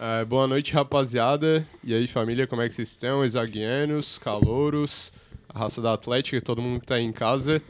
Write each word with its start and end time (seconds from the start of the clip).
É, 0.00 0.24
boa 0.24 0.48
noite, 0.48 0.72
rapaziada. 0.72 1.64
E 1.82 1.94
aí, 1.94 2.08
família, 2.08 2.48
como 2.48 2.60
é 2.60 2.68
que 2.68 2.74
vocês 2.74 2.88
estão? 2.90 3.24
Exaguianos, 3.24 4.18
calouros, 4.18 5.12
a 5.48 5.60
raça 5.60 5.80
da 5.80 5.92
Atlética, 5.92 6.40
todo 6.40 6.60
mundo 6.60 6.80
que 6.80 6.86
tá 6.86 6.96
aí 6.96 7.04
em 7.04 7.12
casa. 7.12 7.62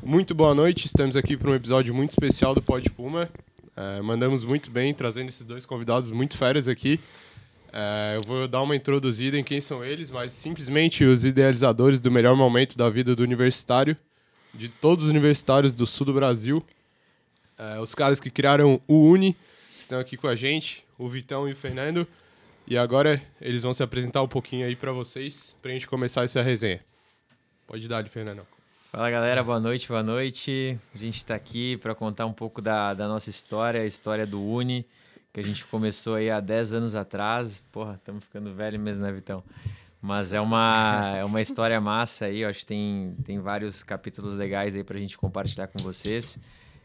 Muito 0.00 0.36
boa 0.36 0.54
noite, 0.54 0.86
estamos 0.86 1.16
aqui 1.16 1.36
para 1.36 1.50
um 1.50 1.54
episódio 1.54 1.92
muito 1.92 2.10
especial 2.10 2.54
do 2.54 2.62
Pod 2.62 2.88
Puma. 2.90 3.28
É, 3.76 4.00
mandamos 4.00 4.44
muito 4.44 4.70
bem, 4.70 4.94
trazendo 4.94 5.30
esses 5.30 5.44
dois 5.44 5.66
convidados 5.66 6.12
muito 6.12 6.36
férias 6.36 6.68
aqui. 6.68 7.00
É, 7.72 8.14
eu 8.14 8.22
vou 8.22 8.46
dar 8.46 8.62
uma 8.62 8.76
introduzida 8.76 9.36
em 9.36 9.42
quem 9.42 9.60
são 9.60 9.84
eles, 9.84 10.12
mas 10.12 10.32
simplesmente 10.32 11.04
os 11.04 11.24
idealizadores 11.24 11.98
do 11.98 12.10
melhor 12.10 12.36
momento 12.36 12.78
da 12.78 12.88
vida 12.88 13.16
do 13.16 13.22
universitário, 13.24 13.96
de 14.54 14.68
todos 14.68 15.06
os 15.06 15.10
universitários 15.10 15.72
do 15.72 15.88
sul 15.88 16.06
do 16.06 16.14
Brasil. 16.14 16.64
É, 17.58 17.80
os 17.80 17.96
caras 17.96 18.20
que 18.20 18.30
criaram 18.30 18.80
o 18.86 19.08
Uni 19.08 19.36
estão 19.76 19.98
aqui 19.98 20.16
com 20.16 20.28
a 20.28 20.36
gente, 20.36 20.86
o 20.98 21.08
Vitão 21.08 21.48
e 21.48 21.52
o 21.52 21.56
Fernando. 21.56 22.06
E 22.66 22.76
agora 22.76 23.22
eles 23.40 23.62
vão 23.62 23.72
se 23.72 23.82
apresentar 23.82 24.20
um 24.20 24.28
pouquinho 24.28 24.66
aí 24.66 24.76
para 24.76 24.92
vocês, 24.92 25.56
pra 25.62 25.70
gente 25.70 25.86
começar 25.86 26.24
essa 26.24 26.42
resenha. 26.42 26.80
Pode 27.66 27.86
dar, 27.88 28.06
Fernando. 28.08 28.46
Fala 28.90 29.10
galera, 29.10 29.44
boa 29.44 29.60
noite, 29.60 29.86
boa 29.88 30.02
noite. 30.02 30.78
A 30.94 30.98
gente 30.98 31.18
está 31.18 31.34
aqui 31.34 31.76
para 31.76 31.94
contar 31.94 32.26
um 32.26 32.32
pouco 32.32 32.60
da, 32.60 32.92
da 32.94 33.06
nossa 33.06 33.30
história, 33.30 33.82
a 33.82 33.86
história 33.86 34.26
do 34.26 34.42
Uni, 34.42 34.86
que 35.32 35.40
a 35.40 35.42
gente 35.42 35.64
começou 35.66 36.16
aí 36.16 36.30
há 36.30 36.40
10 36.40 36.72
anos 36.72 36.94
atrás. 36.94 37.62
Porra, 37.70 37.94
estamos 37.94 38.24
ficando 38.24 38.52
velho 38.54 38.78
mesmo, 38.78 39.04
né, 39.04 39.12
Vitão? 39.12 39.44
Mas 40.00 40.32
é 40.32 40.40
uma, 40.40 41.16
é 41.16 41.24
uma 41.24 41.40
história 41.40 41.80
massa 41.80 42.26
aí, 42.26 42.40
eu 42.40 42.48
acho 42.48 42.60
que 42.60 42.66
tem, 42.66 43.14
tem 43.24 43.38
vários 43.40 43.82
capítulos 43.82 44.34
legais 44.34 44.74
aí 44.74 44.84
para 44.84 44.96
a 44.96 45.00
gente 45.00 45.18
compartilhar 45.18 45.66
com 45.66 45.82
vocês. 45.82 46.38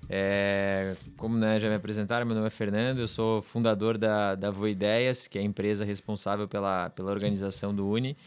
É, 0.10 0.96
como 1.18 1.38
né, 1.38 1.60
já 1.60 1.70
me 1.70 1.76
apresentaram, 1.76 2.26
meu 2.26 2.36
nome 2.36 2.48
é 2.48 2.50
Fernando, 2.50 3.00
eu 3.00 3.08
sou 3.08 3.42
fundador 3.42 3.98
da, 3.98 4.36
da 4.36 4.52
Voideias, 4.52 5.28
que 5.28 5.38
é 5.38 5.42
a 5.42 5.44
empresa 5.44 5.86
responsável 5.86 6.48
pela, 6.48 6.90
pela 6.90 7.12
organização 7.12 7.74
do 7.74 7.88
Uni. 7.88 8.18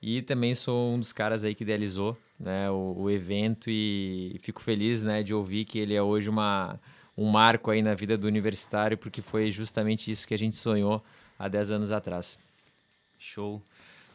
E 0.00 0.22
também 0.22 0.54
sou 0.54 0.94
um 0.94 0.98
dos 0.98 1.12
caras 1.12 1.44
aí 1.44 1.54
que 1.54 1.64
idealizou 1.64 2.16
né, 2.38 2.70
o, 2.70 2.94
o 2.96 3.10
evento 3.10 3.68
e, 3.68 4.32
e, 4.34 4.38
fico 4.38 4.62
feliz 4.62 5.02
né, 5.02 5.22
de 5.22 5.34
ouvir 5.34 5.64
que 5.64 5.78
ele 5.78 5.94
é 5.94 6.02
hoje 6.02 6.30
uma, 6.30 6.78
um 7.16 7.26
marco 7.26 7.70
aí 7.70 7.82
na 7.82 7.94
vida 7.94 8.16
do 8.16 8.26
universitário, 8.28 8.96
porque 8.96 9.20
foi 9.20 9.50
justamente 9.50 10.10
isso 10.10 10.26
que 10.26 10.34
a 10.34 10.38
gente 10.38 10.54
sonhou 10.54 11.04
há 11.36 11.48
10 11.48 11.72
anos 11.72 11.90
atrás. 11.90 12.38
Show. 13.18 13.60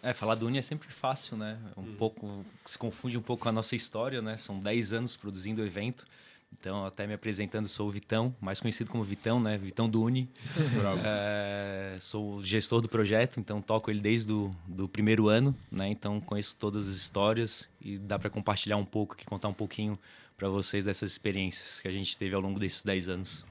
É, 0.02 0.14
falar 0.14 0.36
do 0.36 0.48
Uni 0.48 0.58
é 0.58 0.62
sempre 0.62 0.90
fácil, 0.90 1.38
né? 1.38 1.58
Um 1.78 1.82
hum. 1.82 1.96
pouco 1.98 2.46
se 2.66 2.78
confunde 2.78 3.18
um 3.18 3.22
pouco 3.22 3.44
com 3.44 3.50
a 3.50 3.54
nossa 3.54 3.76
história, 3.76 4.22
né? 4.22 4.36
São 4.38 4.60
10 4.60 4.94
anos 4.94 5.18
produzindo 5.18 5.62
o 5.62 5.66
evento. 5.66 6.06
Então, 6.60 6.86
até 6.86 7.06
me 7.06 7.14
apresentando, 7.14 7.68
sou 7.68 7.88
o 7.88 7.92
Vitão, 7.92 8.36
mais 8.40 8.60
conhecido 8.60 8.90
como 8.90 9.04
Vitão, 9.04 9.40
né? 9.40 9.58
Vitão 9.58 9.90
do 9.90 10.02
Uni. 10.02 10.30
é, 11.04 11.98
sou 12.00 12.36
o 12.36 12.44
gestor 12.44 12.82
do 12.82 12.88
projeto, 12.88 13.40
então 13.40 13.62
toco 13.62 13.92
ele 13.92 14.00
desde 14.00 14.32
o 14.32 14.52
do 14.68 14.88
primeiro 14.88 15.28
ano, 15.28 15.56
né? 15.72 15.90
Então, 15.90 16.22
conheço 16.22 16.56
todas 16.58 16.88
as 16.88 16.96
histórias 16.96 17.70
e 17.82 17.98
dá 17.98 18.18
para 18.18 18.30
compartilhar 18.30 18.78
um 18.78 18.86
pouco, 18.86 19.14
aqui, 19.14 19.26
contar 19.26 19.48
um 19.48 19.54
pouquinho 19.54 19.98
para 20.38 20.48
vocês 20.50 20.86
dessas 20.86 21.12
experiências 21.12 21.82
que 21.82 21.88
a 21.88 21.92
gente 21.92 22.18
teve 22.18 22.34
ao 22.36 22.42
longo 22.42 22.60
desses 22.60 22.84
10 22.84 23.10
anos. 23.10 23.46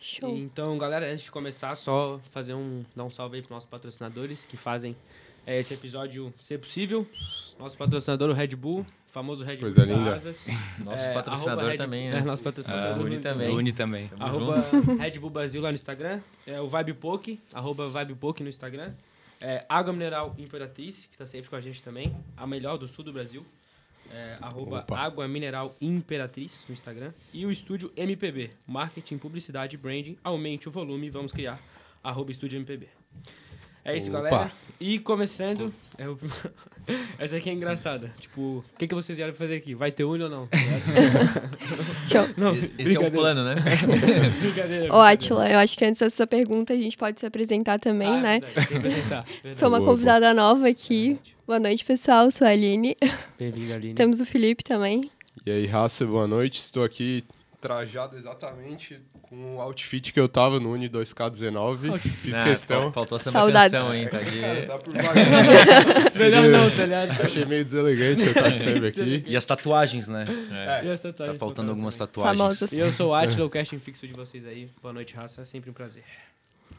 Show. 0.00 0.34
Então, 0.36 0.78
galera, 0.78 1.12
antes 1.12 1.24
de 1.24 1.30
começar, 1.30 1.74
só 1.76 2.18
fazer 2.30 2.54
um 2.54 2.84
dar 2.96 3.04
um 3.04 3.10
salve 3.10 3.36
aí 3.36 3.42
para 3.42 3.54
nossos 3.54 3.68
patrocinadores 3.68 4.46
que 4.46 4.56
fazem 4.56 4.96
é, 5.46 5.58
esse 5.58 5.74
episódio 5.74 6.32
ser 6.40 6.58
possível. 6.58 7.06
Nosso 7.58 7.76
patrocinador, 7.76 8.30
o 8.30 8.32
Red 8.32 8.56
Bull, 8.56 8.86
famoso 9.10 9.44
Red 9.44 9.58
Coisa 9.58 9.84
Bull 9.84 9.96
linda. 9.96 10.14
Asas. 10.14 10.48
Nosso 10.84 11.06
é, 11.06 11.12
patrocinador 11.12 11.68
Red, 11.70 11.76
também, 11.76 12.10
né? 12.10 12.18
É, 12.18 12.22
nosso 12.22 12.42
patrocinador. 12.42 12.96
Ah, 12.96 13.04
Uni 13.04 13.18
também. 13.18 13.48
Uni 13.48 13.72
também. 13.72 14.10
arroba 14.18 14.56
Red 14.98 15.18
Bull 15.18 15.30
Brasil 15.30 15.60
lá 15.60 15.70
no 15.70 15.74
Instagram. 15.74 16.20
É 16.46 16.60
o 16.60 16.68
Vibe 16.68 16.94
Poke, 16.94 17.40
arroba 17.52 17.88
Vibe 17.88 18.14
Poke 18.14 18.42
no 18.42 18.48
Instagram. 18.48 18.92
É, 19.42 19.64
Água 19.68 19.92
Mineral 19.92 20.34
Imperatriz, 20.38 21.06
que 21.06 21.14
está 21.14 21.26
sempre 21.26 21.48
com 21.48 21.56
a 21.56 21.60
gente 21.60 21.82
também. 21.82 22.14
A 22.36 22.46
melhor 22.46 22.76
do 22.76 22.86
sul 22.86 23.04
do 23.04 23.12
Brasil. 23.12 23.44
É, 24.12 24.36
arroba 24.40 24.80
Opa. 24.80 24.98
Água 24.98 25.26
Mineral 25.28 25.74
Imperatriz 25.80 26.64
no 26.68 26.74
Instagram. 26.74 27.12
E 27.32 27.46
o 27.46 27.50
estúdio 27.50 27.92
MPB, 27.96 28.50
Marketing, 28.66 29.18
Publicidade, 29.18 29.76
Branding. 29.76 30.18
Aumente 30.22 30.68
o 30.68 30.72
volume, 30.72 31.08
vamos 31.10 31.32
criar. 31.32 31.60
Arroba 32.02 32.32
Estúdio 32.32 32.56
MPB. 32.58 32.88
É 33.90 33.96
isso, 33.96 34.10
Opa. 34.10 34.22
galera. 34.22 34.52
E 34.78 34.98
começando. 34.98 35.72
É 35.98 36.08
o... 36.08 36.16
Essa 37.18 37.36
aqui 37.36 37.50
é 37.50 37.52
engraçada. 37.52 38.12
Tipo, 38.18 38.40
o 38.40 38.64
que, 38.78 38.88
que 38.88 38.94
vocês 38.94 39.16
vieram 39.16 39.34
fazer 39.34 39.56
aqui? 39.56 39.74
Vai 39.74 39.92
ter 39.92 40.04
unha 40.04 40.24
ou 40.24 40.30
não? 40.30 40.48
Show. 42.08 42.26
Não, 42.36 42.54
esse, 42.54 42.72
esse 42.78 42.96
é 42.96 43.00
o 43.00 43.10
plano, 43.10 43.44
né? 43.44 43.56
brincadeira. 44.40 44.92
Ô, 44.94 45.00
Atila, 45.00 45.48
eu 45.48 45.58
acho 45.58 45.76
que 45.76 45.84
antes 45.84 46.00
dessa 46.00 46.26
pergunta 46.26 46.72
a 46.72 46.76
gente 46.76 46.96
pode 46.96 47.20
se 47.20 47.26
apresentar 47.26 47.78
também, 47.78 48.08
ah, 48.08 48.20
né? 48.20 48.40
Apresentar. 48.56 49.24
Sou 49.54 49.68
uma 49.68 49.80
convidada 49.80 50.32
nova 50.32 50.68
aqui. 50.68 51.18
Boa 51.46 51.60
noite, 51.60 51.84
pessoal. 51.84 52.30
Sou 52.30 52.46
a 52.46 52.50
Aline. 52.50 52.96
Bem-vinda, 53.38 53.74
Aline. 53.74 53.94
Temos 53.94 54.20
o 54.20 54.24
Felipe 54.24 54.64
também. 54.64 55.02
E 55.44 55.50
aí, 55.50 55.66
raça, 55.66 56.06
boa 56.06 56.26
noite. 56.26 56.60
Estou 56.60 56.82
aqui 56.82 57.22
trajado 57.60 58.16
exatamente 58.16 58.98
com 59.22 59.56
o 59.56 59.60
outfit 59.60 60.12
que 60.12 60.18
eu 60.18 60.28
tava 60.28 60.58
no 60.58 60.72
Uni 60.72 60.88
2K19. 60.88 61.98
Fiz 61.98 62.36
ah, 62.36 62.44
questão. 62.44 62.92
Faltou 62.92 63.18
essa 63.18 63.30
Saudades. 63.30 63.72
canção, 63.72 63.94
hein? 63.94 64.08
Tá 64.08 64.18
de... 64.18 64.40
Cara, 64.40 64.66
tá 64.66 64.78
por 64.78 64.94
Melhor 66.18 66.44
não, 66.48 66.70
tá 66.70 66.84
ligado? 66.84 67.22
Achei 67.22 67.44
meio 67.44 67.64
deselegante 67.64 68.22
eu 68.22 68.28
estar 68.28 68.54
sempre 68.54 68.86
aqui. 68.88 69.24
E 69.26 69.36
as 69.36 69.44
tatuagens, 69.44 70.08
né? 70.08 70.26
É. 70.52 70.86
E 70.86 70.90
as 70.90 71.00
tatuagens. 71.00 71.36
Tá 71.36 71.38
faltando 71.38 71.70
algumas 71.70 71.96
tatuagens. 71.96 72.38
Famosas. 72.38 72.72
E 72.72 72.78
eu 72.78 72.92
sou 72.92 73.10
o 73.10 73.14
Atila, 73.14 73.44
o 73.44 73.50
casting 73.50 73.78
fixo 73.78 74.06
de 74.06 74.14
vocês 74.14 74.46
aí. 74.46 74.70
Boa 74.82 74.94
noite, 74.94 75.14
raça. 75.14 75.42
É 75.42 75.44
sempre 75.44 75.70
um 75.70 75.74
prazer. 75.74 76.04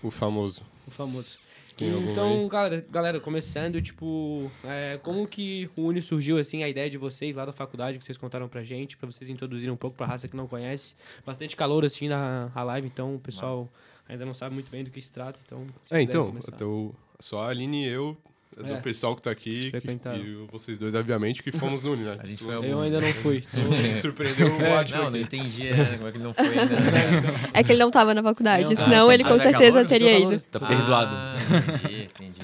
O 0.01 0.09
famoso. 0.09 0.63
O 0.87 0.91
famoso. 0.91 1.50
Então, 1.85 2.47
galera, 2.47 2.85
galera, 2.89 3.19
começando, 3.19 3.81
tipo, 3.81 4.51
é, 4.63 4.99
como 5.01 5.27
que 5.27 5.69
o 5.75 5.83
Uni 5.83 6.01
surgiu, 6.01 6.37
assim, 6.37 6.63
a 6.63 6.69
ideia 6.69 6.89
de 6.89 6.97
vocês 6.97 7.35
lá 7.35 7.45
da 7.45 7.53
faculdade, 7.53 7.97
que 7.97 8.05
vocês 8.05 8.17
contaram 8.17 8.47
pra 8.47 8.63
gente, 8.63 8.97
pra 8.97 9.09
vocês 9.09 9.29
introduzirem 9.29 9.73
um 9.73 9.77
pouco 9.77 9.97
pra 9.97 10.05
raça 10.05 10.27
que 10.27 10.35
não 10.35 10.47
conhece. 10.47 10.95
Bastante 11.25 11.55
calor, 11.55 11.85
assim, 11.85 12.07
na 12.07 12.51
a 12.53 12.63
live, 12.63 12.87
então 12.87 13.15
o 13.15 13.19
pessoal 13.19 13.57
Nossa. 13.57 13.71
ainda 14.07 14.25
não 14.25 14.33
sabe 14.33 14.53
muito 14.53 14.69
bem 14.69 14.83
do 14.83 14.89
que 14.89 15.01
se 15.01 15.11
trata, 15.11 15.39
então... 15.45 15.65
É, 15.89 16.01
então, 16.01 16.35
então, 16.47 16.93
só 17.19 17.43
a 17.43 17.49
Aline 17.49 17.85
e 17.85 17.87
eu 17.87 18.17
é. 18.57 18.63
do 18.63 18.81
pessoal 18.81 19.15
que 19.15 19.21
tá 19.21 19.31
aqui. 19.31 19.71
Que, 19.71 20.09
e 20.17 20.45
vocês 20.51 20.77
dois, 20.77 20.93
obviamente, 20.93 21.41
que 21.41 21.51
fomos 21.51 21.83
no 21.83 21.93
Uni, 21.93 22.03
né? 22.03 22.17
A 22.19 22.25
gente 22.25 22.43
foi 22.43 22.55
Eu 22.55 22.81
ainda 22.81 22.99
não 22.99 23.13
fui. 23.13 23.43
Surpreendeu 24.01 24.47
o 24.47 24.61
é. 24.61 24.87
Não, 24.89 25.09
não 25.09 25.17
entendi 25.17 25.71
né, 25.71 25.95
como 25.97 26.07
é 26.07 26.11
que 26.11 26.17
ele 26.17 26.23
não 26.23 26.33
foi 26.33 26.45
ainda. 26.45 27.41
É 27.53 27.63
que 27.63 27.71
ele 27.71 27.79
não 27.79 27.91
tava 27.91 28.13
na 28.13 28.21
faculdade, 28.21 28.73
não, 28.75 28.83
senão 28.83 29.09
ah, 29.09 29.13
ele 29.13 29.23
com 29.23 29.37
certeza 29.37 29.83
calor, 29.83 29.87
teria 29.87 30.19
ido. 30.19 30.39
Tá 30.51 30.59
perdoado. 30.59 31.11
Ah, 31.13 31.35
entendi, 31.75 32.03
entendi. 32.03 32.41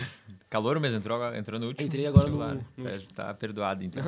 Calor 0.50 0.80
mesmo, 0.80 0.98
entrou, 0.98 1.36
entrou 1.36 1.60
no 1.60 1.68
último. 1.68 1.88
Entrei 1.88 2.08
agora 2.08 2.30
no, 2.30 2.38
no... 2.78 2.90
É, 2.90 3.00
tá 3.14 3.34
perdoado, 3.34 3.84
então. 3.84 4.04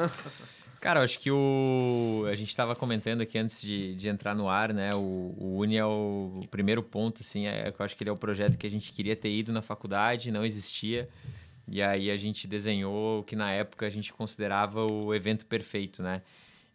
Cara, 0.79 1.01
eu 1.01 1.03
acho 1.03 1.19
que 1.19 1.29
o. 1.29 2.25
A 2.31 2.35
gente 2.35 2.47
estava 2.47 2.73
comentando 2.73 3.19
aqui 3.19 3.37
antes 3.37 3.61
de, 3.61 3.93
de 3.95 4.07
entrar 4.07 4.33
no 4.33 4.47
ar, 4.47 4.73
né? 4.73 4.95
O, 4.95 5.35
o 5.37 5.57
Uni 5.57 5.75
é 5.75 5.85
o, 5.85 6.41
o 6.41 6.47
primeiro 6.47 6.81
ponto, 6.81 7.21
assim. 7.21 7.47
É, 7.47 7.73
eu 7.77 7.85
acho 7.85 7.95
que 7.97 8.03
ele 8.03 8.09
é 8.09 8.13
o 8.13 8.17
projeto 8.17 8.57
que 8.57 8.65
a 8.65 8.71
gente 8.71 8.93
queria 8.93 9.15
ter 9.15 9.29
ido 9.29 9.51
na 9.51 9.61
faculdade, 9.61 10.31
não 10.31 10.45
existia. 10.45 11.09
E 11.71 11.81
aí 11.81 12.09
a 12.09 12.17
gente 12.17 12.47
desenhou 12.47 13.19
o 13.19 13.23
que 13.23 13.35
na 13.35 13.51
época 13.51 13.85
a 13.85 13.89
gente 13.89 14.11
considerava 14.11 14.85
o 14.85 15.13
evento 15.13 15.45
perfeito, 15.45 16.01
né? 16.01 16.21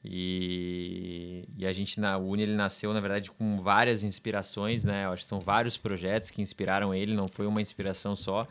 E, 0.04 1.44
e 1.56 1.66
a 1.66 1.72
gente 1.72 1.98
na 1.98 2.18
Uni 2.18 2.42
ele 2.42 2.54
nasceu 2.54 2.92
na 2.92 3.00
verdade 3.00 3.30
com 3.30 3.56
várias 3.56 4.04
inspirações, 4.04 4.84
né? 4.84 5.06
Eu 5.06 5.12
acho 5.12 5.22
que 5.22 5.28
são 5.28 5.40
vários 5.40 5.76
projetos 5.76 6.30
que 6.30 6.42
inspiraram 6.42 6.94
ele, 6.94 7.14
não 7.14 7.26
foi 7.26 7.46
uma 7.46 7.60
inspiração 7.60 8.14
só. 8.14 8.46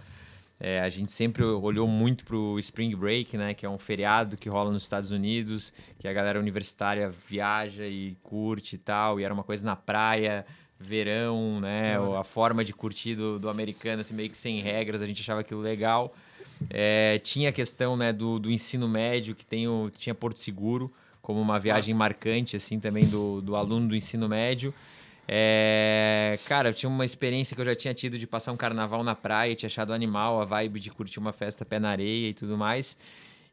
É, 0.59 0.79
a 0.81 0.89
gente 0.89 1.11
sempre 1.11 1.43
olhou 1.43 1.87
muito 1.87 2.25
para 2.25 2.35
o 2.35 2.57
Spring 2.59 2.95
Break, 2.95 3.37
né? 3.37 3.53
Que 3.53 3.65
é 3.65 3.69
um 3.69 3.77
feriado 3.77 4.35
que 4.35 4.49
rola 4.49 4.71
nos 4.71 4.83
Estados 4.83 5.11
Unidos, 5.11 5.73
que 5.99 6.07
a 6.07 6.13
galera 6.13 6.39
universitária 6.39 7.13
viaja 7.27 7.85
e 7.85 8.17
curte 8.23 8.75
e 8.75 8.79
tal, 8.79 9.19
e 9.19 9.23
era 9.23 9.33
uma 9.33 9.43
coisa 9.43 9.65
na 9.65 9.75
praia, 9.75 10.45
verão, 10.79 11.59
né? 11.59 11.97
A 12.17 12.23
forma 12.23 12.63
de 12.63 12.73
curtir 12.73 13.15
do, 13.15 13.39
do 13.39 13.49
americano, 13.49 14.01
assim, 14.01 14.13
meio 14.13 14.29
que 14.29 14.37
sem 14.37 14.61
regras, 14.61 15.01
a 15.01 15.05
gente 15.05 15.21
achava 15.21 15.41
aquilo 15.41 15.61
legal. 15.61 16.15
É, 16.69 17.19
tinha 17.19 17.49
a 17.49 17.51
questão 17.51 17.95
né, 17.95 18.11
do, 18.13 18.39
do 18.39 18.51
ensino 18.51 18.87
médio, 18.87 19.35
que 19.35 19.45
tem 19.45 19.67
o, 19.67 19.89
tinha 19.89 20.13
Porto 20.13 20.39
Seguro, 20.39 20.91
como 21.21 21.39
uma 21.39 21.59
viagem 21.59 21.93
Nossa. 21.93 21.99
marcante 21.99 22.55
assim 22.55 22.79
também 22.79 23.07
do, 23.07 23.41
do 23.41 23.55
aluno 23.55 23.87
do 23.87 23.95
ensino 23.95 24.27
médio. 24.27 24.73
É, 25.27 26.37
cara, 26.45 26.69
eu 26.69 26.73
tinha 26.73 26.89
uma 26.89 27.05
experiência 27.05 27.55
que 27.55 27.61
eu 27.61 27.65
já 27.65 27.75
tinha 27.75 27.93
tido 27.93 28.17
de 28.17 28.27
passar 28.27 28.51
um 28.51 28.57
carnaval 28.57 29.03
na 29.03 29.15
praia, 29.15 29.55
tinha 29.55 29.67
achado 29.67 29.93
animal, 29.93 30.41
a 30.41 30.45
vibe 30.45 30.79
de 30.79 30.91
curtir 30.91 31.19
uma 31.19 31.31
festa 31.31 31.63
pé 31.63 31.79
na 31.79 31.89
areia 31.89 32.29
e 32.29 32.33
tudo 32.33 32.57
mais. 32.57 32.97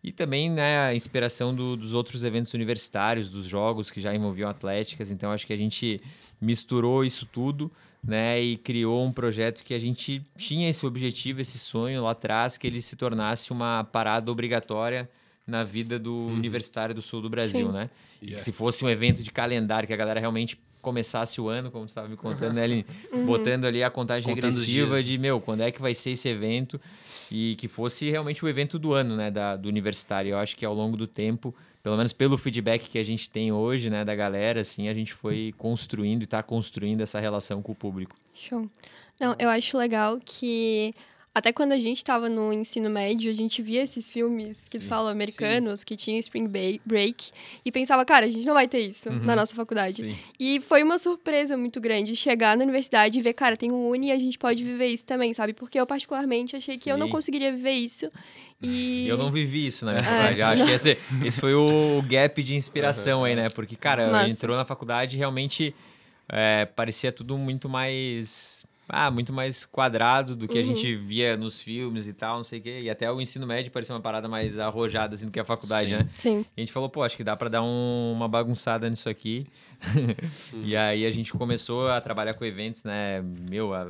E 0.03 0.11
também 0.11 0.51
né, 0.51 0.79
a 0.81 0.95
inspiração 0.95 1.55
do, 1.55 1.77
dos 1.77 1.95
outros 1.95 2.25
eventos 2.25 2.55
universitários, 2.55 3.29
dos 3.29 3.45
jogos 3.45 3.91
que 3.91 4.01
já 4.01 4.15
envolviam 4.15 4.49
atléticas. 4.49 5.11
Então 5.11 5.31
acho 5.31 5.47
que 5.47 5.53
a 5.53 5.57
gente 5.57 6.01
misturou 6.41 7.05
isso 7.05 7.27
tudo 7.27 7.71
né, 8.03 8.41
e 8.41 8.57
criou 8.57 9.05
um 9.05 9.13
projeto 9.13 9.63
que 9.63 9.75
a 9.75 9.79
gente 9.79 10.25
tinha 10.37 10.71
esse 10.71 10.87
objetivo, 10.87 11.41
esse 11.41 11.59
sonho 11.59 12.03
lá 12.03 12.13
atrás, 12.13 12.57
que 12.57 12.67
ele 12.67 12.81
se 12.81 12.97
tornasse 12.97 13.53
uma 13.53 13.85
parada 13.85 14.31
obrigatória 14.31 15.09
na 15.47 15.65
vida 15.65 15.99
do 15.99 16.13
uhum. 16.13 16.35
universitário 16.35 16.95
do 16.95 17.03
sul 17.03 17.21
do 17.21 17.29
Brasil, 17.29 17.67
Sim. 17.67 17.73
né? 17.73 17.91
Yeah. 18.23 18.33
E 18.33 18.35
que 18.35 18.41
se 18.41 18.53
fosse 18.53 18.85
um 18.85 18.89
evento 18.89 19.23
de 19.23 19.31
calendário 19.31 19.87
que 19.87 19.93
a 19.93 19.97
galera 19.97 20.21
realmente 20.21 20.59
começasse 20.81 21.41
o 21.41 21.49
ano, 21.49 21.71
como 21.71 21.87
você 21.87 21.91
estava 21.91 22.09
me 22.09 22.17
contando, 22.17 22.55
né, 22.55 22.63
Aline? 22.63 22.87
Uhum. 23.13 23.27
Botando 23.27 23.65
ali 23.65 23.83
a 23.83 23.91
contagem 23.91 24.33
Contando 24.33 24.53
regressiva 24.53 25.03
de, 25.03 25.19
meu, 25.19 25.41
quando 25.41 25.63
é 25.63 25.71
que 25.73 25.81
vai 25.81 25.95
ser 25.95 26.13
esse 26.13 26.29
evento? 26.29 26.81
E 27.31 27.57
que 27.57 27.67
fosse 27.67 28.09
realmente 28.09 28.45
o 28.45 28.49
evento 28.49 28.79
do 28.79 28.93
ano, 28.93 29.17
né, 29.17 29.31
da, 29.31 29.57
do 29.57 29.69
universitário. 29.69 30.31
Eu 30.31 30.39
acho 30.39 30.57
que 30.57 30.65
ao 30.65 30.73
longo 30.73 30.97
do 30.97 31.07
tempo, 31.07 31.55
pelo 31.83 31.97
menos 31.97 32.13
pelo 32.13 32.37
feedback 32.37 32.89
que 32.89 32.99
a 32.99 33.05
gente 33.05 33.29
tem 33.31 33.53
hoje, 33.53 33.89
né, 33.91 34.05
da 34.05 34.15
galera, 34.15 34.61
assim, 34.61 34.89
a 34.89 34.95
gente 34.95 35.13
foi 35.13 35.55
construindo 35.57 36.23
e 36.23 36.25
está 36.25 36.43
construindo 36.43 37.01
essa 37.01 37.19
relação 37.21 37.63
com 37.63 37.73
o 37.73 37.75
público. 37.75 38.17
Show. 38.35 38.69
Não, 39.21 39.35
eu 39.39 39.49
acho 39.49 39.77
legal 39.77 40.19
que 40.25 40.93
até 41.33 41.53
quando 41.53 41.71
a 41.73 41.79
gente 41.79 41.99
estava 41.99 42.29
no 42.29 42.53
ensino 42.53 42.91
médio, 42.91 43.31
a 43.31 43.35
gente 43.35 43.63
via 43.63 43.83
esses 43.83 44.11
filmes 44.11 44.67
que 44.69 44.81
Sim. 44.81 44.87
falam 44.87 45.11
americanos, 45.13 45.85
que 45.85 45.95
tinham 45.95 46.19
Spring 46.19 46.49
Break, 46.85 47.31
e 47.65 47.71
pensava, 47.71 48.05
cara, 48.05 48.27
a 48.27 48.29
gente 48.29 48.45
não 48.45 48.55
vai 48.55 48.67
ter 48.67 48.81
isso 48.81 49.09
Uhum. 49.09 49.21
na 49.21 49.37
nossa 49.37 49.55
faculdade. 49.55 50.03
Sim. 50.03 50.17
E 50.41 50.61
foi 50.61 50.83
uma 50.83 50.99
surpresa 50.99 51.57
muito 51.57 51.81
grande 51.81 52.17
chegar 52.17 52.57
na 52.57 52.65
universidade 52.65 53.19
e 53.19 53.23
ver, 53.23 53.35
cara, 53.35 53.57
tem 53.57 53.71
um 53.71 53.89
Uni 53.89 54.09
e 54.09 54.13
a 54.13 54.19
gente 54.19 54.37
pode 54.39 54.65
viver 54.65 54.87
isso 54.89 55.05
também, 55.05 55.33
sabe? 55.33 55.53
Porque 55.53 55.79
eu, 55.79 55.87
particularmente, 55.87 56.57
achei 56.57 56.77
que 56.77 56.91
eu 56.91 56.99
não 56.99 57.07
Sim. 57.07 57.13
conseguiria 57.13 57.53
viver 57.53 57.75
isso. 57.75 58.11
E. 58.63 59.09
Eu 59.09 59.17
não 59.17 59.31
vivi 59.33 59.67
isso, 59.67 59.85
na 59.87 59.93
minha 59.93 60.05
É. 60.05 60.43
acho 60.43 60.65
que 60.67 60.71
esse, 60.73 60.99
esse 61.25 61.41
foi 61.41 61.55
o 61.55 62.03
gap 62.07 62.43
de 62.43 62.55
inspiração 62.57 63.25
aí, 63.25 63.35
né? 63.35 63.49
Porque, 63.51 63.75
cara, 63.77 64.11
Massa. 64.11 64.29
entrou 64.29 64.57
na 64.57 64.65
faculdade 64.65 65.17
e 65.17 65.19
realmente 65.19 65.75
é, 66.29 66.67
parecia 66.67 67.11
tudo 67.11 67.37
muito 67.39 67.69
mais. 67.69 68.65
Ah, 68.93 69.09
muito 69.09 69.33
mais 69.33 69.65
quadrado 69.65 70.35
do 70.35 70.49
que 70.49 70.59
a 70.59 70.61
Uhum. 70.63 70.67
gente 70.75 70.97
via 70.97 71.37
nos 71.37 71.61
filmes 71.63 72.09
e 72.09 72.13
tal, 72.13 72.39
não 72.39 72.45
sei 72.45 72.59
o 72.59 72.63
quê. 72.63 72.81
E 72.83 72.91
até 72.91 73.11
o 73.11 73.21
ensino 73.21 73.47
médio 73.47 73.71
parecia 73.71 73.95
uma 73.95 74.01
parada 74.01 74.29
mais 74.29 74.59
arrojada 74.59 75.15
assim 75.15 75.27
do 75.27 75.31
que 75.33 75.39
a 75.39 75.45
faculdade, 75.45 75.91
Sim. 75.91 75.97
né? 75.97 76.09
Sim. 76.15 76.45
E 76.57 76.61
a 76.61 76.65
gente 76.65 76.73
falou, 76.73 76.89
pô, 76.89 77.05
acho 77.05 77.17
que 77.17 77.23
dá 77.23 77.37
pra 77.37 77.49
dar 77.49 77.63
um- 77.63 78.13
uma 78.13 78.27
bagunçada 78.27 78.91
nisso 78.91 79.09
aqui. 79.09 79.47
e 80.65 80.77
aí 80.77 81.07
a 81.07 81.11
gente 81.13 81.33
começou 81.33 81.89
a 81.89 82.01
trabalhar 82.01 82.35
com 82.35 82.45
eventos, 82.45 82.83
né? 82.85 83.23
Meu, 83.49 83.73
a- 83.73 83.87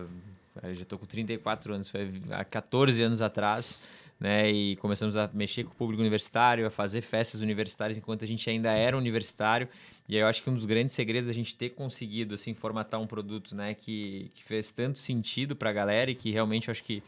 eu 0.63 0.75
já 0.75 0.85
tô 0.85 0.99
com 0.99 1.07
34 1.07 1.73
anos, 1.75 1.89
foi 1.89 2.11
há 2.31 2.45
14 2.45 3.03
anos 3.03 3.23
atrás, 3.23 3.79
né? 4.21 4.51
E 4.51 4.77
começamos 4.77 5.17
a 5.17 5.31
mexer 5.33 5.65
com 5.65 5.71
o 5.71 5.75
público 5.75 6.01
universitário, 6.03 6.67
a 6.67 6.71
fazer 6.71 7.01
festas 7.01 7.41
universitárias 7.41 7.97
enquanto 7.97 8.23
a 8.23 8.29
gente 8.29 8.49
ainda 8.51 8.71
era 8.71 8.97
universitário. 8.97 9.67
E 10.07 10.15
aí 10.15 10.21
eu 10.21 10.27
acho 10.27 10.43
que 10.43 10.51
um 10.51 10.55
dos 10.55 10.67
grandes 10.67 10.95
segredos 10.95 11.27
é 11.29 11.31
a 11.33 11.35
gente 11.35 11.57
ter 11.57 11.71
conseguido, 11.71 12.35
assim, 12.35 12.53
formatar 12.53 13.01
um 13.01 13.07
produto, 13.07 13.57
né? 13.57 13.73
Que, 13.75 14.31
que 14.35 14.45
fez 14.45 14.71
tanto 14.73 14.99
sentido 14.99 15.57
pra 15.57 15.73
galera 15.73 16.11
e 16.11 16.15
que 16.15 16.31
realmente 16.31 16.69
eu 16.69 16.73
acho 16.73 16.85
que 16.85 17.03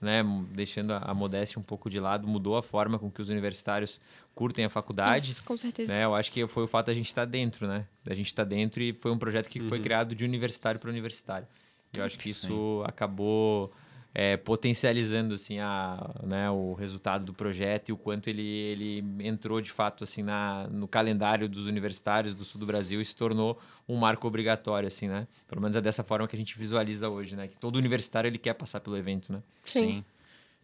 né, 0.00 0.22
deixando 0.52 0.92
a, 0.92 0.98
a 0.98 1.14
modéstia 1.14 1.58
um 1.58 1.62
pouco 1.62 1.88
de 1.88 1.98
lado, 1.98 2.26
mudou 2.28 2.56
a 2.56 2.62
forma 2.62 2.98
com 2.98 3.10
que 3.10 3.22
os 3.22 3.30
universitários 3.30 3.98
curtem 4.34 4.64
a 4.66 4.68
faculdade. 4.68 5.28
Nossa, 5.28 5.42
com 5.42 5.56
certeza. 5.56 5.90
Né? 5.90 6.04
Eu 6.04 6.14
acho 6.14 6.30
que 6.30 6.46
foi 6.46 6.64
o 6.64 6.66
fato 6.68 6.88
da 6.88 6.94
gente 6.94 7.06
estar 7.06 7.24
dentro, 7.24 7.66
né? 7.66 7.86
Da 8.04 8.14
gente 8.14 8.26
estar 8.26 8.44
dentro 8.44 8.82
e 8.82 8.92
foi 8.92 9.10
um 9.10 9.18
projeto 9.18 9.48
que 9.48 9.58
Uhum. 9.60 9.68
foi 9.68 9.80
criado 9.80 10.14
de 10.14 10.24
universitário 10.24 10.78
para 10.78 10.90
universitário. 10.90 11.46
E 11.94 11.98
eu 11.98 12.04
acho 12.04 12.18
que 12.18 12.28
isso 12.28 12.82
acabou 12.86 13.72
é, 14.18 14.34
potencializando 14.34 15.34
assim 15.34 15.58
a, 15.58 16.10
né, 16.22 16.50
o 16.50 16.72
resultado 16.72 17.22
do 17.22 17.34
projeto 17.34 17.90
e 17.90 17.92
o 17.92 17.98
quanto 17.98 18.30
ele, 18.30 18.48
ele 18.48 19.04
entrou 19.20 19.60
de 19.60 19.70
fato 19.70 20.04
assim 20.04 20.22
na, 20.22 20.66
no 20.68 20.88
calendário 20.88 21.46
dos 21.46 21.66
universitários 21.66 22.34
do 22.34 22.42
sul 22.42 22.58
do 22.58 22.66
Brasil 22.66 22.98
e 22.98 23.04
se 23.04 23.14
tornou 23.14 23.60
um 23.86 23.94
marco 23.94 24.26
obrigatório 24.26 24.86
assim, 24.86 25.06
né? 25.06 25.28
Pelo 25.46 25.60
menos 25.60 25.76
é 25.76 25.82
dessa 25.82 26.02
forma 26.02 26.26
que 26.26 26.34
a 26.34 26.38
gente 26.38 26.58
visualiza 26.58 27.10
hoje, 27.10 27.36
né? 27.36 27.46
Que 27.46 27.58
todo 27.58 27.76
universitário 27.76 28.26
ele 28.26 28.38
quer 28.38 28.54
passar 28.54 28.80
pelo 28.80 28.96
evento, 28.96 29.30
né? 29.30 29.42
Sim. 29.66 30.02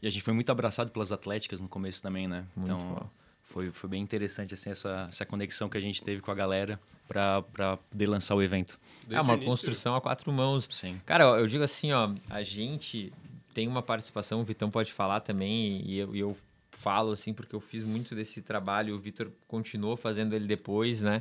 E 0.00 0.06
a 0.06 0.10
gente 0.10 0.22
foi 0.22 0.32
muito 0.32 0.50
abraçado 0.50 0.90
pelas 0.90 1.12
atléticas 1.12 1.60
no 1.60 1.68
começo 1.68 2.00
também, 2.00 2.26
né? 2.26 2.46
Muito 2.56 2.72
então, 2.72 2.94
bom. 2.94 3.10
foi, 3.42 3.70
foi 3.70 3.90
bem 3.90 4.00
interessante 4.00 4.54
assim, 4.54 4.70
essa, 4.70 5.08
essa 5.10 5.26
conexão 5.26 5.68
que 5.68 5.76
a 5.76 5.80
gente 5.80 6.02
teve 6.02 6.22
com 6.22 6.30
a 6.30 6.34
galera 6.34 6.80
para 7.06 7.76
poder 7.90 8.06
lançar 8.06 8.34
o 8.34 8.42
evento. 8.42 8.80
Desde 9.00 9.16
é 9.16 9.20
uma 9.20 9.34
início. 9.34 9.50
construção 9.50 9.94
a 9.94 10.00
quatro 10.00 10.32
mãos. 10.32 10.66
Sim. 10.70 10.98
Cara, 11.04 11.24
eu 11.24 11.46
digo 11.46 11.62
assim, 11.62 11.92
ó, 11.92 12.14
a 12.30 12.42
gente 12.42 13.12
tem 13.52 13.68
uma 13.68 13.82
participação, 13.82 14.40
o 14.40 14.44
Vitão 14.44 14.70
pode 14.70 14.92
falar 14.92 15.20
também, 15.20 15.82
e 15.84 15.98
eu, 15.98 16.14
e 16.14 16.20
eu 16.20 16.36
falo 16.70 17.12
assim, 17.12 17.32
porque 17.32 17.54
eu 17.54 17.60
fiz 17.60 17.84
muito 17.84 18.14
desse 18.14 18.42
trabalho, 18.42 18.94
o 18.94 18.98
Vitor 18.98 19.30
continuou 19.46 19.96
fazendo 19.96 20.34
ele 20.34 20.46
depois, 20.46 21.02
né? 21.02 21.20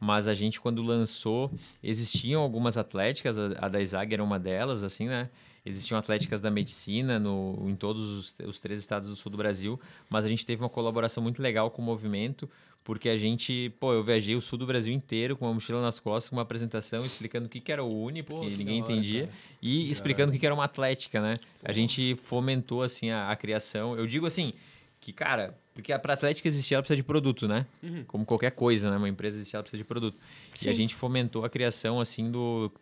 Mas 0.00 0.28
a 0.28 0.34
gente, 0.34 0.60
quando 0.60 0.82
lançou, 0.82 1.50
existiam 1.82 2.42
algumas 2.42 2.76
atléticas, 2.76 3.38
a, 3.38 3.46
a 3.58 3.68
da 3.68 3.80
Isag 3.80 4.12
era 4.12 4.22
uma 4.22 4.38
delas, 4.38 4.84
assim, 4.84 5.08
né? 5.08 5.28
Existiam 5.64 5.98
atléticas 5.98 6.40
da 6.40 6.50
medicina 6.50 7.18
no, 7.18 7.68
em 7.68 7.74
todos 7.74 8.10
os, 8.10 8.38
os 8.40 8.60
três 8.60 8.78
estados 8.78 9.08
do 9.08 9.16
sul 9.16 9.30
do 9.30 9.36
Brasil, 9.36 9.78
mas 10.08 10.24
a 10.24 10.28
gente 10.28 10.46
teve 10.46 10.62
uma 10.62 10.68
colaboração 10.68 11.22
muito 11.22 11.42
legal 11.42 11.70
com 11.70 11.82
o 11.82 11.84
movimento, 11.84 12.48
porque 12.84 13.08
a 13.08 13.16
gente, 13.16 13.70
pô, 13.78 13.92
eu 13.92 14.02
viajei 14.02 14.34
o 14.34 14.40
sul 14.40 14.58
do 14.58 14.66
Brasil 14.66 14.94
inteiro 14.94 15.36
com 15.36 15.44
uma 15.44 15.54
mochila 15.54 15.82
nas 15.82 16.00
costas, 16.00 16.30
com 16.30 16.36
uma 16.36 16.42
apresentação 16.42 17.04
explicando 17.04 17.46
o 17.46 17.48
que, 17.48 17.60
que 17.60 17.70
era 17.70 17.84
o 17.84 18.02
Uni, 18.04 18.22
Pô, 18.22 18.36
porque 18.36 18.50
que 18.52 18.56
ninguém 18.56 18.82
hora, 18.82 18.92
entendia, 18.92 19.26
cara. 19.26 19.36
e 19.60 19.90
explicando 19.90 20.30
o 20.30 20.32
que, 20.32 20.38
que 20.38 20.46
era 20.46 20.54
uma 20.54 20.64
atlética, 20.64 21.20
né? 21.20 21.34
A 21.62 21.72
gente 21.72 22.16
fomentou, 22.16 22.82
assim, 22.82 23.10
a, 23.10 23.30
a 23.30 23.36
criação. 23.36 23.96
Eu 23.96 24.06
digo 24.06 24.24
assim, 24.24 24.54
que, 25.00 25.12
cara, 25.12 25.56
porque 25.74 25.96
para 25.98 26.14
atlética 26.14 26.48
existir, 26.48 26.74
ela 26.74 26.82
precisa 26.82 26.96
de 26.96 27.04
produto, 27.04 27.46
né? 27.46 27.66
Como 28.06 28.24
qualquer 28.24 28.50
coisa, 28.52 28.90
né? 28.90 28.96
Uma 28.96 29.08
empresa 29.08 29.36
existir, 29.36 29.56
ela 29.56 29.62
precisa 29.62 29.82
de 29.82 29.86
produto. 29.86 30.18
E 30.60 30.68
a 30.68 30.72
Sim. 30.72 30.78
gente 30.78 30.94
fomentou 30.94 31.44
a 31.44 31.48
criação, 31.48 32.00
assim, 32.00 32.30
do... 32.30 32.72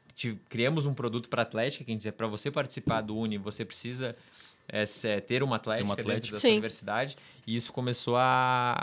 Criamos 0.49 0.87
um 0.87 0.95
produto 0.95 1.29
para 1.29 1.43
atlética, 1.43 1.85
que 1.85 1.91
a 1.91 1.95
gente 1.95 2.03
diz, 2.03 2.11
para 2.13 2.27
você 2.27 2.51
participar 2.51 3.03
do 3.03 3.15
Uni, 3.17 3.37
você 3.37 3.65
precisa 3.65 4.17
é, 4.67 4.85
ter 5.21 5.43
uma 5.43 5.57
atlética, 5.57 5.85
uma 5.85 5.95
dentro 5.95 6.11
atlética. 6.11 6.33
da 6.35 6.41
sua 6.41 6.49
Sim. 6.49 6.53
universidade. 6.55 7.17
E 7.47 7.55
isso 7.55 7.73
começou 7.73 8.17
a, 8.17 8.75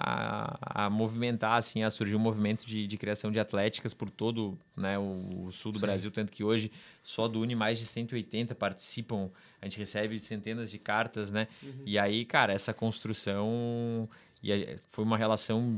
a, 0.62 0.85
a 0.85 0.89
movimentar, 0.89 1.53
assim, 1.57 1.83
a 1.83 1.89
surgir 1.89 2.15
um 2.15 2.19
movimento 2.19 2.65
de, 2.65 2.85
de 2.85 2.97
criação 2.97 3.31
de 3.31 3.39
atléticas 3.39 3.94
por 3.94 4.09
todo 4.09 4.57
né, 4.77 4.97
o, 5.00 5.45
o 5.47 5.51
sul 5.51 5.71
do 5.71 5.80
Brasil, 5.80 6.12
tanto 6.12 6.31
que 6.31 6.44
hoje 6.44 6.71
só 7.01 7.27
do 7.27 7.41
Uni 7.41 7.56
mais 7.56 7.80
de 7.80 7.85
180 7.85 8.53
participam, 8.56 9.30
a 9.62 9.65
gente 9.65 9.77
recebe 9.80 10.19
centenas 10.19 10.69
de 10.69 10.77
cartas, 10.77 11.31
né? 11.31 11.47
E 11.85 11.97
aí, 11.97 12.25
cara, 12.25 12.53
essa 12.53 12.74
construção 12.74 14.07
e 14.41 14.51
a- 14.53 14.77
foi 14.88 15.03
uma 15.03 15.18
relação 15.18 15.75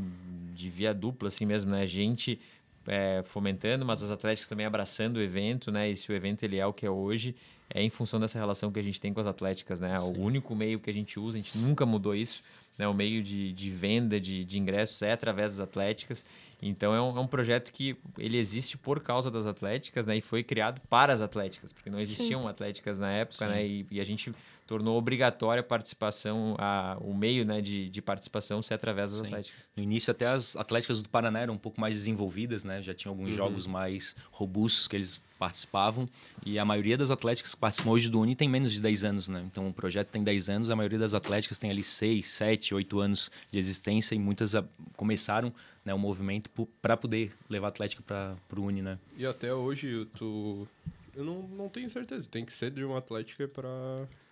de 0.54 0.70
via 0.70 0.94
dupla, 0.94 1.28
assim 1.28 1.46
mesmo, 1.46 1.72
né? 1.72 1.82
A 1.82 1.86
gente 1.88 2.40
é, 2.88 3.22
fomentando, 3.24 3.86
mas 3.86 4.04
as 4.04 4.12
atléticas 4.12 4.48
também 4.48 4.66
abraçando 4.66 5.18
o 5.18 5.22
evento, 5.22 5.72
né? 5.72 5.90
E 5.90 5.96
se 5.96 6.12
o 6.12 6.16
evento 6.16 6.44
ele 6.44 6.58
é 6.58 6.66
o 6.66 6.74
que 6.74 6.86
é 6.86 6.90
hoje, 6.90 7.36
é 7.70 7.82
em 7.82 7.90
função 7.90 8.20
dessa 8.20 8.38
relação 8.38 8.72
que 8.72 8.80
a 8.80 8.84
gente 8.84 9.00
tem 9.02 9.14
com 9.14 9.20
as 9.20 9.28
atléticas, 9.28 9.80
né? 9.80 10.00
O 10.00 10.20
único 10.20 10.56
meio 10.56 10.80
que 10.80 10.90
a 10.90 10.94
gente 10.94 11.20
usa, 11.20 11.38
a 11.38 11.42
gente 11.42 11.58
nunca 11.58 11.86
mudou 11.86 12.16
isso, 12.16 12.44
né? 12.78 12.88
O 12.88 12.94
meio 12.94 13.24
de, 13.24 13.52
de 13.54 13.70
venda 13.70 14.20
de, 14.20 14.44
de 14.44 14.60
ingressos 14.60 15.02
é 15.02 15.12
através 15.12 15.58
das 15.58 15.68
atléticas. 15.68 16.26
Então 16.62 16.94
é 16.96 17.02
um, 17.02 17.18
é 17.18 17.20
um 17.20 17.28
projeto 17.28 17.72
que 17.72 17.98
ele 18.18 18.38
existe 18.38 18.78
por 18.78 19.00
causa 19.00 19.30
das 19.30 19.46
atléticas, 19.46 20.06
né? 20.06 20.18
E 20.18 20.22
foi 20.22 20.44
criado 20.44 20.82
para 20.90 21.12
as 21.12 21.22
atléticas, 21.22 21.74
porque 21.74 21.90
não 21.90 22.00
existiam 22.00 22.48
atléticas 22.48 23.00
na 23.00 23.12
época, 23.12 23.48
né? 23.48 23.66
E, 23.66 23.86
e 23.92 24.00
a 24.00 24.04
gente 24.04 24.34
tornou 24.68 24.98
obrigatória 24.98 25.62
a 25.62 25.64
participação, 25.64 26.56
a, 26.58 26.98
o 27.02 27.14
meio 27.14 27.46
né, 27.46 27.62
de, 27.62 27.90
de 27.90 28.02
participação 28.02 28.62
ser 28.62 28.74
através 28.74 29.12
das 29.12 29.20
Sim. 29.22 29.28
atléticas. 29.28 29.64
No 29.76 29.84
início, 29.84 30.12
até 30.12 30.28
as 30.28 30.56
atléticas 30.56 31.02
do 31.02 31.10
Paraná 31.10 31.40
eram 31.40 31.54
um 31.54 31.58
pouco 31.58 31.80
mais 31.80 31.96
desenvolvidas, 31.96 32.64
né? 32.64 32.82
Já 32.82 32.94
tinham 32.94 33.14
alguns 33.14 33.34
jogos 33.36 33.68
mais 33.68 34.16
robustos 34.32 34.88
que 34.88 34.96
eles 34.96 35.22
participavam. 35.38 36.08
E 36.46 36.58
a 36.58 36.66
maioria 36.66 36.98
das 36.98 37.12
atléticas 37.12 37.54
que 37.54 37.60
participam 37.60 37.92
hoje 37.92 38.10
do 38.10 38.20
Uni 38.20 38.36
tem 38.36 38.50
menos 38.50 38.72
de 38.72 38.82
10 38.82 39.04
anos, 39.04 39.28
né? 39.28 39.44
Então, 39.46 39.68
o 39.68 39.74
projeto 39.74 40.10
tem 40.10 40.24
10 40.24 40.50
anos, 40.50 40.70
a 40.70 40.76
maioria 40.76 41.00
das 41.00 41.14
atléticas 41.14 41.60
tem 41.60 41.70
ali 41.70 41.84
6, 41.84 42.28
7, 42.28 42.74
8 42.74 43.00
anos 43.00 43.32
de 43.52 43.60
existência 43.60 44.16
e 44.16 44.20
muitas 44.20 44.56
ah, 44.56 44.64
começaram 44.96 45.54
né, 45.84 45.94
o 45.94 46.00
movimento 46.00 46.50
para 46.82 46.98
poder 46.98 47.32
levar 47.50 47.68
a 47.68 47.70
atlética 47.70 48.02
para 48.02 48.60
o 48.60 48.64
Uni, 48.64 48.82
né? 48.82 48.98
E 49.18 49.26
até 49.26 49.54
hoje, 49.54 50.08
tu... 50.16 50.68
Eu 51.16 51.24
não, 51.24 51.42
não 51.44 51.70
tenho 51.70 51.90
certeza. 51.90 52.28
Tem 52.30 52.44
que 52.44 52.52
ser 52.52 52.70
de 52.72 52.84
uma 52.84 52.98
atlética 52.98 53.48
pra... 53.48 53.70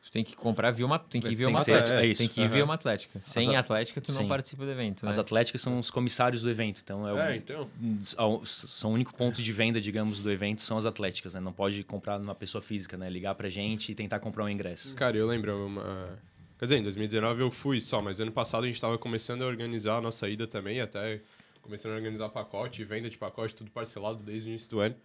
Tu 0.04 0.12
tem 0.12 0.22
que 0.24 0.36
comprar 0.36 0.70
via 0.72 0.86
uma, 0.86 1.00
tem 1.00 1.22
que 1.22 1.30
ir 1.30 1.36
via 1.36 1.48
uma 1.48 1.62
atlética. 1.62 2.02
é 2.02 2.06
isso. 2.08 2.18
Tem 2.20 2.28
que 2.28 2.42
ir 2.42 2.44
Aham. 2.44 2.54
via 2.54 2.66
uma 2.66 2.74
atlética. 2.74 3.20
Sem 3.22 3.56
a- 3.56 3.60
atlética, 3.62 4.02
tu 4.02 4.12
não 4.12 4.24
Sim. 4.24 4.28
participa 4.28 4.66
do 4.66 4.72
evento. 4.72 5.08
As 5.08 5.16
né? 5.16 5.22
atléticas 5.22 5.62
são 5.62 5.80
os 5.80 5.90
comissários 5.90 6.42
do 6.42 6.50
evento, 6.50 6.82
então 6.84 7.08
é 7.08 7.13
o, 7.13 7.20
É, 7.20 7.36
então. 7.38 7.70
são 8.44 8.92
o 8.92 8.94
único 8.94 9.16
ponto 9.16 9.42
de 9.42 9.52
venda, 9.54 9.80
digamos, 9.80 10.22
do 10.22 10.30
evento 10.30 10.62
são 10.62 10.78
as 10.78 10.86
atléticas, 10.86 11.34
né? 11.36 11.40
Não 11.40 11.54
pode 11.54 11.82
comprar 11.86 12.20
numa 12.20 12.36
pessoa 12.36 12.62
física, 12.62 12.98
né? 12.98 13.10
Ligar 13.10 13.34
pra 13.36 13.50
gente 13.50 13.94
e 13.94 13.96
tentar 13.96 14.20
comprar 14.20 14.44
um 14.44 14.50
ingresso. 14.50 14.94
Cara, 14.96 15.16
eu 15.16 15.25
lembro 15.25 15.68
uma... 15.68 16.20
Quer 16.60 16.66
dizer, 16.66 16.78
em 16.80 16.84
2019 16.84 17.42
eu 17.42 17.50
fui 17.52 17.80
só, 17.80 18.02
mas 18.02 18.20
ano 18.20 18.32
passado 18.32 18.66
a 18.66 18.68
gente 18.68 18.80
tava 18.82 18.98
começando 18.98 19.42
a 19.44 19.46
organizar 19.48 19.98
a 19.98 20.02
nossa 20.02 20.28
ida 20.30 20.46
também, 20.48 20.82
até 20.82 21.22
começando 21.62 21.94
a 21.94 21.96
organizar 21.96 22.28
pacote, 22.28 22.84
venda 22.84 23.10
de 23.10 23.18
pacote, 23.18 23.56
tudo 23.56 23.72
parcelado 23.72 24.22
desde 24.22 24.50
o 24.50 24.52
início 24.52 24.70
do 24.70 24.80
ano. 24.82 24.96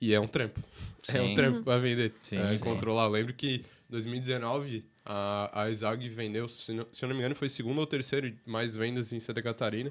E 0.00 0.14
é 0.14 0.20
um 0.20 0.26
trampo. 0.26 0.60
É 1.08 1.20
um 1.22 1.28
Sim. 1.28 1.34
trampo 1.34 1.62
pra 1.62 1.78
vender, 1.78 2.12
Sim, 2.22 2.36
é, 2.36 2.48
sim. 2.50 2.62
controlar. 2.62 3.04
Eu 3.04 3.10
lembro 3.10 3.32
que 3.32 3.54
em 3.54 3.62
2019 3.88 4.84
a, 5.04 5.62
a 5.62 5.70
Exag 5.70 6.06
vendeu, 6.10 6.46
se 6.46 6.74
não, 6.74 6.86
se 6.92 7.02
eu 7.02 7.08
não 7.08 7.16
me 7.16 7.22
engano, 7.22 7.34
foi 7.34 7.48
segundo 7.48 7.78
ou 7.78 7.86
terceiro 7.86 8.30
mais 8.44 8.76
vendas 8.76 9.10
em 9.10 9.18
Santa 9.18 9.40
Catarina. 9.42 9.90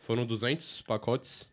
Foram 0.00 0.24
200 0.24 0.80
pacotes. 0.80 1.46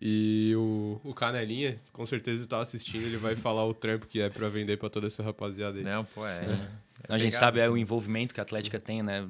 E 0.00 0.52
o, 0.54 1.00
o 1.02 1.14
Canelinha, 1.14 1.80
com 1.90 2.04
certeza, 2.04 2.46
tá 2.46 2.60
assistindo, 2.60 3.06
ele 3.06 3.16
vai 3.16 3.34
falar 3.34 3.64
o 3.64 3.72
trampo 3.72 4.06
que 4.06 4.20
é 4.20 4.28
pra 4.28 4.50
vender 4.50 4.76
pra 4.76 4.90
toda 4.90 5.06
essa 5.06 5.22
rapaziada 5.22 5.78
aí. 5.78 5.84
Não, 5.84 6.04
pô, 6.04 6.24
é. 6.26 6.60
a 7.08 7.16
gente 7.16 7.34
sabe 7.34 7.60
é 7.60 7.70
o 7.70 7.78
envolvimento 7.78 8.34
que 8.34 8.40
a 8.40 8.42
Atlética 8.42 8.78
tem, 8.78 9.02
né? 9.02 9.26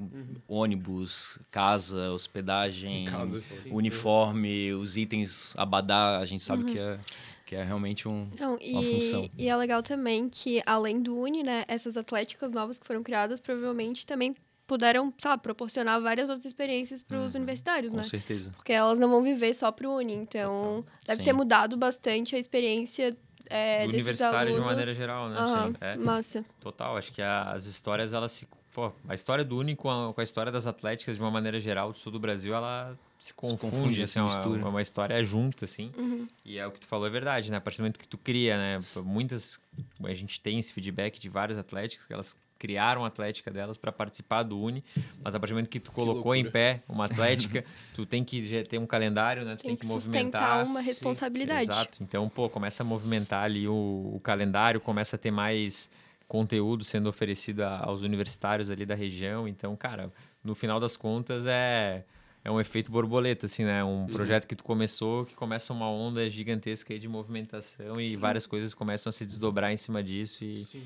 Ônibus, 0.48 1.38
casa, 1.52 2.10
hospedagem, 2.10 3.04
Casa. 3.04 3.40
uniforme, 3.70 4.72
os 4.72 4.96
itens 4.96 5.54
abadá, 5.56 6.18
a 6.18 6.26
gente 6.26 6.42
sabe 6.42 6.64
que 6.64 6.78
é 6.78 6.98
que 7.44 7.54
é 7.54 7.62
realmente 7.62 8.08
um, 8.08 8.28
Não, 8.38 8.56
uma 8.56 8.82
função. 8.82 9.28
e, 9.36 9.44
e 9.44 9.48
é 9.48 9.56
legal 9.56 9.82
também 9.82 10.28
que, 10.28 10.62
além 10.64 11.00
do 11.02 11.16
Uni, 11.16 11.42
né, 11.42 11.64
essas 11.68 11.96
atléticas 11.96 12.50
novas 12.52 12.78
que 12.78 12.86
foram 12.86 13.02
criadas 13.02 13.40
provavelmente 13.40 14.06
também 14.06 14.34
puderam, 14.66 15.12
sabe, 15.18 15.42
proporcionar 15.42 16.00
várias 16.00 16.30
outras 16.30 16.46
experiências 16.46 17.02
para 17.02 17.18
os 17.20 17.34
universitários, 17.34 17.90
com 17.92 17.98
né? 17.98 18.02
certeza. 18.02 18.50
Porque 18.56 18.72
elas 18.72 18.98
não 18.98 19.10
vão 19.10 19.22
viver 19.22 19.52
só 19.54 19.70
pro 19.70 19.90
Uni, 19.90 20.14
então 20.14 20.82
deve 21.06 21.18
Sim. 21.18 21.24
ter 21.24 21.32
mudado 21.34 21.76
bastante 21.76 22.34
a 22.34 22.38
experiência 22.38 23.14
é, 23.50 23.80
Do 23.82 23.88
desses 23.88 23.94
universitário 23.94 24.52
de 24.52 24.56
alunos. 24.58 24.64
maneira 24.72 24.94
geral, 24.94 25.28
né? 25.28 25.44
Sim, 25.46 25.74
é. 25.82 25.96
Massa. 25.96 26.42
Total, 26.60 26.96
acho 26.96 27.12
que 27.12 27.20
a- 27.20 27.50
as 27.50 27.66
histórias, 27.66 28.14
elas 28.14 28.32
se. 28.32 28.48
Pô, 28.74 28.90
a 29.08 29.14
história 29.14 29.44
do 29.44 29.56
Uni 29.56 29.76
com 29.76 29.88
a, 29.88 30.12
com 30.12 30.20
a 30.20 30.24
história 30.24 30.50
das 30.50 30.66
atléticas, 30.66 31.14
de 31.14 31.22
uma 31.22 31.30
maneira 31.30 31.60
geral, 31.60 31.92
do 31.92 31.98
sul 31.98 32.10
do 32.10 32.18
Brasil, 32.18 32.52
ela 32.52 32.98
se 33.20 33.32
confunde, 33.32 33.60
confunde, 33.60 34.02
assim, 34.02 34.12
se 34.12 34.18
é 34.18 34.22
uma, 34.22 34.58
é 34.58 34.68
uma 34.68 34.82
história 34.82 35.22
junta, 35.22 35.64
assim. 35.64 35.92
Uhum. 35.96 36.26
E 36.44 36.58
é 36.58 36.66
o 36.66 36.72
que 36.72 36.80
tu 36.80 36.86
falou, 36.88 37.06
é 37.06 37.10
verdade, 37.10 37.52
né? 37.52 37.58
A 37.58 37.60
partir 37.60 37.78
do 37.78 37.82
momento 37.82 38.00
que 38.00 38.08
tu 38.08 38.18
cria, 38.18 38.58
né? 38.58 38.80
Muitas. 38.96 39.60
A 40.02 40.12
gente 40.12 40.40
tem 40.40 40.58
esse 40.58 40.72
feedback 40.72 41.20
de 41.20 41.28
várias 41.28 41.56
atléticas, 41.56 42.04
que 42.04 42.12
elas 42.12 42.36
criaram 42.58 43.04
a 43.04 43.08
atlética 43.08 43.48
delas 43.48 43.76
para 43.76 43.92
participar 43.92 44.42
do 44.42 44.58
Uni, 44.58 44.82
mas 45.22 45.36
a 45.36 45.38
partir 45.38 45.52
do 45.52 45.56
momento 45.56 45.70
que 45.70 45.78
tu 45.78 45.92
colocou 45.92 46.34
em 46.34 46.44
pé 46.50 46.82
uma 46.88 47.04
atlética, 47.04 47.64
tu 47.94 48.04
tem 48.04 48.24
que 48.24 48.44
já 48.44 48.64
ter 48.64 48.80
um 48.80 48.86
calendário, 48.86 49.44
né? 49.44 49.54
Tu 49.54 49.66
Tem 49.66 49.76
que 49.76 49.86
movimentar. 49.86 50.40
sustentar 50.40 50.64
uma 50.64 50.80
responsabilidade. 50.80 51.70
Exato. 51.70 51.98
Então, 52.00 52.28
pô, 52.28 52.48
começa 52.50 52.82
a 52.82 52.86
movimentar 52.86 53.44
ali 53.44 53.68
o, 53.68 54.10
o 54.14 54.20
calendário, 54.20 54.80
começa 54.80 55.14
a 55.14 55.18
ter 55.18 55.30
mais 55.30 55.88
conteúdo 56.28 56.84
sendo 56.84 57.08
oferecido 57.08 57.62
a- 57.62 57.84
aos 57.84 58.02
universitários 58.02 58.70
ali 58.70 58.84
da 58.86 58.94
região. 58.94 59.46
Então, 59.48 59.76
cara, 59.76 60.12
no 60.42 60.54
final 60.54 60.78
das 60.80 60.96
contas 60.96 61.46
é 61.46 62.04
é 62.46 62.50
um 62.50 62.60
efeito 62.60 62.92
borboleta, 62.92 63.46
assim, 63.46 63.64
né? 63.64 63.82
Um 63.82 64.06
projeto 64.06 64.46
que 64.46 64.54
tu 64.54 64.62
começou, 64.62 65.24
que 65.24 65.34
começa 65.34 65.72
uma 65.72 65.88
onda 65.90 66.28
gigantesca 66.28 66.92
aí 66.92 66.98
de 66.98 67.08
movimentação 67.08 67.98
e 67.98 68.16
várias 68.16 68.44
coisas 68.46 68.74
começam 68.74 69.08
a 69.08 69.12
se 69.14 69.24
desdobrar 69.24 69.72
em 69.72 69.78
cima 69.78 70.02
disso 70.02 70.44
e 70.44 70.58
Sim. 70.58 70.82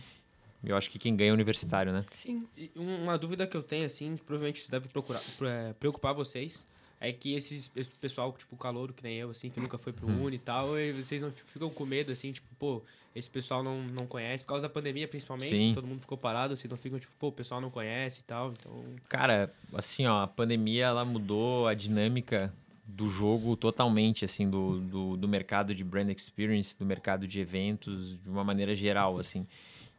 eu 0.63 0.77
acho 0.77 0.89
que 0.89 1.01
quem 1.01 1.17
ganha 1.17 1.31
é 1.31 1.33
o 1.33 1.35
universitário, 1.35 1.93
né? 1.93 2.05
Sim. 2.15 2.47
E 2.57 2.71
um- 2.77 3.03
uma 3.03 3.19
dúvida 3.19 3.45
que 3.45 3.57
eu 3.57 3.63
tenho, 3.65 3.87
assim, 3.87 4.15
que 4.15 4.23
provavelmente 4.23 4.61
isso 4.61 4.71
deve 4.71 4.87
procurar, 4.89 5.21
pro- 5.37 5.49
é, 5.49 5.73
preocupar 5.73 6.15
vocês, 6.15 6.65
é 7.01 7.13
que 7.13 7.35
esses, 7.35 7.71
esse 7.77 7.91
pessoal, 7.91 8.33
tipo, 8.37 8.57
calouro, 8.57 8.93
que 8.93 9.03
nem 9.03 9.17
eu, 9.17 9.31
assim, 9.31 9.51
que 9.51 9.61
nunca 9.61 9.79
foi 9.79 9.93
pro. 9.93 10.09
Uni 10.09 10.37
e 10.37 10.39
tal, 10.39 10.79
e 10.79 10.93
vocês 10.93 11.23
não 11.23 11.31
fi- 11.31 11.45
ficam 11.47 11.71
com 11.71 11.85
medo, 11.87 12.11
assim, 12.13 12.33
tipo, 12.33 12.49
pô, 12.59 12.83
esse 13.15 13.29
pessoal 13.31 13.63
não, 13.63 13.83
não 13.83 14.07
conhece, 14.07 14.43
por 14.45 14.51
causa 14.51 14.63
da 14.63 14.69
pandemia, 14.73 15.07
principalmente, 15.09 15.49
Sim. 15.57 15.73
todo 15.75 15.87
mundo 15.87 16.01
ficou 16.01 16.19
parado, 16.19 16.55
assim, 16.55 16.69
não 16.69 16.77
ficam, 16.77 16.99
tipo, 16.99 17.13
pô, 17.19 17.29
o 17.29 17.33
pessoal 17.33 17.61
não 17.61 17.71
conhece 17.71 18.21
e 18.21 18.23
tal, 18.25 18.53
então... 18.53 18.85
Cara, 19.09 19.53
assim, 19.75 20.07
ó, 20.07 20.23
a 20.23 20.27
pandemia 20.27 20.87
ela 20.87 21.05
mudou 21.05 21.67
a 21.67 21.75
dinâmica 21.75 22.53
do 22.85 23.07
jogo 23.09 23.55
totalmente, 23.57 24.25
assim, 24.25 24.49
do, 24.49 24.81
do, 24.81 25.17
do 25.17 25.29
mercado 25.29 25.75
de 25.75 25.85
brand 25.85 26.09
experience, 26.11 26.77
do 26.79 26.87
mercado 26.87 27.27
de 27.29 27.39
eventos, 27.39 28.19
de 28.23 28.29
uma 28.31 28.43
maneira 28.43 28.75
geral, 28.75 29.19
assim. 29.19 29.47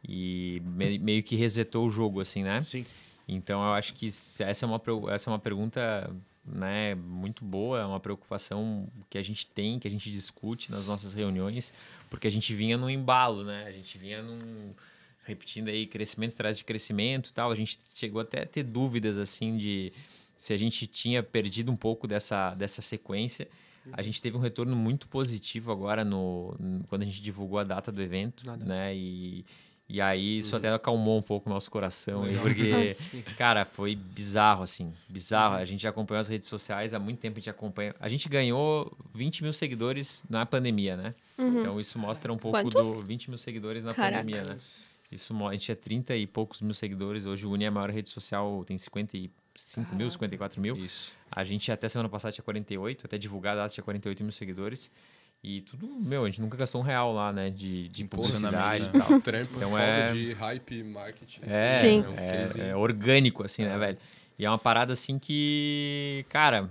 E 0.06 0.60
me- 0.64 0.98
meio 0.98 1.22
que 1.22 1.36
resetou 1.36 1.86
o 1.86 1.90
jogo, 1.90 2.20
assim, 2.20 2.42
né? 2.42 2.60
Sim. 2.62 2.84
Então, 3.28 3.62
eu 3.62 3.72
acho 3.74 3.94
que 3.94 4.08
essa 4.08 4.64
é 4.64 4.66
uma, 4.66 4.80
essa 5.14 5.30
é 5.30 5.32
uma 5.32 5.38
pergunta 5.38 6.10
né, 6.44 6.94
muito 6.94 7.44
boa, 7.44 7.80
é 7.80 7.84
uma 7.84 8.00
preocupação 8.00 8.88
que 9.08 9.18
a 9.18 9.22
gente 9.22 9.46
tem, 9.46 9.78
que 9.78 9.86
a 9.86 9.90
gente 9.90 10.10
discute 10.10 10.70
nas 10.70 10.86
nossas 10.86 11.14
reuniões, 11.14 11.72
porque 12.08 12.26
a 12.26 12.30
gente 12.30 12.54
vinha 12.54 12.76
num 12.76 12.88
embalo, 12.90 13.44
né? 13.44 13.64
A 13.66 13.72
gente 13.72 13.96
vinha 13.98 14.22
num 14.22 14.72
repetindo 15.24 15.68
aí 15.68 15.86
crescimento 15.86 16.32
atrás 16.32 16.56
de 16.58 16.64
crescimento 16.64 17.32
tal. 17.32 17.50
A 17.50 17.54
gente 17.54 17.78
chegou 17.94 18.20
até 18.20 18.42
a 18.42 18.46
ter 18.46 18.62
dúvidas 18.64 19.18
assim 19.18 19.56
de 19.56 19.92
se 20.36 20.52
a 20.52 20.56
gente 20.56 20.86
tinha 20.86 21.22
perdido 21.22 21.70
um 21.70 21.76
pouco 21.76 22.06
dessa, 22.08 22.54
dessa 22.54 22.80
sequência. 22.82 23.46
A 23.92 24.02
gente 24.02 24.20
teve 24.20 24.36
um 24.36 24.40
retorno 24.40 24.74
muito 24.76 25.08
positivo 25.08 25.70
agora 25.72 26.04
no, 26.04 26.54
no- 26.58 26.84
quando 26.84 27.02
a 27.02 27.04
gente 27.04 27.20
divulgou 27.22 27.58
a 27.58 27.64
data 27.64 27.90
do 27.92 28.00
evento, 28.02 28.44
Na 28.46 28.56
data. 28.56 28.64
né? 28.64 28.94
E, 28.96 29.44
e 29.92 30.00
aí 30.00 30.38
isso 30.38 30.54
até 30.54 30.72
acalmou 30.72 31.18
um 31.18 31.22
pouco 31.22 31.50
o 31.50 31.52
nosso 31.52 31.68
coração, 31.68 32.22
aí, 32.22 32.38
porque. 32.38 32.96
Cara, 33.36 33.64
foi 33.64 33.96
bizarro, 33.96 34.62
assim. 34.62 34.92
Bizarro. 35.08 35.56
A 35.56 35.64
gente 35.64 35.84
acompanhou 35.84 36.20
as 36.20 36.28
redes 36.28 36.48
sociais, 36.48 36.94
há 36.94 36.98
muito 37.00 37.18
tempo 37.18 37.38
a 37.38 37.40
gente 37.40 37.50
acompanha. 37.50 37.92
A 37.98 38.08
gente 38.08 38.28
ganhou 38.28 38.96
20 39.12 39.42
mil 39.42 39.52
seguidores 39.52 40.22
na 40.30 40.46
pandemia, 40.46 40.96
né? 40.96 41.12
Então 41.36 41.80
isso 41.80 41.98
mostra 41.98 42.32
um 42.32 42.38
pouco 42.38 42.60
Quantos? 42.60 42.98
do 42.98 43.02
20 43.02 43.30
mil 43.30 43.38
seguidores 43.38 43.82
na 43.82 43.92
Caraca. 43.92 44.18
pandemia, 44.18 44.42
né? 44.42 44.58
Isso, 45.10 45.34
a 45.44 45.52
gente 45.52 45.62
tinha 45.62 45.76
30 45.76 46.14
e 46.14 46.24
poucos 46.24 46.60
mil 46.60 46.72
seguidores. 46.74 47.26
Hoje 47.26 47.44
o 47.44 47.50
Uni 47.50 47.64
é 47.64 47.66
a 47.66 47.70
maior 47.72 47.90
rede 47.90 48.08
social, 48.10 48.64
tem 48.64 48.78
55 48.78 49.96
mil, 49.96 50.08
54 50.08 50.60
mil. 50.60 50.76
Isso. 50.76 51.10
A 51.32 51.42
gente 51.42 51.72
até 51.72 51.88
semana 51.88 52.08
passada 52.08 52.30
tinha 52.30 52.44
48, 52.44 53.06
até 53.06 53.18
divulgar 53.18 53.54
a 53.54 53.62
data 53.62 53.74
tinha 53.74 53.82
48 53.82 54.22
mil 54.22 54.30
seguidores. 54.30 54.88
E 55.42 55.62
tudo, 55.62 55.86
meu, 55.86 56.24
a 56.24 56.26
gente 56.26 56.40
nunca 56.40 56.56
gastou 56.56 56.82
um 56.82 56.84
real 56.84 57.14
lá, 57.14 57.32
né? 57.32 57.48
De, 57.48 57.88
de 57.88 58.04
publicidade 58.04 58.84
e 58.84 58.98
tal. 58.98 59.20
Trampo 59.20 59.56
Então 59.56 59.78
é- 59.78 60.12
de 60.12 60.32
hype 60.34 60.82
marketing. 60.84 61.40
É, 61.46 61.80
Sim. 61.80 62.00
um 62.06 62.14
é, 62.18 62.30
case- 62.30 62.60
é 62.60 62.76
orgânico, 62.76 63.42
assim, 63.42 63.64
né, 63.64 63.76
velho? 63.78 63.98
E 64.38 64.44
é 64.44 64.50
uma 64.50 64.58
parada 64.58 64.92
assim 64.92 65.18
que, 65.18 66.24
cara, 66.28 66.68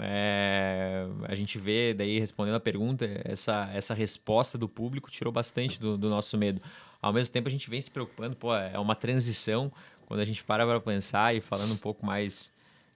é, 0.00 1.06
a 1.24 1.34
gente 1.34 1.58
vê, 1.58 1.92
daí 1.94 2.18
respondendo 2.18 2.54
a 2.54 2.60
pergunta, 2.60 3.06
essa, 3.24 3.70
essa 3.74 3.94
resposta 3.94 4.56
do 4.56 4.68
público 4.68 5.10
tirou 5.10 5.32
bastante 5.32 5.78
do, 5.78 5.96
do 5.98 6.08
nosso 6.08 6.36
medo. 6.38 6.60
Ao 7.00 7.12
mesmo 7.12 7.32
tempo, 7.32 7.48
a 7.48 7.50
gente 7.50 7.68
vem 7.68 7.80
se 7.80 7.90
preocupando, 7.90 8.34
pô, 8.34 8.54
é 8.54 8.78
uma 8.78 8.94
transição, 8.94 9.70
quando 10.06 10.20
a 10.20 10.24
gente 10.24 10.42
para 10.42 10.66
para 10.66 10.80
pensar 10.80 11.34
e 11.34 11.40
falando 11.40 11.72
um 11.72 11.76
pouco 11.76 12.04
mais 12.04 12.52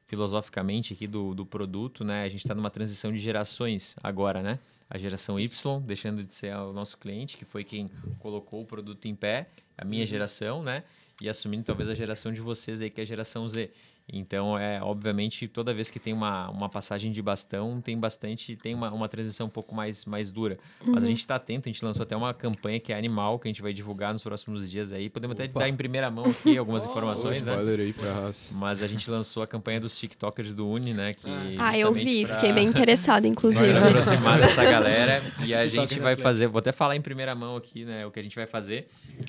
filosoficamente 0.06 0.92
aqui 0.92 1.06
do, 1.06 1.34
do 1.34 1.46
produto, 1.46 2.04
né? 2.04 2.24
A 2.24 2.28
gente 2.28 2.40
está 2.44 2.54
numa 2.54 2.70
transição 2.70 3.12
de 3.12 3.18
gerações 3.18 3.96
agora, 4.02 4.42
né? 4.42 4.58
A 4.90 4.98
geração 4.98 5.38
Y, 5.38 5.80
deixando 5.86 6.24
de 6.24 6.32
ser 6.32 6.52
o 6.56 6.72
nosso 6.72 6.98
cliente, 6.98 7.36
que 7.36 7.44
foi 7.44 7.62
quem 7.62 7.88
colocou 8.18 8.62
o 8.62 8.66
produto 8.66 9.06
em 9.06 9.14
pé, 9.14 9.48
a 9.78 9.84
minha 9.84 10.04
geração, 10.04 10.64
né? 10.64 10.82
E 11.20 11.28
assumindo 11.28 11.62
talvez 11.62 11.88
a 11.88 11.94
geração 11.94 12.32
de 12.32 12.40
vocês 12.40 12.80
aí, 12.80 12.90
que 12.90 13.00
é 13.00 13.04
a 13.04 13.06
geração 13.06 13.48
Z. 13.48 13.70
Então, 14.12 14.58
é 14.58 14.82
obviamente, 14.82 15.46
toda 15.48 15.72
vez 15.72 15.90
que 15.90 15.98
tem 15.98 16.12
uma, 16.12 16.48
uma 16.50 16.68
passagem 16.68 17.12
de 17.12 17.22
bastão, 17.22 17.80
tem 17.80 17.98
bastante, 17.98 18.56
tem 18.56 18.74
uma, 18.74 18.90
uma 18.92 19.08
transição 19.08 19.46
um 19.46 19.50
pouco 19.50 19.74
mais, 19.74 20.04
mais 20.04 20.30
dura. 20.30 20.58
Mas 20.84 21.04
a 21.04 21.06
gente 21.06 21.18
está 21.18 21.36
atento, 21.36 21.68
a 21.68 21.72
gente 21.72 21.84
lançou 21.84 22.02
até 22.02 22.16
uma 22.16 22.34
campanha 22.34 22.80
que 22.80 22.92
é 22.92 22.96
animal, 22.98 23.38
que 23.38 23.46
a 23.46 23.50
gente 23.50 23.62
vai 23.62 23.72
divulgar 23.72 24.12
nos 24.12 24.22
próximos 24.22 24.70
dias 24.70 24.92
aí. 24.92 25.08
Podemos 25.08 25.34
até 25.34 25.46
dar 25.48 25.68
em 25.68 25.76
primeira 25.76 26.10
mão 26.10 26.24
aqui 26.26 26.56
algumas 26.58 26.84
informações, 26.86 27.44
né? 27.44 27.52
Spoiler 27.52 27.80
aí 27.80 27.92
pra 27.92 28.12
raça. 28.12 28.54
Mas 28.54 28.82
a 28.82 28.86
gente 28.86 29.10
lançou 29.10 29.42
a 29.42 29.46
campanha 29.46 29.78
dos 29.80 29.98
TikTokers 29.98 30.54
do 30.54 30.68
Uni, 30.68 30.92
né? 30.92 31.14
Que 31.14 31.30
Ah, 31.58 31.78
eu 31.78 31.88
justamente 31.88 32.04
vi, 32.04 32.26
pra- 32.26 32.34
fiquei 32.34 32.52
bem 32.52 32.66
interessada, 32.68 33.26
inclusive. 33.28 33.70
Pra 33.72 33.88
aproximar 33.88 34.38
dessa 34.40 34.64
galera. 34.64 35.22
E 35.44 35.54
a 35.54 35.66
gente 35.66 35.98
vai 36.00 36.16
fazer, 36.16 36.46
vou 36.48 36.58
até 36.58 36.72
falar 36.72 36.96
em 36.96 37.00
primeira 37.00 37.34
mão 37.34 37.56
aqui, 37.56 37.84
né? 37.84 38.04
O 38.06 38.10
que 38.10 38.18
a 38.18 38.22
gente 38.22 38.34
vai 38.36 38.46
fazer. 38.46 38.88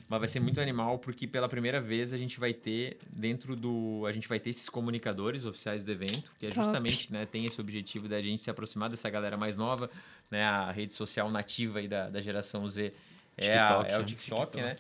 Mas 0.10 0.20
vai 0.20 0.28
ser 0.28 0.40
muito 0.40 0.60
animal, 0.60 0.98
porque 1.00 1.28
pela 1.28 1.48
primeira 1.48 1.80
vez 1.80 2.14
a 2.14 2.18
gente 2.18 2.40
vai 2.40 2.54
ter 2.54 2.98
dentro 3.12 3.56
do. 3.56 4.06
A 4.08 4.12
gente 4.12 4.28
vai 4.28 4.40
ter 4.40 4.50
esses 4.50 4.70
comunicadores 4.72 5.46
oficiais 5.46 5.84
do 5.84 5.92
evento, 5.92 6.32
que 6.40 6.46
é 6.48 6.50
Top. 6.50 6.62
justamente, 6.62 7.12
né? 7.14 7.26
Tem 7.26 7.46
esse 7.46 7.60
objetivo 7.62 8.08
da 8.08 8.22
gente 8.22 8.42
se 8.42 8.50
aproximar 8.50 8.90
dessa 8.90 9.10
galera 9.10 9.38
mais 9.38 9.56
nova, 9.56 9.90
né? 10.32 10.44
A 10.44 10.72
rede 10.72 10.94
social 10.94 11.30
nativa 11.30 11.80
aí 11.80 11.88
da, 11.88 12.10
da 12.10 12.22
geração 12.22 12.68
Z 12.68 12.94
é, 13.38 13.58
a- 13.58 13.68
TikTok, 13.68 13.92
é 13.92 13.96
o 13.96 14.00
né? 14.00 14.06
TikTok, 14.06 14.58
né? 14.62 14.76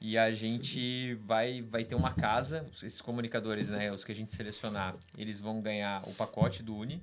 E 0.00 0.18
a 0.18 0.32
gente 0.32 1.14
vai, 1.26 1.62
vai 1.62 1.84
ter 1.84 1.94
uma 1.94 2.12
casa, 2.12 2.66
esses 2.72 3.00
comunicadores, 3.00 3.68
né? 3.68 3.92
Os 3.92 4.02
que 4.04 4.10
a 4.10 4.14
gente 4.14 4.32
selecionar, 4.32 4.96
eles 5.16 5.38
vão 5.38 5.60
ganhar 5.60 6.02
o 6.08 6.14
pacote 6.14 6.62
do 6.62 6.74
Uni. 6.76 7.00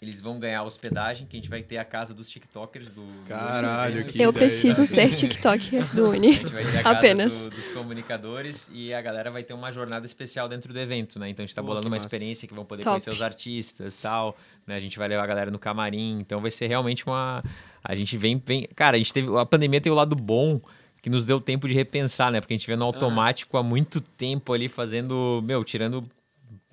Eles 0.00 0.20
vão 0.20 0.38
ganhar 0.38 0.62
hospedagem, 0.62 1.26
que 1.26 1.36
a 1.36 1.40
gente 1.40 1.48
vai 1.48 1.62
ter 1.62 1.78
a 1.78 1.84
casa 1.84 2.12
dos 2.12 2.28
TikTokers 2.28 2.92
do. 2.92 3.00
do 3.00 3.28
Caralho, 3.28 4.00
evento. 4.00 4.12
que 4.12 4.22
Eu 4.22 4.30
preciso 4.32 4.80
né? 4.80 4.86
ser 4.86 5.10
TikToker 5.16 5.94
do 5.94 6.04
A 6.06 6.08
Uni. 6.10 6.34
gente 6.34 6.46
vai 6.52 6.64
ter 6.64 6.78
a 6.78 6.82
casa 6.82 6.98
Apenas. 6.98 7.40
do- 7.42 7.50
dos 7.50 7.68
comunicadores 7.68 8.70
e 8.72 8.92
a 8.92 9.00
galera 9.00 9.30
vai 9.30 9.42
ter 9.42 9.54
uma 9.54 9.72
jornada 9.72 10.04
especial 10.04 10.48
dentro 10.48 10.72
do 10.72 10.78
evento, 10.78 11.18
né? 11.18 11.30
Então 11.30 11.42
a 11.42 11.46
gente 11.46 11.54
tá 11.54 11.62
Pô, 11.62 11.68
bolando 11.68 11.86
uma 11.88 11.96
massa. 11.96 12.06
experiência 12.06 12.46
que 12.46 12.52
vão 12.52 12.64
poder 12.64 12.82
Top. 12.82 12.92
conhecer 12.92 13.10
os 13.10 13.22
artistas 13.22 13.96
e 13.96 14.00
tal, 14.00 14.36
né? 14.66 14.76
A 14.76 14.80
gente 14.80 14.98
vai 14.98 15.08
levar 15.08 15.24
a 15.24 15.26
galera 15.26 15.50
no 15.50 15.58
camarim, 15.58 16.18
então 16.20 16.40
vai 16.42 16.50
ser 16.50 16.66
realmente 16.66 17.06
uma 17.06 17.42
a 17.82 17.94
gente 17.94 18.18
vem 18.18 18.36
vem, 18.44 18.68
cara, 18.74 18.96
a 18.96 18.98
gente 18.98 19.12
teve 19.12 19.34
a 19.38 19.46
pandemia 19.46 19.80
tem 19.80 19.90
o 19.90 19.94
lado 19.94 20.14
bom 20.14 20.60
que 21.00 21.08
nos 21.08 21.24
deu 21.24 21.40
tempo 21.40 21.66
de 21.68 21.72
repensar, 21.74 22.30
né? 22.32 22.40
Porque 22.40 22.52
a 22.52 22.56
gente 22.56 22.66
veio 22.66 22.78
no 22.78 22.84
automático 22.84 23.56
há 23.56 23.62
muito 23.62 24.00
tempo 24.00 24.52
ali 24.52 24.68
fazendo, 24.68 25.40
meu, 25.44 25.62
tirando 25.64 26.02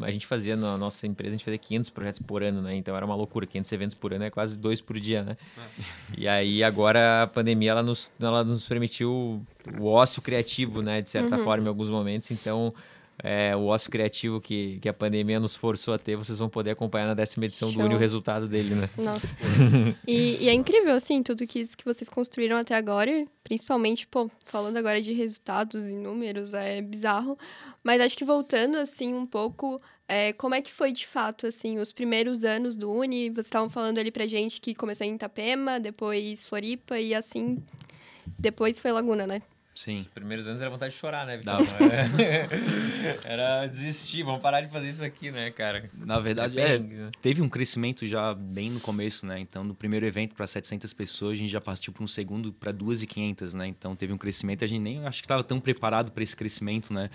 a 0.04 0.12
gente 0.12 0.28
fazia 0.28 0.56
na 0.56 0.78
nossa 0.78 1.08
empresa, 1.08 1.36
a 1.36 1.38
gente 1.38 1.46
fazia 1.46 1.58
500 1.58 1.90
projetos 1.90 2.22
por 2.22 2.44
ano, 2.44 2.62
né? 2.62 2.76
Então 2.76 2.96
era 2.96 3.06
uma 3.06 3.16
loucura, 3.16 3.46
500 3.46 3.72
eventos 3.72 3.96
por 3.96 4.14
ano 4.14 4.24
é 4.24 4.30
quase 4.30 4.58
dois 4.58 4.82
por 4.82 5.00
dia, 5.00 5.24
né? 5.24 5.38
E 6.18 6.28
aí 6.28 6.64
agora 6.64 7.24
a 7.24 7.28
pandemia 7.28 7.72
ela 7.72 7.84
nos, 7.84 8.12
ela 8.22 8.44
nos 8.44 8.68
permitiu 8.68 9.42
o 9.80 9.86
ócio 9.88 10.22
criativo, 10.22 10.82
né? 10.82 11.02
De 11.02 11.10
certa 11.10 11.38
forma, 11.38 11.66
em 11.66 11.70
alguns 11.70 11.90
momentos. 11.90 12.32
Então 12.32 12.74
é, 13.22 13.56
o 13.56 13.66
ócio 13.66 13.92
criativo 13.92 14.42
que, 14.42 14.80
que 14.80 14.90
a 14.90 14.94
pandemia 14.94 15.40
nos 15.40 15.56
forçou 15.56 15.94
a 15.94 15.98
ter, 15.98 16.16
vocês 16.16 16.40
vão 16.40 16.50
poder 16.50 16.72
acompanhar 16.72 17.08
na 17.08 17.14
décima 17.14 17.46
edição 17.46 17.70
do 17.70 17.76
Show. 17.76 17.84
Uni 17.84 17.96
o 17.96 17.98
resultado 17.98 18.48
dele, 18.48 18.76
né? 18.76 18.90
Nossa. 18.98 19.28
e, 20.08 20.44
e 20.44 20.50
é 20.50 20.54
incrível, 20.54 20.94
assim, 20.94 21.22
tudo 21.22 21.46
que, 21.46 21.66
que 21.68 21.86
vocês 21.86 22.10
construíram 22.10 22.58
até 22.58 22.76
agora. 22.76 23.26
Principalmente, 23.44 24.08
pô, 24.08 24.30
falando 24.46 24.78
agora 24.78 25.02
de 25.02 25.14
resultados 25.14 25.88
e 25.88 25.94
números, 25.94 26.54
é 26.54 26.82
bizarro. 26.82 27.38
Mas 27.84 28.02
acho 28.02 28.18
que 28.18 28.26
voltando, 28.26 28.78
assim, 28.78 29.14
um 29.14 29.26
pouco, 29.26 29.82
é, 30.08 30.34
como 30.34 30.56
é 30.56 30.62
que 30.62 30.72
foi 30.72 30.92
de 30.92 31.06
fato, 31.06 31.46
assim, 31.46 31.80
os 31.80 31.92
primeiros 31.92 32.44
anos 32.44 32.76
do 32.76 32.92
Uni? 32.92 33.30
Vocês 33.30 33.46
estavam 33.46 33.70
falando 33.70 34.00
ali 34.00 34.12
pra 34.12 34.26
gente 34.26 34.60
que 34.60 34.74
começou 34.74 35.06
em 35.06 35.16
Itapema, 35.16 35.80
depois 35.80 36.46
Floripa 36.46 37.00
e 37.00 37.14
assim, 37.14 37.64
depois 38.40 38.80
foi 38.80 38.92
Laguna, 38.92 39.28
né? 39.28 39.42
Sim. 39.76 40.00
Os 40.00 40.08
primeiros 40.08 40.48
anos 40.48 40.62
era 40.62 40.70
vontade 40.70 40.94
de 40.94 41.00
chorar, 41.00 41.26
né, 41.26 41.38
Vitor? 41.38 41.58
Era 43.26 43.66
desistir, 43.66 44.24
vamos 44.24 44.42
parar 44.42 44.62
de 44.62 44.72
fazer 44.72 44.88
isso 44.88 45.04
aqui, 45.04 45.32
né, 45.32 45.50
cara? 45.50 45.90
Na 45.96 46.20
verdade, 46.20 46.60
é, 46.60 46.78
Depende, 46.78 46.96
né? 46.96 47.12
teve 47.22 47.42
um 47.42 47.50
crescimento 47.50 48.06
já 48.06 48.34
bem 48.34 48.70
no 48.70 48.80
começo, 48.80 49.26
né? 49.26 49.40
Então, 49.40 49.64
no 49.64 49.74
primeiro 49.74 50.06
evento 50.06 50.36
para 50.36 50.46
700 50.46 50.94
pessoas, 50.94 51.34
a 51.34 51.36
gente 51.36 51.52
já 51.52 51.60
partiu 51.60 51.92
para 51.92 52.04
um 52.04 52.08
segundo 52.08 52.54
para 52.54 52.72
2.500, 52.72 53.54
né? 53.54 53.68
Então, 53.68 53.96
teve 53.96 54.14
um 54.14 54.18
crescimento. 54.18 54.64
A 54.64 54.68
gente 54.68 54.82
nem 54.82 55.06
acho 55.06 55.22
que 55.22 55.26
estava 55.26 55.44
tão 55.44 55.60
preparado 55.60 56.12
para 56.12 56.22
esse 56.22 56.36
crescimento, 56.36 56.94
né? 56.94 57.10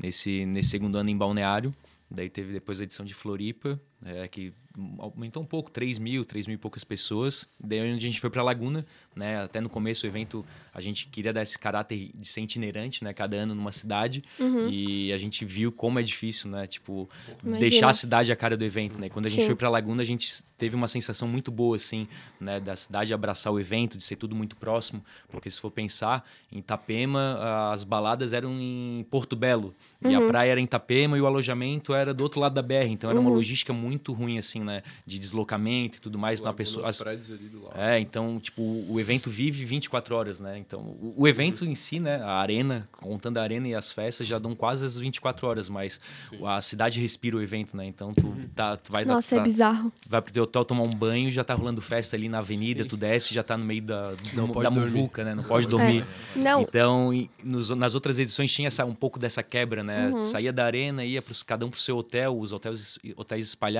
Nesse, 0.00 0.46
nesse 0.46 0.70
segundo 0.70 0.96
ano 0.96 1.10
em 1.10 1.16
Balneário. 1.16 1.74
Daí 2.10 2.30
teve 2.30 2.52
depois 2.52 2.80
a 2.80 2.84
edição 2.84 3.04
de 3.04 3.12
Floripa, 3.12 3.80
é, 4.04 4.28
que 4.28 4.52
aumentou 4.98 5.42
um 5.42 5.46
pouco, 5.46 5.70
3 5.70 5.98
mil, 5.98 6.24
3 6.24 6.46
mil 6.46 6.54
e 6.54 6.58
poucas 6.58 6.82
pessoas. 6.82 7.46
Daí 7.60 7.80
onde 7.80 8.04
a 8.04 8.08
gente 8.08 8.20
foi 8.20 8.28
para 8.28 8.42
Laguna, 8.42 8.84
né? 9.14 9.42
Até 9.42 9.60
no 9.60 9.68
começo 9.68 10.02
do 10.02 10.08
evento 10.08 10.44
a 10.74 10.80
gente 10.80 11.06
queria 11.06 11.32
dar 11.32 11.42
esse 11.42 11.56
caráter 11.56 12.10
de 12.12 12.26
ser 12.26 12.40
itinerante, 12.40 13.04
né? 13.04 13.12
Cada 13.12 13.36
ano 13.36 13.54
numa 13.54 13.70
cidade. 13.70 14.24
E 14.68 15.12
a 15.12 15.18
gente 15.18 15.44
viu 15.44 15.70
como 15.70 15.98
é 15.98 16.02
difícil, 16.02 16.50
né? 16.50 16.66
Tipo, 16.66 17.08
Imagina. 17.42 17.58
deixar 17.58 17.88
a 17.88 17.92
cidade 17.92 18.32
a 18.32 18.36
cara 18.36 18.56
do 18.56 18.64
evento, 18.64 19.00
né? 19.00 19.08
Quando 19.08 19.26
a 19.26 19.28
gente 19.28 19.42
Sim. 19.42 19.46
foi 19.46 19.54
para 19.54 19.68
Laguna, 19.68 20.02
a 20.02 20.04
gente 20.04 20.28
teve 20.58 20.74
uma 20.74 20.88
sensação 20.88 21.28
muito 21.28 21.52
boa, 21.52 21.76
assim, 21.76 22.08
né? 22.40 22.58
Da 22.58 22.74
cidade 22.74 23.14
abraçar 23.14 23.52
o 23.52 23.60
evento, 23.60 23.96
de 23.96 24.02
ser 24.02 24.16
tudo 24.16 24.34
muito 24.34 24.56
próximo. 24.56 25.04
Porque 25.28 25.48
se 25.48 25.60
for 25.60 25.70
pensar, 25.70 26.28
em 26.50 26.58
Itapema, 26.58 27.70
as 27.72 27.84
baladas 27.84 28.32
eram 28.32 28.58
em 28.58 29.06
Porto 29.08 29.36
Belo. 29.36 29.72
E 30.02 30.12
a 30.12 30.20
praia 30.20 30.50
era 30.50 30.60
em 30.60 30.64
Itapema 30.64 31.16
e 31.16 31.20
o 31.20 31.26
alojamento 31.26 31.94
era 31.94 32.12
do 32.12 32.22
outro 32.22 32.40
lado 32.40 32.54
da 32.54 32.62
BR. 32.62 32.88
Então 32.88 33.08
era 33.08 33.20
uma 33.20 33.30
logística 33.30 33.72
muito 33.72 33.93
ruim, 34.12 34.38
assim, 34.38 34.60
né? 34.60 34.82
De 35.06 35.18
deslocamento 35.18 35.98
e 35.98 36.00
tudo 36.00 36.18
mais. 36.18 36.40
Na 36.42 36.52
pessoa, 36.52 36.88
as- 36.88 36.98
prédios 36.98 37.30
ali 37.30 37.48
do 37.48 37.62
lado. 37.64 37.78
é, 37.78 37.98
então, 38.00 38.38
tipo, 38.40 38.62
o 38.62 38.98
evento 38.98 39.30
vive 39.30 39.64
24 39.64 40.14
horas, 40.14 40.40
né? 40.40 40.58
Então, 40.58 40.80
o, 40.80 41.14
o 41.18 41.28
evento 41.28 41.64
em 41.64 41.74
si, 41.74 41.98
né? 42.00 42.16
A 42.22 42.36
arena, 42.36 42.88
contando 42.92 43.38
a 43.38 43.42
arena 43.42 43.68
e 43.68 43.74
as 43.74 43.92
festas, 43.92 44.26
já 44.26 44.38
dão 44.38 44.54
quase 44.54 44.84
as 44.84 44.98
24 44.98 45.46
horas, 45.46 45.68
mas 45.68 46.00
a 46.44 46.60
cidade 46.60 47.00
respira 47.00 47.36
o 47.36 47.42
evento, 47.42 47.76
né? 47.76 47.84
Então, 47.86 48.12
tu, 48.14 48.34
tá, 48.54 48.76
tu 48.76 48.90
vai, 48.92 49.04
dar- 49.04 49.14
Nossa, 49.14 49.36
é 49.36 49.40
bizarro. 49.42 49.92
vai 50.08 50.20
pro 50.22 50.32
teu 50.32 50.44
hotel 50.44 50.64
tomar 50.64 50.82
um 50.82 50.90
banho, 50.90 51.30
já 51.30 51.44
tá 51.44 51.54
rolando 51.54 51.80
festa 51.80 52.16
ali 52.16 52.28
na 52.28 52.38
avenida, 52.38 52.84
tu 52.84 52.96
desce, 52.96 53.32
já 53.34 53.42
tá 53.42 53.56
no 53.56 53.64
meio 53.64 53.82
da, 53.82 54.14
Não 54.32 54.46
da 54.48 54.52
pode 54.54 54.74
dormir. 54.74 54.90
muvuca, 54.92 55.24
né? 55.24 55.34
Não 55.34 55.44
pode 55.44 55.66
dormir. 55.66 56.04
Não, 56.34 56.62
Então, 56.62 57.12
e 57.12 57.30
nos- 57.42 57.70
nas 57.70 57.94
outras 57.94 58.18
edições 58.18 58.52
tinha 58.52 58.68
essa, 58.68 58.84
um 58.84 58.94
pouco 58.94 59.18
dessa 59.18 59.42
quebra, 59.42 59.82
né? 59.82 60.08
Uhum. 60.08 60.22
Saía 60.22 60.52
da 60.52 60.64
arena, 60.64 61.04
ia 61.04 61.20
pros, 61.20 61.42
cada 61.42 61.64
um 61.66 61.70
pro 61.70 61.78
seu 61.80 61.96
hotel, 61.96 62.38
os 62.38 62.52
hotéis, 62.52 62.98
hotéis 63.16 63.48
espalhados, 63.48 63.73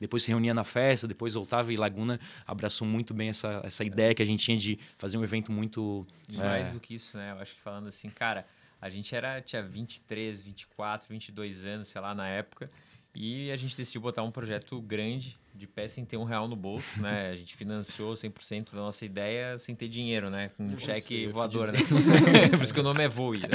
depois 0.00 0.22
se 0.22 0.30
reunia 0.30 0.54
na 0.54 0.64
festa, 0.64 1.06
depois 1.06 1.34
voltava 1.34 1.72
e 1.72 1.76
Laguna 1.76 2.20
abraçou 2.46 2.86
muito 2.86 3.12
bem 3.14 3.28
essa, 3.28 3.60
essa 3.64 3.84
ideia 3.84 4.14
que 4.14 4.22
a 4.22 4.26
gente 4.26 4.44
tinha 4.44 4.56
de 4.56 4.78
fazer 4.98 5.16
um 5.16 5.24
evento 5.24 5.50
muito... 5.50 6.06
É, 6.38 6.42
mais 6.42 6.72
do 6.72 6.80
que 6.80 6.94
isso, 6.94 7.16
né? 7.16 7.32
Eu 7.32 7.38
acho 7.38 7.54
que 7.54 7.60
falando 7.60 7.88
assim, 7.88 8.10
cara, 8.10 8.46
a 8.80 8.90
gente 8.90 9.14
era, 9.14 9.40
tinha 9.40 9.62
23, 9.62 10.42
24, 10.42 11.08
22 11.08 11.64
anos, 11.64 11.88
sei 11.88 12.00
lá, 12.00 12.14
na 12.14 12.28
época. 12.28 12.70
E 13.14 13.50
a 13.50 13.56
gente 13.56 13.76
decidiu 13.76 14.00
botar 14.00 14.22
um 14.22 14.30
projeto 14.30 14.80
grande, 14.80 15.38
de 15.54 15.66
pé, 15.66 15.86
sem 15.86 16.04
ter 16.04 16.16
um 16.16 16.24
real 16.24 16.48
no 16.48 16.56
bolso, 16.56 17.00
né? 17.00 17.30
A 17.30 17.36
gente 17.36 17.54
financiou 17.56 18.14
100% 18.14 18.74
da 18.74 18.80
nossa 18.80 19.04
ideia 19.04 19.56
sem 19.56 19.74
ter 19.74 19.88
dinheiro, 19.88 20.28
né? 20.28 20.50
Com 20.56 20.64
um 20.64 20.76
cheque 20.76 21.26
é 21.26 21.28
voador, 21.28 21.72
né? 21.72 21.78
Por 22.50 22.62
isso 22.62 22.74
que 22.74 22.80
o 22.80 22.82
nome 22.82 23.04
é 23.04 23.08
Voe, 23.08 23.40
né? 23.40 23.48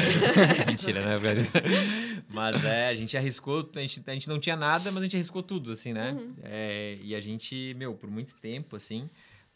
Mentira, 0.66 1.02
né? 1.02 1.20
Mas 2.30 2.64
é, 2.64 2.88
a 2.88 2.94
gente 2.94 3.18
arriscou, 3.18 3.70
a 3.76 3.80
gente, 3.80 4.02
a 4.08 4.14
gente 4.14 4.30
não 4.30 4.40
tinha 4.40 4.56
nada, 4.56 4.92
mas 4.92 5.02
a 5.02 5.06
gente 5.06 5.18
arriscou 5.18 5.44
tudo, 5.44 5.72
assim, 5.72 5.92
né? 5.92 6.18
É, 6.44 6.98
e 7.02 7.14
a 7.14 7.20
gente, 7.20 7.74
meu, 7.76 7.94
por 7.94 8.10
muito 8.10 8.36
tempo, 8.38 8.78
assim, 8.78 9.10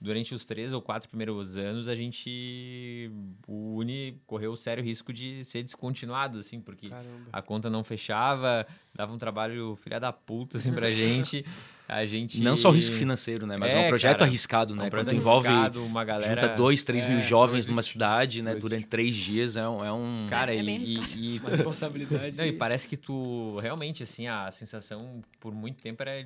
durante 0.04 0.36
os 0.36 0.46
três 0.46 0.74
ou 0.74 0.82
quatro 0.82 1.08
primeiros 1.08 1.58
anos, 1.58 1.88
a 1.88 1.96
gente. 1.96 3.10
O 3.48 3.78
Uni 3.78 4.22
correu 4.28 4.52
o 4.52 4.58
sério 4.58 4.84
risco 4.84 5.14
de 5.14 5.44
ser 5.46 5.64
descontinuado, 5.64 6.38
assim, 6.40 6.60
porque 6.60 6.90
Caramba. 6.90 7.30
a 7.32 7.42
conta 7.42 7.70
não 7.70 7.84
fechava, 7.86 8.68
dava 8.94 9.14
um 9.14 9.18
trabalho 9.18 9.76
filha 9.76 10.00
da 10.02 10.12
puta, 10.12 10.58
assim, 10.58 10.74
pra 10.74 10.92
gente. 10.92 11.46
A 11.88 12.06
gente. 12.06 12.42
Não 12.42 12.56
só 12.56 12.70
o 12.70 12.72
risco 12.72 12.96
financeiro, 12.96 13.46
né? 13.46 13.56
Mas 13.58 13.72
é, 13.72 13.84
É, 13.84 13.86
um 13.86 13.90
projeto 13.90 14.20
cara, 14.20 14.30
arriscado, 14.30 14.74
é 14.74 14.78
né? 14.78 14.84
um 14.86 14.90
projeto 14.90 15.08
Quando 15.10 15.18
envolve... 15.18 15.48
arriscado, 15.48 15.86
uma 15.86 16.04
galera. 16.04 16.42
Junta 16.42 16.56
dois, 16.56 16.84
três 16.84 17.06
mil 17.06 17.18
É, 17.18 17.22
jovens 17.22 17.68
não 17.68 17.74
numa 17.74 17.84
cidade, 17.84 18.42
né? 18.42 18.54
Não 18.54 18.60
Durante 18.60 18.88
três 18.88 19.14
dias, 19.16 19.58
é 19.58 19.68
um... 19.68 19.84
É 19.84 19.92
um... 19.92 20.28
Cara, 20.30 20.54
É 20.56 20.60
e, 20.60 20.64
bem 20.64 20.82
e, 20.84 20.94
e- 20.96 21.40
Uma 21.40 21.50
responsabilidade. 21.50 22.38
Não, 22.38 22.46
e 22.46 22.54
parece 22.54 22.88
que 22.88 22.96
tu 22.98 23.58
realmente 23.60 24.02
assim, 24.04 24.28
a 24.28 24.50
sensação 24.52 25.22
por 25.42 25.54
muito 25.54 25.82
tempo 25.82 26.02
era 26.02 26.26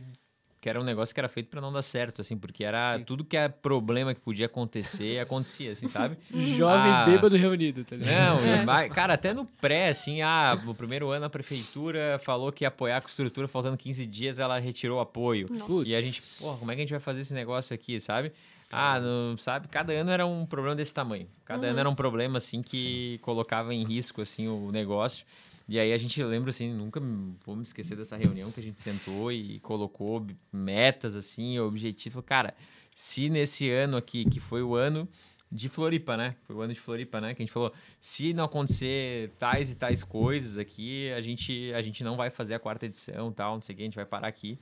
que 0.67 0.69
era 0.69 0.82
um 0.82 0.84
negócio 0.84 1.15
que 1.15 1.19
era 1.21 1.30
feito 1.30 1.47
pra 1.47 1.62
não 1.62 1.71
dar 1.71 1.82
certo, 1.82 2.19
assim, 2.19 2.38
porque 2.38 2.62
era 2.65 2.99
tudo 3.06 3.23
que 3.23 3.38
é 3.38 3.47
problema 3.47 4.13
que 4.13 4.19
podia 4.19 4.47
acontecer, 4.47 5.17
acontecia, 5.17 5.71
assim, 5.71 5.88
sabe? 5.88 6.17
Jovem 6.30 6.91
Ah. 6.91 7.06
bêbado 7.06 7.38
reunido, 7.38 7.86
tá 7.86 7.95
ligado? 7.95 8.12
Não, 8.13 8.45
É. 8.45 8.65
mas, 8.65 8.91
cara, 8.91 9.13
até 9.13 9.34
no 9.34 9.45
pré, 9.45 9.88
assim, 9.88 10.21
ah, 10.21 10.60
no 10.65 10.75
primeiro 10.75 11.10
ano 11.10 11.25
a 11.25 11.30
prefeitura 11.30 12.19
falou 12.21 12.51
que 12.51 12.65
ia 12.65 12.67
apoiar 12.67 12.99
com 12.99 13.08
estrutura, 13.08 13.47
faltando 13.47 13.77
15 13.77 14.06
dias 14.06 14.39
ela 14.39 14.60
retirou 14.60 14.97
o 14.97 14.99
apoio. 14.99 15.47
Nossa. 15.49 15.88
E 15.88 15.95
a 15.95 16.01
gente, 16.01 16.21
porra, 16.38 16.58
como 16.58 16.69
é 16.69 16.75
que 16.75 16.82
a 16.82 16.84
gente 16.84 16.91
vai 16.91 16.99
fazer 16.99 17.21
esse 17.21 17.34
negócio 17.34 17.73
aqui, 17.73 17.97
sabe? 18.01 18.34
Ah, 18.69 18.99
não, 18.99 19.38
sabe? 19.38 19.69
Cada 19.69 19.93
ano 19.93 20.12
era 20.12 20.25
um 20.25 20.45
problema 20.45 20.75
desse 20.75 20.93
tamanho. 20.93 21.30
Cada 21.45 21.67
ano 21.67 21.80
era 21.80 21.89
um 21.89 21.95
problema, 21.95 22.39
assim, 22.39 22.62
que 22.62 23.17
colocava 23.21 23.73
em 23.73 23.86
risco, 23.86 24.19
assim, 24.21 24.49
o 24.49 24.69
negócio. 24.73 25.25
E 25.67 25.77
aí 25.77 25.91
a 25.91 25.97
gente 25.97 26.23
lembra, 26.23 26.49
assim, 26.49 26.73
nunca 26.73 27.01
vou 27.45 27.56
me 27.56 27.63
esquecer 27.63 27.97
dessa 27.97 28.15
reunião 28.15 28.51
que 28.51 28.60
a 28.60 28.63
gente 28.63 28.80
sentou 28.80 29.32
e 29.32 29.60
colocou 29.60 30.25
metas, 30.51 31.13
assim, 31.13 31.60
objetivo. 31.60 32.23
Cara, 32.23 32.56
se 32.95 33.30
nesse 33.30 33.69
ano 33.69 33.97
aqui, 33.97 34.23
que 34.25 34.39
foi 34.39 34.63
o 34.63 34.75
ano 34.75 35.08
de 35.51 35.67
Floripa, 35.67 36.15
né? 36.15 36.36
Foi 36.43 36.56
o 36.56 36.62
ano 36.62 36.73
de 36.73 36.80
Floripa, 36.80 37.19
né? 37.19 37.34
Que 37.34 37.41
a 37.41 37.45
gente 37.45 37.53
falou, 37.53 37.73
se 37.99 38.34
não 38.34 38.45
acontecer 38.45 39.32
tais 39.38 39.69
e 39.69 39.75
tais 39.75 40.03
coisas 40.03 40.58
aqui, 40.58 41.12
a 41.12 41.21
gente, 41.21 41.71
a 41.73 41.82
gente 41.82 42.03
não 42.03 42.15
vai 42.15 42.30
fazer 42.30 42.53
a 42.53 42.60
quarta 42.60 42.86
edição, 42.86 43.32
tal, 43.32 43.56
não 43.56 43.62
sei 43.62 43.73
o 43.73 43.77
que, 43.77 43.84
a 43.84 43.86
gente 43.86 43.95
vai 43.95 44.06
parar 44.06 44.27
aqui. 44.27 44.58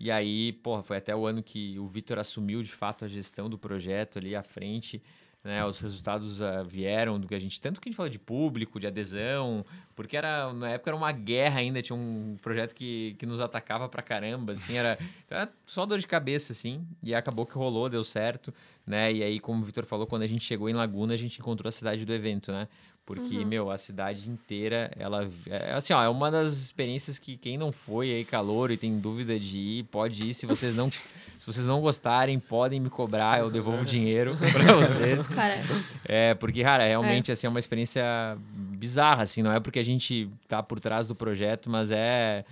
E 0.00 0.10
aí, 0.10 0.52
porra, 0.52 0.82
foi 0.82 0.96
até 0.96 1.14
o 1.14 1.26
ano 1.26 1.42
que 1.42 1.78
o 1.78 1.86
Vitor 1.86 2.18
assumiu 2.18 2.62
de 2.62 2.72
fato 2.72 3.04
a 3.04 3.08
gestão 3.08 3.50
do 3.50 3.58
projeto 3.58 4.18
ali 4.18 4.34
à 4.36 4.42
frente. 4.42 5.02
Né, 5.44 5.64
os 5.64 5.78
resultados 5.80 6.42
ah, 6.42 6.64
vieram 6.64 7.18
do 7.18 7.28
que 7.28 7.34
a 7.34 7.38
gente. 7.38 7.60
Tanto 7.60 7.80
que 7.80 7.88
a 7.88 7.90
gente 7.90 7.96
falou 7.96 8.10
de 8.10 8.18
público, 8.18 8.80
de 8.80 8.88
adesão, 8.88 9.64
porque 9.94 10.16
era, 10.16 10.52
na 10.52 10.70
época 10.70 10.90
era 10.90 10.96
uma 10.96 11.12
guerra 11.12 11.60
ainda, 11.60 11.80
tinha 11.80 11.96
um 11.96 12.36
projeto 12.42 12.74
que, 12.74 13.14
que 13.18 13.24
nos 13.24 13.40
atacava 13.40 13.88
pra 13.88 14.02
caramba, 14.02 14.52
assim, 14.52 14.76
era, 14.76 14.98
era 15.30 15.48
só 15.64 15.86
dor 15.86 16.00
de 16.00 16.08
cabeça, 16.08 16.52
assim, 16.52 16.84
e 17.02 17.14
acabou 17.14 17.46
que 17.46 17.54
rolou, 17.54 17.88
deu 17.88 18.02
certo, 18.02 18.52
né? 18.84 19.12
E 19.12 19.22
aí, 19.22 19.38
como 19.38 19.62
o 19.62 19.64
Vitor 19.64 19.84
falou, 19.86 20.06
quando 20.06 20.22
a 20.22 20.26
gente 20.26 20.44
chegou 20.44 20.68
em 20.68 20.74
Laguna, 20.74 21.14
a 21.14 21.16
gente 21.16 21.38
encontrou 21.38 21.68
a 21.68 21.72
cidade 21.72 22.04
do 22.04 22.12
evento, 22.12 22.50
né? 22.50 22.68
Porque, 23.08 23.42
meu, 23.42 23.70
a 23.70 23.78
cidade 23.78 24.28
inteira, 24.28 24.90
ela. 24.94 25.26
É, 25.46 25.72
assim, 25.72 25.94
ó, 25.94 26.02
é 26.02 26.10
uma 26.10 26.30
das 26.30 26.58
experiências 26.58 27.18
que 27.18 27.38
quem 27.38 27.56
não 27.56 27.72
foi 27.72 28.10
aí 28.10 28.22
calor 28.22 28.70
e 28.70 28.76
tem 28.76 28.98
dúvida 28.98 29.40
de 29.40 29.58
ir, 29.58 29.84
pode 29.84 30.28
ir. 30.28 30.34
Se 30.34 30.44
vocês 30.44 30.76
não, 30.76 30.90
se 30.90 31.00
vocês 31.46 31.66
não 31.66 31.80
gostarem, 31.80 32.38
podem 32.38 32.78
me 32.78 32.90
cobrar, 32.90 33.40
eu 33.40 33.50
devolvo 33.50 33.80
o 33.80 33.84
dinheiro 33.86 34.36
pra 34.52 34.74
vocês. 34.74 35.22
Cara, 35.22 35.56
É, 36.04 36.34
porque, 36.34 36.62
cara, 36.62 36.86
realmente, 36.86 37.32
assim, 37.32 37.46
é 37.46 37.50
uma 37.50 37.58
experiência 37.58 38.04
bizarra, 38.52 39.22
assim, 39.22 39.42
não 39.42 39.52
é 39.52 39.58
porque 39.58 39.78
a 39.78 39.82
gente 39.84 40.28
tá 40.46 40.62
por 40.62 40.78
trás 40.78 41.08
do 41.08 41.14
projeto, 41.14 41.70
mas 41.70 41.90
é... 41.90 42.44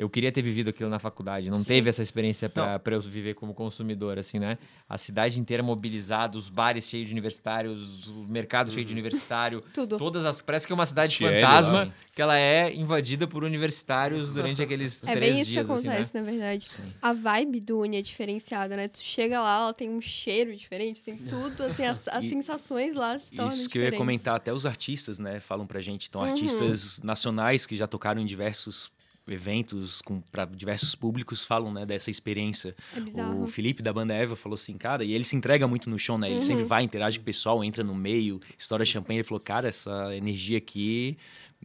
Eu 0.00 0.08
queria 0.08 0.32
ter 0.32 0.40
vivido 0.40 0.70
aquilo 0.70 0.88
na 0.88 0.98
faculdade, 0.98 1.50
não 1.50 1.62
teve 1.62 1.88
essa 1.90 2.02
experiência 2.02 2.48
pra 2.48 2.78
pra 2.78 2.94
eu 2.94 3.00
viver 3.02 3.34
como 3.34 3.52
consumidor, 3.52 4.18
assim, 4.18 4.38
né? 4.38 4.56
A 4.88 4.96
cidade 4.96 5.38
inteira 5.38 5.62
mobilizada, 5.62 6.38
os 6.38 6.48
bares 6.48 6.88
cheios 6.88 7.08
de 7.08 7.12
universitários, 7.14 8.06
o 8.08 8.24
mercado 8.28 8.70
cheio 8.70 8.86
de 8.86 8.92
universitário, 8.92 9.60
tudo. 9.74 9.98
todas 9.98 10.24
as... 10.24 10.40
Parece 10.40 10.66
que 10.66 10.72
é 10.72 10.74
uma 10.74 10.86
cidade 10.86 11.16
Tiele, 11.16 11.34
fantasma, 11.40 11.84
lá. 11.84 11.92
que 12.14 12.22
ela 12.22 12.38
é 12.38 12.74
invadida 12.74 13.26
por 13.28 13.44
universitários 13.44 14.32
durante 14.32 14.62
aqueles 14.62 15.04
É 15.04 15.12
três 15.12 15.32
bem 15.34 15.42
isso 15.42 15.50
que 15.50 15.56
dias, 15.56 15.70
assim, 15.70 15.86
né? 15.88 15.92
acontece, 15.94 16.14
na 16.14 16.22
verdade. 16.22 16.66
A 17.02 17.12
vibe 17.12 17.60
do 17.60 17.80
Uni 17.80 17.98
é 17.98 18.02
diferenciada, 18.02 18.76
né? 18.76 18.88
Tu 18.88 19.00
chega 19.00 19.38
lá, 19.40 19.56
ela 19.64 19.74
tem 19.74 19.90
um 19.90 20.00
cheiro 20.00 20.56
diferente, 20.56 21.02
tem 21.04 21.18
tudo, 21.18 21.62
assim, 21.64 21.84
as, 21.84 22.08
as 22.08 22.24
E- 22.24 22.28
sensações 22.30 22.94
lá 22.94 23.18
se 23.18 23.32
tornam 23.34 23.52
Isso 23.52 23.68
que 23.68 23.76
eu 23.76 23.82
ia 23.82 23.90
diferentes. 23.90 23.98
comentar, 23.98 24.34
até 24.36 24.50
os 24.52 24.64
artistas, 24.64 25.18
né, 25.18 25.40
falam 25.40 25.66
pra 25.66 25.80
gente. 25.80 26.06
Então, 26.08 26.22
Uhum. 26.22 26.28
artistas 26.28 27.00
nacionais 27.02 27.66
que 27.66 27.76
já 27.76 27.86
tocaram 27.86 28.20
em 28.20 28.26
diversos 28.26 28.90
eventos 29.34 30.02
para 30.30 30.44
diversos 30.44 30.94
públicos 30.94 31.44
falam, 31.44 31.72
né, 31.72 31.86
dessa 31.86 32.10
experiência. 32.10 32.74
É. 32.96 33.22
O 33.34 33.46
Felipe 33.46 33.82
da 33.82 33.92
banda 33.92 34.14
Eva 34.14 34.36
falou 34.36 34.54
assim, 34.54 34.76
cara, 34.76 35.04
e 35.04 35.12
ele 35.12 35.24
se 35.24 35.36
entrega 35.36 35.66
muito 35.66 35.88
no 35.88 35.98
show, 35.98 36.18
né? 36.18 36.30
Ele 36.30 36.40
sempre 36.40 36.64
vai, 36.64 36.82
interage 36.82 37.18
com 37.18 37.22
o 37.22 37.24
pessoal, 37.26 37.62
entra 37.64 37.82
no 37.84 37.94
meio, 37.94 38.40
estoura 38.58 38.84
champanhe. 38.84 39.18
Ele 39.20 39.24
falou, 39.24 39.40
cara, 39.40 39.68
essa 39.68 40.14
energia 40.16 40.58
aqui 40.58 41.16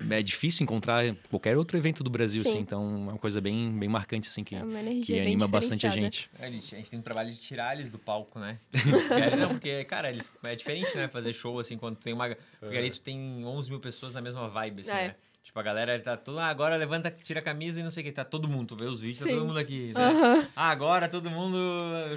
é 0.09 0.21
difícil 0.21 0.63
encontrar 0.63 1.15
qualquer 1.29 1.55
outro 1.57 1.77
evento 1.77 2.03
do 2.03 2.09
Brasil, 2.09 2.43
Sim. 2.43 2.49
assim. 2.49 2.59
Então, 2.59 2.83
é 2.83 3.11
uma 3.11 3.17
coisa 3.17 3.39
bem, 3.39 3.71
bem 3.79 3.87
marcante, 3.87 4.27
assim, 4.27 4.43
que, 4.43 4.53
É 4.55 4.61
uma 4.63 4.83
que 5.01 5.17
anima 5.17 5.47
bastante 5.47 5.87
a 5.87 5.89
gente. 5.89 6.29
É, 6.37 6.47
a, 6.47 6.49
gente, 6.49 6.75
a 6.75 6.77
gente 6.77 6.89
tem 6.89 6.99
um 6.99 7.01
trabalho 7.01 7.31
de 7.31 7.39
tirar 7.39 7.73
eles 7.75 7.89
do 7.89 7.97
palco, 7.97 8.37
né? 8.37 8.57
Querem- 8.73 9.39
não, 9.39 9.49
porque, 9.49 9.85
cara, 9.85 10.09
eles, 10.09 10.29
é 10.43 10.53
diferente, 10.55 10.93
né? 10.97 11.07
Fazer 11.07 11.31
show, 11.31 11.57
assim, 11.59 11.77
quando 11.77 11.95
tem 11.95 12.13
uma... 12.13 12.35
Porque 12.59 12.77
ali 12.77 12.89
tu 12.89 12.99
tem 12.99 13.45
11 13.45 13.69
mil 13.69 13.79
pessoas 13.79 14.13
na 14.13 14.21
mesma 14.21 14.49
vibe, 14.49 14.81
assim, 14.81 14.91
É. 14.91 15.07
né? 15.07 15.15
Tipo, 15.45 15.59
a 15.59 15.63
galera 15.63 15.99
tá 15.99 16.17
toda... 16.17 16.41
Ah, 16.41 16.47
agora 16.47 16.75
levanta, 16.75 17.11
tira 17.11 17.39
a 17.39 17.43
camisa 17.43 17.79
e 17.79 17.83
não 17.83 17.91
sei 17.91 18.01
o 18.01 18.05
que. 18.07 18.11
Tá 18.11 18.25
todo 18.25 18.47
mundo, 18.47 18.69
tu 18.69 18.75
vê 18.75 18.85
os 18.85 18.99
vídeos, 18.99 19.19
tá 19.19 19.25
Sim. 19.25 19.35
todo 19.35 19.45
mundo 19.45 19.59
aqui, 19.59 19.93
né? 19.93 20.03
Aham. 20.03 20.47
Ah, 20.55 20.69
agora 20.71 21.07
todo 21.07 21.29
mundo 21.29 21.57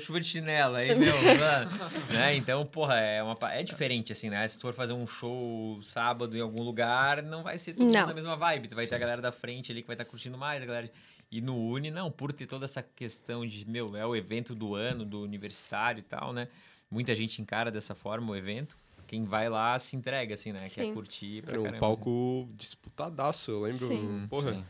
chuva 0.01 0.19
de 0.19 0.27
chinela, 0.27 0.79
aí, 0.79 0.89
meu, 0.99 1.13
mano, 1.39 1.71
né? 2.11 2.35
Então, 2.35 2.65
porra, 2.65 2.95
é, 2.99 3.23
uma, 3.23 3.37
é 3.53 3.63
diferente, 3.63 4.13
assim, 4.13 4.31
né? 4.31 4.49
Se 4.49 4.57
tu 4.57 4.63
for 4.63 4.73
fazer 4.73 4.95
um 4.95 5.07
show 5.07 5.79
sábado 5.83 6.39
em 6.39 6.41
algum 6.41 6.63
lugar, 6.63 7.23
não 7.23 7.43
vai 7.43 7.59
ser 7.59 7.75
todo 7.75 7.85
mundo 7.85 7.95
na 7.95 8.15
mesma 8.15 8.35
vibe. 8.35 8.69
Tu 8.69 8.75
vai 8.75 8.87
ter 8.87 8.95
a 8.95 8.99
galera 8.99 9.21
da 9.21 9.31
frente 9.31 9.71
ali 9.71 9.83
que 9.83 9.87
vai 9.87 9.95
estar 9.95 10.07
curtindo 10.07 10.39
mais, 10.39 10.63
a 10.63 10.67
galera... 10.67 10.91
E 11.31 11.43
no 11.43 11.55
Uni, 11.55 11.91
não, 11.91 12.11
por 12.11 12.33
ter 12.33 12.47
toda 12.47 12.65
essa 12.65 12.83
questão 12.83 13.47
de, 13.47 13.69
meu, 13.69 13.95
é 13.95 14.07
o 14.07 14.17
evento 14.17 14.55
do 14.55 14.75
ano, 14.75 15.05
do 15.05 15.23
universitário 15.23 16.01
e 16.01 16.03
tal, 16.03 16.33
né? 16.33 16.49
Muita 16.91 17.15
gente 17.15 17.43
encara 17.43 17.71
dessa 17.71 17.95
forma 17.95 18.33
o 18.33 18.35
evento. 18.37 18.75
Quem 19.09 19.25
vai 19.25 19.49
lá 19.49 19.77
se 19.79 19.97
entrega, 19.97 20.35
assim, 20.35 20.53
né? 20.53 20.69
Quer 20.69 20.85
Sim. 20.85 20.93
curtir 20.93 21.41
pra 21.43 21.53
Era 21.53 21.61
um 21.61 21.65
caramba, 21.65 21.81
palco 21.81 22.47
disputadaço, 22.55 23.51
eu 23.51 23.63
lembro. 23.63 23.89
Sim. 23.89 24.27
Porra, 24.29 24.53
Sim. 24.53 24.65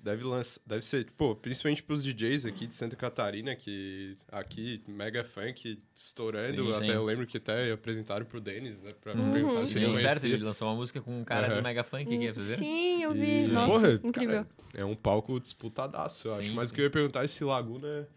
deve, 0.00 0.24
lança, 0.24 0.60
deve 0.66 0.84
ser, 0.84 1.08
pô, 1.12 1.36
principalmente 1.36 1.80
pros 1.80 2.02
DJs 2.02 2.44
aqui 2.44 2.66
de 2.66 2.74
Santa 2.74 2.96
Catarina, 2.96 3.54
que 3.54 4.16
aqui, 4.32 4.82
mega 4.88 5.22
funk, 5.22 5.80
estourando. 5.94 6.66
Sim, 6.66 6.74
até 6.74 6.86
sim. 6.86 6.92
eu 6.92 7.04
lembro 7.04 7.24
que 7.24 7.36
até 7.36 7.70
apresentaram 7.70 8.26
pro 8.26 8.40
Denis, 8.40 8.80
né? 8.80 8.92
Pra 9.00 9.14
Uhum. 9.14 9.30
perguntar 9.30 9.60
assim. 9.60 9.66
se 9.74 9.78
deu 9.78 9.94
certo, 9.94 10.24
ele 10.26 10.42
lançou 10.42 10.66
uma 10.66 10.74
música 10.74 11.00
com 11.00 11.20
um 11.20 11.24
cara 11.24 11.46
Aham. 11.46 11.56
do 11.58 11.62
Mega 11.62 11.84
Funk 11.84 12.02
aqui, 12.02 12.16
viram? 12.16 12.58
Sim, 12.58 13.00
eu 13.00 13.12
vi. 13.14 13.44
E, 13.44 13.48
Nossa, 13.52 13.64
porra, 13.70 14.00
incrível. 14.02 14.44
cara, 14.44 14.48
é 14.74 14.84
um 14.84 14.96
palco 14.96 15.38
disputadaço, 15.38 16.26
eu 16.26 16.34
acho. 16.34 16.48
Sim, 16.48 16.56
Mas 16.56 16.70
o 16.70 16.74
que 16.74 16.80
eu 16.80 16.84
ia 16.84 16.90
perguntar 16.90 17.24
é 17.24 17.28
se 17.28 17.44
Laguna 17.44 18.08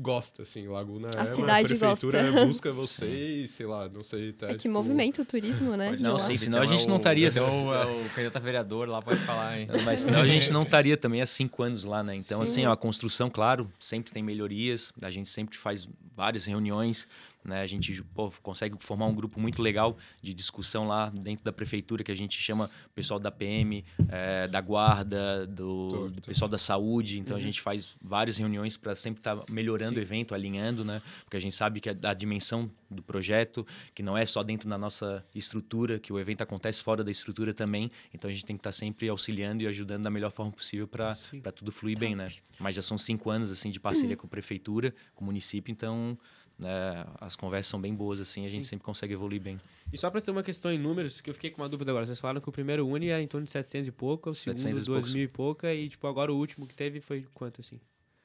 gosta, 0.00 0.42
assim. 0.42 0.66
Laguna 0.68 1.08
A 1.16 1.22
é 1.22 1.26
cidade 1.26 1.72
uma 1.74 1.78
prefeitura 1.78 2.22
gosta. 2.30 2.46
busca 2.46 2.72
você 2.72 3.06
e, 3.44 3.48
sei 3.48 3.66
lá, 3.66 3.88
não 3.88 4.02
sei... 4.02 4.30
Até, 4.30 4.46
É 4.46 4.48
que 4.50 4.58
tipo, 4.58 4.72
movimenta 4.74 5.22
o 5.22 5.24
turismo, 5.24 5.76
né? 5.76 5.86
pode- 5.88 5.96
de 5.98 6.02
Não, 6.02 6.12
lá. 6.12 6.18
sim, 6.18 6.32
Então 6.32 6.36
senão 6.44 6.58
a 6.60 6.62
é 6.62 6.66
gente 6.66 6.84
o- 6.86 6.88
não 6.88 6.96
estaria- 6.96 7.28
Então 7.32 7.74
é 7.74 7.84
o 7.84 8.08
candidato 8.10 8.36
a 8.36 8.40
vereador 8.40 8.88
lá 8.88 9.02
pode 9.02 9.20
falar, 9.20 9.58
hein? 9.58 9.68
Mas 9.84 10.00
senão 10.00 10.20
a 10.20 10.26
gente 10.26 10.52
não 10.52 10.62
estaria 10.62 10.96
também 10.96 11.20
há 11.20 11.26
cinco 11.26 11.62
anos 11.62 11.84
lá, 11.84 12.02
né? 12.02 12.14
Então, 12.14 12.38
Sim. 12.38 12.42
assim, 12.52 12.66
ó, 12.66 12.72
a 12.72 12.76
construção, 12.76 13.28
claro, 13.28 13.66
sempre 13.80 14.12
tem 14.12 14.22
melhorias. 14.22 14.92
A 15.02 15.10
gente 15.10 15.28
sempre 15.28 15.56
faz 15.58 15.88
várias 16.16 16.46
reuniões, 16.46 17.08
né? 17.48 17.62
A 17.62 17.66
gente 17.66 18.02
pô, 18.14 18.30
consegue 18.42 18.76
formar 18.80 19.06
um 19.06 19.14
grupo 19.14 19.40
muito 19.40 19.60
legal 19.62 19.96
de 20.22 20.32
discussão 20.34 20.86
lá 20.86 21.08
dentro 21.10 21.44
da 21.44 21.52
prefeitura, 21.52 22.04
que 22.04 22.12
a 22.12 22.14
gente 22.14 22.38
chama 22.40 22.70
o 22.86 22.90
pessoal 22.94 23.18
da 23.18 23.30
PM, 23.30 23.84
eh, 24.08 24.46
da 24.48 24.60
guarda, 24.60 25.46
do, 25.46 25.88
Tô- 25.88 26.08
do 26.08 26.20
tô. 26.20 26.26
pessoal 26.28 26.48
da 26.48 26.58
saúde. 26.58 27.18
Então, 27.18 27.36
a 27.36 27.40
gente 27.40 27.60
faz 27.60 27.96
várias 28.00 28.36
reuniões 28.38 28.76
para 28.76 28.94
sempre 28.94 29.20
estar 29.20 29.42
melhorando 29.48 29.94
Sim. 29.94 30.00
o 30.00 30.02
evento, 30.02 30.34
alinhando, 30.34 30.84
né? 30.84 31.02
Porque 31.24 31.36
a 31.36 31.40
gente 31.40 31.54
sabe 31.54 31.80
que 31.80 31.88
a, 31.88 31.96
a 32.04 32.14
dimensão 32.14 32.70
do 32.90 33.02
projeto, 33.02 33.66
que 33.94 34.02
não 34.02 34.16
é 34.16 34.24
só 34.24 34.42
dentro 34.42 34.68
da 34.68 34.78
nossa 34.78 35.24
estrutura, 35.34 35.98
que 35.98 36.12
o 36.12 36.18
evento 36.18 36.42
acontece 36.42 36.82
fora 36.82 37.02
da 37.02 37.10
estrutura 37.10 37.52
também. 37.54 37.90
Então, 38.14 38.30
a 38.30 38.32
gente 38.32 38.44
tem 38.46 38.56
que 38.56 38.60
estar 38.60 38.72
sempre 38.72 39.08
auxiliando 39.08 39.62
e 39.62 39.66
ajudando 39.66 40.02
da 40.04 40.10
melhor 40.10 40.30
forma 40.30 40.52
possível 40.52 40.86
para 40.88 41.16
tudo 41.54 41.72
fluir 41.72 41.98
bem, 41.98 42.14
né? 42.14 42.30
Mas 42.58 42.74
já 42.76 42.82
são 42.82 42.98
cinco 42.98 43.30
anos, 43.30 43.50
assim, 43.50 43.70
de 43.70 43.78
parceria 43.80 44.16
com 44.16 44.26
a 44.26 44.30
prefeitura, 44.30 44.94
com 45.14 45.24
o 45.24 45.26
município, 45.26 45.70
então... 45.72 46.18
né, 46.58 47.04
as 47.20 47.36
conversas 47.36 47.70
são 47.70 47.80
bem 47.80 47.94
boas, 47.94 48.20
assim, 48.20 48.44
a 48.44 48.48
gente 48.48 48.66
sempre 48.66 48.84
consegue 48.84 49.12
evoluir 49.14 49.40
bem. 49.40 49.60
E 49.92 49.96
só 49.98 50.10
pra 50.10 50.20
ter 50.20 50.30
uma 50.30 50.42
questão 50.42 50.72
em 50.72 50.78
números, 50.78 51.20
que 51.20 51.30
eu 51.30 51.34
fiquei 51.34 51.50
com 51.50 51.62
uma 51.62 51.68
dúvida 51.68 51.90
agora. 51.90 52.04
Vocês 52.06 52.18
falaram 52.18 52.40
que 52.40 52.48
o 52.48 52.52
primeiro 52.52 52.86
Uni 52.86 53.08
era 53.08 53.22
em 53.22 53.26
torno 53.28 53.44
de 53.44 53.50
700 53.50 53.88
e 53.88 53.92
pouco, 53.92 54.30
o 54.30 54.34
segundo 54.34 54.58
700 54.58 54.82
e 54.82 54.86
2 54.86 54.98
poucos. 55.00 55.14
mil 55.14 55.24
e 55.24 55.28
pouca, 55.28 55.72
e 55.72 55.88
tipo, 55.88 56.06
agora 56.06 56.32
o 56.32 56.36
último 56.36 56.66
que 56.66 56.74
teve 56.74 57.00
foi 57.00 57.26
quanto, 57.32 57.60
assim? 57.60 57.80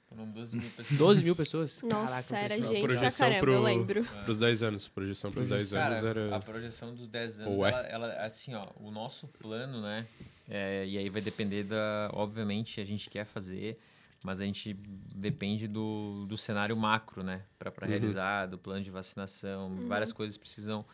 Foram 0.10 0.30
12 0.30 0.58
mil 0.58 0.70
pessoas. 0.70 0.98
12 1.00 1.24
mil 1.24 1.36
pessoas? 1.36 1.82
Nossa, 1.82 2.22
Caraca, 2.36 2.38
era 2.38 2.56
gente 2.64 2.80
pra 2.82 2.94
projeção 2.94 3.28
caramba, 3.28 3.42
pro- 3.42 3.54
eu 3.54 3.64
lembro. 3.64 4.04
Pros 4.26 4.38
10 4.40 4.62
anos, 4.64 4.88
projeção 4.88 5.32
pros 5.32 5.50
10 5.50 5.70
Cara, 5.72 5.96
anos 5.98 6.10
era... 6.10 6.36
a 6.36 6.40
projeção 6.40 6.94
dos 6.94 7.08
10 7.08 7.40
anos, 7.40 7.58
Ou 7.60 7.66
é? 7.66 7.70
ela, 7.70 7.80
ela, 7.88 8.26
assim, 8.26 8.54
ó, 8.54 8.68
o 8.80 8.92
nosso 8.92 9.28
plano, 9.28 9.82
né? 9.82 10.06
é, 10.48 10.86
e 10.86 10.98
aí 11.00 11.10
vai 11.10 11.22
depender 11.22 11.64
da. 11.64 12.12
Obviamente, 12.14 12.80
a 12.80 12.86
gente 12.86 13.10
quer 13.10 13.26
fazer, 13.26 13.80
mas 14.24 14.40
a 14.42 14.46
gente 14.46 14.74
depende 14.74 15.68
do, 15.68 16.26
do 16.28 16.38
cenário 16.38 16.76
macro, 16.78 17.22
né? 17.24 17.44
Para 17.60 17.70
Uhum. 17.82 17.88
realizar, 17.90 18.46
do 18.48 18.58
plano 18.58 18.82
de 18.82 18.90
vacinação. 18.90 19.86
Várias 19.88 20.12
coisas 20.14 20.38
precisam 20.38 20.86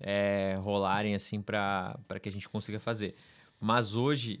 é, 0.00 0.54
rolarem, 0.60 1.14
assim, 1.14 1.42
para 1.42 1.98
que 2.22 2.28
a 2.28 2.32
gente 2.32 2.48
consiga 2.48 2.78
fazer. 2.78 3.14
Mas 3.60 3.96
hoje, 3.96 4.40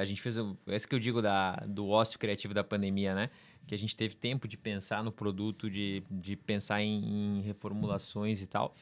a 0.00 0.04
gente 0.04 0.20
fez. 0.20 0.36
o- 0.36 0.56
Esse 0.66 0.86
que 0.88 0.94
eu 0.94 0.98
digo 0.98 1.22
da, 1.22 1.54
do 1.68 1.88
ócio 1.88 2.18
criativo 2.18 2.52
da 2.52 2.64
pandemia, 2.64 3.14
né? 3.14 3.30
Que 3.66 3.74
a 3.74 3.78
gente 3.78 3.94
teve 3.94 4.16
tempo 4.16 4.48
de 4.48 4.56
pensar 4.56 5.04
no 5.04 5.12
produto, 5.12 5.70
de, 5.70 6.02
de 6.10 6.34
pensar 6.36 6.82
em, 6.82 7.38
em 7.38 7.42
reformulações 7.42 8.42
e 8.42 8.46
tal. 8.48 8.74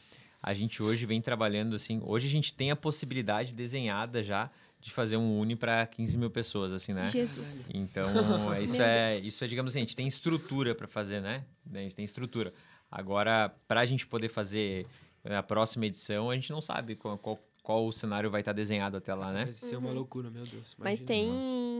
A 0.43 0.53
gente 0.55 0.83
hoje 0.83 1.05
vem 1.07 1.21
trabalhando 1.21 1.75
assim. 1.75 2.01
Hoje 2.03 2.27
a 2.27 2.31
gente 2.31 2.53
tem 2.55 2.71
a 2.71 2.77
possibilidade 2.77 3.53
desenhada 3.55 4.23
já 4.23 4.51
de 4.85 4.90
fazer 4.92 5.16
um 5.16 5.38
Uni 5.40 5.57
para 5.57 5.87
15 5.87 6.18
mil 6.18 6.31
pessoas, 6.31 6.70
assim, 6.70 6.92
né? 6.92 7.11
Jesus. 7.11 7.70
Então, 7.73 8.05
é- 8.55 8.62
isso 8.62 8.83
é, 8.83 9.16
isso 9.20 9.42
é, 9.42 9.47
digamos 9.47 9.73
assim, 9.73 9.79
a 9.79 9.83
gente 9.83 9.97
tem 9.97 10.07
estrutura 10.07 10.75
para 10.75 10.87
fazer, 10.87 11.23
né? 11.23 11.42
A 11.73 11.79
gente 11.79 11.97
tem 11.97 12.05
estrutura. 12.05 12.53
Agora, 12.90 13.49
para 13.66 13.81
a 13.81 13.87
gente 13.87 14.07
poder 14.07 14.29
fazer 14.29 14.87
a 15.25 15.42
próxima 15.42 15.87
edição, 15.87 16.29
a 16.29 16.35
gente 16.35 16.51
não 16.51 16.61
sabe 16.61 16.97
qual, 16.97 17.16
qual, 17.16 17.38
qual 17.62 17.87
o 17.87 17.92
cenário 17.92 18.31
vai 18.31 18.42
estar 18.42 18.53
desenhado 18.53 18.99
até 18.99 19.14
lá, 19.14 19.33
né? 19.33 19.44
Vai 19.44 19.53
ser 19.55 19.77
uma 19.77 19.90
loucura, 19.90 20.31
meu 20.31 20.44
Deus. 20.44 20.77
Mas 20.79 21.01
imagina. 21.01 21.07
tem. 21.07 21.75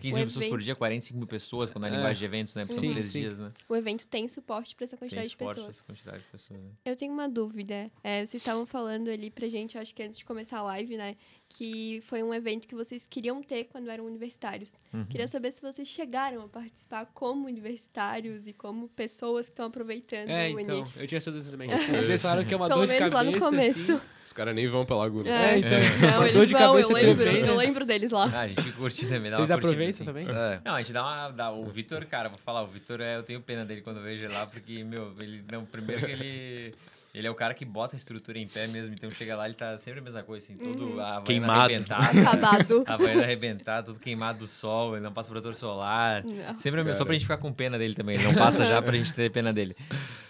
15 0.00 0.14
O 0.14 0.18
mil 0.18 0.26
pessoas 0.26 0.46
por 0.46 0.60
dia, 0.60 0.74
45 0.74 1.16
mil 1.18 1.26
pessoas, 1.26 1.70
quando 1.70 1.84
é 1.86 1.88
É. 1.88 1.92
linguagem 1.92 2.18
de 2.18 2.24
eventos, 2.24 2.54
né? 2.56 2.62
Porque 2.62 2.74
São 2.74 2.82
Sim, 2.82 2.90
três 2.90 3.06
sim. 3.06 3.20
dias, 3.20 3.38
né? 3.38 3.52
O 3.68 3.76
evento 3.76 4.04
tem 4.08 4.26
suporte 4.26 4.74
pra 4.74 4.84
essa 4.84 4.96
Tem 4.96 5.06
quantidade 5.06 5.26
de 5.28 5.32
suporte 5.32 5.54
pessoas. 5.54 5.76
essa 5.76 5.84
quantidade 5.84 6.18
de 6.18 6.24
pessoas, 6.28 6.60
né? 6.60 6.70
Eu 6.84 6.96
tenho 6.96 7.12
uma 7.12 7.28
dúvida. 7.28 7.88
É, 8.02 8.26
vocês 8.26 8.42
estavam 8.42 8.66
falando 8.66 9.08
ali 9.08 9.30
pra 9.30 9.48
gente, 9.48 9.78
acho 9.78 9.94
que 9.94 10.02
antes 10.02 10.18
de 10.18 10.24
começar 10.24 10.58
a 10.58 10.62
live, 10.64 10.96
né? 10.96 11.16
Que 11.58 12.02
foi 12.06 12.22
um 12.22 12.32
evento 12.32 12.66
que 12.66 12.74
vocês 12.74 13.06
queriam 13.08 13.42
ter 13.42 13.64
quando 13.64 13.90
eram 13.90 14.06
universitários. 14.06 14.72
Uhum. 14.92 15.04
Queria 15.04 15.28
saber 15.28 15.52
se 15.52 15.60
vocês 15.60 15.86
chegaram 15.86 16.42
a 16.42 16.48
participar 16.48 17.04
como 17.12 17.46
universitários 17.46 18.46
e 18.46 18.54
como 18.54 18.88
pessoas 18.88 19.46
que 19.46 19.52
estão 19.52 19.66
aproveitando 19.66 20.30
É, 20.30 20.50
o 20.50 20.58
então, 20.58 20.86
eu 20.96 21.06
tinha 21.06 21.18
essa 21.18 21.30
dúvida 21.30 21.50
também. 21.50 21.68
Vocês 22.06 22.22
falaram 22.22 22.44
que 22.44 22.54
é 22.54 22.56
uma 22.56 22.68
Pelo 22.68 22.80
dor 22.80 22.86
de 22.86 22.92
menos 22.94 23.12
cabeça, 23.12 23.30
lá 23.30 23.36
no 23.36 23.38
começo. 23.38 23.92
assim. 23.92 24.00
Os 24.24 24.32
caras 24.32 24.54
nem 24.54 24.66
vão 24.66 24.86
pra 24.86 24.96
Laguna. 24.96 25.28
É, 25.28 25.54
É, 25.54 25.58
então, 25.58 25.70
Não, 26.10 26.18
uma 26.18 26.28
eles 26.28 26.32
dor 26.38 26.46
de 26.46 26.52
vão, 26.54 26.78
eu 26.78 26.88
lembro. 26.88 27.22
Eu 27.30 27.56
lembro 27.56 27.84
deles 27.84 28.10
lá. 28.12 28.30
Ah, 28.32 28.40
a 28.40 28.48
gente 28.48 28.72
curte 28.72 29.06
também, 29.06 29.30
dá 29.30 29.36
Vocês 29.36 29.50
uma 29.50 29.58
curtida, 29.60 29.82
aproveitam 29.82 29.94
assim. 29.94 30.04
também? 30.04 30.26
É. 30.26 30.60
Não, 30.64 30.74
a 30.74 30.82
gente 30.82 30.92
dá 30.94 31.02
uma. 31.02 31.28
Dá, 31.30 31.50
o 31.52 31.66
Vitor, 31.66 32.06
cara, 32.06 32.30
vou 32.30 32.38
falar, 32.38 32.62
o 32.62 32.66
Vitor, 32.66 33.00
é, 33.02 33.16
eu 33.16 33.22
tenho 33.22 33.42
pena 33.42 33.62
dele 33.66 33.82
quando 33.82 33.98
eu 33.98 34.02
vejo 34.04 34.24
ele 34.24 34.32
lá, 34.32 34.46
porque, 34.46 34.82
meu, 34.84 35.12
ele. 35.18 35.44
Não, 35.52 35.66
primeiro 35.66 36.06
que 36.06 36.12
ele. 36.12 36.74
Ele 37.14 37.26
é 37.26 37.30
o 37.30 37.34
cara 37.34 37.52
que 37.52 37.64
bota 37.64 37.94
a 37.94 37.98
estrutura 37.98 38.38
em 38.38 38.48
pé 38.48 38.66
mesmo, 38.66 38.94
então 38.94 39.10
chega 39.10 39.36
lá, 39.36 39.44
ele 39.44 39.54
tá 39.54 39.76
sempre 39.76 40.00
a 40.00 40.02
mesma 40.02 40.22
coisa, 40.22 40.46
assim, 40.46 40.56
tudo 40.56 40.98
a 40.98 41.16
Havaiana 41.16 41.24
Queimado. 41.24 41.60
arrebentada. 41.60 42.20
Acabado. 42.20 42.84
A 42.88 42.94
Havaiana 42.94 43.22
arrebentada, 43.22 43.86
tudo 43.86 44.00
queimado 44.00 44.38
do 44.38 44.46
sol, 44.46 44.94
ele 44.94 45.04
não 45.04 45.12
passa 45.12 45.28
protetor 45.28 45.54
solar. 45.54 46.24
Não. 46.24 46.58
Sempre 46.58 46.80
a 46.80 46.84
mesma, 46.84 46.96
só 46.96 47.04
pra 47.04 47.12
gente 47.12 47.22
ficar 47.24 47.36
com 47.36 47.52
pena 47.52 47.78
dele 47.78 47.94
também. 47.94 48.14
Ele 48.14 48.24
não 48.24 48.34
passa 48.34 48.64
já 48.64 48.80
pra 48.80 48.96
gente 48.96 49.12
ter 49.12 49.30
pena 49.30 49.52
dele. 49.52 49.76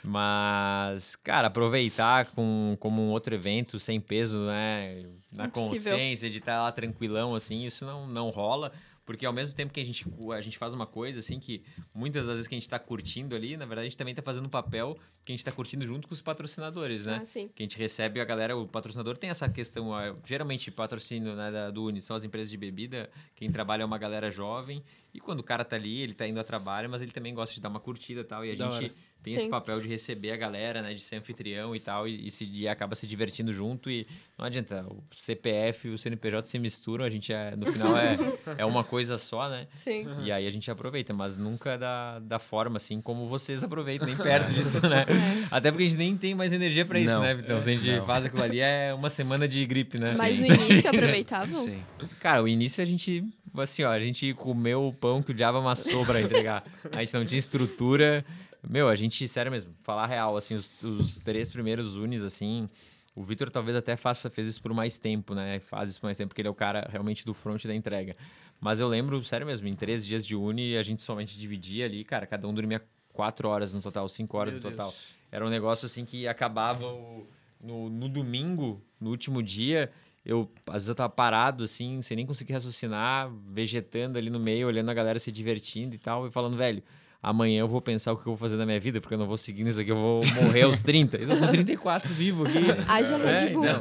Mas, 0.03 1.15
cara, 1.17 1.47
aproveitar 1.47 2.27
com, 2.27 2.77
como 2.81 3.01
um 3.01 3.11
outro 3.11 3.33
evento, 3.35 3.79
sem 3.79 4.01
peso, 4.01 4.41
né? 4.41 5.05
Na 5.33 5.47
Impossível. 5.47 5.93
consciência, 5.93 6.29
de 6.29 6.39
estar 6.39 6.63
lá 6.63 6.73
tranquilão, 6.73 7.35
assim, 7.35 7.65
isso 7.65 7.87
não, 7.87 8.09
não 8.09 8.31
rola. 8.31 8.73
Porque 9.05 9.27
ao 9.27 9.33
mesmo 9.33 9.57
tempo 9.57 9.73
que 9.73 9.81
a 9.81 9.85
gente, 9.85 10.07
a 10.33 10.41
gente 10.41 10.57
faz 10.57 10.73
uma 10.73 10.87
coisa, 10.87 11.21
assim, 11.21 11.41
que 11.41 11.63
muitas 11.93 12.27
das 12.27 12.37
vezes 12.37 12.49
que 12.49 12.55
a 12.55 12.59
gente 12.59 12.69
tá 12.69 12.79
curtindo 12.79 13.35
ali, 13.35 13.57
na 13.57 13.65
verdade 13.65 13.87
a 13.87 13.89
gente 13.89 13.97
também 13.97 14.15
tá 14.15 14.23
fazendo 14.23 14.47
um 14.47 14.51
papel 14.51 14.97
que 15.25 15.33
a 15.33 15.35
gente 15.35 15.45
tá 15.45 15.51
curtindo 15.53 15.87
junto 15.87 16.07
com 16.07 16.15
os 16.15 16.21
patrocinadores, 16.21 17.05
né? 17.05 17.21
Ah, 17.23 17.25
sim. 17.25 17.49
que 17.55 17.63
a 17.63 17.65
gente 17.65 17.77
recebe 17.77 18.21
a 18.21 18.25
galera, 18.25 18.57
o 18.57 18.67
patrocinador 18.67 19.17
tem 19.17 19.31
essa 19.31 19.49
questão, 19.49 19.91
geralmente 20.27 20.71
patrocínio 20.71 21.35
né, 21.35 21.51
da, 21.51 21.71
do 21.71 21.85
Uni 21.85 22.01
são 22.01 22.15
as 22.15 22.25
empresas 22.25 22.51
de 22.51 22.57
bebida, 22.57 23.11
quem 23.35 23.51
trabalha 23.51 23.83
é 23.83 23.85
uma 23.85 23.99
galera 23.99 24.31
jovem, 24.31 24.83
e 25.15 25.21
quando 25.21 25.41
o 25.41 25.43
cara 25.43 25.65
tá 25.65 25.77
ali, 25.77 26.01
ele 26.01 26.15
tá 26.15 26.27
indo 26.27 26.41
a 26.41 26.45
trabalho, 26.45 26.89
mas 26.89 27.03
ele 27.03 27.13
também 27.13 27.35
gosta 27.35 27.55
de 27.55 27.61
dar 27.61 27.69
uma 27.69 27.81
curtida 27.81 28.21
e 28.21 28.25
tal, 28.25 28.45
e 28.45 28.51
a 28.53 28.55
Da 28.55 28.65
gente 28.71 28.85
hora. 28.87 28.95
tem 29.23 29.35
esse 29.35 29.45
Sim. 29.45 29.51
papel 29.51 29.79
de 29.81 29.87
receber 29.89 30.33
a 30.33 30.37
galera, 30.37 30.81
né, 30.83 30.95
de 30.95 31.01
ser 31.03 31.17
anfitrião 31.17 31.77
e 31.77 31.81
tal, 31.81 32.09
e, 32.09 32.27
e 32.27 32.31
se, 32.31 32.45
e 32.45 32.67
acaba 32.67 32.95
se 32.95 33.07
divertindo 33.07 33.53
junto, 33.53 33.91
e 33.91 34.07
não 34.39 34.47
adianta, 34.47 34.85
o 34.89 35.03
CPF 35.15 35.89
e 35.89 35.91
o 35.91 35.99
CNPJ 35.99 36.49
se 36.49 36.59
misturam, 36.59 37.05
a 37.05 37.11
gente 37.11 37.33
é, 37.33 37.55
no 37.55 37.71
final 37.71 37.97
é, 37.97 38.17
é 38.59 38.65
uma 38.65 38.83
coisa 38.83 39.19
só, 39.19 39.49
né, 39.49 39.67
Sim. 39.85 40.07
e 40.25 40.33
aí 40.33 40.47
a 40.47 40.51
gente 40.51 40.71
aproveita, 40.71 41.13
mas 41.13 41.37
nunca 41.37 41.77
da, 41.77 42.19
da 42.19 42.39
forma 42.39 42.79
assim 42.79 43.01
como 43.01 43.27
vocês 43.27 43.63
aproveitam, 43.63 44.07
nem 44.07 44.17
perto 44.19 44.53
disso, 44.53 44.81
né? 44.89 45.05
Até 45.51 45.71
porque 45.71 45.85
a 45.85 45.87
gente 45.89 45.99
nem 45.99 46.17
tem 46.17 46.35
mais 46.35 46.53
energia 46.53 46.85
pra 46.87 46.99
isso, 46.99 47.13
Não. 47.13 47.21
né, 47.23 47.35
Vitão? 47.35 47.61
Se 47.61 47.71
a 47.71 47.77
gente 47.77 47.97
Não. 47.99 48.07
faz 48.07 48.25
aquilo 48.25 48.43
ali, 48.43 48.61
é 48.61 48.93
uma 48.95 49.11
semana 49.11 49.47
de 49.47 49.65
gripe, 49.67 49.99
né? 49.99 50.13
Mas 50.17 50.37
Sim. 50.37 50.41
no 50.41 50.47
início 50.47 50.89
aproveitavam? 50.91 51.51
Sim. 51.65 51.83
Cara, 52.19 52.43
o 52.43 52.49
início 52.49 52.83
a 52.83 52.87
gente, 52.87 53.25
assim, 53.57 53.83
ó, 53.83 53.91
a 53.91 54.01
gente 54.01 54.33
comeu 54.35 54.87
o 54.87 54.93
pão 54.93 55.23
que 55.23 55.31
o 55.31 55.35
diabo 55.35 55.59
amassou 55.59 56.05
pra 56.07 56.21
entregar. 56.21 56.63
A 56.93 57.05
gente 57.05 57.15
não 57.15 57.25
tinha 57.25 57.39
estrutura. 57.39 58.25
Meu, 58.69 58.89
a 58.89 58.95
gente, 58.95 59.27
sério 59.27 59.51
mesmo, 59.51 59.75
falar 59.83 60.07
real, 60.07 60.37
assim, 60.37 60.55
os, 60.55 60.81
os 60.83 61.19
três 61.19 61.51
primeiros 61.51 61.97
unis, 61.97 62.23
assim, 62.23 62.69
O 63.15 63.23
Vitor 63.23 63.51
talvez 63.51 63.77
até 63.77 63.97
faça, 63.97 64.31
fez 64.31 64.47
isso 64.47 64.63
por 64.63 64.73
mais 64.73 64.99
tempo, 64.99 65.35
né? 65.35 65.59
Faz 65.61 65.91
isso 65.91 66.01
por 66.01 66.07
mais 66.07 66.17
tempo, 66.17 66.29
porque 66.29 66.41
ele 66.41 66.49
é 66.49 66.51
o 66.51 66.55
cara 66.55 66.89
realmente 66.91 67.25
do 67.27 67.35
front 67.35 67.65
da 67.67 67.75
entrega. 67.75 68.17
Mas 68.61 68.79
eu 68.81 68.87
lembro, 68.89 69.21
sério 69.23 69.47
mesmo, 69.47 69.67
em 69.69 69.75
três 69.75 70.07
dias 70.07 70.25
de 70.25 70.37
uni, 70.37 70.77
a 70.77 70.83
gente 70.83 71.03
somente 71.03 71.37
dividia 71.37 71.85
ali, 71.87 72.05
cara, 72.05 72.25
cada 72.27 72.47
um 72.49 72.55
dormia 72.55 72.81
quatro 73.13 73.49
horas 73.49 73.75
no 73.75 73.83
total, 73.83 74.09
cinco 74.09 74.39
horas 74.39 74.55
Meu 74.55 74.63
no 74.63 74.71
total. 74.71 74.89
Deus. 74.91 75.15
Era 75.31 75.45
um 75.45 75.51
negócio 75.51 75.85
assim 75.87 76.05
que 76.05 76.27
acabava 76.29 76.87
o- 76.87 77.27
no, 77.61 77.91
no 77.91 78.09
domingo, 78.09 78.81
no 79.01 79.11
último 79.11 79.43
dia, 79.43 79.91
eu 80.25 80.51
às 80.69 80.75
vezes 80.75 80.89
eu 80.89 80.95
tava 80.95 81.13
parado 81.13 81.65
assim, 81.65 82.01
sem 82.03 82.17
nem 82.17 82.27
conseguir 82.27 82.53
raciocinar, 82.53 83.31
vegetando 83.49 84.19
ali 84.19 84.31
no 84.31 84.39
meio, 84.39 84.67
olhando 84.67 84.91
a 84.91 84.95
galera 84.95 85.19
se 85.19 85.33
divertindo 85.33 85.95
e 85.95 85.99
tal, 85.99 86.27
e 86.27 86.31
falando, 86.31 86.57
velho, 86.57 86.83
amanhã 87.23 87.61
eu 87.61 87.69
vou 87.69 87.81
pensar 87.81 88.13
o 88.13 88.17
que 88.17 88.23
eu 88.23 88.33
vou 88.33 88.37
fazer 88.37 88.57
na 88.57 88.67
minha 88.67 88.81
vida, 88.81 89.01
porque 89.01 89.15
eu 89.15 89.19
não 89.19 89.27
vou 89.27 89.37
seguir 89.37 89.63
nisso 89.65 89.81
aqui, 89.81 89.91
eu 89.91 89.97
vou 89.97 90.21
morrer 90.43 90.63
aos 90.63 90.83
30. 90.83 91.17
Eu 91.19 91.29
tô 91.29 91.37
com 91.37 91.47
34 91.49 92.13
vivo 92.13 92.45
aqui. 92.45 92.59
Haja 92.89 93.15
É, 93.17 93.45
Red 93.45 93.51
Bull. 93.55 93.65
então. 93.67 93.81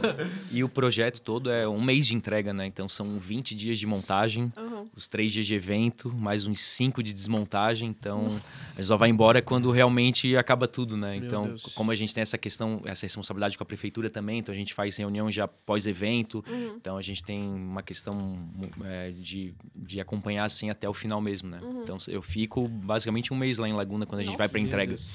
E 0.52 0.64
o 0.64 0.70
projeto 0.70 1.22
todo 1.22 1.50
é 1.50 1.68
um 1.68 1.82
mês 1.82 2.06
de 2.08 2.16
entrega, 2.16 2.54
né? 2.54 2.66
Então 2.68 2.88
são 2.88 3.18
20 3.18 3.56
dias 3.56 3.80
de 3.80 3.88
montagem, 3.88 4.52
Uhum. 4.58 4.86
os 4.96 5.08
três 5.08 5.32
dias 5.34 5.46
de 5.48 5.54
evento, 5.56 6.14
mais 6.14 6.46
uns 6.46 6.60
cinco 6.62 7.02
de 7.02 7.12
desmontagem. 7.14 7.90
Então 7.90 8.26
a 8.28 8.30
gente 8.76 8.84
só 8.86 8.98
vai 8.98 9.10
embora 9.10 9.42
quando 9.42 9.72
realmente 9.72 10.36
acaba 10.38 10.68
tudo, 10.68 10.96
né? 10.96 11.16
Meu 11.18 11.26
Então, 11.26 11.48
Deus. 11.48 11.64
como 11.74 11.90
a 11.92 11.96
gente 11.96 12.14
tem 12.14 12.22
essa 12.22 12.38
questão, 12.38 12.82
essa 12.86 13.06
responsabilidade 13.06 13.58
com 13.58 13.64
a 13.64 13.66
prefeitura 13.66 14.10
também, 14.10 14.40
então 14.40 14.54
a 14.54 14.58
gente 14.58 14.74
faz 14.74 14.96
reunião 14.98 15.32
já 15.32 15.48
pós-evento. 15.48 16.44
Uhum. 16.48 16.76
Então 16.80 16.98
a 16.98 17.02
gente 17.02 17.24
tem 17.24 17.42
uma 17.42 17.82
questão 17.82 18.38
é, 18.86 19.12
de, 19.12 19.54
de 19.76 20.00
acompanhar 20.00 20.44
assim 20.46 20.70
até 20.70 20.88
o 20.88 20.94
final 20.94 21.20
mesmo, 21.22 21.50
né? 21.50 21.60
Uhum. 21.62 21.82
Então 21.84 21.98
eu 22.08 22.22
fico 22.22 22.68
basicamente 22.68 23.31
um 23.34 23.38
mês 23.38 23.58
lá 23.58 23.68
em 23.68 23.74
Laguna 23.74 24.06
quando 24.06 24.22
a 24.22 24.24
gente 24.24 24.38
vai 24.38 24.48
para 24.48 24.60
entrega. 24.60 24.94
Deus. 24.94 25.10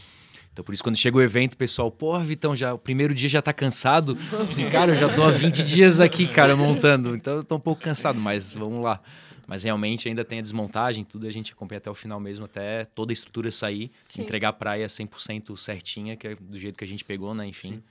Então, 0.57 0.65
por 0.65 0.73
isso, 0.73 0.83
quando 0.83 0.97
chega 0.97 1.19
o 1.19 1.21
evento, 1.21 1.53
o 1.53 1.57
pessoal, 1.59 1.91
porra, 1.91 2.25
Vitão, 2.25 2.57
já, 2.57 2.73
o 2.73 2.79
primeiro 2.79 3.15
dia 3.15 3.29
já 3.29 3.43
tá 3.43 3.53
cansado. 3.53 4.17
Assim, 4.49 4.71
cara, 4.71 4.93
eu 4.93 4.97
já 4.97 5.15
tô 5.15 5.23
há 5.23 5.31
20 5.31 5.63
dias 5.63 6.01
aqui, 6.01 6.27
cara, 6.27 6.57
montando. 6.57 7.15
Então, 7.15 7.37
eu 7.37 7.45
tô 7.45 7.57
um 7.57 7.61
pouco 7.61 7.83
cansado, 7.83 8.19
mas 8.19 8.55
vamos 8.55 8.83
lá. 8.83 9.03
Mas 9.47 9.65
realmente 9.65 10.09
ainda 10.09 10.25
tem 10.25 10.39
a 10.39 10.41
desmontagem, 10.41 11.05
tudo 11.05 11.27
a 11.27 11.31
gente 11.31 11.53
acompanha 11.53 11.77
até 11.77 11.91
o 11.91 11.95
final 11.95 12.19
mesmo, 12.19 12.47
até 12.47 12.87
toda 12.87 13.13
a 13.13 13.15
estrutura 13.15 13.51
sair, 13.51 13.93
Sim. 14.09 14.23
entregar 14.23 14.49
a 14.49 14.53
praia 14.55 14.87
100% 14.87 15.55
certinha, 15.59 16.17
que 16.17 16.27
é 16.27 16.35
do 16.35 16.59
jeito 16.59 16.79
que 16.79 16.85
a 16.85 16.89
gente 16.89 17.05
pegou, 17.05 17.35
né? 17.35 17.47
Enfim. 17.47 17.83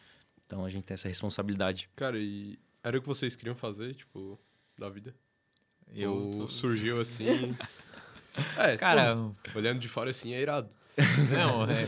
Então, 0.48 0.66
a 0.66 0.70
gente 0.70 0.86
tem 0.86 0.96
essa 0.96 1.08
responsabilidade. 1.08 1.88
Cara, 1.96 2.18
e 2.18 2.58
era 2.84 2.98
o 2.98 3.02
que 3.02 3.08
vocês 3.08 3.36
queriam 3.36 3.56
fazer, 3.56 3.94
tipo, 3.94 4.40
da 4.76 4.90
vida? 4.90 5.14
Eu 5.94 6.14
Ou 6.14 6.48
surgiu 6.48 7.00
assim. 7.00 7.56
é, 8.58 8.78
Cara, 8.78 9.15
pô, 9.15 9.60
olhando 9.60 9.80
de 9.80 9.88
fora 9.88 10.10
assim 10.10 10.34
é 10.34 10.41
irado. 10.41 10.69
não, 11.30 11.63
é... 11.69 11.86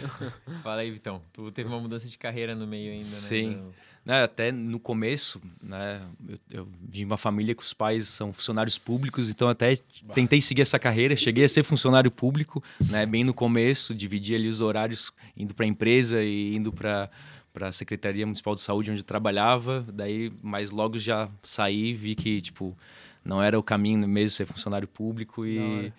fala 0.62 0.82
aí, 0.82 0.92
Vitão. 0.92 1.22
Tu 1.32 1.52
teve 1.52 1.70
uma 1.70 1.80
mudança 1.80 2.08
de 2.08 2.18
carreira 2.18 2.56
no 2.56 2.68
meio 2.68 2.92
ainda, 2.92 3.06
né? 3.06 3.12
Sim. 3.12 3.56
Não- 3.56 3.88
né, 4.08 4.24
até 4.24 4.54
no 4.54 4.80
começo, 4.80 5.42
né, 5.62 6.02
eu, 6.30 6.40
eu 6.50 6.66
vim 6.66 7.00
de 7.00 7.04
uma 7.04 7.18
família 7.18 7.54
que 7.54 7.62
os 7.62 7.74
pais 7.74 8.08
são 8.08 8.32
funcionários 8.32 8.78
públicos, 8.78 9.30
então 9.30 9.50
até 9.50 9.76
tentei 10.14 10.40
seguir 10.40 10.62
essa 10.62 10.80
carreira, 10.80 11.14
cheguei 11.14 11.44
a 11.44 11.50
ser 11.50 11.62
funcionário 11.62 12.10
público, 12.10 12.64
né, 12.80 13.06
bem 13.06 13.26
no 13.26 13.34
começo, 13.34 13.94
dividi 13.94 14.34
ali 14.34 14.48
os 14.48 14.62
horários 14.62 15.12
indo 15.36 15.54
para 15.54 15.66
a 15.66 15.68
empresa 15.68 16.24
e 16.24 16.56
indo 16.56 16.72
para 16.72 17.10
para 17.54 17.68
a 17.68 17.72
Secretaria 17.72 18.26
Municipal 18.26 18.56
de 18.56 18.62
Saúde 18.62 18.92
onde 18.92 19.02
eu 19.02 19.06
trabalhava, 19.06 19.86
daí 19.92 20.32
mas 20.42 20.72
logo 20.72 20.98
já 20.98 21.28
saí, 21.44 21.94
vi 21.94 22.16
que 22.16 22.40
tipo 22.40 22.78
não 23.26 23.44
era 23.44 23.60
o 23.60 23.64
caminho 23.64 24.08
mesmo 24.08 24.30
ser 24.38 24.46
funcionário 24.46 24.88
público 24.88 25.46
e. 25.46 25.92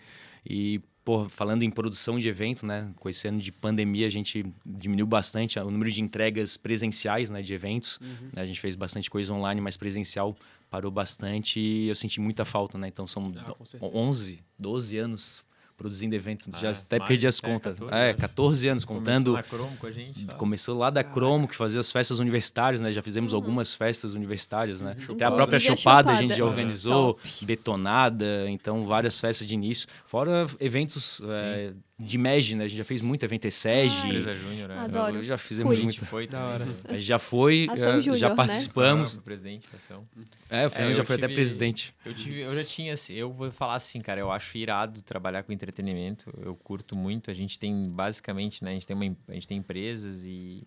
e 0.48 0.80
pô, 1.04 1.28
falando 1.28 1.62
em 1.62 1.70
produção 1.70 2.18
de 2.18 2.28
evento, 2.28 2.64
né? 2.64 2.90
Com 2.96 3.08
esse 3.08 3.28
ano 3.28 3.38
de 3.38 3.52
pandemia, 3.52 4.06
a 4.06 4.10
gente 4.10 4.44
diminuiu 4.64 5.06
bastante 5.06 5.58
o 5.58 5.70
número 5.70 5.90
de 5.90 6.00
entregas 6.00 6.56
presenciais, 6.56 7.30
né? 7.30 7.42
De 7.42 7.52
eventos. 7.52 7.98
Uhum. 8.00 8.30
A 8.36 8.46
gente 8.46 8.60
fez 8.60 8.74
bastante 8.74 9.10
coisa 9.10 9.32
online, 9.32 9.60
mas 9.60 9.76
presencial 9.76 10.36
parou 10.70 10.90
bastante 10.90 11.60
e 11.60 11.88
eu 11.88 11.94
senti 11.94 12.20
muita 12.20 12.44
falta, 12.44 12.78
né? 12.78 12.88
Então 12.88 13.06
são 13.06 13.32
Ah, 13.36 13.52
com 13.52 13.64
certeza. 13.64 13.92
11, 13.94 14.42
12 14.58 14.98
anos 14.98 15.47
produzindo 15.78 16.14
evento. 16.14 16.50
Já 16.60 16.70
Ah, 16.70 16.72
até 16.72 16.98
mais, 16.98 17.08
perdi 17.08 17.26
as 17.26 17.38
é, 17.42 17.46
contas. 17.46 17.72
14, 17.74 17.94
é, 17.94 18.06
eu 18.06 18.10
acho. 18.10 18.18
14 18.18 18.68
anos, 18.68 18.84
Começou 18.84 19.00
contando. 19.06 19.32
na 19.32 19.42
Cromo 19.44 19.76
com 19.78 19.86
a 19.86 19.90
gente. 19.92 20.26
tá? 20.26 20.34
Começou 20.34 20.76
lá 20.76 20.90
da 20.90 21.04
Cromo, 21.04 21.46
que 21.48 21.54
fazia 21.56 21.78
as 21.80 21.90
festas 21.92 22.18
universitárias, 22.18 22.80
né? 22.80 22.92
Já 22.92 23.00
fizemos 23.00 23.32
algumas 23.32 23.72
festas 23.72 24.12
universitárias, 24.12 24.80
né? 24.80 24.96
Até 25.08 25.24
a 25.24 25.30
própria 25.30 25.56
Inclusive 25.56 25.72
a 25.72 25.76
Chopada 25.76 26.10
a 26.12 26.16
gente 26.16 26.36
já 26.36 26.42
Uhum. 26.44 26.50
organizou, 26.50 27.18
Detonada, 27.40 28.50
então 28.50 28.86
várias 28.86 29.18
festas 29.20 29.46
de 29.46 29.54
início. 29.54 29.86
Fora 30.04 30.46
eventos 30.60 31.20
é, 31.30 31.72
de 32.00 32.16
MEG, 32.16 32.54
né? 32.54 32.64
A 32.64 32.68
gente 32.68 32.78
já 32.78 32.84
fez 32.84 33.02
muito 33.02 33.24
evento 33.24 33.46
ESEG. 33.46 33.92
Empresa 34.06 34.34
Júnior, 34.34 34.70
é. 34.70 34.78
Adoro. 34.78 35.24
Já 35.24 35.36
fizemos 35.36 35.70
Fui. 35.76 35.80
A 35.80 35.90
gente 35.90 35.98
muito. 35.98 36.06
foi 36.08 36.26
Da 36.28 36.46
hora. 36.46 36.64
A 36.84 36.92
gente 36.92 37.02
já 37.02 37.18
foi, 37.18 37.66
Ação 37.68 37.98
eh, 37.98 38.16
já 38.16 38.28
né? 38.28 38.34
participamos. 38.36 39.16
Ah, 39.18 39.20
presidente 39.22 39.66
ação. 39.74 40.06
É, 40.48 40.66
o 40.66 40.70
Fernando 40.70 40.90
É, 40.90 40.94
já 40.94 41.02
eu 41.02 41.06
foi 41.06 41.16
até 41.16 41.26
tive- 41.26 41.34
presidente. 41.34 41.92
Eu, 42.04 42.14
tive, 42.14 42.40
eu 42.40 42.54
já 42.54 42.62
tinha, 42.62 42.92
assim, 42.92 43.14
eu 43.14 43.32
vou 43.32 43.50
falar 43.50 43.74
assim, 43.74 43.98
cara, 43.98 44.20
eu 44.20 44.30
acho 44.30 44.56
irado 44.56 45.02
trabalhar 45.02 45.42
com 45.42 45.52
entretenimento, 45.52 46.32
eu 46.40 46.54
curto 46.54 46.94
muito, 46.94 47.30
a 47.32 47.34
gente 47.34 47.58
tem 47.58 47.82
basicamente, 47.88 48.62
né, 48.62 48.70
a 48.70 48.74
gente 48.74 48.86
tem, 48.86 48.94
uma, 48.96 49.16
a 49.28 49.32
gente 49.34 49.48
tem 49.48 49.58
empresas 49.58 50.24
e 50.24 50.62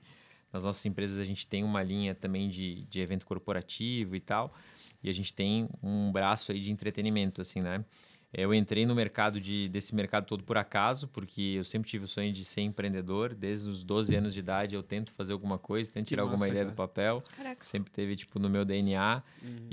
nas 0.51 0.65
nossas 0.65 0.85
empresas 0.85 1.17
a 1.17 1.23
gente 1.23 1.47
tem 1.47 1.63
uma 1.63 1.81
linha 1.81 2.13
também 2.13 2.49
de, 2.49 2.83
de 2.89 2.99
evento 2.99 3.25
corporativo 3.25 4.17
e 4.17 4.19
tal, 4.19 4.53
e 5.01 5.09
a 5.09 5.13
gente 5.13 5.33
tem 5.33 5.69
um 5.81 6.11
braço 6.11 6.51
aí 6.51 6.59
de 6.59 6.71
entretenimento, 6.71 7.39
assim, 7.41 7.61
né? 7.61 7.85
Eu 8.33 8.53
entrei 8.53 8.85
no 8.85 8.95
mercado 8.95 9.41
de, 9.41 9.67
desse 9.67 9.93
mercado 9.93 10.25
todo 10.25 10.43
por 10.43 10.57
acaso, 10.57 11.07
porque 11.09 11.41
eu 11.57 11.63
sempre 11.65 11.89
tive 11.89 12.05
o 12.05 12.07
sonho 12.07 12.31
de 12.31 12.45
ser 12.45 12.61
empreendedor. 12.61 13.33
Desde 13.33 13.67
os 13.69 13.83
12 13.83 14.15
anos 14.15 14.33
de 14.33 14.39
idade 14.39 14.73
eu 14.73 14.81
tento 14.81 15.11
fazer 15.13 15.33
alguma 15.33 15.57
coisa, 15.57 15.91
tento 15.91 16.05
Que 16.05 16.09
tirar 16.09 16.23
alguma 16.23 16.39
massa, 16.39 16.49
ideia 16.49 16.63
cara. 16.63 16.73
do 16.73 16.77
papel. 16.77 17.23
Caraca. 17.35 17.63
Sempre 17.65 17.91
teve, 17.91 18.15
tipo, 18.15 18.39
no 18.39 18.49
meu 18.49 18.63
DNA. 18.63 19.21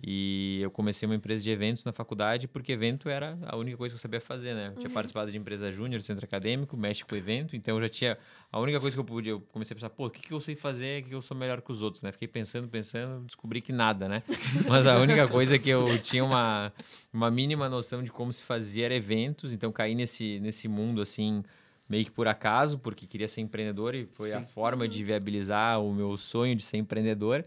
E 0.05 0.59
eu 0.61 0.71
comecei 0.71 1.07
uma 1.09 1.14
empresa 1.14 1.42
de 1.42 1.51
eventos 1.51 1.85
na 1.85 1.92
faculdade, 1.92 2.49
porque 2.49 2.73
evento 2.73 3.09
era 3.09 3.38
a 3.47 3.57
única 3.57 3.77
coisa 3.77 3.94
que 3.94 3.97
eu 3.97 4.01
sabia 4.01 4.21
fazer, 4.21 4.55
né? 4.55 4.73
Eu 4.75 4.81
tinha 4.81 4.90
participado 4.90 5.31
de 5.31 5.38
empresa 5.38 5.71
júnior, 5.71 6.03
centro 6.03 6.25
acadêmico, 6.25 6.77
mexe 6.77 7.05
com 7.05 7.14
evento, 7.14 7.55
então 7.55 7.77
eu 7.77 7.83
já 7.83 7.88
tinha. 7.88 8.18
A 8.51 8.59
única 8.59 8.81
coisa 8.81 8.97
que 8.97 9.01
eu 9.01 9.05
podia. 9.05 9.33
Eu 9.33 9.41
comecei 9.53 9.75
a 9.75 9.77
pensar, 9.77 9.91
pô, 9.91 10.07
o 10.07 10.11
que, 10.11 10.21
que 10.21 10.33
eu 10.33 10.41
sei 10.41 10.57
fazer 10.57 11.05
que 11.05 11.15
eu 11.15 11.21
sou 11.21 11.37
melhor 11.37 11.61
que 11.61 11.71
os 11.71 11.83
outros, 11.83 12.03
né? 12.03 12.11
Fiquei 12.11 12.29
pensando, 12.29 12.67
pensando, 12.67 13.27
descobri 13.27 13.61
que 13.61 13.73
nada, 13.73 14.09
né? 14.09 14.23
Mas 14.67 14.87
a 14.87 14.99
única 14.99 15.29
coisa 15.29 15.59
que 15.59 15.69
eu 15.69 15.99
tinha 15.99 16.25
uma, 16.25 16.73
uma 17.13 17.31
mínima 17.31 17.69
noção 17.69 18.03
de 18.03 18.11
como 18.11 18.33
se 18.33 18.45
fazia 18.45 18.87
era 18.87 18.95
eventos, 18.95 19.53
então 19.53 19.71
caí 19.71 19.95
nesse, 19.95 20.41
nesse 20.41 20.67
mundo 20.67 21.01
assim. 21.01 21.43
Meio 21.87 22.05
que 22.05 22.11
por 22.11 22.29
acaso, 22.29 22.79
porque 22.79 23.07
queria 23.07 23.27
ser 23.27 23.41
empreendedor 23.41 23.95
e 23.95 24.05
foi 24.05 24.35
a 24.35 24.43
forma 24.43 24.87
de 24.87 25.03
viabilizar 25.03 25.83
o 25.83 25.95
meu 25.95 26.19
sonho 26.19 26.55
de 26.55 26.63
ser 26.63 26.77
empreendedor. 26.77 27.43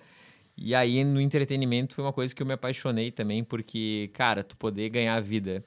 E 0.57 0.73
aí, 0.73 1.03
no 1.03 1.21
entretenimento, 1.21 1.93
foi 1.93 2.03
uma 2.03 2.11
coisa 2.11 2.33
que 2.33 2.41
eu 2.41 2.47
me 2.47 2.53
apaixonei 2.53 3.11
também, 3.11 3.43
porque, 3.43 4.09
cara, 4.13 4.43
tu 4.43 4.57
poder 4.57 4.89
ganhar 4.89 5.15
a 5.15 5.19
vida 5.19 5.63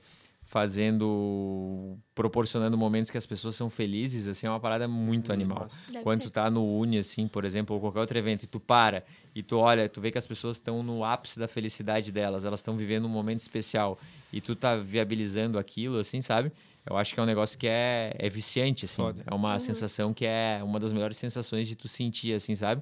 fazendo, 0.55 1.99
proporcionando 2.15 2.79
momentos 2.79 3.11
que 3.11 3.19
as 3.19 3.27
pessoas 3.27 3.57
são 3.57 3.69
felizes, 3.69 4.29
assim, 4.29 4.47
é 4.47 4.51
uma 4.51 4.61
parada 4.61 4.87
muito, 4.87 5.33
animal. 5.33 5.63
massa. 5.63 5.91
Deve 5.91 6.05
Quando 6.05 6.23
ser. 6.23 6.29
tu 6.29 6.33
tá 6.33 6.49
no 6.49 6.65
Uni, 6.79 6.99
assim, 6.99 7.27
por 7.27 7.45
exemplo, 7.45 7.75
ou 7.75 7.81
qualquer 7.81 7.99
outro 7.99 8.17
evento, 8.17 8.45
e 8.45 8.47
tu 8.47 8.61
para 8.61 9.03
e 9.35 9.43
tu 9.43 9.57
olha, 9.57 9.89
tu 9.89 10.01
vê 10.01 10.13
que 10.13 10.19
as 10.19 10.29
pessoas 10.29 10.59
estão 10.59 10.81
no 10.81 11.03
ápice 11.03 11.41
da 11.41 11.49
felicidade 11.49 12.13
delas, 12.13 12.45
elas 12.45 12.61
estão 12.61 12.77
vivendo 12.77 13.05
um 13.05 13.09
momento 13.09 13.41
especial, 13.41 13.99
e 14.33 14.41
tu 14.41 14.55
tá 14.55 14.77
viabilizando 14.77 15.59
aquilo, 15.59 15.99
assim, 15.99 16.21
sabe? 16.23 16.53
Eu 16.89 16.97
acho 16.97 17.13
que 17.13 17.19
é 17.19 17.23
um 17.25 17.27
negócio 17.27 17.59
que 17.59 17.67
é, 17.67 18.15
é 18.17 18.29
viciante, 18.29 18.85
assim. 18.85 19.03
Foda. 19.03 19.25
É 19.27 19.35
uma 19.35 19.59
sensação 19.59 20.15
que 20.15 20.25
é 20.25 20.61
uma 20.63 20.79
das 20.79 20.93
melhores 20.93 21.17
sensações 21.17 21.67
de 21.67 21.75
tu 21.75 21.89
sentir, 21.89 22.33
assim, 22.33 22.55
sabe? 22.55 22.81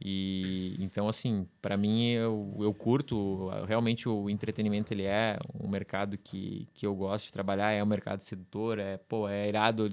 E 0.00 0.76
então, 0.78 1.08
assim, 1.08 1.46
para 1.60 1.76
mim, 1.76 2.10
eu, 2.10 2.56
eu 2.60 2.72
curto. 2.72 3.48
Realmente, 3.66 4.08
o 4.08 4.30
entretenimento, 4.30 4.92
ele 4.92 5.04
é 5.04 5.38
um 5.58 5.68
mercado 5.68 6.16
que, 6.16 6.68
que 6.72 6.86
eu 6.86 6.94
gosto 6.94 7.26
de 7.26 7.32
trabalhar. 7.32 7.72
É 7.72 7.82
um 7.82 7.86
mercado 7.86 8.20
sedutor, 8.20 8.78
é, 8.78 8.96
pô, 8.96 9.28
é 9.28 9.48
irado 9.48 9.90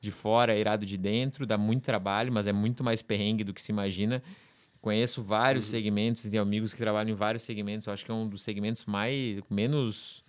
de 0.00 0.10
fora, 0.10 0.54
é 0.54 0.58
irado 0.58 0.84
de 0.84 0.98
dentro. 0.98 1.46
Dá 1.46 1.56
muito 1.56 1.84
trabalho, 1.84 2.32
mas 2.32 2.46
é 2.46 2.52
muito 2.52 2.82
mais 2.82 3.00
perrengue 3.00 3.44
do 3.44 3.54
que 3.54 3.62
se 3.62 3.70
imagina. 3.70 4.22
Conheço 4.80 5.22
vários 5.22 5.66
segmentos, 5.66 6.24
tenho 6.24 6.42
amigos 6.42 6.74
que 6.74 6.78
trabalham 6.78 7.12
em 7.12 7.14
vários 7.14 7.42
segmentos. 7.44 7.86
Eu 7.86 7.92
acho 7.92 8.04
que 8.04 8.10
é 8.10 8.14
um 8.14 8.28
dos 8.28 8.42
segmentos 8.42 8.84
mais, 8.84 9.40
menos 9.48 10.23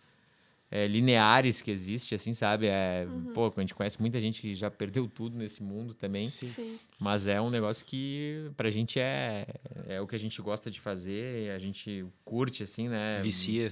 é, 0.71 0.87
lineares 0.87 1.61
que 1.61 1.69
existe, 1.71 2.15
assim, 2.15 2.33
sabe? 2.33 2.67
É, 2.67 3.07
Pô, 3.33 3.51
a 3.55 3.59
gente 3.61 3.75
conhece 3.75 3.99
muita 4.01 4.19
gente 4.19 4.41
que 4.41 4.53
já 4.55 4.69
perdeu 4.71 5.07
tudo 5.07 5.37
nesse 5.37 5.61
mundo 5.61 5.93
também. 5.93 6.27
Sim. 6.27 6.49
Sim. 6.49 6.79
Mas 6.99 7.27
é 7.27 7.39
um 7.39 7.49
negócio 7.49 7.85
que 7.85 8.49
pra 8.57 8.69
gente 8.69 8.99
é, 8.99 9.45
é 9.87 10.01
o 10.01 10.07
que 10.07 10.15
a 10.15 10.19
gente 10.19 10.41
gosta 10.41 10.71
de 10.71 10.79
fazer, 10.79 11.51
a 11.51 11.59
gente 11.59 12.05
curte, 12.23 12.63
assim, 12.63 12.87
né? 12.89 13.21
Vicia. 13.21 13.71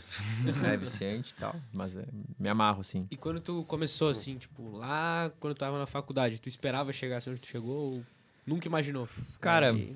É 0.64 0.78
viciante 0.78 1.32
e 1.32 1.36
tal. 1.36 1.56
Mas 1.74 1.96
é, 1.96 2.06
me 2.40 2.50
amarro, 2.50 2.82
assim. 2.82 3.08
E 3.10 3.18
quando 3.18 3.40
tu 3.40 3.64
começou, 3.66 4.10
assim, 4.10 4.38
tipo, 4.38 4.70
lá 4.78 5.32
quando 5.40 5.56
tu 5.56 5.60
tava 5.60 5.80
na 5.80 5.86
faculdade, 5.86 6.40
tu 6.40 6.48
esperava 6.50 6.92
chegar 6.94 7.18
assim 7.18 7.32
onde 7.32 7.42
tu 7.42 7.48
chegou 7.48 7.94
ou 7.96 8.06
nunca 8.46 8.68
imaginou? 8.68 9.08
Cara, 9.42 9.72
Aí- 9.72 9.96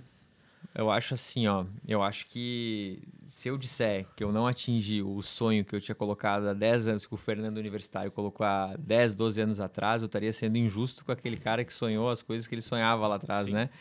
Eu 0.77 0.91
acho 0.91 1.15
assim, 1.15 1.47
ó. 1.47 1.65
Eu 1.87 2.03
acho 2.03 2.27
que 2.27 3.01
se 3.25 3.49
eu 3.49 3.57
disser 3.57 4.05
que 4.15 4.23
eu 4.23 4.31
não 4.31 4.45
atingi 4.45 5.01
o 5.01 5.19
sonho 5.23 5.65
que 5.65 5.75
eu 5.75 5.81
tinha 5.81 5.95
colocado 5.95 6.47
há 6.47 6.53
10 6.53 6.87
anos, 6.87 7.05
que 7.07 7.15
o 7.15 7.17
Fernando 7.17 7.57
Universitário 7.57 8.11
colocou 8.11 8.45
há 8.45 8.75
10, 8.77 9.15
12 9.15 9.41
anos 9.41 9.59
atrás, 9.59 10.03
eu 10.03 10.05
estaria 10.05 10.31
sendo 10.31 10.55
injusto 10.55 11.03
com 11.03 11.11
aquele 11.11 11.35
cara 11.35 11.65
que 11.65 11.73
sonhou 11.73 12.11
as 12.11 12.21
coisas 12.21 12.45
que 12.45 12.53
ele 12.53 12.61
sonhava 12.61 13.07
lá 13.07 13.15
atrás, 13.15 13.47
né? 13.47 13.71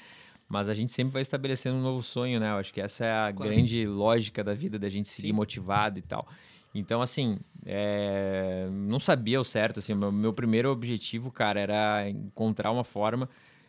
Mas 0.49 0.71
a 0.71 0.75
gente 0.75 0.91
sempre 0.91 1.13
vai 1.13 1.21
estabelecendo 1.21 1.77
um 1.77 1.83
novo 1.83 2.01
sonho, 2.01 2.41
né? 2.41 2.53
Eu 2.53 2.57
acho 2.57 2.73
que 2.73 2.81
essa 2.81 3.05
é 3.05 3.13
a 3.13 3.31
claro. 3.31 3.53
grande 3.53 3.87
lógica 3.87 4.43
da 4.43 4.55
vida, 4.55 4.79
da 4.79 4.89
gente 4.89 5.11
seguir 5.11 5.29
Sim. 5.29 5.35
motivado 5.35 5.99
e 5.99 6.03
tal. 6.03 6.27
Então, 6.75 7.03
assim, 7.03 7.39
é... 7.67 8.69
não 8.73 8.99
sabia 8.99 9.39
o 9.39 9.45
certo, 9.45 9.81
assim, 9.81 9.93
meu, 9.93 10.11
meu 10.11 10.33
primeiro 10.33 10.71
objetivo, 10.71 11.31
cara, 11.31 11.61
era 11.61 12.09
encontrar 12.09 12.71
uma 12.71 12.85
forma... 12.85 13.29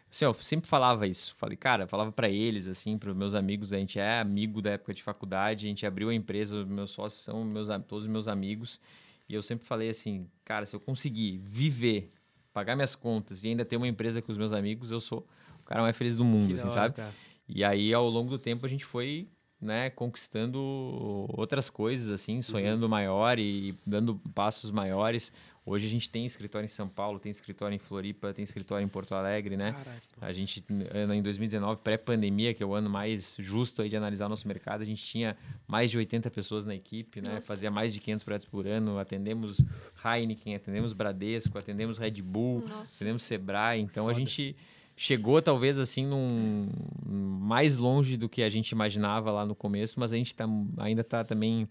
Assim, 0.10 0.26
eu 0.26 0.34
sempre 0.34 0.70
falava 0.70 1.06
isso. 1.06 1.36
Falei, 1.36 1.58
cara, 1.58 1.86
falava 1.88 2.12
para 2.12 2.30
eles, 2.30 2.68
assim, 2.68 2.98
para 2.98 3.14
meus 3.14 3.36
amigos, 3.36 3.74
a 3.74 3.78
gente 3.78 4.00
é 4.00 4.20
amigo 4.20 4.62
da 4.62 4.72
época 4.72 4.94
de 4.94 5.04
faculdade, 5.04 5.66
a 5.66 5.70
gente 5.70 5.86
abriu 5.86 6.10
a 6.10 6.14
empresa, 6.14 6.66
meus 6.66 6.92
sócios 6.92 7.22
são 7.22 7.44
meus, 7.44 7.68
todos 7.88 8.08
meus 8.08 8.28
amigos. 8.28 8.80
E 9.28 9.34
eu 9.34 9.42
sempre 9.42 9.68
falei 9.68 9.90
assim, 9.90 10.28
cara, 10.46 10.66
se 10.66 10.76
eu 10.76 10.80
conseguir 10.80 11.38
viver, 11.44 12.12
pagar 12.54 12.76
minhas 12.76 12.96
contas 12.96 13.44
e 13.44 13.50
ainda 13.50 13.66
ter 13.66 13.76
uma 13.76 13.88
empresa 13.88 14.22
com 14.22 14.32
os 14.32 14.38
meus 14.38 14.54
amigos, 14.54 14.92
eu 14.92 15.00
sou 15.00 15.28
o 15.60 15.64
cara 15.64 15.82
mais 15.82 15.98
feliz 15.98 16.16
do 16.16 16.24
mundo, 16.24 16.48
que 16.48 16.54
assim, 16.54 16.64
hora, 16.64 16.72
sabe? 16.72 16.96
Cara. 16.96 17.14
E 17.48 17.64
aí, 17.64 17.94
ao 17.94 18.08
longo 18.10 18.30
do 18.30 18.40
tempo, 18.40 18.66
a 18.66 18.70
gente 18.70 18.86
foi 18.86 19.28
né, 19.60 19.90
conquistando 19.90 20.60
outras 21.30 21.70
coisas, 21.70 22.12
assim, 22.12 22.42
sonhando 22.42 22.84
uhum. 22.84 22.90
maior 22.90 23.40
e 23.40 23.76
dando 23.86 24.16
passos 24.34 24.70
maiores. 24.72 25.34
Hoje 25.66 25.86
a 25.86 25.90
gente 25.90 26.10
tem 26.10 26.26
escritório 26.26 26.66
em 26.66 26.70
São 26.70 26.88
Paulo, 26.88 27.20
tem 27.20 27.30
escritório 27.30 27.76
em 27.76 27.80
Floripa, 27.80 28.34
tem 28.34 28.44
escritório 28.44 28.86
em 28.86 28.88
Porto 28.88 29.14
Alegre, 29.14 29.58
né? 29.58 29.74
Caraca, 29.74 30.02
a 30.22 30.32
gente, 30.32 30.64
em 31.14 31.22
2019, 31.22 31.82
pré-pandemia, 31.82 32.54
que 32.54 32.64
é 32.64 32.66
o 32.66 32.74
ano 32.74 32.90
mais 32.90 33.36
justo 33.38 33.82
aí 33.82 33.90
de 33.90 33.98
analisar 33.98 34.28
o 34.28 34.30
nosso 34.30 34.48
mercado, 34.48 34.82
a 34.82 34.86
gente 34.86 35.04
tinha 35.04 35.36
mais 35.68 35.92
de 35.92 35.98
80 35.98 36.32
pessoas 36.32 36.64
na 36.64 36.74
equipe, 36.74 37.20
né? 37.20 37.34
Nossa. 37.34 37.48
Fazia 37.48 37.70
mais 37.70 37.94
de 37.94 38.00
500 38.00 38.24
projetos 38.24 38.46
por 38.46 38.66
ano, 38.66 38.98
atendemos 38.98 39.60
Heineken, 40.06 40.56
atendemos 40.56 40.94
Bradesco, 40.94 41.58
atendemos 41.58 41.98
Red 41.98 42.22
Bull, 42.22 42.62
Nossa. 42.62 42.96
atendemos 42.96 43.24
Sebrae. 43.24 43.82
Então 43.82 44.06
Foda. 44.06 44.16
a 44.16 44.20
gente 44.20 44.56
chegou 44.98 45.40
talvez 45.42 45.78
assim 45.78 46.06
num 46.06 46.68
mais 47.06 47.78
longe 47.78 48.18
do 48.18 48.28
que 48.28 48.42
a 48.42 48.50
gente 48.50 48.72
imaginava 48.72 49.32
lá 49.32 49.46
no 49.46 49.56
começo, 49.56 50.00
mas 50.00 50.12
a 50.12 50.18
gente 50.18 50.36
tá, 50.36 50.46
ainda 50.80 51.02
está 51.02 51.24
também 51.24 51.70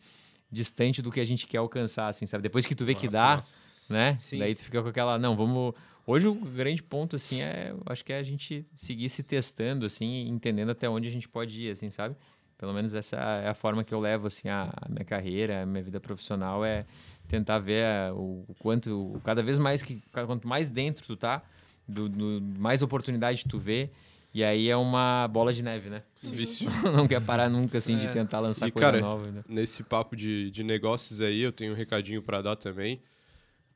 distante 0.50 1.02
do 1.02 1.10
que 1.10 1.18
a 1.18 1.24
gente 1.24 1.46
quer 1.46 1.58
alcançar, 1.58 2.06
assim, 2.06 2.24
sabe? 2.24 2.42
Depois 2.42 2.64
que 2.64 2.74
tu 2.74 2.84
vê 2.84 2.92
nossa, 2.92 3.06
que 3.06 3.12
dá, 3.12 3.36
nossa. 3.36 3.54
né? 3.88 4.16
Sim. 4.20 4.38
Daí 4.38 4.54
tu 4.54 4.62
fica 4.62 4.80
com 4.80 4.88
aquela, 4.88 5.18
não, 5.18 5.36
vamos 5.36 5.74
Hoje 6.06 6.28
o 6.28 6.34
grande 6.36 6.84
ponto 6.84 7.16
assim 7.16 7.42
é, 7.42 7.74
acho 7.86 8.04
que 8.04 8.12
é 8.12 8.18
a 8.18 8.22
gente 8.22 8.64
seguir 8.74 9.08
se 9.08 9.24
testando 9.24 9.84
assim, 9.84 10.28
entendendo 10.28 10.70
até 10.70 10.88
onde 10.88 11.08
a 11.08 11.10
gente 11.10 11.28
pode 11.28 11.60
ir, 11.60 11.70
assim, 11.72 11.90
sabe? 11.90 12.14
Pelo 12.56 12.72
menos 12.72 12.94
essa 12.94 13.16
é 13.16 13.48
a 13.48 13.54
forma 13.54 13.82
que 13.82 13.92
eu 13.92 13.98
levo 13.98 14.28
assim 14.28 14.48
a, 14.48 14.72
a 14.80 14.88
minha 14.88 15.04
carreira, 15.04 15.64
a 15.64 15.66
minha 15.66 15.82
vida 15.82 15.98
profissional 15.98 16.64
é 16.64 16.86
tentar 17.26 17.58
ver 17.58 17.84
o, 18.12 18.44
o 18.46 18.54
quanto 18.60 19.20
cada 19.24 19.42
vez 19.42 19.58
mais 19.58 19.82
que 19.82 20.00
quanto 20.12 20.46
mais 20.46 20.70
dentro 20.70 21.04
tu 21.04 21.16
tá, 21.16 21.42
do, 21.87 22.09
do, 22.09 22.40
mais 22.59 22.83
oportunidade 22.83 23.44
tu 23.44 23.59
vê. 23.59 23.90
E 24.35 24.44
aí 24.44 24.68
é 24.68 24.77
uma 24.77 25.27
bola 25.29 25.53
de 25.53 25.62
neve, 25.62 25.88
né? 25.88 26.03
Vício. 26.22 26.68
não 26.94 27.09
quer 27.09 27.22
parar 27.22 27.49
nunca, 27.49 27.79
assim, 27.79 27.94
é. 27.94 27.99
de 27.99 28.09
tentar 28.12 28.40
lançar 28.40 28.68
e, 28.68 28.70
coisa 28.72 28.87
cara, 28.87 29.01
nova. 29.01 29.31
Né? 29.31 29.42
Nesse 29.49 29.83
papo 29.83 30.14
de, 30.14 30.51
de 30.51 30.62
negócios 30.62 31.22
aí, 31.22 31.40
eu 31.40 31.51
tenho 31.51 31.72
um 31.72 31.77
recadinho 31.77 32.20
para 32.20 32.42
dar 32.42 32.57
também. 32.57 33.01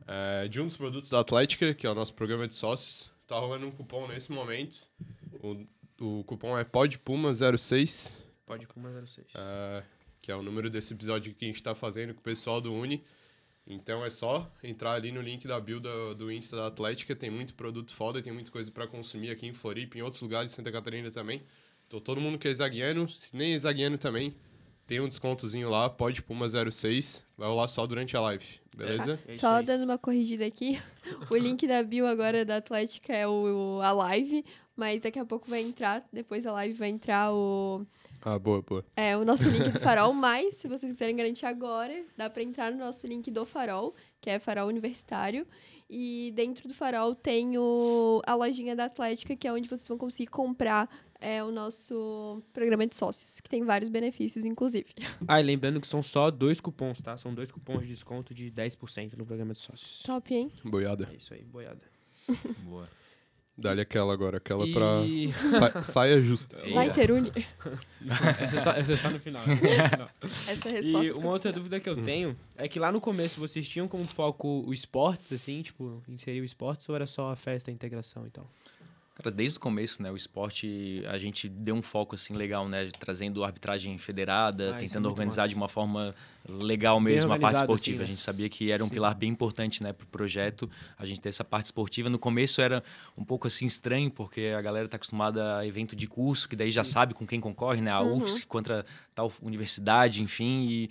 É, 0.07 0.49
de 0.49 0.61
um 0.61 0.67
dos 0.67 0.77
produtos 0.77 1.09
da 1.09 1.21
Atlética, 1.21 1.73
que 1.73 1.87
é 1.87 1.91
o 1.91 1.95
nosso 1.95 2.13
programa 2.13 2.47
de 2.47 2.55
sócios, 2.55 3.11
tá 3.27 3.39
rolando 3.39 3.67
um 3.67 3.71
cupom 3.71 4.09
nesse 4.09 4.33
momento. 4.33 4.87
O, 5.43 5.67
o 6.01 6.25
cupom 6.25 6.59
é 6.59 6.65
PODPUMA06. 6.65 8.19
PODPUMA06. 8.47 9.25
É, 9.35 9.83
que 10.21 10.33
é 10.33 10.37
o 10.37 10.43
número 10.43 10.69
desse 10.69 10.93
episódio 10.93 11.33
que 11.33 11.45
a 11.45 11.49
gente 11.49 11.63
tá 11.63 11.75
fazendo 11.75 12.13
com 12.13 12.21
o 12.21 12.25
pessoal 12.25 12.61
do 12.61 12.73
Uni. 12.73 13.05
Então 13.67 14.05
é 14.05 14.11
só 14.11 14.51
entrar 14.63 14.93
ali 14.93 15.13
no 15.13 15.21
link 15.21 15.47
da 15.47 15.61
build 15.61 15.83
do, 15.83 16.15
do 16.15 16.33
Insta 16.33 16.57
da 16.57 16.67
Atlética, 16.67 17.15
tem 17.15 17.31
muito 17.31 17.55
produto 17.55 17.95
foda, 17.95 18.21
tem 18.21 18.33
muita 18.33 18.51
coisa 18.51 18.71
para 18.71 18.87
consumir 18.87 19.31
aqui 19.31 19.47
em 19.47 19.53
Floripa, 19.53 19.97
em 19.97 20.03
outros 20.03 20.23
lugares 20.23 20.51
de 20.51 20.57
Santa 20.57 20.73
Catarina 20.73 21.11
também. 21.11 21.43
Então 21.87 22.01
todo 22.01 22.21
mundo 22.21 22.39
que 22.39 22.49
é 22.49 22.55
zagueiro, 22.55 23.09
se 23.09 23.37
nem 23.37 23.55
é 23.55 23.59
zagueiro 23.59 23.99
também, 23.99 24.35
tem 24.87 25.01
um 25.01 25.09
descontozinho 25.09 25.71
lá, 25.71 25.89
pode 25.89 26.21
Puma 26.21 26.49
06, 26.49 27.25
vai 27.37 27.49
rolar 27.49 27.69
só 27.69 27.87
durante 27.87 28.17
a 28.17 28.21
live, 28.21 28.45
beleza? 28.77 29.21
É 29.29 29.37
só 29.37 29.63
dando 29.63 29.85
uma 29.85 29.97
corrigida 29.97 30.45
aqui, 30.45 30.81
o 31.31 31.37
link 31.37 31.65
da 31.67 31.83
bio 31.83 32.07
agora 32.07 32.45
da 32.45 32.57
Atlética 32.57 33.13
é 33.13 33.27
o, 33.27 33.81
a 33.83 33.93
live, 33.93 34.45
mas 34.75 35.01
daqui 35.01 35.19
a 35.19 35.25
pouco 35.25 35.49
vai 35.49 35.63
entrar, 35.63 36.05
depois 36.13 36.43
da 36.43 36.53
live 36.53 36.75
vai 36.75 36.89
entrar 36.89 37.33
o 37.33 37.87
ah, 38.23 38.39
boa, 38.39 38.63
boa. 38.63 38.85
É, 38.97 39.17
o 39.17 39.25
nosso 39.25 39.49
link 39.49 39.71
do 39.71 39.81
Farol, 39.81 40.13
mas 40.13 40.55
se 40.55 40.69
vocês 40.69 40.93
quiserem 40.93 41.17
garantir 41.17 41.47
agora, 41.47 42.05
dá 42.17 42.29
para 42.29 42.43
entrar 42.43 42.71
no 42.71 42.79
nosso 42.79 43.07
link 43.07 43.31
do 43.31 43.47
Farol, 43.47 43.95
que 44.21 44.29
é 44.29 44.39
Farol 44.39 44.69
Universitário. 44.69 45.47
E 45.89 46.33
dentro 46.37 46.69
do 46.69 46.75
Farol 46.75 47.15
tem 47.15 47.59
o, 47.59 48.23
a 48.25 48.35
lojinha 48.35 48.77
da 48.77 48.85
Atlética, 48.85 49.35
que 49.35 49.49
é 49.49 49.53
onde 49.53 49.69
vocês 49.69 49.89
vão 49.89 49.99
conseguir 49.99 50.29
comprar 50.29 50.89
é, 51.21 51.43
o 51.43 51.51
nosso 51.51 52.43
programa 52.53 52.87
de 52.87 52.95
sócios, 52.95 53.41
que 53.41 53.49
tem 53.49 53.65
vários 53.65 53.89
benefícios, 53.89 54.45
inclusive. 54.45 54.87
Ah, 55.27 55.41
e 55.41 55.43
lembrando 55.43 55.81
que 55.81 55.87
são 55.87 56.03
só 56.03 56.31
dois 56.31 56.61
cupons, 56.61 57.03
tá? 57.03 57.17
São 57.19 57.35
dois 57.35 57.51
cupons 57.51 57.83
de 57.83 57.89
desconto 57.89 58.33
de 58.33 58.51
10% 58.51 59.17
no 59.17 59.27
programa 59.27 59.53
de 59.53 59.59
sócios. 59.59 60.03
Top, 60.05 60.33
hein? 60.33 60.49
Boiada. 60.65 61.09
É 61.13 61.17
isso 61.17 61.35
aí, 61.35 61.43
boiada. 61.45 61.83
Boa. 62.63 62.89
Dá-lhe 63.61 63.83
aquela 63.83 64.13
agora, 64.13 64.39
aquela 64.39 64.67
e... 64.67 64.73
pra 64.73 65.71
sa 65.73 65.83
saia 65.83 66.23
justa. 66.23 66.59
Vai 66.73 66.91
ter 66.91 67.11
uni. 67.11 67.31
essa, 68.41 68.57
é 68.57 68.61
só, 68.61 68.71
essa 68.73 68.93
é 68.93 68.97
só 68.97 69.11
no 69.11 69.21
final. 69.21 69.43
essa 70.49 70.69
é 70.69 70.71
a 70.71 70.75
resposta. 70.75 71.07
E 71.07 71.13
uma 71.13 71.31
outra 71.31 71.53
dúvida 71.53 71.79
que 71.79 71.89
eu 71.89 72.03
tenho 72.03 72.37
é 72.57 72.67
que 72.67 72.79
lá 72.79 72.91
no 72.91 73.01
começo 73.01 73.39
vocês 73.39 73.69
tinham 73.69 73.87
como 73.87 74.05
foco 74.07 74.65
o 74.67 74.73
esportes, 74.73 75.31
assim, 75.33 75.61
tipo, 75.61 76.03
inserir 76.09 76.41
o 76.41 76.45
esportes 76.45 76.89
ou 76.89 76.95
era 76.95 77.07
só 77.07 77.31
a 77.31 77.37
festa, 77.37 77.71
a 77.71 77.75
integração 77.75 78.27
e 78.27 78.31
tal? 78.31 78.51
Cara, 79.23 79.31
desde 79.31 79.59
o 79.59 79.61
começo, 79.61 80.03
né, 80.03 80.11
o 80.11 80.17
esporte, 80.17 81.03
a 81.07 81.19
gente 81.19 81.47
deu 81.47 81.75
um 81.75 81.83
foco 81.83 82.15
assim 82.15 82.33
legal, 82.33 82.67
né, 82.67 82.89
trazendo 82.99 83.45
arbitragem 83.45 83.99
federada, 83.99 84.73
ah, 84.73 84.77
é 84.77 84.79
tentando 84.79 85.09
é 85.09 85.11
organizar 85.11 85.43
massa. 85.43 85.49
de 85.51 85.55
uma 85.55 85.69
forma 85.69 86.15
legal 86.49 87.01
mesmo 87.01 87.33
a 87.33 87.39
parte 87.39 87.61
esportiva. 87.61 87.97
Assim, 87.97 87.99
né? 87.99 88.05
A 88.05 88.07
gente 88.07 88.21
sabia 88.21 88.49
que 88.49 88.71
era 88.71 88.83
um 88.83 88.89
Sim. 88.89 88.95
pilar 88.95 89.15
bem 89.15 89.31
importante, 89.31 89.83
né, 89.83 89.93
para 89.93 90.05
o 90.05 90.09
projeto, 90.09 90.71
a 90.99 91.05
gente 91.05 91.21
ter 91.21 91.29
essa 91.29 91.45
parte 91.45 91.67
esportiva. 91.67 92.09
No 92.09 92.19
começo 92.19 92.61
era 92.61 92.83
um 93.17 93.25
pouco 93.25 93.47
assim 93.47 93.67
estranho, 93.67 94.11
porque 94.11 94.53
a 94.57 94.61
galera 94.61 94.87
está 94.87 94.97
acostumada 94.97 95.59
a 95.59 95.67
evento 95.67 95.95
de 95.95 96.07
curso, 96.07 96.49
que 96.49 96.57
daí 96.57 96.69
Sim. 96.69 96.75
já 96.75 96.85
sabe 96.85 97.15
com 97.15 97.27
quem 97.27 97.41
concorre, 97.41 97.81
né, 97.81 97.91
a 97.91 98.01
uhum. 98.01 98.19
UFS 98.19 98.45
contra 98.45 98.85
tal 99.15 99.33
universidade, 99.43 100.23
enfim, 100.23 100.67
e 100.69 100.91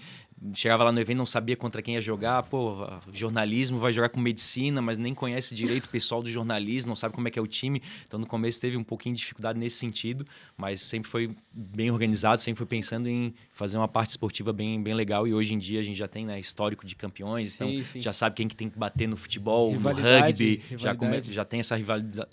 chegava 0.53 0.83
lá 0.83 0.91
no 0.91 0.99
evento 0.99 1.17
não 1.17 1.25
sabia 1.25 1.55
contra 1.55 1.81
quem 1.81 1.95
ia 1.95 2.01
jogar, 2.01 2.43
pô, 2.43 2.88
jornalismo 3.12 3.77
vai 3.77 3.91
jogar 3.91 4.09
com 4.09 4.19
medicina, 4.19 4.81
mas 4.81 4.97
nem 4.97 5.13
conhece 5.13 5.53
direito 5.53 5.85
o 5.85 5.89
pessoal 5.89 6.23
do 6.23 6.29
jornalismo, 6.29 6.89
não 6.89 6.95
sabe 6.95 7.13
como 7.13 7.27
é 7.27 7.31
que 7.31 7.38
é 7.38 7.41
o 7.41 7.47
time. 7.47 7.81
Então 8.07 8.19
no 8.19 8.25
começo 8.25 8.59
teve 8.62 8.77
um 8.77 8.83
pouquinho 8.83 9.15
de 9.15 9.21
dificuldade 9.21 9.59
nesse 9.59 9.77
sentido, 9.77 10.25
mas 10.57 10.81
sempre 10.81 11.09
foi 11.09 11.35
bem 11.51 11.91
organizado, 11.91 12.39
sempre 12.39 12.59
foi 12.59 12.67
pensando 12.67 13.09
em 13.09 13.33
fazer 13.51 13.77
uma 13.77 13.88
parte 13.88 14.12
esportiva 14.12 14.53
bem, 14.53 14.81
bem 14.81 14.93
legal 14.93 15.27
e 15.27 15.33
hoje 15.39 15.54
em 15.54 15.58
dia 15.58 15.80
a 15.80 15.84
gente 15.84 15.97
já 15.97 16.08
tem 16.08 16.25
né, 16.25 16.39
histórico 16.39 16.86
de 16.86 16.95
campeões, 16.95 17.54
sim, 17.54 17.78
então 17.78 17.86
sim. 17.86 18.02
já 18.02 18.13
sabe 18.13 18.36
quem 18.36 18.47
que 18.47 18.56
tem 18.56 18.69
que 18.69 18.78
bater 18.78 19.08
no 19.08 19.17
futebol, 19.17 19.71
rivalidade, 19.71 20.13
no 20.13 20.25
rugby, 20.28 20.43
rivalidade. 20.69 20.84
Já, 20.84 20.95
come, 20.95 21.21
já 21.34 21.45
tem 21.45 21.60
essa 21.60 21.75
rivalidade, 21.75 22.30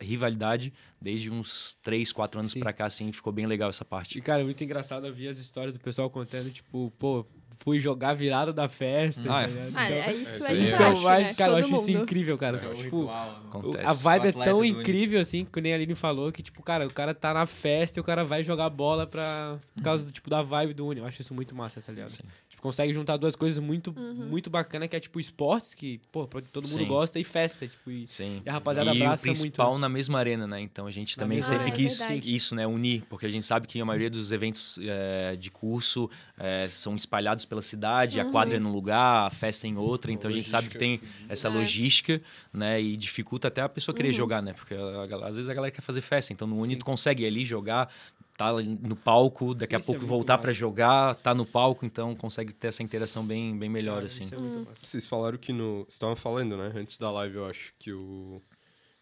rivalidade 0.00 0.72
desde 1.00 1.30
uns 1.30 1.76
3, 1.82 2.12
4 2.12 2.40
anos 2.40 2.54
para 2.54 2.72
cá, 2.72 2.86
assim, 2.86 3.10
ficou 3.12 3.32
bem 3.32 3.46
legal 3.46 3.68
essa 3.68 3.84
parte. 3.84 4.18
E 4.18 4.22
cara, 4.22 4.42
é 4.42 4.44
muito 4.44 4.62
engraçado 4.62 5.04
ouvir 5.04 5.28
as 5.28 5.38
histórias 5.38 5.72
do 5.72 5.80
pessoal 5.80 6.10
contando, 6.10 6.50
tipo, 6.50 6.92
pô, 6.98 7.26
fui 7.58 7.80
jogar 7.80 8.14
virada 8.14 8.52
da 8.52 8.68
festa. 8.68 9.22
Ah, 9.22 9.26
tá 9.26 9.42
é. 9.42 9.46
Então, 9.48 9.72
ah, 9.74 9.90
é 9.90 10.14
isso 10.14 10.46
é, 10.46 10.54
isso 10.54 10.82
é 10.82 10.94
mais, 11.02 11.26
né? 11.28 11.34
cara, 11.34 11.52
Todo 11.52 11.60
eu 11.60 11.64
acho 11.64 11.70
mundo. 11.72 11.88
isso 11.88 12.02
incrível, 12.02 12.38
cara. 12.38 12.56
É 12.56 12.74
tipo, 12.74 13.06
ritual, 13.06 13.42
a 13.84 13.92
vibe 13.92 14.28
é 14.28 14.32
tão 14.32 14.64
incrível, 14.64 15.20
assim, 15.20 15.44
que 15.44 15.60
nem 15.60 15.72
a 15.72 15.76
Aline 15.76 15.94
falou, 15.94 16.32
que, 16.32 16.42
tipo, 16.42 16.62
cara, 16.62 16.86
o 16.86 16.92
cara 16.92 17.14
tá 17.14 17.34
na 17.34 17.46
festa 17.46 17.98
e 17.98 18.00
o 18.00 18.04
cara 18.04 18.24
vai 18.24 18.42
jogar 18.42 18.70
bola 18.70 19.06
pra, 19.06 19.58
por 19.74 19.82
causa, 19.82 20.06
do, 20.06 20.12
tipo, 20.12 20.30
da 20.30 20.42
vibe 20.42 20.74
do 20.74 20.86
Uni. 20.86 21.00
Eu 21.00 21.06
acho 21.06 21.20
isso 21.20 21.34
muito 21.34 21.54
massa, 21.54 21.80
tá 21.80 21.92
ligado? 21.92 22.10
Sim, 22.10 22.22
sim. 22.22 22.28
Tipo, 22.58 22.62
consegue 22.62 22.92
juntar 22.92 23.16
duas 23.16 23.36
coisas 23.36 23.62
muito, 23.62 23.94
uhum. 23.96 24.26
muito 24.26 24.50
bacana, 24.50 24.88
que 24.88 24.96
é, 24.96 25.00
tipo, 25.00 25.20
esportes, 25.20 25.74
que, 25.74 26.00
pô, 26.10 26.26
todo 26.26 26.68
mundo 26.68 26.80
sim. 26.80 26.88
gosta, 26.88 27.18
e 27.18 27.24
festa, 27.24 27.68
tipo, 27.68 27.90
e, 27.90 28.08
sim. 28.08 28.42
e 28.44 28.48
a 28.48 28.54
rapaziada 28.54 28.92
e 28.92 29.02
abraça 29.02 29.26
muito. 29.26 29.36
E 29.36 29.38
o 29.38 29.42
principal 29.42 29.70
muito. 29.70 29.80
na 29.80 29.88
mesma 29.88 30.18
arena, 30.18 30.46
né? 30.46 30.60
Então, 30.60 30.86
a 30.86 30.90
gente 30.90 31.16
na 31.16 31.22
também 31.22 31.40
sempre 31.40 31.70
quis 31.70 32.00
é 32.00 32.16
isso, 32.16 32.56
né? 32.56 32.66
Unir, 32.66 33.04
porque 33.08 33.26
a 33.26 33.28
gente 33.28 33.46
sabe 33.46 33.68
que 33.68 33.80
a 33.80 33.84
maioria 33.84 34.10
dos 34.10 34.32
eventos 34.32 34.78
é, 34.82 35.36
de 35.36 35.50
curso 35.50 36.10
é, 36.36 36.66
são 36.68 36.96
espalhados 36.96 37.44
pela 37.44 37.62
cidade, 37.62 38.18
uhum. 38.18 38.28
a 38.28 38.32
quadra 38.32 38.56
é 38.56 38.60
num 38.60 38.72
lugar, 38.72 39.26
a 39.26 39.30
festa 39.30 39.66
é 39.66 39.70
em 39.70 39.76
outra, 39.76 40.10
então 40.10 40.28
a 40.28 40.32
gente 40.32 40.48
sabe 40.48 40.68
que 40.68 40.76
tem 40.76 41.00
essa 41.28 41.48
logística, 41.48 42.20
né? 42.52 42.82
E 42.82 42.96
dificulta 42.96 43.48
até 43.48 43.60
a 43.62 43.68
pessoa 43.68 43.94
querer 43.94 44.08
uhum. 44.08 44.14
jogar, 44.14 44.42
né? 44.42 44.52
Porque 44.52 44.74
às 44.74 45.36
vezes 45.36 45.48
a 45.48 45.54
galera 45.54 45.70
quer 45.70 45.82
fazer 45.82 46.00
festa, 46.00 46.32
então 46.32 46.48
no 46.48 46.60
Uni 46.60 46.74
tu 46.74 46.84
consegue 46.84 47.22
ir 47.22 47.26
ali 47.28 47.44
jogar, 47.44 47.88
tá 48.38 48.52
no 48.52 48.94
palco, 48.94 49.52
daqui 49.52 49.74
a 49.74 49.80
pouco 49.80 50.04
é 50.04 50.06
voltar 50.06 50.38
para 50.38 50.52
jogar, 50.52 51.16
tá 51.16 51.34
no 51.34 51.44
palco, 51.44 51.84
então 51.84 52.14
consegue 52.14 52.52
ter 52.54 52.68
essa 52.68 52.84
interação 52.84 53.26
bem, 53.26 53.58
bem 53.58 53.68
melhor, 53.68 53.96
Cara, 53.96 54.06
assim. 54.06 54.28
É 54.32 54.38
hum. 54.38 54.64
Vocês 54.76 55.08
falaram 55.08 55.36
que 55.36 55.52
no... 55.52 55.84
Estavam 55.88 56.14
falando, 56.14 56.56
né? 56.56 56.72
Antes 56.72 56.96
da 56.98 57.10
live, 57.10 57.34
eu 57.34 57.46
acho, 57.46 57.74
que 57.80 57.92
o... 57.92 58.40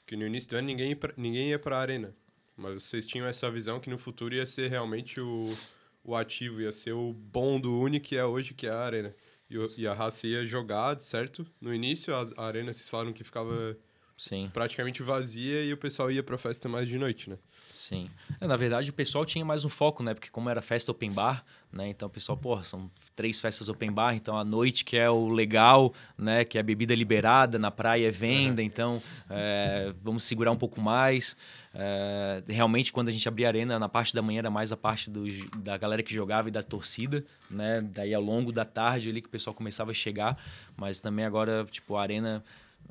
Que 0.07 0.17
no 0.17 0.27
início 0.27 0.49
do 0.49 0.57
ano 0.57 0.67
ninguém 0.67 0.89
ia 0.89 0.97
pra, 0.97 1.13
ninguém 1.19 1.49
ia 1.51 1.59
pra 1.59 1.79
arena. 1.79 2.15
Mas 2.57 2.85
vocês 2.85 3.07
tinham 3.07 3.27
essa 3.27 3.51
visão 3.51 3.79
que 3.79 3.91
no 3.91 3.99
futuro 3.99 4.35
ia 4.35 4.47
ser 4.47 4.71
realmente 4.71 5.21
o, 5.21 5.55
o 6.03 6.17
ativo, 6.17 6.63
ia 6.63 6.73
ser 6.73 6.93
o 6.93 7.13
bom 7.13 7.61
do 7.61 7.79
Uni 7.79 8.01
que 8.01 8.17
é 8.17 8.25
hoje, 8.25 8.55
que 8.55 8.67
é 8.67 8.71
a 8.71 8.81
arena. 8.81 9.15
E, 9.51 9.57
e 9.77 9.87
a 9.87 9.93
raça 9.93 10.27
ia 10.27 10.47
jogar, 10.47 10.99
certo? 11.03 11.47
No 11.61 11.75
início, 11.75 12.15
a, 12.15 12.27
a 12.39 12.47
arena, 12.47 12.73
vocês 12.73 12.89
falaram 12.89 13.13
que 13.13 13.23
ficava 13.23 13.77
Sim, 14.17 14.51
praticamente 14.53 15.03
vazia 15.03 15.63
e 15.63 15.73
o 15.73 15.77
pessoal 15.77 16.11
ia 16.11 16.23
pra 16.23 16.39
festa 16.39 16.69
mais 16.69 16.89
de 16.89 16.99
noite, 16.99 17.29
né? 17.29 17.37
sim. 17.73 18.09
É, 18.41 18.47
na 18.47 18.57
verdade, 18.57 18.89
o 18.91 18.93
pessoal 18.93 19.25
tinha 19.27 19.45
mais 19.45 19.65
um 19.65 19.69
foco, 19.69 20.03
né? 20.03 20.15
Porque 20.15 20.31
como 20.31 20.49
era 20.49 20.61
festa 20.63 20.91
open 20.91 21.13
bar, 21.13 21.45
né? 21.71 21.89
Então 21.89 22.09
o 22.09 22.11
pessoal, 22.11 22.37
porra, 22.37 22.65
são 22.65 22.91
três 23.15 23.39
festas 23.41 23.69
open 23.69 23.93
bar, 23.93 24.15
então 24.17 24.37
a 24.39 24.43
noite 24.45 24.85
que 24.85 24.97
é 24.97 25.09
o 25.11 25.29
legal, 25.29 25.93
né? 26.17 26.45
Que 26.45 26.57
é 26.57 26.61
a 26.61 26.65
bebida 26.65 26.95
liberada, 26.95 27.59
na 27.59 27.71
praia 27.71 28.09
é 28.09 28.11
venda, 28.11 28.63
então 28.63 29.01
é, 29.29 29.93
vamos 30.03 30.25
segurar 30.25 30.51
um 30.51 30.57
pouco 30.57 30.81
mais. 30.81 31.37
É, 31.75 32.43
realmente, 32.49 32.91
quando 32.93 33.09
a 33.09 33.13
gente 33.13 33.29
abria 33.29 33.47
a 33.47 33.51
arena, 33.51 33.79
na 33.79 33.89
parte 33.89 34.15
da 34.15 34.23
manhã 34.23 34.39
era 34.39 34.51
mais 34.51 34.73
a 34.73 34.77
parte 34.77 35.11
dos- 35.11 35.49
da 35.59 35.77
galera 35.77 36.03
que 36.03 36.15
jogava 36.15 36.49
e 36.49 36.51
da 36.51 36.63
torcida, 36.63 37.23
né? 37.51 37.83
Daí 37.83 38.15
ao 38.15 38.23
longo 38.23 38.51
da 38.51 38.65
tarde 38.65 39.11
ali 39.11 39.21
que 39.21 39.29
o 39.29 39.31
pessoal 39.31 39.53
começava 39.55 39.91
a 39.91 39.95
chegar, 39.95 40.43
mas 40.77 41.01
também 41.03 41.25
agora, 41.27 41.67
tipo, 41.71 41.97
a 41.97 42.03
arena 42.03 42.43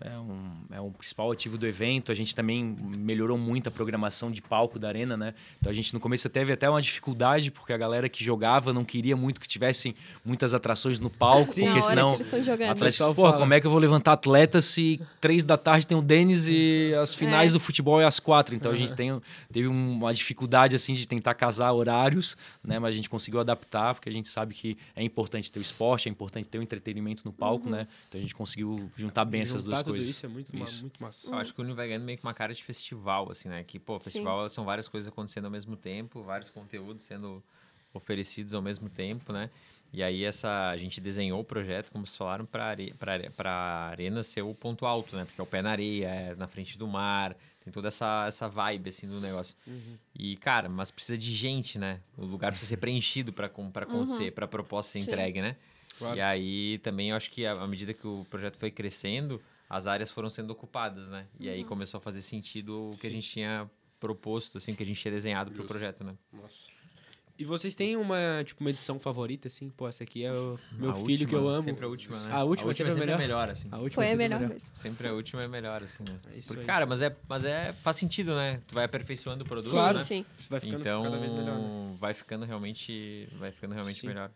é 0.02 0.18
um, 0.18 0.52
é 0.72 0.82
um 0.82 0.91
principal 0.91 1.32
ativo 1.32 1.58
do 1.58 1.66
evento. 1.66 2.12
A 2.12 2.16
gente 2.16 2.36
também 2.36 2.64
melhorou 2.98 3.38
muito 3.38 3.68
a 3.68 3.72
programação 3.72 4.30
de 4.30 4.41
palco 4.41 4.78
da 4.78 4.88
arena, 4.88 5.16
né? 5.16 5.34
Então 5.60 5.70
a 5.72 5.74
gente 5.74 5.93
no 5.93 6.00
começo 6.00 6.28
teve 6.30 6.52
até 6.52 6.70
uma 6.70 6.82
dificuldade, 6.82 7.52
porque 7.52 7.72
a 7.72 7.78
galera 7.78 8.10
que 8.10 8.24
jogava 8.24 8.74
não 8.74 8.84
queria 8.84 9.16
muito 9.16 9.39
que 9.39 9.48
tivessem 9.48 9.96
muitas 10.24 10.54
atrações 10.54 11.00
no 11.00 11.10
palco, 11.10 11.54
Sim. 11.54 11.66
Porque 11.66 11.82
senão. 11.82 12.12
que 12.12 12.18
eles 12.18 12.28
estão 12.28 12.43
jogando. 12.43 12.72
Atletas, 12.72 12.98
porra, 12.98 13.16
fala. 13.16 13.38
como 13.38 13.54
é 13.54 13.62
que 13.62 13.68
eu 13.68 13.72
vou 13.72 13.80
levantar 13.80 14.14
atleta 14.14 14.60
se 14.62 15.00
três 15.22 15.43
da 15.46 15.58
tarde 15.58 15.88
tem 15.88 15.98
o 15.98 16.02
Denis 16.02 16.46
e 16.48 16.93
as 17.02 17.14
finais 17.14 17.52
É. 17.52 17.54
do 17.54 17.60
futebol 17.60 18.02
é 18.02 18.06
às 18.06 18.20
quatro? 18.20 18.56
Então 18.56 18.72
a 18.72 18.76
gente 18.76 18.93
tem, 18.93 19.20
teve 19.52 19.68
uma 19.68 20.14
dificuldade 20.14 20.76
assim 20.76 20.93
de 20.93 21.08
tentar 21.08 21.34
casar 21.36 21.72
horários, 21.72 22.36
né? 22.64 22.80
Mas 22.80 22.89
a 22.89 22.98
gente 22.98 23.10
conseguiu 23.10 23.39
adaptar, 23.39 23.93
porque 23.93 24.10
a 24.10 24.12
gente 24.12 24.28
sabe 24.30 24.54
que 24.54 24.78
é 24.96 25.04
importante 25.04 25.52
ter 25.52 25.60
o 25.60 25.62
esporte, 25.62 26.10
é 26.10 26.12
importante 26.12 26.48
ter 26.48 26.58
o 26.58 26.62
entretenimento 26.62 27.22
no 27.26 27.32
palco, 27.32 27.70
né? 27.70 27.88
Então 28.10 28.20
a 28.20 28.22
gente 28.22 28.36
conseguiu 28.36 28.89
juntar 28.96 29.26
bem 29.26 29.41
essas 29.41 29.64
Juntar 29.64 29.76
duas 29.78 29.85
tudo 29.86 29.94
coisas. 29.94 30.10
Isso 30.10 30.26
é 30.26 30.30
muito, 30.30 30.56
ma- 30.56 30.64
Isso. 30.66 30.82
muito 30.82 31.02
massa. 31.02 31.28
Eu 31.30 31.36
acho 31.38 31.54
que 31.54 31.62
o 31.62 31.64
Uni 31.64 31.74
vai 31.74 31.88
ganhando 31.88 32.04
meio 32.04 32.18
que 32.18 32.24
uma 32.24 32.34
cara 32.34 32.54
de 32.54 32.64
festival, 32.64 33.32
assim, 33.32 33.48
né? 33.50 33.64
Que, 33.64 33.80
pô, 33.80 34.00
festival 34.00 34.48
são 34.50 34.66
várias 34.66 34.88
coisas 34.88 35.08
acontecendo 35.08 35.46
ao 35.46 35.52
mesmo 35.52 35.76
tempo, 35.76 36.22
vários 36.24 36.50
conteúdos 36.50 37.04
sendo 37.04 37.44
oferecidos 37.94 38.54
ao 38.54 38.62
mesmo 38.62 38.90
tempo, 38.90 39.32
né? 39.32 39.50
E 39.94 40.04
aí 40.04 40.26
essa, 40.26 40.70
a 40.70 40.76
gente 40.76 41.00
desenhou 41.00 41.40
o 41.40 41.44
projeto, 41.44 41.90
como 41.92 42.06
vocês 42.06 42.18
falaram, 42.18 42.46
para 42.46 42.66
are, 42.66 42.94
are- 43.00 43.30
pra 43.30 43.52
arena 43.92 44.24
ser 44.24 44.42
o 44.42 44.54
ponto 44.54 44.86
alto, 44.86 45.16
né? 45.16 45.24
Porque 45.24 45.40
é 45.40 45.44
o 45.44 45.48
pé 45.48 45.62
na 45.62 45.72
areia, 45.72 46.08
é 46.08 46.36
na 46.36 46.48
frente 46.48 46.78
do 46.78 46.86
mar, 46.86 47.34
tem 47.64 47.72
toda 47.72 47.88
essa, 47.88 48.26
essa 48.28 48.50
vibe, 48.50 48.90
assim, 48.90 49.08
do 49.08 49.22
negócio. 49.22 49.56
E, 50.14 50.36
cara, 50.38 50.68
mas 50.68 50.92
precisa 50.92 51.18
de 51.18 51.34
gente, 51.34 51.80
né? 51.80 52.02
O 52.18 52.26
lugar 52.26 52.52
precisa 52.52 52.70
ser 52.70 52.78
preenchido 52.78 53.32
para 53.32 53.48
acontecer, 53.48 54.32
para 54.34 54.44
a 54.46 54.48
proposta 54.48 54.92
ser 54.92 55.00
Sim. 55.00 55.06
entregue, 55.06 55.42
né? 55.42 55.56
Claro. 55.98 56.18
E 56.18 56.22
aí 56.22 56.78
também 56.80 57.12
eu 57.12 57.16
acho 57.16 57.32
que 57.32 57.46
à 57.46 57.66
medida 57.66 57.94
que 57.94 58.06
o 58.06 58.26
projeto 58.30 58.58
foi 58.58 58.70
crescendo, 58.70 59.42
as 59.70 59.88
áreas 59.88 60.11
foram 60.11 60.30
sendo 60.30 60.51
ocupadas, 60.51 61.09
né? 61.09 61.28
E 61.39 61.49
aí 61.49 61.63
começou 61.63 61.97
a 61.97 62.01
fazer 62.01 62.22
sentido 62.22 62.91
o 62.91 62.97
que 62.97 63.07
a 63.07 63.09
gente 63.09 63.28
tinha 63.30 63.70
proposto, 63.99 64.57
assim, 64.57 64.72
o 64.74 64.76
que 64.76 64.84
a 64.84 64.86
gente 64.86 65.01
tinha 65.01 65.11
desenhado 65.11 65.51
para 65.51 65.61
o 65.61 65.66
projeto, 65.66 66.03
né? 66.03 66.16
Nossa. 66.32 66.70
E 67.38 67.43
vocês 67.43 67.76
têm 67.76 67.97
uma, 67.97 68.41
tipo, 68.45 68.61
uma 68.63 68.70
edição 68.70 68.97
favorita, 68.97 69.49
assim? 69.49 69.70
Pô, 69.70 69.89
essa 69.89 70.03
aqui 70.05 70.24
é 70.24 70.32
o 70.32 70.57
meu 70.72 70.91
A 70.91 70.93
filho 70.93 71.09
última, 71.09 71.30
que 71.30 71.36
eu 71.36 71.49
amo. 71.49 71.63
Sempre 71.63 71.84
a 71.84 71.88
última, 71.89 72.18
né? 72.18 72.34
A 72.34 72.43
última, 72.45 72.72
é 72.72 72.74
sempre, 72.76 72.91
sempre 72.93 73.11
é 73.11 73.13
a 73.13 73.18
melhor. 73.18 73.38
melhor, 73.38 73.49
assim. 73.51 73.68
A 73.72 73.78
última 73.78 73.95
Foi 73.95 74.05
a 74.05 74.07
sempre 74.07 74.24
é 74.24 74.30
melhor 74.30 74.47
mesmo. 74.49 74.70
Sempre 74.74 75.07
a 75.09 75.13
última 75.13 75.41
é 75.41 75.47
melhor, 75.49 75.84
assim, 75.84 76.03
né? 76.03 76.18
É 76.34 76.38
isso 76.38 76.47
Porque, 76.47 76.61
aí. 76.61 76.66
cara, 76.66 76.86
mas 76.86 77.01
é, 77.01 77.13
mas 77.28 77.43
é. 77.43 77.74
Faz 77.74 77.97
sentido, 77.97 78.34
né? 78.36 78.61
Tu 78.66 78.74
vai 78.74 78.86
aperfeiçoando 78.86 79.43
o 79.43 79.47
produto, 79.47 79.72
Claro. 79.72 79.97
né? 79.97 80.05
Sim. 80.05 80.26
Você 80.39 80.47
vai 80.47 80.61
ficando 80.61 80.80
Então, 80.80 81.03
cada 81.03 81.18
vez 81.18 81.34
melhor, 81.34 81.59
né? 81.59 81.97
vai 81.99 82.13
ficando 82.13 82.45
realmente. 82.45 83.28
Vai 83.34 83.51
ficando 83.51 83.74
realmente 83.74 83.99
Sim. 83.99 84.07
melhor. 84.07 84.32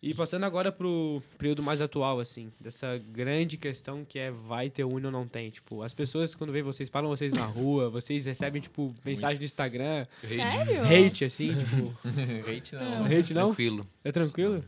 E 0.00 0.14
passando 0.14 0.44
agora 0.44 0.70
pro 0.70 1.20
período 1.36 1.60
mais 1.60 1.80
atual, 1.80 2.20
assim, 2.20 2.52
dessa 2.60 2.98
grande 3.10 3.56
questão 3.56 4.04
que 4.04 4.16
é 4.16 4.30
vai 4.30 4.70
ter 4.70 4.84
Uni 4.86 5.06
ou 5.06 5.10
não 5.12 5.26
tem. 5.26 5.50
Tipo, 5.50 5.82
as 5.82 5.92
pessoas, 5.92 6.36
quando 6.36 6.52
veem 6.52 6.62
vocês, 6.62 6.88
param 6.88 7.08
vocês 7.08 7.32
na 7.34 7.44
rua, 7.44 7.90
vocês 7.90 8.24
recebem, 8.24 8.62
tipo, 8.62 8.94
mensagem 9.04 9.38
no 9.40 9.44
Instagram, 9.44 10.06
Sério? 10.20 10.82
hate, 11.06 11.24
assim, 11.24 11.52
tipo, 11.52 11.96
Hate 12.48 12.74
não. 12.76 13.04
hate 13.06 13.34
não? 13.34 13.46
Tranquilo. 13.48 13.86
É 14.04 14.12
tranquilo? 14.12 14.64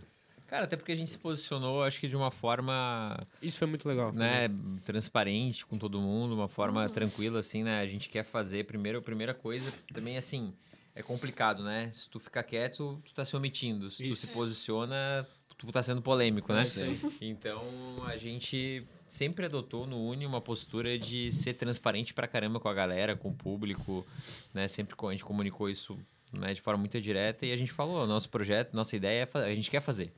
Cara, 0.49 0.65
até 0.65 0.75
porque 0.75 0.91
a 0.91 0.97
gente 0.97 1.11
se 1.11 1.19
posicionou, 1.19 1.85
acho 1.85 2.01
que 2.01 2.09
de 2.09 2.17
uma 2.17 2.33
forma 2.33 3.17
Isso 3.41 3.57
foi 3.57 3.69
muito 3.69 3.89
legal. 3.89 4.13
né, 4.13 4.49
transparente 4.85 5.65
com 5.65 5.79
todo 5.79 6.01
mundo, 6.01 6.35
uma 6.35 6.49
forma 6.49 6.89
tranquila, 6.89 7.39
assim, 7.39 7.63
né? 7.63 7.81
A 7.81 7.87
gente 7.87 8.09
quer 8.09 8.25
fazer, 8.25 8.65
primeiro, 8.65 8.99
a 8.99 9.03
primeira 9.03 9.33
coisa, 9.33 9.73
também, 9.95 10.17
assim, 10.17 10.53
é 10.95 11.03
complicado, 11.03 11.63
né? 11.63 11.91
Se 11.93 12.09
tu 12.09 12.19
ficar 12.19 12.43
quieto, 12.43 13.01
tu 13.05 13.15
tá 13.15 13.25
se 13.25 13.37
omitindo. 13.37 13.91
Se 13.91 14.05
tu 14.05 14.13
Isso. 14.13 14.27
se 14.27 14.33
posiciona, 14.35 15.27
tu 15.57 15.67
tá 15.71 15.83
sendo 15.83 16.03
polêmico, 16.03 16.53
né? 16.53 16.63
Sim. 16.63 16.99
Então, 17.21 17.63
a 18.05 18.17
gente 18.17 18.87
sempre 19.07 19.47
adotou 19.47 19.87
no 19.87 20.03
Uni 20.03 20.25
uma 20.25 20.41
postura 20.41 20.99
de 20.99 21.33
ser 21.33 21.55
transparente 21.55 22.15
pra 22.15 22.27
caramba 22.27 22.59
com 22.59 22.69
a 22.69 22.75
galera, 22.75 23.17
com 23.17 23.29
o 23.29 23.35
público, 23.35 24.07
né? 24.55 24.67
Sempre 24.69 24.97
a 24.99 25.11
gente 25.11 25.25
comunicou 25.25 25.69
isso 25.69 25.99
né, 26.33 26.55
de 26.55 26.61
forma 26.61 26.79
muito 26.79 27.01
direta 27.01 27.45
e 27.45 27.53
a 27.53 27.57
gente 27.57 27.73
falou, 27.73 28.07
nosso 28.07 28.29
projeto, 28.29 28.73
nossa 28.73 28.97
ideia 28.97 29.29
é 29.35 29.39
a 29.39 29.55
gente 29.55 29.71
quer 29.71 29.81
fazer, 29.81 30.13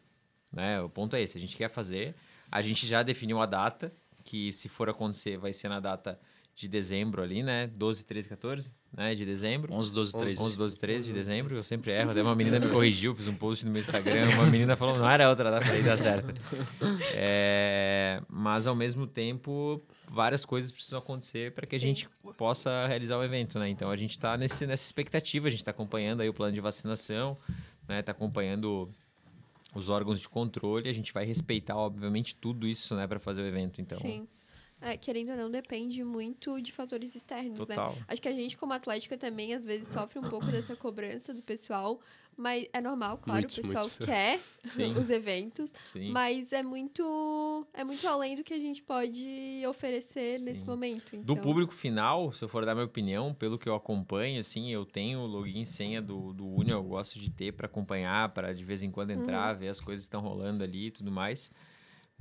né? 0.52 0.80
O 0.80 0.88
ponto 0.88 1.16
é 1.16 1.22
esse, 1.22 1.38
a 1.38 1.40
gente 1.40 1.56
quer 1.56 1.68
fazer. 1.68 2.14
A 2.50 2.60
gente 2.60 2.86
já 2.86 3.02
definiu 3.02 3.40
a 3.40 3.46
data, 3.46 3.92
que 4.24 4.52
se 4.52 4.68
for 4.68 4.88
acontecer 4.88 5.38
vai 5.38 5.52
ser 5.52 5.68
na 5.68 5.80
data 5.80 6.20
de 6.54 6.68
dezembro 6.68 7.22
ali, 7.22 7.42
né? 7.42 7.66
12, 7.66 8.04
13, 8.04 8.28
14, 8.28 8.74
né? 8.92 9.14
De 9.14 9.24
dezembro. 9.24 9.72
11, 9.72 9.92
12, 9.92 10.12
13. 10.12 10.42
11, 10.42 10.56
12, 10.56 10.78
13 10.78 11.06
de 11.08 11.12
dezembro, 11.12 11.54
eu 11.54 11.62
sempre 11.62 11.92
erro. 11.92 12.12
Daí 12.12 12.22
uma 12.22 12.34
menina 12.34 12.60
me 12.60 12.68
corrigiu, 12.68 13.14
fiz 13.14 13.26
um 13.26 13.34
post 13.34 13.64
no 13.64 13.72
meu 13.72 13.80
Instagram, 13.80 14.28
uma 14.34 14.46
menina 14.46 14.76
falou, 14.76 14.98
não 14.98 15.08
era 15.08 15.28
outra 15.28 15.50
data 15.50 15.70
aí, 15.72 15.82
dá 15.82 15.96
certo. 15.96 16.32
É, 17.14 18.22
mas 18.28 18.66
ao 18.66 18.74
mesmo 18.74 19.06
tempo, 19.06 19.80
várias 20.08 20.44
coisas 20.44 20.70
precisam 20.70 20.98
acontecer 20.98 21.52
para 21.52 21.66
que 21.66 21.74
a 21.74 21.80
gente 21.80 22.08
possa 22.36 22.86
realizar 22.86 23.16
o 23.16 23.24
evento, 23.24 23.58
né? 23.58 23.68
Então 23.68 23.90
a 23.90 23.96
gente 23.96 24.10
está 24.10 24.36
nesse, 24.36 24.66
nessa 24.66 24.84
expectativa, 24.84 25.48
a 25.48 25.50
gente 25.50 25.60
está 25.60 25.70
acompanhando 25.70 26.20
aí 26.20 26.28
o 26.28 26.34
plano 26.34 26.52
de 26.52 26.60
vacinação, 26.60 27.36
né? 27.88 28.00
Está 28.00 28.12
acompanhando 28.12 28.92
os 29.74 29.88
órgãos 29.88 30.20
de 30.20 30.28
controle, 30.28 30.88
a 30.88 30.92
gente 30.92 31.12
vai 31.12 31.24
respeitar, 31.24 31.76
obviamente, 31.76 32.34
tudo 32.34 32.66
isso, 32.66 32.94
né, 32.94 33.06
para 33.06 33.18
fazer 33.18 33.40
o 33.42 33.46
evento. 33.46 33.80
Então, 33.80 33.98
Sim. 33.98 34.28
É, 34.82 34.96
querendo 34.96 35.30
ou 35.30 35.36
não, 35.36 35.50
depende 35.50 36.02
muito 36.02 36.60
de 36.60 36.72
fatores 36.72 37.14
externos, 37.14 37.58
né? 37.60 37.66
total. 37.66 37.96
Acho 38.08 38.20
que 38.20 38.28
a 38.28 38.32
gente, 38.32 38.56
como 38.56 38.72
atlética, 38.72 39.16
também 39.16 39.54
às 39.54 39.64
vezes 39.64 39.88
sofre 39.88 40.18
um 40.18 40.22
pouco 40.22 40.46
dessa 40.46 40.74
cobrança 40.76 41.32
do 41.32 41.40
pessoal, 41.42 42.00
mas 42.36 42.66
é 42.72 42.80
normal, 42.80 43.18
claro, 43.18 43.40
Muito, 43.42 43.52
o 43.52 43.54
pessoal 43.56 43.84
muito. 43.84 44.04
quer 44.04 44.40
Sim. 44.64 44.96
os 44.98 45.10
eventos, 45.10 45.72
Sim. 45.84 46.10
mas 46.10 46.52
é 46.52 46.62
muito 46.62 47.66
é 47.74 47.84
muito 47.84 48.06
além 48.08 48.36
do 48.36 48.42
que 48.42 48.54
a 48.54 48.58
gente 48.58 48.82
pode 48.82 49.62
oferecer 49.68 50.40
nesse 50.40 50.60
Sim. 50.60 50.66
momento. 50.66 51.10
Do 51.12 51.32
então- 51.32 51.36
público 51.36 51.72
final, 51.72 52.32
se 52.32 52.44
eu 52.44 52.48
for 52.48 52.64
dar 52.64 52.74
minha 52.74 52.86
opinião, 52.86 53.32
pelo 53.34 53.58
que 53.58 53.68
eu 53.68 53.74
acompanho, 53.74 54.40
assim, 54.40 54.70
eu 54.70 54.84
tenho 54.84 55.20
o 55.20 55.26
login 55.26 55.62
e 55.62 55.66
senha 55.66 56.00
do, 56.02 56.32
do 56.32 56.46
Uni, 56.46 56.70
eu 56.70 56.82
gosto 56.82 57.18
de 57.18 57.30
ter 57.30 57.52
para 57.52 57.66
acompanhar, 57.66 58.30
para 58.30 58.52
de 58.52 58.64
vez 58.64 58.82
em 58.82 58.90
quando 58.90 59.10
entrar, 59.10 59.52
ver 59.52 59.68
as 59.68 59.80
coisas 59.80 60.04
que 60.04 60.08
estão 60.08 60.20
rolando 60.20 60.64
ali 60.64 60.86
e 60.86 60.90
tudo 60.90 61.10
mais, 61.12 61.52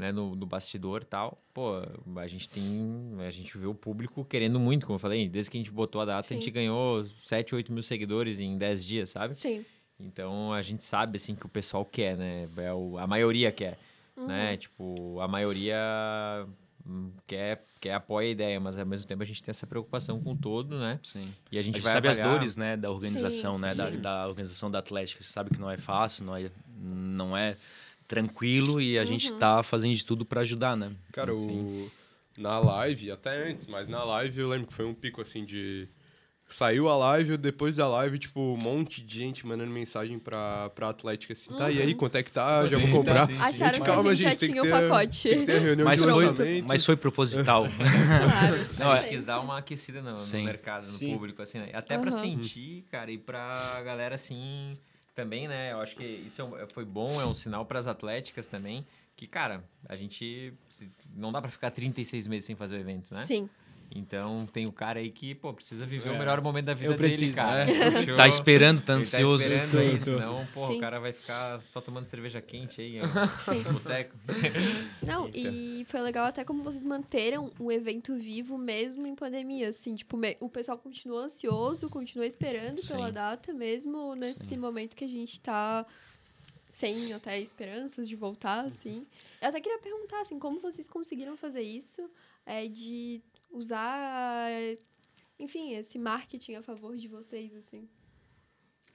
né, 0.01 0.11
no, 0.11 0.35
no 0.35 0.45
bastidor 0.47 1.03
e 1.03 1.05
tal. 1.05 1.39
Pô, 1.53 1.73
a 2.17 2.27
gente 2.27 2.49
tem, 2.49 3.13
a 3.19 3.29
gente 3.29 3.55
vê 3.57 3.67
o 3.67 3.75
público 3.75 4.25
querendo 4.25 4.59
muito, 4.59 4.85
como 4.87 4.95
eu 4.95 4.99
falei, 4.99 5.29
desde 5.29 5.51
que 5.51 5.57
a 5.57 5.59
gente 5.59 5.69
botou 5.71 6.01
a 6.01 6.05
data, 6.05 6.25
a 6.25 6.27
Sim. 6.27 6.35
gente 6.41 6.49
ganhou 6.49 7.03
7, 7.23 7.53
8 7.53 7.71
mil 7.71 7.83
seguidores 7.83 8.39
em 8.39 8.57
10 8.57 8.83
dias, 8.83 9.09
sabe? 9.11 9.35
Sim. 9.35 9.63
Então 9.99 10.51
a 10.51 10.61
gente 10.63 10.83
sabe 10.83 11.17
assim 11.17 11.35
que 11.35 11.45
o 11.45 11.49
pessoal 11.49 11.85
quer, 11.85 12.17
né? 12.17 12.49
É 12.57 12.73
o, 12.73 12.97
a 12.97 13.05
maioria 13.05 13.51
quer, 13.51 13.77
Uhum. 14.17 14.27
né? 14.27 14.57
Tipo, 14.57 15.19
a 15.21 15.27
maioria 15.27 15.77
hum, 16.85 17.11
quer, 17.27 17.63
quer 17.79 17.93
apoia 17.93 18.27
a 18.27 18.31
ideia, 18.31 18.59
mas 18.59 18.77
ao 18.77 18.85
mesmo 18.85 19.07
tempo 19.07 19.21
a 19.21 19.25
gente 19.25 19.41
tem 19.43 19.51
essa 19.51 19.65
preocupação 19.67 20.19
com 20.19 20.31
o 20.31 20.35
todo, 20.35 20.77
né? 20.79 20.99
Sim. 21.03 21.31
E 21.51 21.57
a 21.57 21.59
A 21.59 21.63
gente, 21.63 21.75
gente 21.75 21.83
vai 21.83 21.93
sabe 21.93 22.07
as 22.07 22.17
avaliar- 22.17 22.39
dores, 22.39 22.55
né, 22.55 22.75
da 22.75 22.89
organização, 22.91 23.55
Sim, 23.55 23.61
né, 23.61 23.75
da, 23.75 23.89
sim. 23.91 23.99
da 24.01 24.27
organização 24.27 24.69
da 24.71 24.79
Atlética. 24.79 25.23
Você 25.23 25.31
sabe 25.31 25.51
que 25.51 25.59
não 25.61 25.69
é 25.69 25.77
fácil, 25.77 26.25
não 26.25 26.35
é, 26.35 26.49
não 26.77 27.37
é 27.37 27.55
tranquilo 28.11 28.81
e 28.81 28.99
a 28.99 29.05
gente 29.05 29.31
tá 29.33 29.63
fazendo 29.63 29.95
de 29.95 30.03
tudo 30.05 30.25
para 30.25 30.41
ajudar, 30.41 30.75
né? 30.75 30.91
Cara, 31.13 31.31
Assim, 31.31 31.61
o... 31.61 31.89
na 32.37 32.59
live, 32.59 33.09
até 33.09 33.49
antes, 33.49 33.65
mas 33.67 33.87
na 33.87 34.03
live 34.03 34.41
eu 34.41 34.49
lembro 34.49 34.67
que 34.67 34.73
foi 34.73 34.83
um 34.85 34.93
pico 34.93 35.21
assim 35.21 35.45
de. 35.45 35.87
Saiu 36.49 36.89
a 36.89 36.97
live, 36.97 37.37
depois 37.37 37.77
da 37.77 37.87
live, 37.87 38.19
tipo, 38.19 38.41
um 38.41 38.57
monte 38.57 39.01
de 39.01 39.19
gente 39.19 39.47
mandando 39.47 39.71
mensagem 39.71 40.19
pra, 40.19 40.69
pra 40.75 40.89
Atlética 40.89 41.31
assim, 41.31 41.53
tá? 41.55 41.71
E 41.71 41.81
aí, 41.81 41.95
quanto 41.95 42.17
é 42.17 42.23
que 42.23 42.29
tá? 42.29 42.65
Já 42.67 42.77
vou 42.77 42.87
Sim, 42.87 42.91
comprar. 42.91 43.25
sim, 43.27 43.35
sim. 43.35 43.41
Acharam 43.41 43.63
Gente, 43.63 43.79
que 43.79 43.85
calma, 43.85 44.09
a 44.11 44.13
gente, 44.13 44.29
gente, 44.29 44.33
já 44.41 44.47
tinha 44.47 44.61
o 44.61 44.65
ter- 44.65 44.89
pacote. 44.89 45.29
Tem 45.29 45.39
que 45.39 45.45
ter 45.45 45.59
reunião 45.61 45.85
Mas 45.85 46.03
de 46.03 46.11
foi, 46.11 46.61
mas 46.67 46.83
foi 46.85 46.97
proposital. 46.97 47.67
claro. 48.21 48.67
Não, 48.77 48.91
acho 48.91 49.03
Sim. 49.03 49.09
que 49.11 49.15
isso 49.15 49.25
dá 49.25 49.39
uma 49.39 49.59
aquecida 49.59 50.01
no, 50.01 50.11
no 50.11 50.17
Sim. 50.17 50.43
mercado, 50.43 50.81
no 50.87 50.91
Sim. 50.91 51.13
público, 51.13 51.41
assim, 51.41 51.59
né? 51.59 51.69
Até 51.73 51.97
pra 51.97 52.11
Aham. 52.11 52.19
sentir, 52.19 52.83
cara, 52.91 53.09
e 53.09 53.17
pra 53.17 53.81
galera, 53.85 54.15
assim, 54.15 54.77
também, 55.21 55.47
né? 55.47 55.71
Eu 55.71 55.79
acho 55.79 55.95
que 55.95 56.03
isso 56.03 56.41
é 56.41 56.45
um- 56.45 56.67
foi 56.67 56.83
bom, 56.83 57.21
é 57.21 57.25
um 57.25 57.33
sinal 57.33 57.65
pras 57.65 57.85
atléticas 57.87 58.47
também, 58.47 58.85
que, 59.15 59.27
cara, 59.27 59.63
a 59.87 59.95
gente 59.95 60.53
não 61.15 61.31
dá 61.31 61.39
pra 61.41 61.51
ficar 61.51 61.69
36 61.69 62.25
meses 62.27 62.45
sem 62.45 62.55
fazer 62.55 62.77
o 62.77 62.79
evento, 62.79 63.13
né? 63.13 63.23
Sim. 63.25 63.47
Então 63.93 64.47
tem 64.53 64.65
o 64.65 64.71
cara 64.71 64.99
aí 64.99 65.11
que, 65.11 65.35
pô, 65.35 65.53
precisa 65.53 65.85
viver 65.85 66.09
É. 66.09 66.11
o 66.13 66.17
melhor 66.17 66.39
momento 66.41 66.65
da 66.67 66.73
vida 66.73 66.93
Eu 66.93 66.97
preciso, 66.97 67.21
dele, 67.23 67.33
cara. 67.33 67.69
é. 67.69 67.91
Fechou? 67.91 68.15
Tá 68.15 68.27
esperando, 68.27 68.81
tá 68.81 68.93
Ele 68.93 69.01
ansioso. 69.01 69.43
Tá 69.43 69.49
esperando 69.49 69.79
aí, 69.79 69.99
senão, 69.99 70.47
Sim. 70.53 70.77
o 70.77 70.79
cara 70.79 70.99
vai 70.99 71.11
ficar 71.11 71.59
só 71.59 71.81
tomando 71.81 72.05
cerveja 72.05 72.41
quente 72.41 72.79
aí, 72.79 72.99
ó, 73.01 73.53
nos 73.53 73.67
botecos. 73.67 74.17
Não, 75.05 75.25
Eita. 75.25 75.37
e 75.37 75.85
foi 75.89 75.99
legal 76.01 76.25
até 76.25 76.43
como 76.45 76.63
vocês 76.63 76.85
manteram 76.85 77.51
o 77.59 77.69
evento 77.71 78.15
vivo 78.15 78.57
mesmo 78.57 79.05
em 79.05 79.13
pandemia, 79.15 79.67
assim, 79.69 79.93
tipo, 79.95 80.17
o 80.39 80.49
pessoal 80.49 80.77
continuou 80.77 81.19
ansioso, 81.19 81.89
continuou 81.89 82.25
esperando 82.25 82.81
pela 82.87 83.07
Sim. 83.07 83.13
data, 83.13 83.53
mesmo 83.53 84.15
nesse 84.15 84.55
momento 84.55 84.95
que 84.95 85.03
a 85.03 85.09
gente 85.09 85.39
tá 85.41 85.85
sem 86.69 87.11
até 87.11 87.37
esperanças 87.39 88.07
de 88.07 88.15
voltar, 88.15 88.63
assim. 88.65 89.05
Eu 89.41 89.49
até 89.49 89.59
queria 89.59 89.77
perguntar, 89.79 90.21
assim, 90.21 90.39
como 90.39 90.61
vocês 90.61 90.87
conseguiram 90.87 91.35
fazer 91.35 91.61
isso, 91.61 92.09
é, 92.45 92.65
de 92.67 93.21
usar, 93.51 94.51
é, 94.51 94.77
enfim, 95.39 95.73
esse 95.73 95.97
marketing 95.99 96.55
a 96.55 96.61
favor 96.63 96.95
de 96.97 97.07
vocês, 97.07 97.53
assim. 97.55 97.87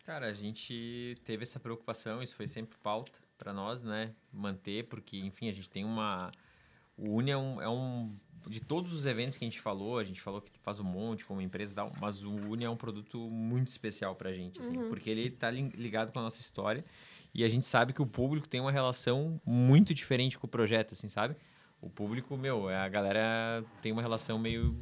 Cara, 0.05 0.27
a 0.27 0.33
gente 0.35 1.17
teve 1.25 1.43
essa 1.43 1.59
preocupação, 1.59 2.23
isso 2.23 2.37
foi 2.37 2.47
sempre 2.47 2.79
pauta 2.79 3.19
para 3.37 3.53
nós, 3.53 3.83
né? 3.83 4.15
Manter, 4.33 4.85
porque, 4.85 5.19
enfim, 5.19 5.49
a 5.49 5.53
gente 5.53 5.69
tem 5.69 5.85
uma. 5.85 6.31
O 6.97 7.11
Uni 7.17 7.31
é 7.33 7.37
um, 7.37 7.61
é 7.61 7.69
um. 7.69 8.15
De 8.47 8.61
todos 8.61 8.93
os 8.93 9.07
eventos 9.07 9.37
que 9.37 9.45
a 9.45 9.49
gente 9.49 9.61
falou, 9.61 9.99
a 9.99 10.05
gente 10.05 10.21
falou 10.21 10.41
que 10.41 10.53
faz 10.63 10.79
um 10.79 10.85
monte 10.85 11.25
como 11.27 11.41
empresa 11.41 11.73
e 11.73 11.75
tal, 11.75 11.93
mas 12.01 12.23
o 12.23 12.31
Uni 12.31 12.65
é 12.65 12.71
um 12.71 12.77
produto 12.77 13.19
muito 13.29 13.67
especial 13.69 14.15
pra 14.15 14.33
gente, 14.33 14.61
assim, 14.61 14.73
porque 14.89 15.11
ele 15.11 15.31
tá 15.31 15.51
li- 15.51 15.71
ligado 15.71 16.13
com 16.13 16.21
a 16.21 16.23
nossa 16.23 16.41
história 16.41 16.85
e 17.35 17.43
a 17.43 17.49
gente 17.49 17.67
sabe 17.67 17.93
que 17.93 18.01
o 18.01 18.07
público 18.07 18.49
tem 18.49 18.61
uma 18.61 18.71
relação 18.71 19.41
muito 19.45 19.93
diferente 19.93 20.39
com 20.39 20.47
o 20.47 20.49
projeto, 20.51 20.93
assim, 20.93 21.09
sabe? 21.09 21.35
O 21.87 21.89
público, 21.89 22.37
meu, 22.37 22.69
é 22.69 22.77
a 22.77 22.89
galera 22.89 23.65
tem 23.81 23.93
uma 23.93 24.03
relação 24.03 24.41
meio 24.41 24.77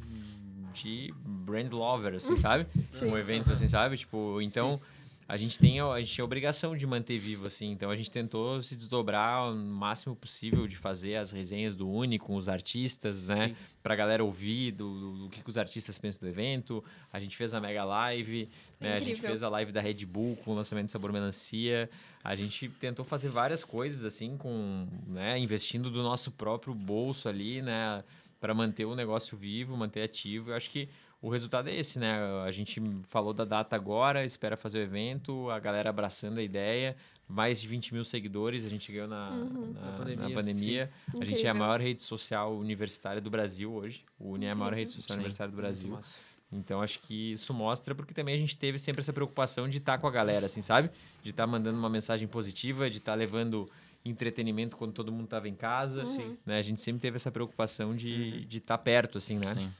de 0.73 1.13
brand 1.23 1.71
lover, 1.71 2.15
assim, 2.15 2.35
sabe? 2.35 2.65
Sim. 2.89 3.11
Um 3.11 3.15
evento, 3.17 3.53
assim, 3.53 3.67
sabe? 3.67 3.95
Tipo, 3.95 4.41
então 4.41 4.81
a 5.27 5.37
gente 5.37 5.57
tem 5.57 5.79
a, 5.79 5.87
a 5.87 5.99
gente 5.99 6.15
tem 6.15 6.21
a 6.21 6.25
obrigação 6.25 6.75
de 6.75 6.85
manter 6.85 7.17
vivo, 7.17 7.47
assim. 7.47 7.71
Então 7.71 7.89
a 7.89 7.95
gente 7.95 8.11
tentou 8.11 8.61
se 8.61 8.75
desdobrar 8.75 9.51
o 9.51 9.55
máximo 9.55 10.15
possível 10.15 10.67
de 10.67 10.75
fazer 10.75 11.15
as 11.15 11.31
resenhas 11.31 11.75
do 11.75 11.89
Uni 11.89 12.19
com 12.19 12.35
os 12.35 12.47
artistas, 12.47 13.27
né? 13.27 13.55
Pra 13.81 13.95
galera 13.95 14.23
ouvir 14.23 14.71
do, 14.71 15.17
do, 15.17 15.29
que, 15.29 15.43
que 15.43 15.49
os 15.49 15.57
artistas 15.57 15.97
pensam 15.97 16.27
do 16.27 16.31
evento. 16.31 16.83
A 17.11 17.19
gente 17.19 17.35
fez 17.35 17.55
a 17.55 17.59
mega 17.59 17.83
live, 17.83 18.47
né? 18.79 18.93
A 18.93 18.99
gente 18.99 19.19
fez 19.19 19.41
a 19.41 19.49
live 19.49 19.71
da 19.71 19.81
Red 19.81 20.05
Bull 20.05 20.35
com 20.37 20.51
o 20.51 20.55
lançamento 20.55 20.87
de 20.87 20.91
Sabor 20.91 21.11
Melancia. 21.11 21.89
A 22.23 22.35
gente 22.35 22.69
tentou 22.69 23.03
fazer 23.03 23.29
várias 23.29 23.63
coisas, 23.63 24.05
assim, 24.05 24.37
com, 24.37 24.87
né? 25.07 25.39
Investindo 25.39 25.89
do 25.89 26.03
nosso 26.03 26.31
próprio 26.31 26.73
bolso 26.75 27.27
ali, 27.27 27.63
né? 27.63 28.03
Para 28.39 28.53
manter 28.53 28.85
o 28.85 28.95
negócio 28.95 29.35
vivo, 29.35 29.75
manter 29.75 30.03
ativo. 30.03 30.51
Eu 30.51 30.55
acho 30.55 30.69
que 30.69 30.87
o 31.25 31.29
resultado 31.29 31.69
é 31.69 31.75
esse, 31.75 31.97
né? 31.97 32.19
A 32.45 32.51
gente 32.51 32.79
falou 33.09 33.33
da 33.33 33.43
data 33.45 33.75
agora, 33.75 34.23
espera 34.23 34.55
fazer 34.55 34.79
o 34.79 34.81
evento, 34.83 35.49
a 35.49 35.57
galera 35.59 35.89
abraçando 35.89 36.39
a 36.39 36.43
ideia. 36.43 36.95
Mais 37.27 37.59
de 37.59 37.67
20 37.67 37.95
mil 37.95 38.03
seguidores 38.03 38.63
a 38.65 38.69
gente 38.69 38.91
ganhou 38.91 39.07
na, 39.07 39.31
Uhum. 39.31 39.73
na, 39.73 39.81
Na 39.81 39.91
na 39.91 39.97
pandemia, 39.97 40.35
pandemia. 40.35 40.91
A 41.19 41.25
gente 41.25 41.47
é 41.47 41.49
a 41.49 41.53
maior 41.55 41.81
rede 41.81 42.01
social 42.03 42.55
universitária 42.55 43.19
do 43.19 43.31
Brasil 43.31 43.73
hoje. 43.73 44.05
O 44.19 44.33
Uni 44.33 44.45
é 44.45 44.51
a 44.51 44.55
maior 44.55 44.73
rede 44.75 44.91
social 44.91 45.15
Sim. 45.15 45.19
universitária 45.21 45.49
do 45.51 45.57
Brasil. 45.57 45.97
Então 46.51 46.79
acho 46.81 46.99
que 46.99 47.31
isso 47.31 47.51
mostra 47.55 47.95
porque 47.95 48.13
também 48.13 48.35
a 48.35 48.37
gente 48.37 48.55
teve 48.55 48.77
sempre 48.77 48.99
essa 48.99 49.11
preocupação 49.11 49.67
de 49.67 49.79
estar 49.79 49.97
com 49.97 50.05
a 50.07 50.11
galera, 50.11 50.45
assim, 50.45 50.61
sabe? 50.61 50.91
De 51.23 51.31
estar 51.31 51.47
mandando 51.47 51.77
uma 51.79 51.89
mensagem 51.89 52.27
positiva, 52.27 52.87
de 52.87 52.99
estar 52.99 53.15
levando 53.15 53.67
entretenimento 54.05 54.77
quando 54.77 54.93
todo 54.93 55.11
mundo 55.11 55.23
estava 55.25 55.49
em 55.49 55.55
casa. 55.55 56.03
Sim. 56.03 56.37
Né? 56.45 56.59
A 56.59 56.61
gente 56.61 56.79
sempre 56.79 57.01
teve 57.01 57.15
essa 57.15 57.31
preocupação 57.31 57.95
de 57.95 58.45
de 58.45 58.57
estar 58.59 58.77
perto, 58.77 59.17
assim, 59.17 59.39
né? 59.39 59.55
Sim. 59.55 59.71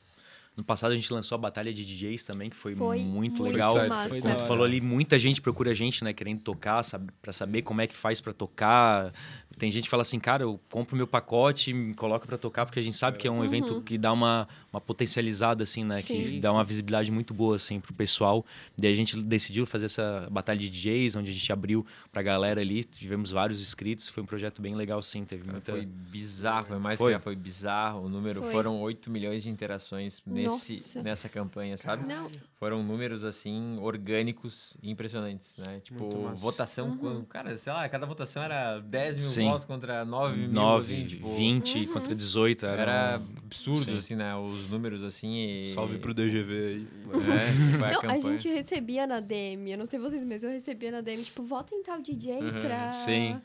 No 0.55 0.63
passado 0.63 0.91
a 0.91 0.95
gente 0.95 1.11
lançou 1.11 1.35
a 1.35 1.39
batalha 1.39 1.73
de 1.73 1.83
DJs 1.83 2.23
também, 2.23 2.49
que 2.49 2.55
foi, 2.55 2.75
Foi 2.75 2.99
muito, 2.99 3.41
muito 3.41 3.43
legal. 3.43 3.75
massa. 3.87 4.21
Como 4.21 4.35
tu 4.35 4.45
falou 4.45 4.63
ali, 4.63 4.79
muita 4.79 5.19
gente 5.19 5.41
procura 5.41 5.71
a 5.71 5.73
gente, 5.73 6.03
né, 6.03 6.13
querendo 6.13 6.41
tocar, 6.41 6.81
sabe, 6.83 7.11
para 7.21 7.33
saber 7.33 7.61
como 7.61 7.81
é 7.81 7.87
que 7.87 7.95
faz 7.95 8.21
para 8.21 8.33
tocar. 8.33 9.11
Tem 9.57 9.71
gente 9.71 9.85
que 9.85 9.89
fala 9.89 10.01
assim, 10.01 10.19
cara, 10.19 10.43
eu 10.43 10.59
compro 10.69 10.95
meu 10.95 11.07
pacote, 11.07 11.73
me 11.73 11.93
coloca 11.93 12.25
para 12.27 12.37
tocar, 12.37 12.65
porque 12.65 12.79
a 12.79 12.83
gente 12.83 12.97
sabe 12.97 13.17
que 13.17 13.27
é 13.27 13.31
um 13.31 13.43
evento 13.43 13.81
que 13.81 13.97
dá 13.97 14.11
uma, 14.11 14.47
uma 14.71 14.81
potencializada, 14.81 15.63
assim, 15.63 15.83
né, 15.83 16.01
que 16.01 16.13
Sim. 16.13 16.39
dá 16.39 16.51
uma 16.51 16.63
visibilidade 16.63 17.11
muito 17.11 17.33
boa, 17.33 17.55
assim, 17.55 17.79
pro 17.79 17.93
pessoal. 17.93 18.45
Daí 18.77 18.91
a 18.91 18.95
gente 18.95 19.21
decidiu 19.23 19.65
fazer 19.65 19.85
essa 19.85 20.27
batalha 20.29 20.59
de 20.59 20.69
DJs, 20.69 21.15
onde 21.15 21.31
a 21.31 21.33
gente 21.33 21.51
abriu 21.53 21.85
pra 22.11 22.21
galera 22.21 22.59
ali, 22.61 22.83
tivemos 22.83 23.31
vários 23.31 23.61
inscritos, 23.61 24.09
foi 24.09 24.23
um 24.23 24.25
projeto 24.25 24.61
bem 24.61 24.75
legal, 24.75 25.01
sim, 25.01 25.23
teve 25.23 25.43
Cara, 25.43 25.53
muita... 25.53 25.71
Foi 25.71 25.85
bizarro, 25.85 26.65
foi 26.67 26.79
mais 26.79 26.99
Foi. 26.99 27.15
que 27.15 27.19
foi 27.19 27.35
bizarro. 27.35 28.05
O 28.05 28.09
número 28.09 28.41
Foi. 28.41 28.51
foram 28.51 28.81
8 28.81 29.09
milhões 29.09 29.43
de 29.43 29.49
interações 29.49 30.21
nesse, 30.25 30.44
Nossa. 30.47 31.01
nessa 31.03 31.27
campanha, 31.29 31.77
sabe? 31.77 32.05
Não, 32.07 32.25
Foram 32.59 32.83
números 32.83 33.23
assim 33.25 33.77
orgânicos 33.79 34.75
e 34.81 34.89
impressionantes, 34.89 35.57
né? 35.57 35.79
Tipo, 35.83 36.09
votação, 36.35 36.97
com- 36.97 37.23
cara, 37.25 37.57
sei 37.57 37.71
lá, 37.73 37.87
cada 37.89 38.05
votação 38.05 38.41
era 38.43 38.79
10 38.79 39.17
mil 39.17 39.25
Sim. 39.27 39.45
votos 39.45 39.65
contra 39.65 40.03
9 40.05 40.37
mil, 40.37 40.49
9, 40.51 40.93
assim, 40.95 41.07
tipo, 41.07 41.35
20 41.35 41.87
contra 41.87 42.15
18, 42.15 42.65
era... 42.65 42.81
Era 42.81 43.15
absurdo, 43.15 43.83
Sim. 43.83 43.97
assim, 43.97 44.15
né? 44.15 44.35
Os 44.35 44.69
números, 44.69 45.03
assim, 45.03 45.35
e... 45.35 45.73
Salve 45.73 45.97
pro 45.97 46.13
DGV 46.13 46.53
aí. 46.53 46.87
É, 47.13 47.77
foi 47.77 47.87
a 47.87 47.91
Não, 47.91 47.99
a 47.99 48.01
campanha. 48.01 48.21
gente 48.21 48.47
recebia 48.49 49.05
na 49.07 49.19
DM, 49.19 49.71
eu 49.71 49.77
não 49.77 49.85
sei 49.85 49.99
vocês, 49.99 50.23
mas 50.23 50.43
eu 50.43 50.49
recebia 50.49 50.91
na 50.91 51.01
DM, 51.01 51.23
tipo, 51.23 51.43
vota 51.43 51.73
em 51.75 51.83
tal 51.83 52.01
DJ 52.01 52.35
Uhum, 52.41 52.61
pra 52.61 52.91
sim. 52.91 53.39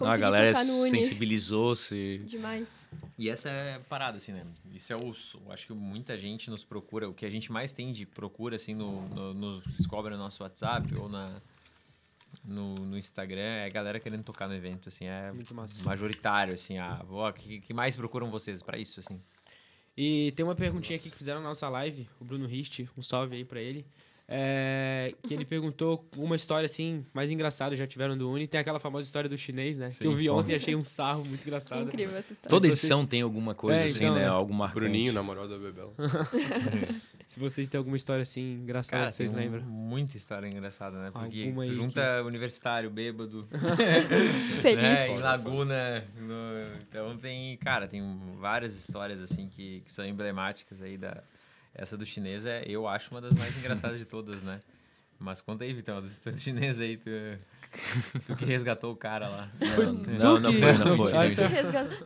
Não, 0.00 0.06
a 0.08 0.16
galera 0.16 0.54
sensibilizou-se. 0.54 2.18
Demais. 2.26 2.66
E 3.18 3.30
essa 3.30 3.48
é 3.48 3.76
a 3.76 3.80
parada, 3.80 4.16
assim, 4.16 4.32
né? 4.32 4.44
Isso 4.72 4.92
é 4.92 4.96
o... 4.96 5.12
Acho 5.50 5.66
que 5.66 5.72
muita 5.72 6.16
gente 6.18 6.50
nos 6.50 6.64
procura, 6.64 7.08
o 7.08 7.14
que 7.14 7.24
a 7.24 7.30
gente 7.30 7.52
mais 7.52 7.72
tem 7.72 7.92
de 7.92 8.06
procura, 8.06 8.56
assim, 8.56 8.74
no, 8.74 9.08
no, 9.08 9.34
nos 9.34 9.64
descobre 9.76 10.12
no 10.12 10.18
nosso 10.18 10.42
WhatsApp 10.42 10.94
ou 10.96 11.08
na... 11.08 11.40
No, 12.44 12.74
no 12.74 12.96
Instagram, 12.96 13.40
é 13.42 13.66
a 13.66 13.68
galera 13.68 14.00
querendo 14.00 14.24
tocar 14.24 14.48
no 14.48 14.54
evento, 14.54 14.88
assim, 14.88 15.04
é 15.04 15.30
Muito 15.32 15.54
massa. 15.54 15.84
majoritário, 15.84 16.54
assim, 16.54 16.78
a, 16.78 17.04
ó, 17.10 17.30
que, 17.30 17.60
que 17.60 17.74
mais 17.74 17.94
procuram 17.94 18.30
vocês 18.30 18.62
pra 18.62 18.78
isso, 18.78 19.00
assim? 19.00 19.20
E 19.94 20.32
tem 20.34 20.42
uma 20.42 20.54
perguntinha 20.54 20.98
aqui 20.98 21.10
que 21.10 21.16
fizeram 21.16 21.42
na 21.42 21.48
nossa 21.50 21.68
live, 21.68 22.08
o 22.18 22.24
Bruno 22.24 22.46
Rist, 22.46 22.86
um 22.96 23.02
salve 23.02 23.36
aí 23.36 23.44
pra 23.44 23.60
ele. 23.60 23.84
É, 24.28 25.14
que 25.24 25.34
ele 25.34 25.44
perguntou 25.44 26.08
uma 26.16 26.36
história 26.36 26.64
assim, 26.64 27.04
mais 27.12 27.30
engraçada, 27.30 27.76
já 27.76 27.86
tiveram 27.86 28.16
do 28.16 28.30
Uni. 28.30 28.46
Tem 28.46 28.60
aquela 28.60 28.78
famosa 28.78 29.06
história 29.06 29.28
do 29.28 29.36
chinês, 29.36 29.76
né? 29.76 29.90
que 29.90 30.06
eu 30.06 30.14
vi 30.14 30.30
ontem 30.30 30.52
e 30.52 30.54
achei 30.54 30.74
um 30.74 30.82
sarro 30.82 31.24
muito 31.24 31.42
engraçado. 31.42 31.82
Incrível 31.82 32.16
essa 32.16 32.32
história. 32.32 32.48
Toda 32.50 32.60
vocês- 32.66 32.78
edição 32.78 33.04
tem 33.06 33.20
alguma 33.20 33.54
coisa 33.54 33.80
É, 33.80 33.84
assim, 33.84 34.04
então, 34.04 34.14
né? 34.14 34.20
né? 34.22 34.26
Algo 34.28 34.54
marcante. 34.54 34.80
Bruninho, 34.80 35.12
namorado 35.12 35.48
da 35.48 35.58
Bebel. 35.58 35.94
Se 37.26 37.40
vocês 37.40 37.66
têm 37.66 37.78
alguma 37.78 37.96
história 37.96 38.22
assim 38.22 38.54
engraçada 38.56 38.98
Cara, 38.98 39.10
que 39.10 39.16
vocês 39.16 39.30
tem 39.32 39.40
um- 39.40 39.42
lembram. 39.52 39.62
muita 39.66 40.16
história 40.18 40.46
engraçada, 40.46 40.98
né? 40.98 41.10
Porque 41.10 41.44
Alguma 41.44 41.64
tu 41.64 41.70
que- 41.70 41.76
junta 41.76 42.22
universitário, 42.24 42.90
bêbado, 42.90 43.48
Feliz. 44.60 44.82
né? 44.82 45.08
em 45.08 45.18
Laguna. 45.20 46.04
no- 46.18 46.76
Então 46.88 47.16
tem, 47.16 47.56
cara, 47.56 47.86
tem 47.88 48.02
várias 48.38 48.76
histórias 48.76 49.20
assim 49.22 49.48
que, 49.48 49.80
que 49.80 49.90
são 49.90 50.04
emblemáticas 50.04 50.82
aí 50.82 50.96
da... 50.98 51.22
Essa 51.74 51.96
do 51.96 52.04
chinês 52.04 52.44
é, 52.46 52.62
eu 52.66 52.86
acho, 52.86 53.10
uma 53.12 53.20
das 53.20 53.32
mais 53.34 53.56
engraçadas 53.56 53.98
de 53.98 54.04
todas, 54.04 54.42
né? 54.42 54.60
Mas 55.18 55.40
conta 55.40 55.64
aí, 55.64 55.72
Vitão, 55.72 56.00
do 56.00 56.08
do 56.08 56.38
chinês 56.38 56.80
aí, 56.80 56.96
tu, 56.96 57.08
tu 58.26 58.36
que 58.36 58.44
resgatou 58.44 58.92
o 58.92 58.96
cara 58.96 59.28
lá. 59.28 59.48
Não, 60.20 60.38
não 60.40 60.52
que- 60.52 60.58
foi, 60.58 60.72
não 60.78 60.96
foi. 60.96 61.12
Tem 61.12 61.36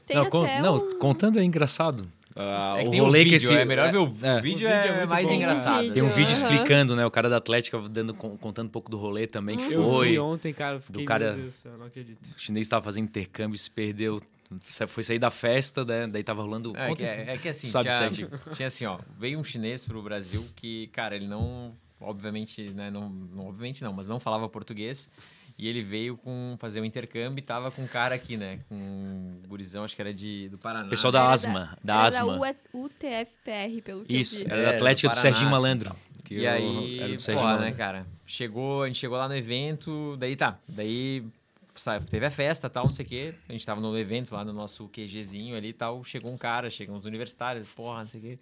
Tem 0.06 0.16
não, 0.16 0.26
até 0.26 0.60
não, 0.60 0.76
um... 0.76 0.98
contando 0.98 1.38
é 1.38 1.42
engraçado. 1.44 2.06
Ah, 2.38 2.74
É 2.76 2.82
que 2.82 2.88
o 2.88 2.90
tem 2.90 3.00
um 3.00 3.04
rolê 3.04 3.20
vídeo, 3.20 3.30
que 3.30 3.36
esse 3.36 3.54
é 3.54 3.64
melhor 3.64 3.90
ver 3.90 3.96
o, 3.96 4.02
é. 4.02 4.04
o 4.04 4.08
vídeo, 4.10 4.38
O 4.38 4.42
vídeo 4.42 4.68
é 4.68 4.86
é, 4.88 4.96
muito 4.98 5.08
mais 5.10 5.26
bom, 5.26 5.32
engraçado. 5.34 5.74
cara. 5.82 5.92
Tem 5.94 6.02
um 6.02 6.10
vídeo 6.10 6.32
explicando, 6.34 6.94
né? 6.94 7.06
O 7.06 7.10
cara 7.10 7.30
da 7.30 7.38
Atlética 7.38 7.80
dando, 7.88 8.12
con- 8.12 8.36
contando 8.36 8.66
um 8.66 8.70
pouco 8.70 8.90
do 8.90 8.98
rolê 8.98 9.26
também, 9.26 9.56
que 9.56 9.72
Eu 9.72 9.82
foi. 9.90 10.10
vi 10.10 10.18
ontem, 10.18 10.52
cara, 10.52 10.78
fiquei, 10.78 11.06
cara- 11.06 11.32
meu 11.32 11.36
Deus 11.44 11.54
do 11.54 11.56
céu, 11.56 11.72
não 11.78 11.86
acredito. 11.86 12.18
O 12.36 12.38
chinês 12.38 12.66
estava 12.66 12.84
fazendo 12.84 13.04
intercâmbio, 13.04 13.56
se 13.58 13.70
perdeu. 13.70 14.20
Foi 14.88 15.02
sair 15.02 15.18
da 15.18 15.30
festa, 15.30 15.84
né? 15.84 16.06
Daí 16.06 16.22
tava 16.22 16.42
rolando. 16.42 16.72
É 16.76 16.88
conta- 16.88 16.96
que, 16.98 17.04
é, 17.04 17.34
é 17.34 17.38
que 17.38 17.48
assim, 17.48 17.66
sabe 17.68 17.88
tinha, 17.88 17.98
certinho. 17.98 18.30
tinha 18.54 18.66
assim, 18.66 18.84
ó, 18.86 18.98
veio 19.18 19.38
um 19.38 19.44
chinês 19.44 19.84
pro 19.84 20.02
Brasil 20.02 20.46
que, 20.56 20.86
cara, 20.88 21.16
ele 21.16 21.26
não, 21.26 21.74
obviamente, 22.00 22.70
né, 22.70 22.90
não, 22.90 23.08
não- 23.08 23.46
obviamente 23.48 23.82
não, 23.82 23.92
mas 23.92 24.06
não 24.08 24.20
falava 24.20 24.48
português. 24.48 25.10
E 25.58 25.66
ele 25.68 25.82
veio 25.82 26.18
com 26.18 26.54
fazer 26.58 26.82
um 26.82 26.84
intercâmbio 26.84 27.38
e 27.38 27.42
tava 27.42 27.70
com 27.70 27.82
um 27.82 27.86
cara 27.86 28.14
aqui, 28.14 28.36
né, 28.36 28.58
com 28.68 28.74
um 28.74 29.40
gurizão, 29.48 29.84
acho 29.84 29.96
que 29.96 30.02
era 30.02 30.12
de, 30.12 30.50
do 30.50 30.58
Paraná. 30.58 30.88
Pessoal 30.90 31.10
da 31.10 31.20
Era 31.24 31.32
asma, 31.32 31.78
da 31.82 31.94
era 31.94 32.02
asma. 32.06 32.38
Da 32.38 32.54
UTFPR, 32.74 33.80
pelo 33.82 34.04
que 34.04 34.16
Isso, 34.18 34.34
eu 34.34 34.38
vi. 34.40 34.50
era 34.50 34.60
É, 34.60 34.64
da 34.64 34.70
Atlética 34.72 35.08
do 35.08 35.14
do, 35.14 35.18
Serginho 35.18 35.44
assim, 35.46 35.50
Malandro. 35.50 35.96
que 36.24 36.34
E 36.34 36.44
eu- 36.44 36.50
aí, 36.52 36.98
era 36.98 37.08
do 37.08 37.14
pô, 37.14 37.18
Serginho 37.20 37.46
né, 37.48 37.54
Malandro. 37.54 37.76
cara, 37.78 38.06
chegou, 38.26 38.82
a 38.82 38.86
gente 38.86 38.98
chegou 38.98 39.16
lá 39.16 39.28
no 39.28 39.34
evento, 39.34 40.14
daí 40.18 40.36
tá, 40.36 40.58
daí 40.68 41.24
teve 42.08 42.26
a 42.26 42.30
festa 42.30 42.68
tal, 42.68 42.84
não 42.84 42.92
sei 42.92 43.04
o 43.04 43.08
quê, 43.08 43.34
a 43.48 43.52
gente 43.52 43.64
tava 43.64 43.80
no 43.80 43.96
evento 43.98 44.32
lá 44.32 44.44
no 44.44 44.52
nosso 44.52 44.88
QGzinho 44.88 45.56
ali 45.56 45.68
e 45.68 45.72
tal, 45.72 46.02
chegou 46.04 46.32
um 46.32 46.38
cara, 46.38 46.70
chegam 46.70 46.96
uns 46.96 47.04
universitários, 47.04 47.68
porra, 47.68 48.00
não 48.00 48.08
sei 48.08 48.20
o 48.20 48.22
quê. 48.22 48.38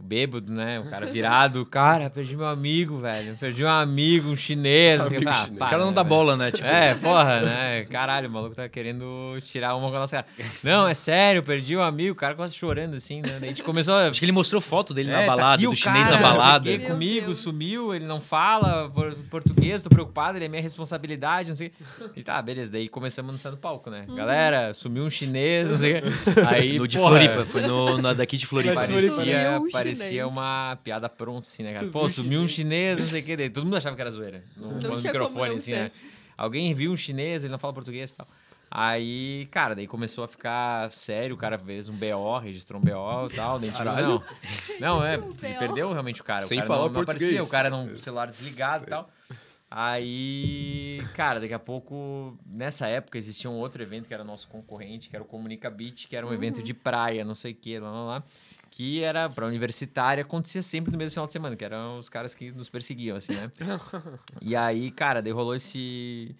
Bêbado, 0.00 0.52
né? 0.52 0.78
O 0.80 0.90
cara 0.90 1.06
virado, 1.06 1.64
cara, 1.66 2.10
perdi 2.10 2.36
meu 2.36 2.46
amigo, 2.46 2.98
velho. 2.98 3.36
Perdi 3.36 3.64
um 3.64 3.68
amigo, 3.68 4.28
um 4.30 4.36
chinês. 4.36 5.00
Amigo 5.00 5.28
ah, 5.28 5.34
chinês. 5.34 5.56
O 5.56 5.58
cara 5.58 5.78
não 5.78 5.88
né, 5.88 5.92
dá 5.94 6.04
bola, 6.04 6.36
né? 6.36 6.50
Tipo, 6.50 6.66
É, 6.66 6.94
porra, 6.94 7.40
né? 7.40 7.84
Caralho, 7.90 8.28
o 8.28 8.32
maluco 8.32 8.54
tá 8.54 8.68
querendo 8.68 9.38
tirar 9.42 9.74
uma 9.76 9.88
com 9.88 9.96
a 9.96 10.00
nossa 10.00 10.16
cara. 10.22 10.26
Não, 10.62 10.86
é 10.86 10.92
sério, 10.94 11.42
perdi 11.42 11.76
um 11.76 11.82
amigo, 11.82 12.12
o 12.12 12.16
cara 12.16 12.34
quase 12.34 12.54
chorando, 12.54 12.94
assim, 12.96 13.22
né? 13.22 13.38
Daí 13.40 13.44
a 13.44 13.48
gente 13.48 13.62
começou 13.62 13.94
a. 13.94 14.08
Acho 14.08 14.18
que 14.18 14.24
ele 14.24 14.32
mostrou 14.32 14.60
foto 14.60 14.92
dele 14.92 15.10
É, 15.10 15.12
na 15.12 15.20
tá 15.20 15.26
balada, 15.26 15.54
aqui 15.54 15.64
do 15.64 15.70
o 15.72 15.76
chinês 15.76 16.06
cara, 16.06 16.20
na 16.20 16.26
o 16.28 16.30
balada. 16.36 16.68
Meu 16.70 16.88
comigo, 16.88 17.26
Deus. 17.26 17.38
sumiu, 17.38 17.94
ele 17.94 18.04
não 18.04 18.20
fala 18.20 18.90
por- 18.90 19.14
português, 19.30 19.82
tô 19.82 19.88
preocupado, 19.88 20.36
ele 20.36 20.44
é 20.44 20.48
minha 20.48 20.62
responsabilidade, 20.62 21.48
não 21.48 21.56
sei. 21.56 21.68
o 21.68 21.70
quê. 21.70 22.10
E 22.16 22.22
tá, 22.22 22.40
beleza, 22.42 22.72
daí 22.72 22.88
começamos 22.88 23.42
no 23.42 23.56
palco, 23.56 23.88
né? 23.90 24.04
Galera, 24.14 24.74
sumiu 24.74 25.04
um 25.04 25.10
chinês, 25.10 25.70
não 25.70 25.78
sei. 25.78 25.98
o 25.98 26.02
quê. 26.02 26.08
Aí, 26.48 26.78
No 26.78 26.86
de 26.88 26.98
porra, 26.98 27.10
Floripa, 27.10 27.44
foi 27.44 27.62
no, 27.62 27.98
na 27.98 28.12
daqui 28.12 28.36
de 28.36 28.46
Floripa. 28.46 28.74
Parecia, 28.74 29.60
parecia 29.78 30.08
chinês. 30.08 30.26
uma 30.26 30.78
piada 30.82 31.08
pronta, 31.08 31.48
assim, 31.48 31.62
né, 31.62 31.72
cara? 31.72 31.86
Pô, 31.88 32.08
sumiu 32.08 32.40
um 32.40 32.48
chinês, 32.48 32.98
não 32.98 33.06
sei 33.06 33.20
o 33.20 33.24
que. 33.24 33.36
Daí 33.36 33.50
todo 33.50 33.64
mundo 33.64 33.76
achava 33.76 33.94
que 33.96 34.02
era 34.02 34.10
zoeira. 34.10 34.44
No, 34.56 34.68
Não 34.68 34.74
no 34.74 34.80
tinha 34.80 34.90
como 34.90 35.24
microfone, 35.24 35.48
não 35.50 35.56
assim, 35.56 35.72
ser. 35.72 35.82
né? 35.84 35.92
Alguém 36.36 36.72
viu 36.74 36.92
um 36.92 36.96
chinês, 36.96 37.44
ele 37.44 37.50
não 37.52 37.58
fala 37.58 37.72
português 37.72 38.12
e 38.12 38.16
tal. 38.16 38.28
Aí, 38.70 39.48
cara, 39.50 39.74
daí 39.74 39.86
começou 39.86 40.24
a 40.24 40.28
ficar 40.28 40.90
sério, 40.92 41.34
o 41.34 41.38
cara 41.38 41.58
fez 41.58 41.88
um 41.88 41.94
BO, 41.94 42.38
registrou 42.38 42.80
um 42.80 42.84
BO 42.84 43.28
e 43.32 43.34
tal. 43.34 43.58
Daí. 43.58 43.70
Não, 44.02 44.22
não 44.78 45.04
é, 45.06 45.16
um 45.16 45.32
perdeu 45.32 45.90
realmente 45.90 46.20
o 46.20 46.24
cara. 46.24 46.42
Sem 46.42 46.58
o 46.58 46.60
cara 46.60 46.68
falar 46.68 46.80
não, 46.80 46.86
não 46.88 46.92
português. 46.94 47.22
aparecia, 47.22 47.42
o 47.42 47.48
cara 47.50 47.70
não, 47.70 47.96
celular 47.96 48.26
desligado 48.26 48.84
e 48.84 48.86
tal. 48.88 49.08
Aí, 49.70 51.02
cara, 51.14 51.40
daqui 51.40 51.52
a 51.52 51.58
pouco, 51.58 52.38
nessa 52.46 52.86
época, 52.86 53.18
existia 53.18 53.50
um 53.50 53.56
outro 53.56 53.82
evento 53.82 54.08
que 54.08 54.14
era 54.14 54.24
nosso 54.24 54.48
concorrente, 54.48 55.10
que 55.10 55.16
era 55.16 55.22
o 55.22 55.26
Comunica 55.26 55.68
Beach, 55.68 56.08
que 56.08 56.16
era 56.16 56.26
um 56.26 56.32
evento 56.32 56.62
de 56.62 56.72
praia, 56.72 57.24
não 57.24 57.34
sei 57.34 57.52
o 57.52 57.54
que, 57.54 57.78
lá, 57.78 57.90
lá, 57.90 58.04
lá. 58.04 58.22
Que 58.78 59.02
era 59.02 59.28
pra 59.28 59.44
universitária, 59.44 60.22
acontecia 60.22 60.62
sempre 60.62 60.92
no 60.92 60.98
mesmo 60.98 61.10
final 61.10 61.26
de 61.26 61.32
semana, 61.32 61.56
que 61.56 61.64
eram 61.64 61.98
os 61.98 62.08
caras 62.08 62.32
que 62.32 62.52
nos 62.52 62.68
perseguiam, 62.68 63.16
assim, 63.16 63.32
né? 63.32 63.50
e 64.40 64.54
aí, 64.54 64.92
cara, 64.92 65.20
daí 65.20 65.32
rolou 65.32 65.56
esse. 65.56 66.32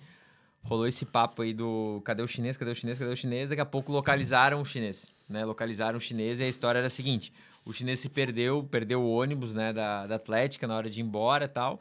Rolou 0.63 0.87
esse 0.87 1.05
papo 1.05 1.43
aí 1.43 1.53
do 1.53 2.01
cadê 2.05 2.23
o 2.23 2.29
chinês, 2.29 2.57
cadê 2.57 2.71
o 2.71 2.75
chinês, 2.77 2.97
cadê 2.97 3.11
o 3.11 3.17
chinês? 3.17 3.49
Daqui 3.49 3.61
a 3.61 3.67
pouco 3.67 3.91
localizaram 3.91 4.61
o 4.61 4.65
chinês, 4.65 5.09
né? 5.29 5.45
Localizaram 5.45 5.99
o 5.99 6.01
chinês 6.01 6.39
e 6.39 6.45
a 6.45 6.49
história 6.49 6.79
era 6.79 6.87
a 6.87 6.91
seguinte: 6.91 7.33
o 7.65 7.73
chinês 7.73 7.99
se 7.99 8.09
perdeu, 8.09 8.63
perdeu 8.63 9.03
o 9.03 9.11
ônibus, 9.11 9.53
né, 9.53 9.73
da, 9.73 10.07
da 10.07 10.15
Atlética 10.15 10.65
na 10.69 10.77
hora 10.77 10.89
de 10.89 11.01
ir 11.01 11.03
embora 11.03 11.47
e 11.47 11.49
tal. 11.49 11.81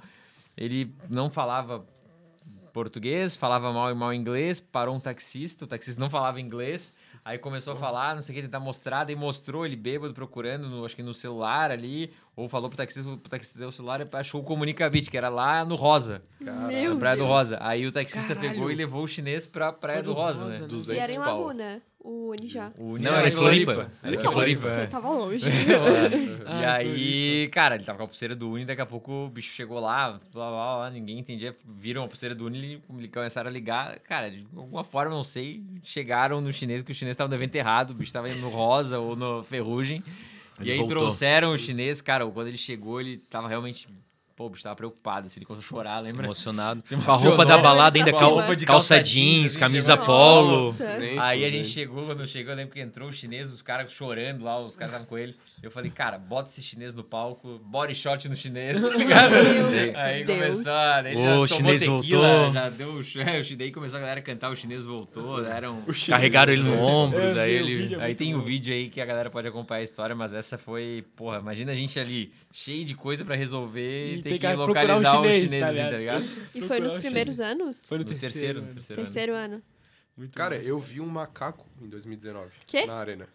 Ele 0.58 0.92
não 1.08 1.30
falava 1.30 1.86
português, 2.74 3.36
falava 3.36 3.72
mal 3.72 3.92
e 3.92 3.94
mal 3.94 4.12
inglês, 4.12 4.60
parou 4.60 4.96
um 4.96 5.00
taxista, 5.00 5.66
o 5.66 5.68
taxista 5.68 6.02
não 6.02 6.10
falava 6.10 6.42
inglês, 6.42 6.92
aí 7.24 7.38
começou 7.38 7.74
a 7.74 7.76
falar, 7.76 8.14
não 8.14 8.22
sei 8.22 8.34
o 8.34 8.36
que, 8.36 8.42
tentar 8.44 8.60
mostrar, 8.60 9.04
daí 9.04 9.16
mostrou 9.16 9.66
ele 9.66 9.76
bêbado 9.76 10.14
procurando, 10.14 10.68
no, 10.70 10.86
acho 10.86 10.96
que 10.96 11.04
no 11.04 11.14
celular 11.14 11.72
ali, 11.72 12.14
ou 12.36 12.48
falou 12.48 12.70
pro 12.70 12.78
taxista, 12.78 13.10
o 13.10 13.18
taxista 13.18 13.60
deu 13.60 13.70
o 13.70 13.72
celular 13.72 14.02
e 14.02 14.08
achou 14.14 14.42
o 14.42 14.44
Comunicabit, 14.44 15.10
que 15.10 15.18
era 15.18 15.30
lá 15.30 15.66
no 15.66 15.76
Rosa, 15.76 16.22
Meu 16.40 16.94
na 16.94 17.00
Praia 17.00 17.18
do. 17.18 17.26
Rosa. 17.26 17.58
Aí 17.62 17.86
o 17.86 17.92
taxista 17.92 18.36
Caralho. 18.36 18.54
pegou 18.54 18.72
e 18.72 18.76
levou 18.76 19.04
o 19.04 19.08
chinês 19.08 19.48
pra 19.48 19.72
Praia 19.74 19.98
Foi 19.98 20.04
do 20.04 20.14
do 20.14 20.20
Rosa, 20.20 20.46
Rosa, 20.46 20.56
né? 20.56 20.62
né? 20.62 20.68
200 20.68 20.88
E 20.96 21.00
era 21.00 21.12
em 21.12 21.20
pau. 21.24 21.54
O 22.10 22.30
Unijá. 22.32 22.72
O 22.78 22.98
Não, 22.98 23.14
era 23.14 23.28
em 23.28 23.32
Floripa. 23.32 23.92
Era 24.02 24.14
em 24.14 24.18
Nossa, 24.18 24.32
Floripa. 24.32 24.68
é. 24.70 24.86
tava 24.88 25.10
longe. 25.10 25.44
e 25.52 26.46
Ah, 26.46 26.74
aí, 26.76 27.50
cara, 27.52 27.76
ele 27.76 27.84
tava 27.84 27.98
com 27.98 28.06
a 28.06 28.08
pulseira 28.08 28.34
do 28.34 28.50
Uni, 28.50 28.64
daqui 28.64 28.82
a 28.82 28.86
pouco 28.86 29.12
o 29.26 29.30
bicho 29.30 29.54
chegou 29.54 29.78
lá, 29.80 30.12
blá, 30.34 30.50
blá, 30.50 30.76
blá, 30.78 30.90
ninguém 30.90 31.20
entendia, 31.20 31.54
viram 31.66 32.04
a 32.04 32.08
pulseira 32.08 32.34
do 32.34 32.46
Uni 32.46 32.82
e 33.00 33.08
começaram 33.10 33.50
a 33.50 33.52
ligar. 33.52 34.00
Cara, 34.00 34.32
de 34.32 34.48
alguma 34.56 34.86
forma, 34.86 35.14
não 35.14 35.24
sei, 35.24 35.62
chegaram 35.84 36.40
no 36.40 36.54
chinês, 36.54 36.82
que 36.82 36.94
o 36.94 36.96
chinês 36.96 37.18
tava 37.18 37.28
no 37.28 37.36
evento 37.36 37.56
errado, 37.56 37.92
o 37.92 37.94
bicho 37.94 38.14
tava 38.14 38.30
indo 38.30 38.40
no 38.40 38.48
Rosa 38.50 39.00
ou 39.00 39.14
no 39.14 39.44
Ferrugem. 39.44 40.02
Ele 40.62 40.70
e 40.70 40.72
aí 40.72 40.78
voltou. 40.78 40.98
trouxeram 40.98 41.52
o 41.52 41.58
chinês, 41.58 42.00
cara, 42.00 42.26
quando 42.26 42.48
ele 42.48 42.58
chegou, 42.58 43.02
ele 43.02 43.18
tava 43.18 43.50
realmente. 43.50 43.86
Pô, 44.38 44.46
o 44.46 44.50
bicho 44.52 44.62
tava 44.62 44.76
preocupado, 44.76 45.26
assim, 45.26 45.40
ele 45.40 45.48
começou 45.48 45.66
a 45.80 45.84
chorar, 45.84 46.00
lembra? 46.00 46.28
Emocionado. 46.28 46.82
Se 46.86 46.96
Com 46.96 47.12
a 47.12 47.16
roupa 47.16 47.44
da 47.44 47.58
balada 47.58 47.98
ainda, 47.98 48.12
cal- 48.12 48.36
roupa 48.36 48.56
de 48.56 48.68
calça 48.68 48.94
calça 48.96 49.04
jeans, 49.04 49.26
jeans, 49.42 49.58
camisa 49.58 49.94
chegou- 49.94 50.06
polo. 50.06 50.66
Nossa. 50.68 50.98
Nem 51.00 51.18
Aí 51.18 51.44
a 51.44 51.50
gente 51.50 51.68
chegou, 51.70 52.06
quando 52.06 52.24
chegou, 52.28 52.52
eu 52.54 52.58
lembro 52.58 52.72
que 52.72 52.80
entrou 52.80 53.10
o 53.10 53.12
chinês, 53.12 53.52
os 53.52 53.64
caras 53.64 53.92
chorando 53.92 54.44
lá, 54.44 54.60
os 54.64 54.76
caras 54.76 54.92
estavam 54.92 55.08
com 55.08 55.18
ele. 55.18 55.36
Eu 55.64 55.72
falei, 55.72 55.90
cara, 55.90 56.20
bota 56.20 56.50
esse 56.52 56.62
chinês 56.62 56.94
no 56.94 57.04
palco, 57.04 57.60
body 57.66 57.96
shot 57.96 58.30
no 58.30 58.36
chinês, 58.36 58.80
tá 58.88 58.90
ligado? 58.90 59.34
Aí 59.96 60.24
Deus. 60.24 60.38
começou, 60.40 60.64
daí 60.64 61.16
O 61.16 61.20
já 61.20 61.32
tomou 61.32 61.48
chinês 61.48 61.82
tequila, 61.82 62.28
voltou. 62.28 62.54
já 62.54 62.70
deu 62.70 62.90
o 62.94 63.58
daí 63.58 63.72
começou 63.72 63.98
a 63.98 64.02
galera 64.02 64.20
a 64.20 64.24
cantar, 64.24 64.52
o 64.52 64.56
chinês 64.56 64.86
voltou, 64.86 65.44
era 65.44 65.72
um... 65.72 65.82
Carregaram 66.08 66.54
ele 66.54 66.62
no 66.62 66.78
ombro, 66.80 67.34
daí 67.34 67.56
o 67.56 67.60
ele. 67.68 67.96
É 67.96 68.04
Aí 68.04 68.14
tem 68.14 68.36
o 68.36 68.38
bom. 68.38 68.44
vídeo 68.44 68.72
aí 68.72 68.88
que 68.90 69.02
a 69.02 69.06
galera 69.06 69.32
pode 69.32 69.48
acompanhar 69.48 69.82
a 69.82 69.84
história, 69.84 70.16
mas 70.16 70.36
essa 70.36 70.60
foi, 70.60 71.04
porra, 71.16 71.40
imagina 71.40 71.72
a 71.72 71.76
gente 71.76 72.00
ali, 72.00 72.32
cheio 72.60 72.84
de 72.84 72.96
coisa 72.96 73.24
pra 73.24 73.36
resolver 73.36 74.08
e, 74.08 74.14
E 74.14 74.22
ter 74.24 74.30
tem 74.32 74.40
que 74.40 74.48
que 74.48 74.54
um 74.54 74.56
localizar 74.58 75.20
o 75.20 75.24
chinês, 75.24 75.44
chinês, 75.44 75.62
tá 75.64 75.70
assim, 75.70 75.78
tá 75.78 75.98
ligado? 75.98 76.22
ligado? 76.24 76.48
E 76.56 76.62
foi 76.64 76.80
nos 76.80 76.94
primeiros 76.96 77.40
anos? 77.40 77.86
Foi 77.86 77.98
no 78.00 78.04
No 78.04 78.10
terceiro. 78.10 78.32
terceiro, 78.32 78.62
mano. 78.62 78.74
terceiro, 78.74 79.00
ano. 79.00 79.06
Terceiro 79.06 79.36
ano. 79.36 79.62
Muito 80.18 80.36
Cara, 80.36 80.56
massa. 80.56 80.68
eu 80.68 80.80
vi 80.80 81.00
um 81.00 81.06
macaco 81.06 81.68
em 81.80 81.88
2019. 81.88 82.50
Quê? 82.66 82.86
Na 82.88 82.96
arena. 82.96 83.28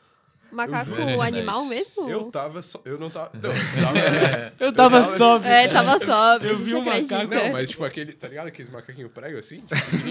Macaco 0.51 0.87
juro. 0.95 1.21
animal 1.23 1.65
mesmo? 1.67 2.11
Eu 2.11 2.25
tava 2.31 2.61
só. 2.61 2.83
Eu 2.85 2.99
não 2.99 3.09
tava. 3.09 3.31
Não, 3.35 3.51
eu 4.61 4.73
tava. 4.73 4.99
Eu 4.99 5.17
tava. 5.19 5.49
É, 5.49 5.69
tava 5.69 5.99
sóbrio, 6.05 6.51
Eu 6.51 6.57
vi 6.57 6.75
um 6.75 6.83
acredita. 6.83 7.19
macaco. 7.25 7.35
Não, 7.47 7.53
mas 7.53 7.71
tipo 7.71 7.85
aquele. 7.85 8.13
Tá 8.13 8.29
ligado? 8.29 8.49
Aqueles 8.49 8.71
macaquinhos 8.71 9.11
prego 9.13 9.39
assim? 9.39 9.63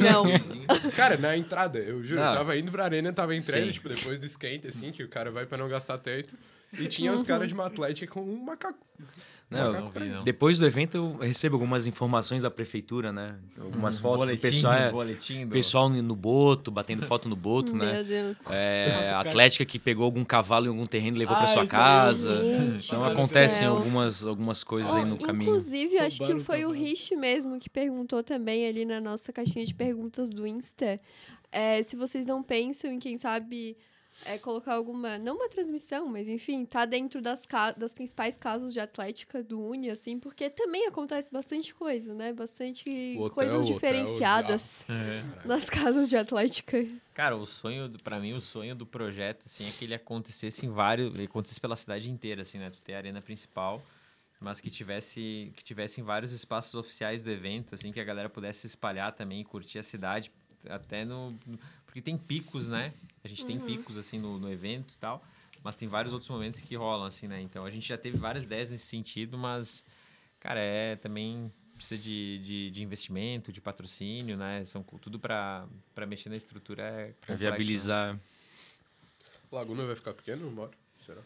Não. 0.01 0.23
Cara, 0.95 1.17
na 1.17 1.37
entrada, 1.37 1.77
eu 1.77 2.01
juro, 2.03 2.21
Não. 2.21 2.29
eu 2.31 2.37
tava 2.37 2.57
indo 2.57 2.71
pra 2.71 2.85
arena, 2.85 3.13
tava 3.13 3.35
entrando, 3.35 3.65
Sim. 3.65 3.71
tipo, 3.71 3.87
depois 3.89 4.19
do 4.19 4.25
skate, 4.25 4.67
assim, 4.67 4.91
que 4.91 5.03
o 5.03 5.07
cara 5.09 5.29
vai 5.29 5.45
pra 5.45 5.57
não 5.59 5.67
gastar 5.69 5.99
tanto. 5.99 6.35
E 6.79 6.87
tinha 6.87 7.13
os 7.13 7.23
caras 7.23 7.47
de 7.47 7.53
uma 7.53 7.65
atlética 7.65 8.11
com 8.13 8.21
um 8.21 8.43
macaco. 8.43 8.85
Não, 9.49 9.73
Não 9.73 9.89
vi, 9.91 10.07
não. 10.07 10.23
Depois 10.23 10.57
do 10.57 10.65
evento 10.65 10.95
eu 10.95 11.17
recebo 11.17 11.55
algumas 11.57 11.85
informações 11.85 12.41
da 12.41 12.49
prefeitura, 12.49 13.11
né? 13.11 13.35
Algumas 13.59 13.99
fotos 13.99 14.19
do 14.19 14.25
Boletim, 14.27 14.41
pessoal, 14.41 14.73
é, 14.73 14.89
boletim 14.91 15.45
do... 15.45 15.51
pessoal 15.51 15.89
no 15.89 16.15
boto, 16.15 16.71
batendo 16.71 17.05
foto 17.05 17.27
no 17.27 17.35
boto, 17.35 17.75
né? 17.75 17.91
Meu 17.95 18.05
Deus. 18.05 18.37
É, 18.49 19.11
a 19.13 19.19
Atlética 19.19 19.65
que 19.65 19.77
pegou 19.77 20.05
algum 20.05 20.23
cavalo 20.23 20.67
em 20.67 20.69
algum 20.69 20.85
terreno 20.85 21.17
e 21.17 21.19
levou 21.19 21.35
pra 21.35 21.43
Ah, 21.43 21.47
sua 21.47 21.63
aí, 21.63 21.67
casa. 21.67 22.41
Gente 22.41 22.85
Então 22.87 23.03
do 23.03 23.09
acontecem 23.09 23.59
céu. 23.59 23.75
algumas, 23.75 24.25
algumas 24.25 24.63
coisas 24.63 24.95
aí 24.95 25.01
Ó, 25.01 25.05
no 25.05 25.17
caminho. 25.17 25.49
Inclusive, 25.49 25.97
acho 25.99 26.25
que 26.25 26.39
foi 26.39 26.63
o. 26.63 26.71
Rich 26.71 27.13
mesmo 27.17 27.59
que 27.59 27.69
perguntou 27.69 28.23
também 28.23 28.65
ali 28.65 28.85
na 28.85 29.01
nossa 29.01 29.33
caixinha 29.33 29.65
de 29.65 29.73
perguntas 29.75 30.29
do 30.29 30.47
Insta. 30.47 30.97
é, 31.51 31.83
se 31.83 31.97
vocês 31.97 32.25
não 32.25 32.41
pensam 32.41 32.89
em, 32.89 32.99
quem 32.99 33.17
sabe, 33.17 33.75
é, 34.25 34.37
colocar 34.37 34.73
alguma. 34.75 35.17
Não 35.17 35.35
uma 35.35 35.49
transmissão, 35.49 36.07
mas 36.07 36.27
enfim, 36.27 36.65
tá 36.65 36.85
dentro 36.85 37.21
das, 37.21 37.45
ca- 37.45 37.71
das 37.71 37.91
principais 37.93 38.37
casas 38.37 38.73
de 38.73 38.79
atlética 38.79 39.41
do 39.43 39.59
Uni, 39.59 39.89
assim, 39.89 40.19
porque 40.19 40.49
também 40.49 40.85
acontece 40.87 41.27
bastante 41.31 41.73
coisa, 41.73 42.13
né? 42.13 42.31
Bastante 42.33 42.89
hotel, 43.17 43.29
coisas 43.33 43.65
diferenciadas 43.65 44.85
nas 45.45 45.69
casas 45.69 46.09
de 46.09 46.17
atlética. 46.17 46.85
Cara, 47.13 47.35
o 47.35 47.45
sonho, 47.45 47.89
pra 48.03 48.19
mim, 48.19 48.33
o 48.33 48.41
sonho 48.41 48.75
do 48.75 48.85
projeto, 48.85 49.43
assim, 49.45 49.67
é 49.67 49.71
que 49.71 49.83
ele 49.85 49.93
acontecesse 49.93 50.65
em 50.65 50.69
vários... 50.69 51.13
Ele 51.13 51.25
acontecesse 51.25 51.59
pela 51.59 51.75
cidade 51.75 52.09
inteira, 52.09 52.43
assim, 52.43 52.57
né? 52.57 52.69
Tu 52.69 52.81
ter 52.81 52.93
a 52.93 52.97
arena 52.97 53.21
principal, 53.21 53.81
mas 54.39 54.61
que 54.61 54.69
tivesse, 54.69 55.51
que 55.55 55.63
tivesse 55.63 55.99
em 55.99 56.03
vários 56.03 56.31
espaços 56.31 56.73
oficiais 56.73 57.23
do 57.23 57.29
evento, 57.29 57.75
assim, 57.75 57.91
que 57.91 57.99
a 57.99 58.03
galera 58.03 58.29
pudesse 58.29 58.61
se 58.61 58.67
espalhar 58.67 59.11
também 59.13 59.41
e 59.41 59.43
curtir 59.43 59.79
a 59.79 59.83
cidade, 59.83 60.31
até 60.69 61.03
no... 61.03 61.31
no- 61.45 61.59
porque 61.85 62.01
tem 62.01 62.17
picos, 62.17 62.67
né? 62.69 62.93
A 63.23 63.27
gente 63.27 63.45
tem 63.45 63.59
picos, 63.59 63.97
assim, 63.97 64.19
no, 64.19 64.39
no 64.39 64.51
evento 64.51 64.93
e 64.93 64.97
tal, 64.97 65.23
mas 65.63 65.75
tem 65.75 65.87
vários 65.87 66.13
outros 66.13 66.29
momentos 66.29 66.59
que 66.59 66.75
rolam, 66.75 67.05
assim, 67.05 67.27
né? 67.27 67.41
Então, 67.41 67.65
a 67.65 67.69
gente 67.69 67.87
já 67.87 67.97
teve 67.97 68.17
várias 68.17 68.45
ideias 68.45 68.69
nesse 68.69 68.85
sentido, 68.87 69.37
mas, 69.37 69.85
cara, 70.39 70.59
é 70.59 70.95
também... 70.95 71.51
Precisa 71.73 71.99
de, 71.99 72.37
de, 72.39 72.69
de 72.69 72.83
investimento, 72.83 73.51
de 73.51 73.59
patrocínio, 73.59 74.37
né? 74.37 74.63
São 74.65 74.83
tudo 74.83 75.17
para 75.17 75.67
mexer 76.07 76.29
na 76.29 76.35
estrutura. 76.35 76.83
É 76.83 77.05
complexo, 77.07 77.31
né? 77.31 77.35
viabilizar. 77.37 78.19
Laguna 79.51 79.85
vai 79.85 79.95
ficar 79.95 80.13
pequeno, 80.13 80.47
bora? 80.51 80.69
Será? 81.03 81.21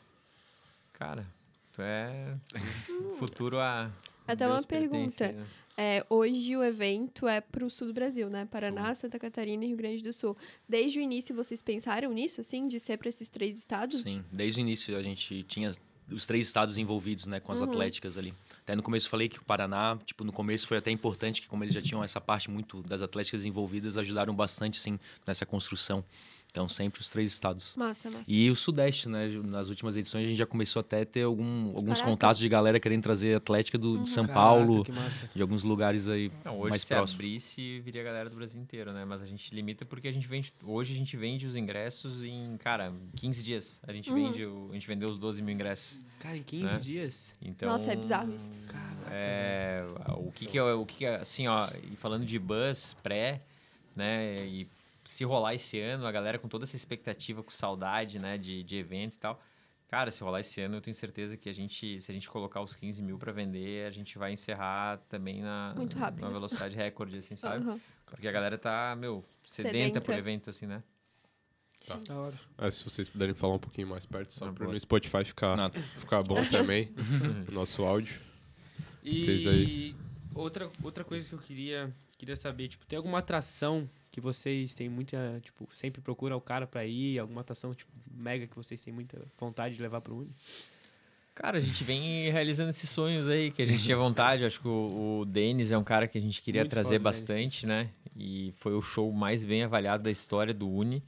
Cara, 0.94 1.28
tu 1.74 1.82
é 1.82 2.38
futuro 3.20 3.60
a. 3.60 3.92
Até 4.26 4.48
Deus 4.48 4.62
uma 4.62 4.64
pergunta. 4.64 5.32
né? 5.32 5.46
É, 5.78 6.06
hoje 6.10 6.56
o 6.56 6.64
evento 6.64 7.28
é 7.28 7.42
pro 7.42 7.70
sul 7.70 7.88
do 7.88 7.94
Brasil, 7.94 8.30
né? 8.30 8.46
Paraná, 8.50 8.96
Santa 8.96 9.20
Catarina 9.20 9.66
e 9.66 9.68
Rio 9.68 9.78
Grande 9.78 10.02
do 10.02 10.14
Sul. 10.14 10.38
Desde 10.70 11.00
o 11.00 11.02
início, 11.02 11.36
vocês 11.36 11.62
pensaram 11.62 12.12
nisso, 12.14 12.40
assim, 12.40 12.68
de 12.68 12.80
ser 12.80 12.98
para 12.98 13.10
esses 13.10 13.28
três 13.30 13.58
estados? 13.58 14.00
Sim, 14.02 14.24
desde 14.32 14.60
o 14.60 14.62
início 14.62 14.96
a 14.96 15.02
gente 15.04 15.44
tinha 15.44 15.70
os 16.10 16.26
três 16.26 16.46
estados 16.46 16.78
envolvidos, 16.78 17.26
né, 17.28 17.40
com 17.40 17.52
Uhum. 17.52 17.56
as 17.58 17.62
atléticas 17.68 18.18
ali. 18.18 18.34
Até 18.62 18.76
no 18.76 18.84
começo 18.84 19.08
eu 19.08 19.12
falei 19.12 19.28
que 19.28 19.40
o 19.40 19.44
Paraná, 19.44 19.98
tipo, 20.06 20.24
no 20.24 20.32
começo 20.32 20.68
foi 20.68 20.78
até 20.78 20.92
importante 20.92 21.42
que 21.42 21.48
como 21.48 21.64
eles 21.64 21.74
já 21.74 21.82
tinham 21.82 22.04
essa 22.04 22.22
parte 22.22 22.50
muito 22.50 22.82
das 22.84 23.02
atléticas 23.02 23.44
envolvidas, 23.44 23.98
ajudaram 23.98 24.34
bastante 24.34 24.80
sim 24.80 25.00
nessa 25.28 25.46
construção. 25.46 26.06
Então, 26.56 26.70
sempre 26.70 27.02
os 27.02 27.10
três 27.10 27.34
estados. 27.34 27.76
Massa, 27.76 28.10
massa. 28.10 28.32
E 28.32 28.50
o 28.50 28.56
Sudeste, 28.56 29.10
né? 29.10 29.28
Nas 29.44 29.68
últimas 29.68 29.98
edições 29.98 30.24
a 30.24 30.30
gente 30.30 30.38
já 30.38 30.46
começou 30.46 30.80
até 30.80 31.02
a 31.02 31.06
ter 31.06 31.24
algum, 31.24 31.76
alguns 31.76 31.96
Caraca. 32.00 32.06
contatos 32.06 32.40
de 32.40 32.48
galera 32.48 32.80
querendo 32.80 33.04
trazer 33.04 33.36
Atlética 33.36 33.78
do, 33.78 34.00
de 34.02 34.08
São 34.10 34.24
Caraca, 34.26 34.40
Paulo, 34.42 34.86
de 35.36 35.42
alguns 35.42 35.64
lugares 35.64 36.08
aí 36.08 36.32
Não, 36.46 36.58
hoje 36.58 36.70
mais 36.70 36.82
se 36.84 36.88
próximos. 36.88 37.14
abrisse, 37.16 37.82
viria 37.82 38.00
a 38.00 38.04
galera 38.06 38.30
do 38.30 38.38
Brasil 38.38 38.62
inteiro, 38.62 38.94
né? 38.94 39.04
Mas 39.04 39.22
a 39.22 39.26
gente 39.26 39.54
limita 39.54 39.84
porque 39.86 40.08
a 40.08 40.14
gente 40.14 40.30
vende. 40.30 40.54
Hoje 40.64 40.94
a 40.94 40.98
gente 40.98 41.18
vende 41.18 41.46
os 41.46 41.58
ingressos 41.58 42.24
em, 42.24 42.56
cara, 42.58 42.94
15 43.18 43.44
dias. 43.44 43.82
A 43.86 43.92
gente 43.92 44.10
Uhum. 44.10 44.16
vende. 44.32 44.44
A 44.70 44.74
gente 44.76 44.88
vendeu 44.88 45.10
os 45.10 45.18
12 45.18 45.42
mil 45.42 45.54
ingressos. 45.54 46.00
Cara, 46.20 46.38
em 46.38 46.44
15 46.44 46.64
Né? 46.64 46.80
dias. 46.80 47.34
Então, 47.42 47.68
Nossa, 47.68 47.92
é 47.92 47.98
bizarro 47.98 48.34
isso. 48.34 48.50
É, 49.12 49.86
o 50.18 50.32
que 50.32 50.46
que 50.46 50.58
é, 50.58 50.64
o 50.64 50.86
que 50.86 50.96
que 50.96 51.06
é, 51.06 51.16
assim, 51.18 51.48
ó, 51.48 51.68
e 51.92 51.98
falando 51.98 52.26
de 52.26 52.40
buzz 52.40 52.96
pré, 53.04 53.42
né, 53.96 54.46
e 54.48 54.68
se 55.06 55.24
rolar 55.24 55.54
esse 55.54 55.80
ano, 55.80 56.06
a 56.06 56.12
galera 56.12 56.38
com 56.40 56.48
toda 56.50 56.66
essa 56.66 56.76
expectativa, 56.76 57.42
com 57.44 57.52
saudade, 57.52 58.20
né, 58.20 58.38
de, 58.38 58.64
de 58.64 58.76
eventos 58.78 59.16
e 59.16 59.20
tal, 59.20 59.42
cara, 59.88 60.10
se 60.12 60.24
rolar 60.24 60.40
esse 60.42 60.60
ano, 60.62 60.76
eu 60.78 60.82
tenho 60.82 60.96
certeza 60.96 61.38
que 61.38 61.48
a 61.48 61.54
gente, 61.54 62.02
se 62.02 62.12
a 62.12 62.14
gente 62.14 62.30
colocar 62.30 62.60
os 62.62 62.74
15 62.76 63.02
mil 63.04 63.18
pra 63.18 63.32
vender, 63.32 63.86
a 63.88 63.92
gente 63.92 64.18
vai 64.18 64.34
encerrar 64.34 64.98
também 65.08 65.42
na, 65.42 65.74
Muito 65.78 65.98
rápido. 65.98 66.22
numa 66.22 66.34
velocidade 66.34 66.76
recorde, 66.76 67.18
assim, 67.18 67.36
sabe? 67.36 67.64
Aham. 67.64 67.80
Porque 68.08 68.28
a 68.28 68.32
galera 68.32 68.58
tá, 68.58 68.96
meu, 68.98 69.24
sedenta, 69.44 69.78
Sedenta. 69.78 70.02
por 70.02 70.14
evento, 70.16 70.50
assim, 70.50 70.66
né? 70.66 70.84
Da 72.08 72.16
hora. 72.18 72.40
Ah, 72.58 72.72
se 72.72 72.84
vocês 72.84 73.08
puderem 73.08 73.36
falar 73.36 73.54
um 73.56 73.60
pouquinho 73.60 73.88
mais 73.88 74.08
perto, 74.08 74.34
só 74.34 74.48
Ah, 74.48 74.54
para 74.54 74.66
no 74.68 74.80
Spotify 74.80 75.24
ficar, 75.24 75.56
Nada. 75.56 75.80
ficar 75.98 76.24
bom 76.24 76.36
também, 76.50 76.92
o 77.48 77.52
nosso 77.52 77.84
áudio. 77.84 78.20
E 79.04 79.48
aí. 79.48 79.96
outra, 80.34 80.72
outra 80.82 81.04
coisa 81.04 81.28
que 81.30 81.36
eu 81.36 81.40
queria, 81.40 81.96
queria 82.18 82.36
saber, 82.36 82.70
tipo, 82.70 82.86
tem 82.88 82.98
alguma 82.98 83.20
atração 83.20 83.88
que 84.16 84.22
vocês 84.22 84.74
têm 84.74 84.88
muita, 84.88 85.42
tipo, 85.44 85.68
sempre 85.76 86.02
procura 86.02 86.38
o 86.38 86.40
cara 86.40 86.66
pra 86.66 86.86
ir, 86.86 87.20
alguma 87.20 87.42
atração, 87.42 87.76
tipo, 87.76 87.92
mega 88.10 88.48
que 88.48 88.56
vocês 88.56 88.82
têm 88.82 88.94
muita 88.94 89.22
vontade 89.38 89.76
de 89.76 89.82
levar 89.82 90.00
pro 90.00 90.16
Uni? 90.16 90.30
Cara, 91.34 91.58
a 91.58 91.60
gente 91.60 91.84
vem 91.84 92.32
realizando 92.32 92.70
esses 92.70 92.90
sonhos 92.90 93.28
aí 93.28 93.52
que 93.52 93.62
a 93.62 93.66
gente 93.66 93.84
tinha 93.84 93.98
vontade. 93.98 94.46
Acho 94.46 94.62
que 94.62 94.70
o, 94.70 95.20
o 95.20 95.26
Denis 95.26 95.70
é 95.70 95.78
um 95.78 95.84
cara 95.84 96.08
que 96.08 96.18
a 96.18 96.22
gente 96.22 96.42
queria 96.42 96.62
Muito 96.62 96.72
trazer 96.72 96.98
bastante, 96.98 97.68
né? 97.68 97.90
E 98.16 98.54
foi 98.56 98.74
o 98.74 98.82
show 98.82 99.12
mais 99.12 99.44
bem 99.44 99.64
avaliado 99.64 100.04
da 100.04 100.10
história 100.10 100.54
do 100.54 100.66
Uni. 100.66 101.04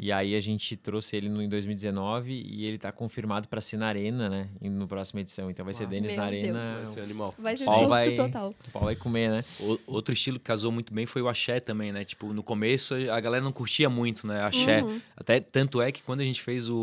E 0.00 0.12
aí 0.12 0.36
a 0.36 0.40
gente 0.40 0.76
trouxe 0.76 1.16
ele 1.16 1.28
no, 1.28 1.42
em 1.42 1.48
2019 1.48 2.30
e 2.32 2.64
ele 2.64 2.78
tá 2.78 2.92
confirmado 2.92 3.48
para 3.48 3.60
ser 3.60 3.76
na 3.78 3.88
Arena, 3.88 4.28
né? 4.28 4.48
No 4.62 4.86
próxima 4.86 5.20
edição. 5.20 5.50
Então 5.50 5.64
vai 5.64 5.74
ser 5.74 5.84
Nossa. 5.88 5.94
Denis 6.00 6.14
na 6.14 6.24
Arena. 6.24 6.60
Deus. 6.60 6.66
Vai 6.84 6.94
ser 6.94 7.00
animal. 7.00 7.34
Vai 7.36 7.56
ser 7.56 7.64
Paulo 7.64 7.88
vai- 7.88 8.14
total. 8.14 8.54
O 8.68 8.70
pau 8.70 8.84
vai 8.84 8.94
comer, 8.94 9.28
né? 9.30 9.44
O- 9.58 9.78
outro 9.88 10.12
estilo 10.14 10.38
que 10.38 10.44
casou 10.44 10.70
muito 10.70 10.94
bem 10.94 11.04
foi 11.04 11.20
o 11.20 11.28
axé 11.28 11.58
também, 11.58 11.90
né? 11.90 12.04
Tipo, 12.04 12.32
no 12.32 12.44
começo 12.44 12.94
a 12.94 13.20
galera 13.20 13.42
não 13.42 13.50
curtia 13.50 13.90
muito, 13.90 14.24
né? 14.24 14.40
Axé. 14.42 14.82
Uhum. 14.84 15.00
Até 15.16 15.40
tanto 15.40 15.82
é 15.82 15.90
que 15.90 16.02
quando 16.04 16.20
a 16.20 16.24
gente 16.24 16.40
fez 16.42 16.68
o 16.68 16.76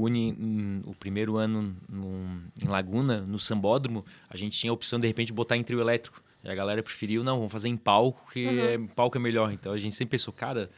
Uni, 0.00 0.36
o 0.84 0.94
primeiro 0.94 1.36
ano 1.36 1.74
no- 1.88 2.42
em 2.60 2.66
Laguna, 2.66 3.20
no 3.20 3.38
Sambódromo, 3.38 4.04
a 4.28 4.36
gente 4.36 4.58
tinha 4.58 4.72
a 4.72 4.74
opção 4.74 4.98
de 4.98 5.06
repente 5.06 5.32
botar 5.32 5.56
em 5.56 5.62
trio 5.62 5.80
elétrico. 5.80 6.20
E 6.42 6.48
a 6.48 6.54
galera 6.54 6.82
preferiu, 6.82 7.22
não, 7.22 7.36
vamos 7.38 7.52
fazer 7.52 7.68
em 7.68 7.76
palco, 7.76 8.28
que 8.32 8.44
Uhum. 8.46 8.58
é, 8.64 8.78
palco 8.94 9.16
é 9.16 9.20
melhor. 9.20 9.52
Então 9.52 9.72
a 9.72 9.78
gente 9.78 9.94
sempre 9.94 10.12
pensou, 10.18 10.32
cara, 10.32 10.68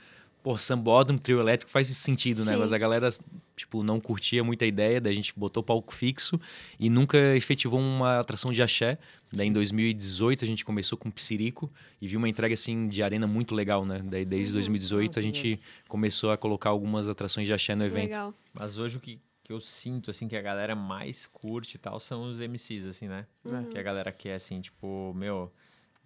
pô, 0.42 0.56
Sambódromo, 0.56 1.18
trio 1.18 1.40
elétrico 1.40 1.70
faz 1.70 1.90
esse 1.90 2.00
sentido, 2.00 2.44
né? 2.44 2.52
Sim. 2.52 2.58
Mas 2.58 2.72
a 2.72 2.78
galera, 2.78 3.08
tipo, 3.56 3.82
não 3.82 4.00
curtia 4.00 4.42
muito 4.42 4.64
a 4.64 4.66
ideia, 4.66 5.00
daí 5.00 5.12
a 5.12 5.16
gente 5.16 5.32
botou 5.36 5.62
palco 5.62 5.92
fixo 5.92 6.40
e 6.78 6.88
nunca 6.88 7.18
efetivou 7.36 7.80
uma 7.80 8.20
atração 8.20 8.52
de 8.52 8.62
axé. 8.62 8.98
Daí 9.32 9.48
em 9.48 9.52
2018 9.52 10.44
a 10.44 10.46
gente 10.46 10.64
começou 10.64 10.96
com 10.96 11.10
Psirico 11.10 11.70
e 12.00 12.06
viu 12.06 12.18
uma 12.18 12.28
entrega 12.28 12.54
assim 12.54 12.88
de 12.88 13.02
arena 13.02 13.26
muito 13.26 13.54
legal, 13.54 13.84
né? 13.84 14.00
Daí 14.04 14.24
desde 14.24 14.52
2018 14.54 15.18
a 15.18 15.22
gente 15.22 15.60
começou 15.86 16.30
a 16.30 16.36
colocar 16.36 16.70
algumas 16.70 17.08
atrações 17.08 17.46
de 17.46 17.52
axé 17.52 17.74
no 17.74 17.84
evento. 17.84 18.04
Legal. 18.04 18.34
Mas 18.54 18.78
hoje 18.78 18.96
o 18.96 19.00
que, 19.00 19.20
que 19.44 19.52
eu 19.52 19.60
sinto, 19.60 20.10
assim, 20.10 20.28
que 20.28 20.36
a 20.36 20.42
galera 20.42 20.74
mais 20.74 21.26
curte 21.26 21.76
e 21.76 21.78
tal 21.78 21.98
são 22.00 22.30
os 22.30 22.40
MCs, 22.40 22.84
assim, 22.86 23.08
né? 23.08 23.26
Que 23.70 23.78
a 23.78 23.82
galera 23.82 24.12
quer, 24.12 24.34
assim, 24.34 24.60
tipo, 24.60 25.12
meu... 25.14 25.52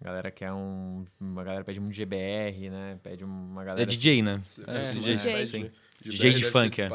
A 0.01 0.05
galera 0.05 0.31
quer 0.31 0.51
um... 0.51 1.05
Uma 1.19 1.43
galera 1.43 1.63
pede 1.63 1.79
muito 1.79 1.95
GBR, 1.95 2.69
né? 2.69 2.99
Pede 3.01 3.23
uma 3.23 3.63
galera... 3.63 3.81
É 3.83 3.85
DJ, 3.85 4.21
né? 4.21 4.41
É, 4.67 4.91
DJ. 4.91 5.15
DJ. 5.45 5.71
DJ 6.01 6.31
de 6.31 6.39
deve 6.41 6.51
funk, 6.51 6.75
ser 6.75 6.83
é. 6.83 6.89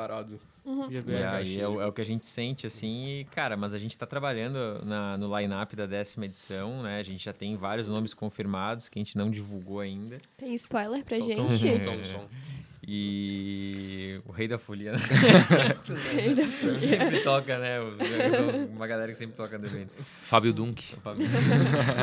É, 1.08 1.26
aí 1.26 1.58
é 1.58 1.62
é 1.62 1.66
o 1.66 1.92
que 1.92 2.00
a 2.02 2.04
gente 2.04 2.26
sente, 2.26 2.66
assim, 2.66 3.06
e, 3.06 3.24
cara, 3.24 3.56
mas 3.56 3.72
a 3.72 3.78
gente 3.78 3.96
tá 3.96 4.06
trabalhando 4.06 4.84
na, 4.84 5.14
no 5.16 5.34
line-up 5.38 5.74
da 5.74 5.86
décima 5.86 6.26
edição, 6.26 6.82
né? 6.82 6.98
A 6.98 7.02
gente 7.02 7.24
já 7.24 7.32
tem 7.32 7.56
vários 7.56 7.88
nomes 7.88 8.12
confirmados 8.12 8.86
que 8.88 8.98
a 8.98 9.02
gente 9.02 9.16
não 9.16 9.30
divulgou 9.30 9.80
ainda. 9.80 10.18
Tem 10.36 10.54
spoiler 10.54 11.02
pra 11.04 11.16
Solta 11.16 11.40
um- 11.42 11.52
gente? 11.52 11.88
um 11.88 12.04
som. 12.04 12.28
E 12.90 14.18
o 14.24 14.32
Rei 14.32 14.48
da 14.48 14.58
Folia, 14.58 14.92
né? 14.92 14.98
Ainda 16.18 16.78
sempre 16.78 17.20
toca, 17.20 17.58
né? 17.58 17.80
Uma 18.74 18.86
galera 18.86 19.12
que 19.12 19.18
sempre 19.18 19.36
toca 19.36 19.58
no 19.58 19.66
evento. 19.66 19.90
Fábio 20.02 20.54
Dunk. 20.54 20.96
Fábio. 21.02 21.26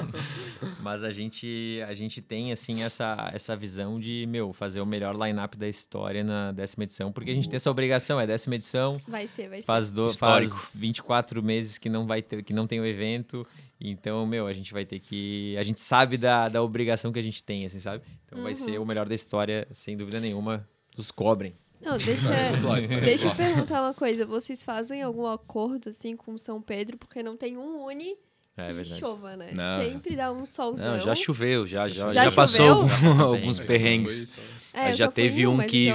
Mas 0.81 1.03
a 1.03 1.11
gente, 1.11 1.81
a 1.87 1.93
gente 1.95 2.21
tem, 2.21 2.51
assim, 2.51 2.83
essa, 2.83 3.31
essa 3.33 3.55
visão 3.55 3.95
de, 3.95 4.27
meu, 4.27 4.53
fazer 4.53 4.79
o 4.79 4.85
melhor 4.85 5.15
line-up 5.15 5.57
da 5.57 5.67
história 5.67 6.23
na 6.23 6.51
décima 6.51 6.83
edição, 6.83 7.11
porque 7.11 7.31
a 7.31 7.33
gente 7.33 7.49
tem 7.49 7.55
essa 7.55 7.71
obrigação, 7.71 8.21
é 8.21 8.27
décima 8.27 8.53
edição, 8.53 9.01
Vai 9.07 9.25
ser, 9.25 9.49
vai 9.49 9.61
ser. 9.61 9.65
faz, 9.65 9.91
do, 9.91 10.05
Histórico. 10.05 10.51
faz 10.51 10.71
24 10.75 11.41
meses 11.41 11.79
que 11.79 11.89
não 11.89 12.05
vai 12.05 12.21
ter, 12.21 12.43
que 12.43 12.53
não 12.53 12.67
tem 12.67 12.79
o 12.79 12.85
evento, 12.85 13.43
então, 13.81 14.23
meu, 14.27 14.45
a 14.45 14.53
gente 14.53 14.71
vai 14.71 14.85
ter 14.85 14.99
que... 14.99 15.57
A 15.57 15.63
gente 15.63 15.79
sabe 15.79 16.15
da, 16.15 16.47
da 16.47 16.61
obrigação 16.61 17.11
que 17.11 17.17
a 17.17 17.23
gente 17.23 17.41
tem, 17.41 17.65
assim, 17.65 17.79
sabe? 17.79 18.03
Então 18.27 18.43
vai 18.43 18.53
ser 18.53 18.79
o 18.79 18.85
melhor 18.85 19.09
da 19.09 19.15
história, 19.15 19.67
sem 19.71 19.97
dúvida 19.97 20.19
nenhuma, 20.19 20.67
os 20.97 21.11
cobrem. 21.11 21.55
Não, 21.81 21.97
deixa, 21.97 22.29
deixa 23.01 23.27
eu 23.27 23.35
perguntar 23.35 23.81
uma 23.83 23.93
coisa. 23.93 24.25
Vocês 24.25 24.63
fazem 24.63 25.03
algum 25.03 25.27
acordo, 25.27 25.89
assim, 25.89 26.15
com 26.15 26.35
São 26.37 26.61
Pedro? 26.61 26.97
Porque 26.97 27.21
não 27.21 27.37
tem 27.37 27.57
um 27.57 27.85
Uni 27.85 28.15
É 28.57 28.67
que 28.67 28.73
verdade. 28.73 28.99
chova, 28.99 29.35
né? 29.35 29.51
Não. 29.53 29.83
Sempre 29.83 30.15
dá 30.15 30.31
um 30.31 30.45
solzão. 30.45 30.93
Não, 30.93 30.99
já 30.99 31.13
choveu, 31.13 31.67
já, 31.67 31.87
já, 31.87 32.11
Já 32.11 32.29
já, 32.29 32.31
passou 32.35 32.87
choveu? 32.89 33.21
alguns 33.25 33.59
perrengues. 33.59 34.33
É, 34.73 34.91
já 34.91 35.09
teve 35.09 35.47
um 35.47 35.57
que, 35.59 35.89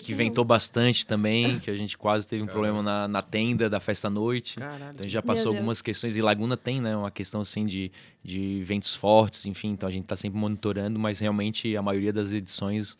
que 0.00 0.10
não. 0.10 0.18
ventou 0.18 0.44
bastante 0.44 1.06
também, 1.06 1.58
que 1.60 1.70
a 1.70 1.76
gente 1.76 1.96
quase 1.96 2.26
teve 2.26 2.42
um 2.42 2.48
problema 2.48 2.82
na, 2.82 3.06
na 3.06 3.22
tenda 3.22 3.70
da 3.70 3.78
festa 3.78 4.08
à 4.08 4.10
noite. 4.10 4.56
Caralho. 4.56 4.76
Então 4.76 5.00
a 5.00 5.02
gente 5.02 5.12
já 5.12 5.20
Meu 5.20 5.26
passou 5.26 5.44
Deus. 5.52 5.56
algumas 5.56 5.80
questões. 5.80 6.16
E 6.16 6.22
Laguna 6.22 6.56
tem, 6.56 6.80
né? 6.80 6.96
Uma 6.96 7.12
questão 7.12 7.42
assim 7.42 7.64
de, 7.64 7.92
de 8.24 8.62
ventos 8.64 8.92
fortes, 8.94 9.46
enfim. 9.46 9.68
Então 9.68 9.88
a 9.88 9.92
gente 9.92 10.06
tá 10.06 10.16
sempre 10.16 10.36
monitorando, 10.38 10.98
mas 10.98 11.20
realmente 11.20 11.76
a 11.76 11.82
maioria 11.82 12.12
das 12.12 12.32
edições 12.32 12.98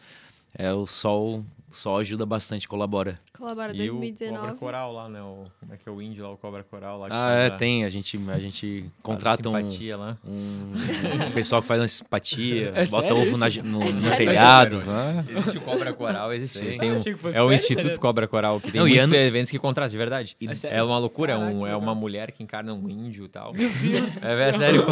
é 0.54 0.72
o 0.72 0.86
sol. 0.86 1.44
Sol 1.74 1.98
ajuda 1.98 2.24
bastante, 2.24 2.68
colabora. 2.68 3.18
Colabora 3.36 3.72
E 3.74 3.88
o 3.88 3.92
Cobra 3.94 3.98
2019. 4.00 4.54
Coral 4.54 4.92
lá, 4.92 5.08
né? 5.08 5.20
O, 5.20 5.44
como 5.58 5.74
é 5.74 5.76
que 5.76 5.88
é 5.88 5.92
o 5.92 6.00
índio 6.00 6.22
lá, 6.24 6.30
o 6.32 6.36
Cobra 6.36 6.62
Coral 6.62 6.98
lá. 7.00 7.08
Ah, 7.10 7.32
é, 7.32 7.46
a- 7.46 7.50
tem. 7.50 7.84
A 7.84 7.90
gente, 7.90 8.16
a 8.28 8.38
gente 8.38 8.88
contrata 9.02 9.48
um, 9.48 9.52
simpatia 9.52 9.96
lá. 9.96 10.16
um, 10.24 11.26
um 11.26 11.30
pessoal 11.32 11.60
que 11.60 11.66
faz 11.66 11.80
uma 11.80 11.88
simpatia, 11.88 12.72
É 12.76 12.86
bota 12.86 13.08
sério 13.08 13.22
ovo 13.22 13.36
na- 13.36 13.48
no, 13.48 13.82
É 13.82 13.92
no 13.92 14.16
telhado. 14.16 14.78
né? 14.78 15.24
Existe 15.28 15.58
o 15.58 15.60
Cobra 15.62 15.92
Coral, 15.92 16.32
existe. 16.32 16.58
Sim. 16.72 16.78
Tem 16.78 16.90
Ah, 16.90 16.94
um- 16.94 17.30
é 17.32 17.42
o 17.42 17.52
Instituto 17.52 17.98
Cobra 17.98 18.28
Coral, 18.28 18.60
que 18.60 18.70
tem 18.70 18.80
Não, 18.80 18.86
e 18.86 18.92
muitos 18.92 19.12
ano- 19.12 19.16
eventos 19.22 19.50
que 19.50 19.58
contratam, 19.58 19.90
de 19.90 19.98
verdade. 19.98 20.36
É 20.62 20.78
É, 20.78 20.82
uma 20.82 20.98
loucura, 20.98 21.32
é, 21.32 21.36
um- 21.36 21.40
Caraca, 21.40 21.58
que 21.66 21.72
é 21.72 21.76
uma 21.76 21.94
mulher 21.94 22.30
que 22.30 22.42
encarna 22.44 22.72
um 22.72 22.88
índio 22.88 23.24
e 23.24 23.28
tal. 23.28 23.52
É, 24.22 24.48
é 24.48 24.52
sério. 24.52 24.84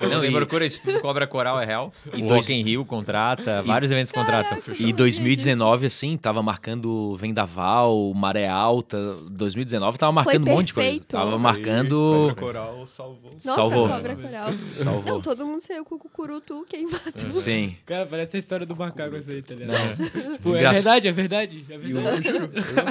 Não, 0.00 0.24
e- 0.24 0.30
procura, 0.30 0.64
Instituto 0.64 1.00
Cobra 1.00 1.26
Coral 1.26 1.60
é 1.60 1.64
real. 1.64 1.92
E 2.12 2.22
o 2.22 2.28
dois- 2.28 2.44
Rock 2.46 2.54
in 2.54 2.62
Rio 2.62 2.84
contrata, 2.84 3.62
vários 3.62 3.90
eventos 3.90 4.12
contratam. 4.12 4.58
E 4.78 4.92
2019, 4.92 5.86
assim, 5.86 6.03
tava 6.16 6.42
marcando 6.42 7.14
Vendaval, 7.16 8.12
Maré 8.14 8.46
Alta. 8.48 8.96
2019 9.30 9.98
tava 9.98 10.12
marcando 10.12 10.46
um 10.48 10.52
monte 10.52 10.66
de 10.68 10.74
coisa. 10.74 11.00
Tava 11.08 11.32
Aí, 11.32 11.38
marcando. 11.38 11.90
Cobra 12.28 12.34
Coral 12.34 12.86
salvou. 12.86 13.32
Nossa, 13.32 13.54
Salvou. 13.54 13.88
Cobra 13.88 14.16
Coral. 14.16 14.48
Salvou. 14.68 15.04
Não, 15.14 15.20
todo 15.22 15.46
mundo 15.46 15.60
saiu 15.60 15.84
com 15.84 15.94
o 15.94 15.98
cucurutu 15.98 16.64
queimado. 16.68 17.30
Sim. 17.30 17.76
Cara, 17.86 18.06
parece 18.06 18.36
a 18.36 18.38
história 18.38 18.66
do 18.66 18.76
macaco 18.76 19.16
essa 19.16 19.32
aí, 19.32 19.42
tá 19.42 19.54
ligado? 19.54 19.72
Não. 19.98 20.34
Tipo, 20.34 20.54
é 20.56 20.72
verdade, 20.72 21.08
é 21.08 21.12
verdade. 21.12 21.64
É 21.68 21.78
verdade. 21.78 22.28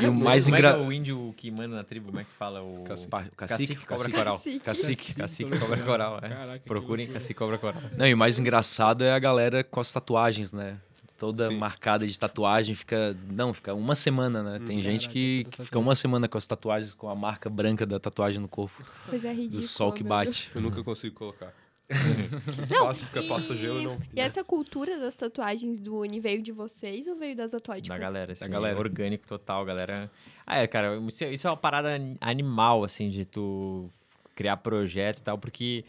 E 0.03 0.07
o 0.07 0.13
mais 0.13 0.45
Como 0.45 0.55
é 0.55 0.59
que 0.59 0.65
é 0.65 0.69
engraçado. 0.69 0.87
o 0.87 0.93
índio 0.93 1.33
que 1.37 1.51
manda 1.51 1.75
na 1.75 1.83
tribo, 1.83 2.07
como 2.07 2.19
é 2.19 2.23
que 2.23 2.31
fala? 2.31 2.61
O 2.61 2.83
Cacique. 2.83 3.11
Cacique, 3.35 3.35
Cacique 3.35 3.85
Cobra 3.85 3.97
cacique, 3.97 4.17
Coral. 4.17 4.35
Cacique. 4.37 4.59
cacique. 4.59 5.13
Cacique 5.13 5.59
Cobra 5.59 5.77
Coral, 5.83 6.19
é. 6.21 6.59
Procurem. 6.59 7.07
Cacique 7.07 7.33
Cobra 7.33 7.57
Coral. 7.57 7.81
Não, 7.97 8.07
e 8.07 8.13
o 8.13 8.17
mais 8.17 8.39
engraçado 8.39 9.03
é 9.03 9.11
a 9.11 9.19
galera 9.19 9.63
com 9.63 9.79
as 9.79 9.91
tatuagens, 9.91 10.51
né? 10.51 10.77
Toda 11.23 11.47
Sim. 11.47 11.55
marcada 11.55 12.05
de 12.05 12.19
tatuagem, 12.19 12.75
fica. 12.75 13.15
Não, 13.33 13.53
fica 13.53 13.73
uma 13.73 13.95
semana, 13.95 14.43
né? 14.43 14.59
Tem 14.65 14.81
gente 14.81 15.03
Caraca, 15.03 15.13
que, 15.13 15.43
que 15.45 15.57
da 15.59 15.63
fica 15.63 15.79
uma 15.79 15.95
semana 15.95 16.27
com 16.27 16.37
as 16.37 16.45
tatuagens, 16.45 16.93
com 16.93 17.07
a 17.07 17.15
marca 17.15 17.49
branca 17.49 17.85
da 17.85 17.97
tatuagem 17.97 18.41
no 18.41 18.49
corpo, 18.49 18.83
Coisa 19.09 19.29
do 19.29 19.33
ridícula. 19.33 19.61
sol 19.61 19.93
que 19.93 20.03
bate. 20.03 20.51
Eu 20.53 20.59
nunca 20.59 20.83
consigo 20.83 21.15
colocar. 21.15 21.53
Não, 22.69 22.87
Passa, 22.87 23.05
fica, 23.05 23.23
passa 23.23 23.55
gelo 23.55 23.79
e 23.79 23.85
não. 23.85 23.99
E 24.13 24.19
essa 24.19 24.43
cultura 24.43 24.97
das 24.99 25.15
tatuagens 25.15 25.79
do 25.79 25.97
Uni 25.99 26.19
veio 26.19 26.41
de 26.41 26.51
vocês 26.51 27.07
ou 27.07 27.15
veio 27.15 27.35
das 27.35 27.53
atléticas? 27.53 27.89
Da 27.97 28.03
galera, 28.03 28.33
assim, 28.33 28.49
galera. 28.49 28.75
é 28.75 28.79
orgânico 28.79 29.25
total, 29.27 29.63
galera. 29.63 30.09
Ah, 30.45 30.57
é, 30.59 30.67
cara, 30.67 30.97
isso 31.07 31.23
é, 31.23 31.33
isso 31.33 31.47
é 31.47 31.49
uma 31.49 31.57
parada 31.57 31.89
animal, 32.19 32.83
assim, 32.83 33.09
de 33.09 33.23
tu 33.25 33.87
criar 34.35 34.57
projeto 34.57 35.19
e 35.19 35.23
tal, 35.23 35.37
porque 35.37 35.85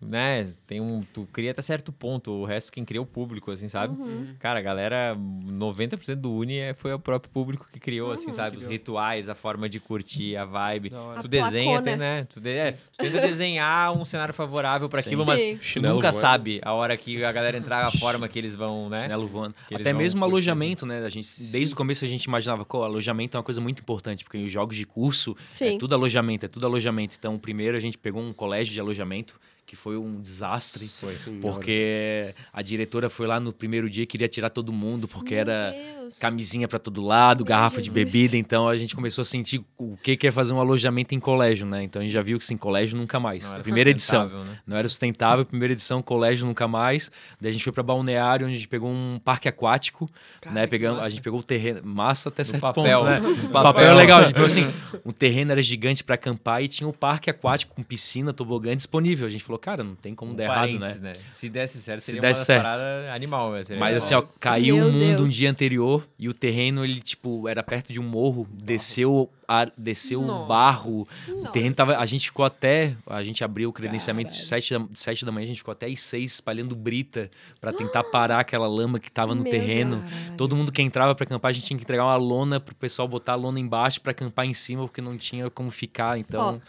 né, 0.00 0.52
tem 0.66 0.80
um, 0.80 1.00
tu 1.12 1.26
cria 1.32 1.50
até 1.50 1.62
certo 1.62 1.92
ponto, 1.92 2.30
o 2.30 2.44
resto 2.44 2.70
quem 2.72 2.84
cria 2.84 2.98
é 2.98 3.02
o 3.02 3.06
público, 3.06 3.50
assim, 3.50 3.68
sabe? 3.68 3.96
Cara, 4.38 4.58
a 4.58 4.62
galera, 4.62 5.16
90% 5.16 6.16
do 6.16 6.32
Uni 6.32 6.58
é- 6.58 6.74
foi 6.74 6.92
o 6.92 6.98
próprio 6.98 7.30
público 7.32 7.68
que 7.72 7.80
criou, 7.80 8.12
assim, 8.12 8.32
sabe? 8.32 8.56
Os 8.56 8.64
Criou. 8.64 8.72
rituais, 8.72 9.28
a 9.28 9.34
forma 9.34 9.68
de 9.68 9.80
curtir, 9.80 10.36
a 10.36 10.44
vibe. 10.44 10.90
Tu 10.90 10.96
A 10.96 11.22
desenha, 11.22 11.80
tem, 11.82 11.96
né? 11.96 12.24
Tu, 12.24 12.40
de, 12.40 12.50
é, 12.50 12.72
tu 12.72 12.98
tenta 12.98 13.20
desenhar 13.20 13.92
um 13.96 14.04
cenário 14.04 14.34
favorável 14.34 14.88
para 14.88 15.00
aquilo, 15.00 15.24
mas 15.24 15.40
Chinelo 15.60 15.94
nunca 15.94 16.10
voando. 16.10 16.20
sabe 16.20 16.60
a 16.62 16.72
hora 16.72 16.96
que 16.96 17.24
a 17.24 17.32
galera 17.32 17.56
entrar, 17.56 17.84
a 17.86 17.90
forma 17.90 18.28
que 18.28 18.38
eles 18.38 18.54
vão, 18.54 18.88
né? 18.88 19.02
Chinelo 19.02 19.26
voando. 19.26 19.54
Que 19.68 19.74
Até 19.74 19.92
mesmo 19.92 20.20
curtir, 20.20 20.32
alojamento, 20.32 20.86
né? 20.86 21.04
A 21.04 21.08
gente, 21.08 21.28
desde 21.50 21.72
o 21.72 21.76
começo 21.76 22.04
a 22.04 22.08
gente 22.08 22.24
imaginava, 22.24 22.64
pô, 22.64 22.82
alojamento 22.82 23.36
é 23.36 23.38
uma 23.38 23.44
coisa 23.44 23.60
muito 23.60 23.80
importante, 23.80 24.24
porque 24.24 24.38
os 24.38 24.50
jogos 24.52 24.76
de 24.76 24.84
curso 24.84 25.36
Sim. 25.52 25.76
é 25.76 25.78
tudo 25.78 25.94
alojamento, 25.94 26.46
é 26.46 26.48
tudo 26.48 26.66
alojamento. 26.66 27.14
Então, 27.18 27.38
primeiro 27.38 27.76
a 27.76 27.80
gente 27.80 27.96
pegou 27.96 28.20
um 28.22 28.32
colégio 28.32 28.72
de 28.74 28.80
alojamento, 28.80 29.38
que 29.66 29.76
foi 29.76 29.96
um 29.96 30.20
desastre. 30.20 30.86
Foi. 30.86 31.14
Porque 31.40 32.34
a 32.52 32.62
diretora 32.62 33.08
foi 33.08 33.26
lá 33.26 33.40
no 33.40 33.52
primeiro 33.52 33.88
dia 33.88 34.04
e 34.04 34.06
queria 34.06 34.28
tirar 34.28 34.50
todo 34.50 34.72
mundo, 34.72 35.08
porque 35.08 35.34
Meu 35.34 35.40
era 35.40 35.70
Deus. 35.70 36.03
Camisinha 36.18 36.66
pra 36.68 36.78
todo 36.78 37.02
lado, 37.02 37.44
Meu 37.44 37.48
garrafa 37.48 37.76
de 37.80 37.86
Jesus. 37.88 37.94
bebida, 38.04 38.36
então 38.36 38.68
a 38.68 38.76
gente 38.76 38.94
começou 38.94 39.22
a 39.22 39.24
sentir 39.24 39.62
o 39.78 39.96
que 39.96 40.16
que 40.16 40.26
é 40.26 40.30
fazer 40.30 40.52
um 40.52 40.60
alojamento 40.60 41.14
em 41.14 41.20
colégio, 41.20 41.66
né? 41.66 41.82
Então 41.82 42.00
a 42.00 42.02
gente 42.04 42.12
já 42.12 42.22
viu 42.22 42.38
que 42.38 42.44
sim, 42.44 42.56
colégio 42.56 42.96
nunca 42.96 43.18
mais. 43.20 43.44
Não 43.44 43.54
era 43.54 43.62
primeira 43.62 43.90
edição. 43.90 44.28
né? 44.28 44.58
Não 44.66 44.76
era 44.76 44.88
sustentável, 44.88 45.44
primeira 45.44 45.72
edição, 45.72 46.02
colégio 46.02 46.46
nunca 46.46 46.66
mais. 46.68 47.10
Daí 47.40 47.50
a 47.50 47.52
gente 47.52 47.64
foi 47.64 47.72
pra 47.72 47.82
balneário, 47.82 48.46
onde 48.46 48.54
a 48.54 48.58
gente 48.58 48.68
pegou 48.68 48.90
um 48.90 49.20
parque 49.24 49.48
aquático, 49.48 50.10
Cara, 50.40 50.54
né? 50.54 50.66
Pegamos, 50.66 51.02
a 51.02 51.08
gente 51.08 51.22
pegou 51.22 51.40
o 51.40 51.44
terreno, 51.44 51.80
massa 51.84 52.28
até 52.28 52.44
certo 52.44 52.60
papel. 52.60 52.98
ponto, 53.00 53.10
né? 53.10 53.20
O 53.20 53.48
papel, 53.50 53.62
papel. 53.72 53.84
é 53.90 53.94
legal, 53.94 54.20
a 54.20 54.24
gente 54.24 54.34
pegou 54.34 54.46
assim, 54.46 54.72
o 55.04 55.12
terreno 55.12 55.52
era 55.52 55.62
gigante 55.62 56.02
pra 56.02 56.14
acampar 56.14 56.62
e 56.62 56.68
tinha 56.68 56.88
um 56.88 56.92
parque 56.92 57.28
aquático 57.30 57.74
com 57.74 57.82
piscina, 57.82 58.32
tobogã 58.32 58.74
disponível. 58.74 59.26
A 59.26 59.30
gente 59.30 59.44
falou, 59.44 59.58
cara, 59.58 59.82
não 59.84 59.94
tem 59.94 60.14
como 60.14 60.32
Um 60.32 60.34
dar 60.36 60.44
errado, 60.44 60.72
né? 60.78 60.78
parênteses, 60.78 61.22
Se 61.28 61.48
desse 61.48 61.78
certo, 61.80 62.00
Se 62.00 62.06
seria 62.06 62.20
desse 62.20 62.40
uma 62.40 62.44
certo. 62.44 62.64
parada 62.64 63.12
animal. 63.12 63.52
né? 63.52 63.62
Seria 63.62 63.80
Mas 63.80 64.04
legal. 64.04 64.06
assim, 64.06 64.14
ó, 64.14 64.38
caiu 64.40 64.76
Meu 64.76 64.88
o 64.88 64.92
mundo 64.92 65.04
um 65.04 65.16
Deus. 65.16 65.34
dia 65.34 65.50
anterior 65.50 65.93
e 66.18 66.28
o 66.28 66.34
terreno, 66.34 66.84
ele, 66.84 67.00
tipo, 67.00 67.48
era 67.48 67.62
perto 67.62 67.92
de 67.92 68.00
um 68.00 68.02
morro, 68.02 68.46
desceu, 68.52 69.30
ar, 69.46 69.72
desceu 69.76 70.20
um 70.20 70.26
Nossa. 70.26 70.46
barro. 70.46 71.08
O 71.28 71.30
Nossa. 71.36 71.52
terreno 71.52 71.74
tava. 71.74 71.96
A 71.96 72.06
gente 72.06 72.26
ficou 72.26 72.44
até. 72.44 72.96
A 73.06 73.22
gente 73.22 73.44
abriu 73.44 73.68
o 73.68 73.72
credenciamento 73.72 74.32
de 74.32 74.38
Caralho. 74.38 74.62
7 74.62 74.78
da, 74.78 74.86
7 74.94 75.24
da 75.24 75.32
manhã, 75.32 75.44
a 75.44 75.48
gente 75.48 75.58
ficou 75.58 75.72
até 75.72 75.86
às 75.86 76.00
6 76.00 76.32
espalhando 76.32 76.74
brita 76.74 77.30
pra 77.60 77.72
tentar 77.72 78.04
parar 78.04 78.40
aquela 78.40 78.66
lama 78.66 78.98
que 78.98 79.10
tava 79.10 79.34
no 79.34 79.42
Meu 79.42 79.50
terreno. 79.50 79.96
Deus. 79.96 80.36
Todo 80.36 80.56
mundo 80.56 80.72
que 80.72 80.82
entrava 80.82 81.14
pra 81.14 81.24
acampar, 81.24 81.50
a 81.50 81.52
gente 81.52 81.66
tinha 81.66 81.76
que 81.76 81.84
entregar 81.84 82.04
uma 82.04 82.16
lona 82.16 82.60
pro 82.60 82.74
pessoal 82.74 83.06
botar 83.06 83.32
a 83.32 83.36
lona 83.36 83.60
embaixo 83.60 84.00
pra 84.00 84.12
acampar 84.12 84.46
em 84.46 84.54
cima, 84.54 84.82
porque 84.82 85.00
não 85.00 85.16
tinha 85.16 85.50
como 85.50 85.70
ficar. 85.70 86.18
Então, 86.18 86.60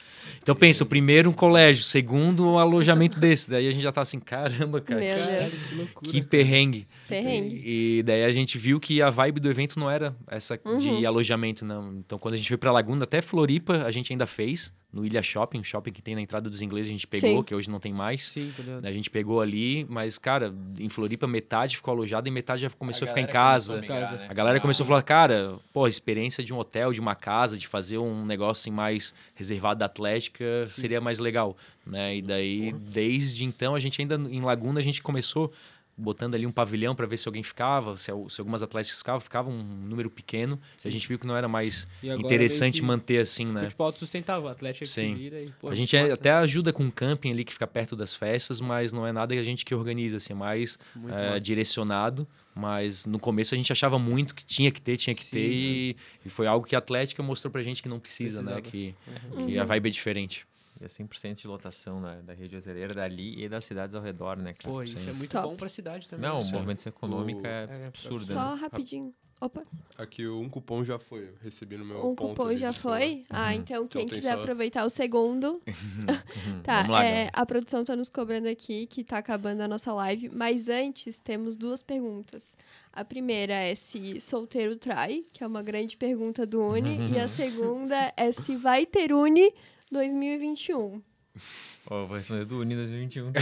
então 0.42 0.56
pensa, 0.56 0.84
o 0.84 0.88
primeiro 0.88 1.30
um 1.30 1.34
colégio, 1.34 1.82
o 1.82 1.86
segundo 1.86 2.46
um 2.46 2.58
alojamento 2.58 3.20
desse. 3.20 3.50
Daí 3.50 3.68
a 3.68 3.72
gente 3.72 3.82
já 3.84 3.92
tá 3.92 4.02
assim, 4.02 4.20
caramba, 4.20 4.82
cara. 4.82 5.00
Meu 5.00 5.16
Deus. 5.16 5.90
Que 6.04 6.22
perrengue. 6.22 6.88
Perrengue. 7.08 7.62
E 7.66 8.04
daí 8.04 8.24
a 8.24 8.32
gente 8.32 8.58
viu 8.58 8.80
que 8.80 9.02
a 9.02 9.10
vibe 9.10 9.40
do 9.40 9.50
evento 9.50 9.80
não 9.80 9.90
era 9.90 10.16
essa 10.28 10.60
Uhum. 10.66 10.78
de 10.78 11.06
alojamento, 11.06 11.64
não. 11.66 11.94
Então, 11.98 12.18
quando 12.18 12.34
a 12.34 12.38
gente 12.38 12.48
foi 12.48 12.58
pra 12.58 12.72
Laguna, 12.72 13.04
até 13.04 13.22
Floripa, 13.22 13.84
a 13.84 13.92
gente 13.92 14.12
ainda 14.12 14.26
fez, 14.26 14.74
no 14.92 15.06
Ilha 15.06 15.22
Shopping, 15.22 15.60
o 15.60 15.64
shopping 15.64 15.92
que 15.92 16.02
tem 16.02 16.16
na 16.16 16.22
entrada 16.22 16.50
dos 16.50 16.62
ingleses, 16.62 16.90
a 16.90 16.94
gente 16.94 17.06
pegou, 17.06 17.38
Sim. 17.40 17.44
que 17.44 17.54
hoje 17.54 17.70
não 17.70 17.80
tem 17.82 17.92
mais. 17.94 18.24
Sim, 18.30 18.48
entendeu? 18.48 18.80
A 18.82 18.92
gente 18.92 19.10
pegou 19.10 19.42
ali, 19.42 19.86
mas, 19.90 20.18
cara, 20.18 20.54
em 20.80 20.88
Floripa, 20.88 21.28
metade 21.28 21.76
ficou 21.76 21.92
alojada 21.94 22.28
e 22.30 22.32
metade 22.32 22.62
já 22.62 22.70
começou 22.70 23.06
a, 23.06 23.10
ficar 23.10 23.20
em 23.22 23.28
casa. 23.28 23.80
a 23.80 23.84
Casa. 23.84 24.16
né? 24.16 24.28
A 24.30 24.34
galera 24.34 24.60
começou 24.60 24.86
a 24.86 24.88
falar, 24.88 25.02
cara, 25.02 25.56
pô, 25.74 25.84
a 25.86 25.90
experiência 25.90 26.44
de 26.44 26.54
um 26.54 26.58
hotel, 26.58 26.94
de 26.94 27.02
uma 27.02 27.14
casa, 27.14 27.58
de 27.58 27.68
fazer 27.68 27.98
um 27.98 28.26
negócio 28.26 28.62
assim, 28.62 28.72
mais 28.72 29.14
reservado 29.34 29.80
da 29.80 29.86
Atlética 29.86 30.66
seria 30.68 31.02
mais 31.02 31.20
legal, 31.20 31.58
né? 31.86 32.16
E 32.18 32.22
daí, 32.22 32.72
desde 32.72 33.44
então, 33.44 33.76
a 33.76 33.80
gente 33.80 34.02
ainda 34.02 34.16
em 34.16 34.42
Laguna, 34.42 34.80
a 34.80 34.84
gente 34.84 35.02
começou 35.02 35.52
botando 35.98 36.36
ali 36.36 36.46
um 36.46 36.52
pavilhão 36.52 36.96
para 36.96 37.06
ver 37.06 37.18
se 37.18 37.28
alguém 37.28 37.44
ficava, 37.44 37.96
se, 37.98 38.12
se 38.30 38.42
algumas 38.42 38.62
atléticas 38.62 38.98
ficavam, 38.98 39.22
ficava 39.22 39.50
um 39.50 39.64
número 39.64 40.10
pequeno. 40.10 40.60
A 40.84 40.90
gente 40.90 41.08
viu 41.08 41.18
que 41.18 41.26
não 41.26 41.36
era 41.36 41.48
mais 41.48 41.88
interessante 42.04 42.82
manter 42.82 43.20
assim, 43.20 43.46
né? 43.46 43.68
tipo 43.68 43.82
autossustentável, 43.82 44.48
o 44.48 44.52
Atlético 44.52 44.86
Sim. 44.86 45.14
se 45.14 45.22
vira 45.22 45.42
e, 45.42 45.50
pô, 45.60 45.70
a 45.70 45.76
gente 45.76 45.98
massa. 45.98 46.14
até 46.14 46.32
ajuda 46.32 46.74
com 46.74 46.90
camping 46.92 47.32
ali 47.32 47.46
que 47.46 47.54
fica 47.54 47.68
perto 47.68 47.96
das 47.96 48.14
festas, 48.14 48.60
mas 48.60 48.92
não 48.92 49.08
é 49.08 49.12
nada 49.12 49.34
que 49.34 49.40
a 49.40 49.44
gente 49.44 49.64
que 49.64 49.74
organiza, 49.74 50.18
assim, 50.18 50.34
é 50.34 50.36
mais 50.36 50.78
é, 51.10 51.40
direcionado. 51.40 52.28
Mas 52.58 53.06
no 53.06 53.20
começo 53.20 53.54
a 53.54 53.58
gente 53.58 53.70
achava 53.70 54.00
muito 54.00 54.34
que 54.34 54.46
tinha 54.46 54.72
que 54.72 54.82
ter, 54.82 54.96
tinha 54.96 55.14
que 55.14 55.26
Sim, 55.26 55.32
ter. 55.32 55.52
E, 55.52 55.98
e 56.26 56.30
foi 56.30 56.48
algo 56.48 56.66
que 56.66 56.74
a 56.74 56.80
Atlética 56.80 57.22
mostrou 57.22 57.52
pra 57.52 57.62
gente 57.62 57.84
que 57.84 57.90
não 57.90 58.00
precisa, 58.00 58.42
né? 58.42 58.62
Precisava. 58.62 58.96
Que, 59.42 59.46
que 59.46 59.60
a 59.60 59.66
vibe 59.66 59.88
é 59.88 59.92
diferente. 59.92 60.48
E 60.80 60.84
é 60.84 60.88
100% 60.88 61.36
de 61.42 61.48
lotação 61.48 62.02
né, 62.02 62.22
da 62.24 62.34
rede 62.34 62.56
hoteleira 62.58 62.94
dali 62.94 63.42
e 63.44 63.48
das 63.48 63.64
cidades 63.66 63.96
ao 63.96 64.02
redor, 64.02 64.38
né, 64.38 64.54
cara? 64.54 64.74
Pô, 64.74 64.84
isso 64.84 65.00
Sim. 65.00 65.10
é 65.10 65.14
muito 65.14 65.32
Top. 65.32 65.48
bom 65.48 65.56
pra 65.56 65.70
cidade 65.70 66.08
também. 66.08 66.30
Não, 66.30 66.40
o 66.40 66.46
movimento 66.52 66.86
econômico 66.88 67.42
O- 67.42 67.48
é 67.48 67.68
É, 67.84 67.88
absurdo, 67.88 68.26
Só 68.26 68.56
né? 68.56 68.62
rapidinho. 68.62 69.14
Opa, 69.42 69.64
Aqui 69.98 70.26
um 70.26 70.48
cupom 70.50 70.82
já 70.84 70.98
foi. 70.98 71.26
Eu 71.26 71.34
recebi 71.44 71.76
no 71.78 71.84
meu 71.84 71.98
um 71.98 72.16
ponto 72.16 72.30
cupom 72.30 72.56
já 72.56 72.72
celular. 72.72 73.00
foi? 73.00 73.26
Ah, 73.30 73.54
então 73.54 73.86
quem 73.86 74.06
tem 74.06 74.16
quiser 74.18 74.34
só- 74.34 74.40
aproveitar 74.40 74.86
o 74.86 74.90
segundo. 74.90 75.62
tá, 76.64 76.86
lá, 76.88 77.04
é, 77.06 77.30
a 77.34 77.46
produção 77.46 77.84
tá 77.84 77.96
nos 77.98 78.10
cobrando 78.10 78.48
aqui 78.48 78.88
que 78.88 79.04
tá 79.04 79.18
acabando 79.18 79.62
a 79.62 79.68
nossa 79.68 79.94
live, 79.94 80.30
mas 80.30 80.70
antes 80.70 81.20
temos 81.20 81.58
duas 81.58 81.82
perguntas. 81.82 82.56
A 82.94 83.04
primeira 83.04 83.54
é 83.54 83.76
se 83.76 84.22
solteiro 84.22 84.78
trai, 84.78 85.26
que 85.34 85.44
é 85.44 85.48
uma 85.48 85.62
grande 85.62 85.98
pergunta 85.98 86.46
do 86.46 86.62
Uni, 86.62 87.12
e 87.12 87.20
a 87.20 87.28
segunda 87.28 88.14
é 88.16 88.32
se 88.32 88.56
vai 88.56 88.86
ter 88.86 89.12
Uni 89.14 89.54
2021. 89.96 91.02
Ó, 91.88 92.02
eu 92.02 92.08
vou 92.08 92.18
responder 92.18 92.46
do 92.46 92.60
Uni 92.62 92.74
2021. 92.76 93.32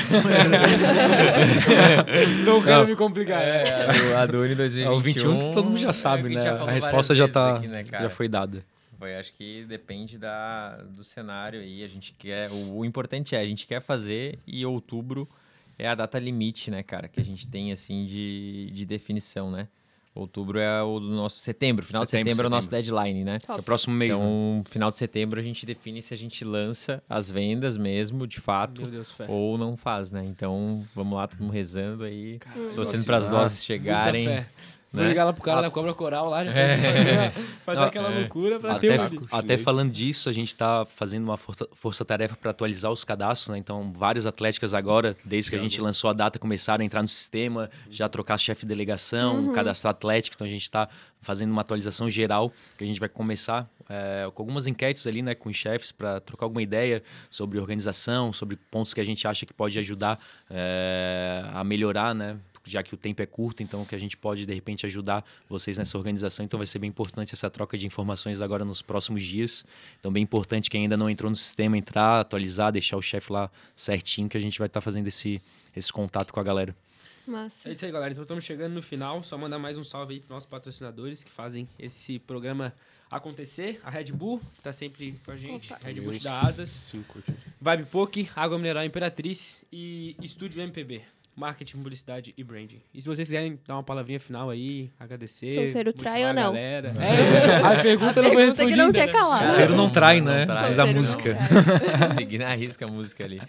Não 2.46 2.62
quero 2.62 2.82
Não. 2.82 2.88
me 2.88 2.96
complicar. 2.96 3.42
É, 3.42 3.86
a 3.86 3.92
do- 3.92 4.16
a 4.18 4.26
do 4.26 4.42
Uni 4.42 4.56
2021. 4.56 4.92
É, 4.92 4.96
o 4.96 5.00
21 5.00 5.34
que 5.50 5.54
todo 5.54 5.66
mundo 5.70 5.78
já 5.80 5.90
é, 5.90 5.94
sabe, 5.94 6.28
a 6.28 6.30
né? 6.30 6.42
já 6.42 6.62
a 6.62 6.72
resposta 6.72 7.16
já 7.16 7.28
tá, 7.28 7.58
aqui, 7.58 7.68
né, 7.68 7.84
já 7.86 8.10
foi 8.10 8.28
dada. 8.28 8.64
Foi, 9.00 9.16
acho 9.16 9.34
que 9.34 9.66
depende 9.66 10.18
da, 10.18 10.78
do 10.78 11.04
cenário 11.04 11.60
aí. 11.62 11.84
A 11.84 11.88
gente 11.88 12.14
quer. 12.18 12.50
O, 12.52 12.78
o 12.80 12.86
importante 12.86 13.36
é, 13.36 13.40
a 13.40 13.46
gente 13.46 13.66
quer 13.68 13.82
fazer 13.82 14.40
e 14.46 14.66
outubro 14.66 15.28
é 15.78 15.88
a 15.88 15.96
data 15.96 16.20
limite, 16.20 16.70
né, 16.70 16.84
cara? 16.84 17.08
Que 17.08 17.20
a 17.20 17.24
gente 17.24 17.48
tem, 17.48 17.72
assim, 17.72 18.06
de, 18.06 18.70
de 18.72 18.86
definição, 18.86 19.52
né? 19.52 19.68
Outubro 20.16 20.60
é 20.60 20.84
o 20.84 21.00
nosso. 21.00 21.40
Setembro, 21.40 21.84
final 21.84 22.06
Setembro, 22.06 22.24
de 22.24 22.30
setembro, 22.30 22.46
é 22.46 22.48
o 22.48 22.50
nosso 22.52 22.70
deadline, 22.70 23.24
né? 23.24 23.40
É 23.42 23.52
o 23.52 23.56
Top. 23.56 23.62
próximo 23.64 23.96
mês, 23.96 24.12
né? 24.12 24.18
Então, 24.18 24.64
final 24.72 24.92
de 24.92 24.98
setembro 24.98 25.40
a 25.40 25.44
gente 25.44 25.66
define 25.66 26.04
se 26.04 26.14
a 26.14 26.18
gente 26.18 26.46
lança 26.46 27.02
as 27.10 27.32
vendas 27.32 27.76
mesmo, 27.78 28.28
de 28.28 28.40
fato, 28.40 28.84
Meu 28.84 28.92
Deus, 28.92 29.12
fé. 29.12 29.26
ou 29.28 29.58
não 29.58 29.76
faz, 29.76 30.12
né? 30.12 30.24
Então, 30.24 30.84
vamos 30.94 31.16
lá, 31.18 31.28
todo 31.28 31.40
mundo 31.42 31.52
rezando 31.52 32.04
aí, 32.04 32.40
torcendo 32.76 33.06
para 33.06 33.18
as 33.18 33.28
doses 33.28 33.58
Muita 33.58 33.66
chegarem. 33.66 34.46
Fé. 34.94 34.98
Vou 34.98 35.04
né? 35.04 35.10
ligar 35.10 35.26
lá 35.26 35.34
pro 35.34 35.42
cara 35.44 35.62
da 35.62 35.70
cobra 35.72 35.94
coral 35.94 36.30
lá, 36.30 36.46
já 36.46 36.52
É. 36.52 36.78
fazer, 36.78 37.32
fazer 37.62 37.80
Não, 37.82 37.88
aquela 37.88 38.12
é. 38.12 38.20
loucura 38.20 38.60
pra 38.60 38.80
ter 38.80 38.94
Até, 38.94 39.04
um 39.04 39.10
filho. 39.10 39.28
até 39.32 39.58
falando 39.58 39.92
disso, 39.92 40.30
a 40.30 40.32
gente 40.32 40.50
está 40.50 40.86
fazendo 40.86 41.24
uma 41.24 41.38
força- 41.38 41.68
força-tarefa 41.74 42.36
para 42.36 42.52
atualizar 42.52 42.92
os 42.92 43.04
cadastros, 43.04 43.50
né? 43.50 43.58
Então, 43.58 43.92
várias 43.96 44.26
atléticas 44.26 44.74
agora, 44.74 45.16
desde 45.26 45.50
que 45.50 45.56
a 45.56 45.60
gente 45.60 45.82
lançou 45.82 46.10
a 46.10 46.14
data, 46.14 46.38
começaram 46.40 46.82
a 46.82 46.86
entrar 46.86 47.02
no 47.02 47.08
sistema, 47.08 47.70
já 47.90 48.08
trocar 48.08 48.38
chefe 48.38 48.62
de 48.62 48.68
delegação, 48.68 49.52
cadastrar 49.54 49.92
atlético. 49.92 50.36
Então, 50.36 50.46
a 50.48 50.50
gente 50.50 50.62
está 50.64 50.88
fazendo 51.22 51.52
uma 51.52 51.62
atualização 51.62 52.10
geral, 52.10 52.52
que 52.78 52.84
a 52.84 52.88
gente 52.88 53.00
vai 53.00 53.10
começar 53.10 53.68
é, 53.90 54.30
com 54.34 54.42
algumas 54.42 54.66
enquetes 54.66 55.06
ali, 55.06 55.22
né, 55.22 55.36
com 55.36 55.50
os 55.50 55.56
chefes, 55.58 55.92
para 55.92 56.20
trocar 56.22 56.46
alguma 56.46 56.62
ideia 56.62 57.04
sobre 57.30 57.60
organização, 57.60 58.32
sobre 58.32 58.56
pontos 58.56 58.94
que 58.94 59.02
a 59.02 59.04
gente 59.04 59.28
acha 59.28 59.46
que 59.46 59.54
pode 59.54 59.78
ajudar 59.78 60.18
é, 60.50 61.44
a 61.54 61.64
melhorar, 61.64 62.14
né? 62.16 62.38
Já 62.66 62.82
que 62.82 62.94
o 62.94 62.98
tempo 62.98 63.22
é 63.22 63.26
curto, 63.26 63.62
então 63.62 63.86
que 63.86 63.96
a 63.96 63.98
gente 63.98 64.16
pode 64.16 64.46
de 64.46 64.54
repente 64.54 64.86
ajudar 64.86 65.26
vocês 65.50 65.78
nessa 65.78 65.98
organização. 65.98 66.46
Então 66.46 66.58
vai 66.58 66.68
ser 66.68 66.80
bem 66.80 66.90
importante 66.90 67.34
essa 67.34 67.50
troca 67.50 67.78
de 67.78 67.86
informações 67.86 68.42
agora 68.42 68.64
nos 68.64 68.82
próximos 68.82 69.24
dias. 69.24 69.66
Então 70.00 70.12
bem 70.12 70.24
importante 70.24 70.70
quem 70.70 70.84
ainda 70.84 70.98
não 70.98 71.10
entrou 71.10 71.30
no 71.30 71.36
sistema 71.36 71.78
entrar, 71.78 72.22
atualizar, 72.22 72.72
deixar 72.72 72.98
o 72.98 73.02
chefe 73.02 73.32
lá 73.32 73.50
certinho 73.76 74.30
que 74.30 74.38
a 74.38 74.42
gente 74.42 74.58
vai 74.58 74.68
estar 74.68 74.82
fazendo 74.82 75.08
esse 75.08 75.42
esse 75.76 75.92
contato 75.92 76.32
com 76.32 76.40
a 76.40 76.44
galera. 76.44 76.76
Massa. 77.26 77.70
É 77.70 77.72
isso 77.72 77.86
aí, 77.86 77.92
galera. 77.92 78.12
Então 78.12 78.24
estamos 78.24 78.44
chegando 78.44 78.74
no 78.74 78.82
final. 78.82 79.24
Só 79.24 79.38
mandar 79.38 79.58
mais 79.58 79.78
um 79.78 79.84
salve 79.84 80.16
aí 80.16 80.20
para 80.20 80.36
nossos 80.36 80.50
patrocinadores 80.50 81.24
que 81.24 81.32
fazem 81.32 81.68
esse 81.80 82.20
programa 82.20 82.74
acontecer. 83.10 83.80
A 83.84 83.90
Red 83.90 84.12
Bull 84.12 84.42
tá 84.62 84.74
sempre 84.74 85.20
com 85.26 85.32
a 85.32 85.38
gente. 85.38 85.72
Opa. 85.72 85.86
Red 85.86 86.02
Bull 86.02 86.20
dá 86.20 86.42
asas. 86.42 86.70
Cinco. 86.70 87.24
Vibe 87.62 87.86
Poke, 87.86 88.30
Água 88.36 88.58
Mineral 88.58 88.84
Imperatriz 88.84 89.64
e 89.72 90.16
Estúdio 90.22 90.62
MPB. 90.62 91.02
Marketing, 91.36 91.78
publicidade 91.78 92.34
e 92.38 92.44
branding. 92.44 92.80
E 92.94 93.02
se 93.02 93.08
vocês 93.08 93.28
quiserem 93.28 93.60
dar 93.68 93.76
uma 93.76 93.84
palavrinha 93.84 94.20
final 94.20 94.52
aí, 94.52 94.92
agradecer. 95.00 95.56
Solteiro 95.56 95.92
trai 95.92 96.24
a 96.24 96.28
ou 96.28 96.34
não? 96.34 96.54
galera. 96.54 96.94
É, 97.04 97.58
a 97.58 97.82
pergunta 97.82 98.22
não 98.22 98.32
foi 98.32 98.46
pergunta 98.46 98.64
que 98.64 98.70
respondida. 98.70 98.78
não 98.78 98.92
quer 98.92 99.12
calar. 99.12 99.48
Solteiro 99.48 99.76
não 99.76 99.90
trai, 99.90 100.22
não 100.22 100.32
né? 100.32 100.46
trai. 100.46 100.68
Diz 100.68 100.80
a 100.80 100.86
não 100.86 100.94
música. 100.94 101.38
Seguir 102.14 102.38
na 102.38 102.54
risca 102.54 102.86
a 102.86 102.88
música 102.88 103.24
ali. 103.24 103.42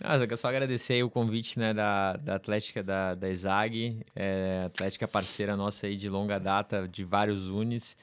Ah, 0.00 0.18
só, 0.18 0.26
quero 0.26 0.36
só 0.36 0.48
agradecer 0.48 0.94
aí 0.94 1.02
o 1.02 1.10
convite 1.10 1.58
né, 1.58 1.72
da, 1.72 2.14
da 2.14 2.34
Atlética 2.34 2.82
da, 2.82 3.14
da 3.14 3.30
ESAG, 3.30 4.04
é, 4.14 4.64
Atlética 4.66 5.06
parceira 5.06 5.56
nossa 5.56 5.86
aí 5.86 5.96
de 5.96 6.08
longa 6.08 6.38
data, 6.38 6.88
de 6.88 7.04
vários 7.04 7.48
unis. 7.48 7.96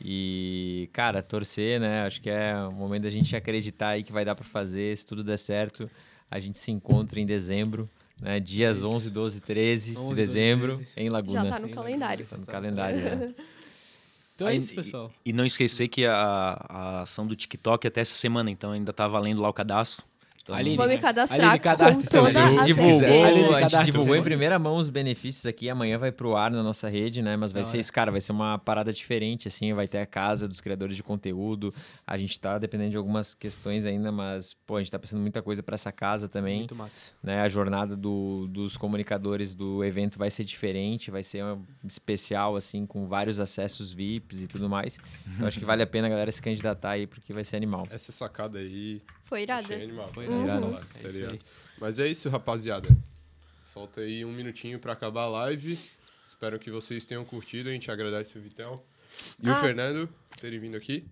E, 0.00 0.88
cara, 0.92 1.22
torcer, 1.22 1.80
né? 1.80 2.02
Acho 2.06 2.20
que 2.20 2.30
é 2.30 2.54
o 2.56 2.72
momento 2.72 3.02
da 3.04 3.10
gente 3.10 3.34
acreditar 3.34 3.90
aí 3.90 4.02
que 4.02 4.12
vai 4.12 4.24
dar 4.24 4.34
para 4.34 4.44
fazer, 4.44 4.96
se 4.96 5.06
tudo 5.06 5.24
der 5.24 5.38
certo. 5.38 5.90
a 6.30 6.38
gente 6.38 6.58
se 6.58 6.70
encontra 6.70 7.18
em 7.18 7.26
dezembro, 7.26 7.88
né? 8.20 8.40
Dias 8.40 8.82
11, 8.82 9.10
12, 9.10 9.40
13 9.40 9.90
de 9.92 9.96
11, 9.98 10.04
12, 10.08 10.14
dezembro, 10.14 10.76
13. 10.76 10.92
em 10.96 11.08
Laguna. 11.08 11.42
Já 11.42 11.50
tá 11.50 11.58
no 11.58 11.68
calendário. 11.70 12.26
Tá 12.26 12.36
no 12.36 12.46
calendário, 12.46 13.00
né? 13.00 13.34
Então 14.38 14.46
é 14.46 14.54
isso, 14.54 14.72
pessoal. 14.72 15.10
E, 15.24 15.30
e 15.30 15.32
não 15.32 15.44
esquecer 15.44 15.88
que 15.88 16.06
a, 16.06 16.14
a 16.68 17.00
ação 17.02 17.26
do 17.26 17.34
TikTok 17.34 17.84
é 17.84 17.88
até 17.88 18.02
essa 18.02 18.14
semana, 18.14 18.48
então 18.48 18.70
ainda 18.70 18.92
tá 18.92 19.08
valendo 19.08 19.42
lá 19.42 19.48
o 19.48 19.52
cadastro. 19.52 20.06
Então, 20.48 20.56
Aline, 20.56 20.76
Vou 20.78 20.86
me 20.86 20.92
Aline, 20.92 21.02
cadastrar 21.02 21.60
cadastre 21.60 22.04
com 22.04 22.10
seu 22.10 22.24
toda 22.24 22.42
a 22.62 22.64
divulgou. 22.64 22.98
Aline, 23.06 23.20
a 23.20 23.42
gente 23.42 23.52
cadastra 23.52 23.84
divulgou 23.84 24.16
em 24.16 24.22
primeira 24.22 24.58
mão 24.58 24.76
os 24.78 24.88
benefícios 24.88 25.44
aqui. 25.44 25.68
Amanhã 25.68 25.98
vai 25.98 26.10
pro 26.10 26.34
ar 26.36 26.50
na 26.50 26.62
nossa 26.62 26.88
rede, 26.88 27.20
né? 27.20 27.36
Mas 27.36 27.52
vai 27.52 27.64
ser 27.64 27.72
hora. 27.72 27.78
isso, 27.80 27.92
cara. 27.92 28.10
Vai 28.10 28.20
ser 28.22 28.32
uma 28.32 28.58
parada 28.58 28.90
diferente, 28.90 29.46
assim. 29.46 29.74
Vai 29.74 29.86
ter 29.86 29.98
a 29.98 30.06
casa 30.06 30.48
dos 30.48 30.60
criadores 30.62 30.96
de 30.96 31.02
conteúdo. 31.02 31.72
A 32.06 32.16
gente 32.16 32.38
tá 32.40 32.56
dependendo 32.58 32.90
de 32.90 32.96
algumas 32.96 33.34
questões 33.34 33.84
ainda, 33.84 34.10
mas, 34.10 34.54
pô, 34.66 34.76
a 34.76 34.78
gente 34.80 34.90
tá 34.90 34.98
pensando 34.98 35.20
muita 35.20 35.42
coisa 35.42 35.62
pra 35.62 35.74
essa 35.74 35.92
casa 35.92 36.28
também. 36.30 36.60
Muito 36.60 36.74
massa. 36.74 37.12
né? 37.22 37.42
A 37.42 37.48
jornada 37.48 37.94
do- 37.94 38.46
dos 38.48 38.76
comunicadores 38.78 39.54
do 39.54 39.84
evento 39.84 40.18
vai 40.18 40.30
ser 40.30 40.44
diferente, 40.44 41.10
vai 41.10 41.22
ser 41.22 41.44
especial, 41.84 42.56
assim, 42.56 42.86
com 42.86 43.06
vários 43.06 43.40
acessos 43.40 43.92
VIPs 43.92 44.42
e 44.42 44.46
tudo 44.46 44.68
mais. 44.68 44.98
Então 45.34 45.46
acho 45.46 45.58
que 45.58 45.64
vale 45.64 45.82
a 45.82 45.86
pena 45.86 46.06
a 46.06 46.10
galera 46.10 46.30
se 46.32 46.40
candidatar 46.40 46.90
aí, 46.92 47.06
porque 47.06 47.32
vai 47.32 47.44
ser 47.44 47.56
animal. 47.56 47.86
Essa 47.90 48.12
sacada 48.12 48.58
aí. 48.58 49.00
Foi 49.28 49.42
irada. 49.42 49.66
Achei 49.74 49.84
animal. 49.84 50.08
Foi 50.08 50.24
irado. 50.24 50.50
animal, 50.66 50.82
É 50.94 51.02
tá 51.02 51.08
ligado? 51.08 51.32
aí. 51.32 51.40
Mas 51.80 51.98
é 51.98 52.06
isso, 52.08 52.28
rapaziada. 52.28 52.88
Falta 53.72 54.00
aí 54.00 54.24
um 54.24 54.32
minutinho 54.32 54.78
pra 54.78 54.92
acabar 54.94 55.22
a 55.24 55.28
live. 55.28 55.78
Espero 56.26 56.58
que 56.58 56.70
vocês 56.70 57.04
tenham 57.06 57.24
curtido. 57.24 57.68
A 57.68 57.72
gente 57.72 57.90
agradece 57.90 58.36
o 58.38 58.40
Vitão 58.40 58.74
e 59.42 59.48
o 59.48 59.52
Ah. 59.52 59.60
Fernando 59.60 60.08
por 60.30 60.36
terem 60.40 60.58
vindo 60.58 60.76
aqui. 60.76 61.04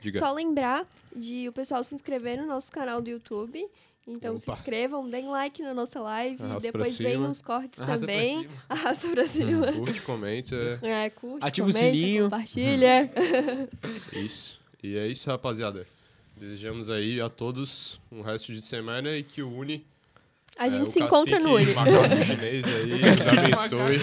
Diga. 0.00 0.18
Só 0.18 0.32
lembrar 0.32 0.86
de 1.14 1.48
o 1.48 1.52
pessoal 1.52 1.82
se 1.84 1.94
inscrever 1.94 2.38
no 2.40 2.46
nosso 2.46 2.70
canal 2.70 3.02
do 3.02 3.10
YouTube. 3.10 3.66
Então 4.08 4.38
se 4.38 4.48
Opa. 4.48 4.58
inscrevam, 4.60 5.08
deem 5.08 5.26
like 5.28 5.60
na 5.62 5.74
nossa 5.74 6.00
live. 6.00 6.40
Arrasta 6.40 6.70
pra 6.70 6.82
depois 6.84 6.96
vem 6.98 7.18
uns 7.18 7.42
cortes 7.42 7.80
Arrasta 7.80 8.06
pra 8.06 8.14
também. 8.14 8.42
cima. 8.42 8.54
Arrasta 8.68 9.08
pra 9.08 9.26
cima. 9.26 9.72
Curte, 9.72 10.00
comenta. 10.02 10.78
É, 10.80 11.10
curte, 11.10 11.44
Ativa 11.44 11.68
o 11.68 11.72
comenta, 11.72 11.90
sininho. 11.92 12.24
compartilha. 12.24 13.10
Isso. 14.12 14.60
E 14.82 14.96
é 14.96 15.08
isso, 15.08 15.28
rapaziada. 15.28 15.86
Desejamos 16.36 16.90
aí 16.90 17.20
a 17.20 17.28
todos 17.28 17.98
um 18.12 18.20
resto 18.20 18.52
de 18.52 18.60
semana 18.60 19.16
e 19.16 19.22
que 19.22 19.42
o 19.42 19.50
Uni. 19.50 19.84
A 20.58 20.66
é, 20.66 20.70
gente 20.70 20.82
o 20.82 20.86
se 20.86 21.00
encontra 21.00 21.38
no 21.38 21.54
Uni. 21.54 21.72
macaco 21.74 22.24
chinês 22.24 22.64
aí, 22.64 23.00
nos 23.10 23.28
abençoe. 23.28 23.98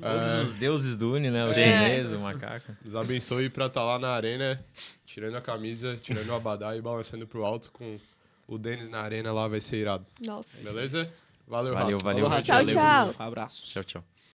Todos 0.00 0.48
os 0.48 0.54
deuses 0.54 0.96
do 0.96 1.14
Uni, 1.14 1.30
né? 1.30 1.42
O 1.42 1.44
Sim. 1.44 1.54
chinês, 1.62 2.12
o 2.12 2.18
macaco. 2.20 2.72
Nos 2.84 2.94
abençoe 2.94 3.50
pra 3.50 3.66
estar 3.66 3.84
lá 3.84 3.98
na 3.98 4.08
arena, 4.10 4.62
tirando 5.06 5.36
a 5.36 5.42
camisa, 5.42 5.98
tirando 6.00 6.28
o 6.28 6.34
abadá 6.34 6.74
e 6.76 6.80
balançando 6.80 7.26
pro 7.26 7.44
alto 7.44 7.70
com 7.72 7.98
o 8.46 8.56
Denis 8.56 8.88
na 8.88 9.00
arena 9.00 9.32
lá, 9.32 9.46
vai 9.46 9.60
ser 9.60 9.76
irado. 9.76 10.06
Nossa. 10.20 10.56
Beleza? 10.62 11.10
Valeu, 11.46 11.72
Valeu, 11.74 11.96
raça. 11.98 12.04
valeu. 12.04 12.24
Falou, 12.28 12.42
Tchau, 12.42 12.66
tchau. 12.66 13.14
Um 13.18 13.22
abraço. 13.28 13.66
Tchau, 13.66 13.84
tchau. 13.84 14.04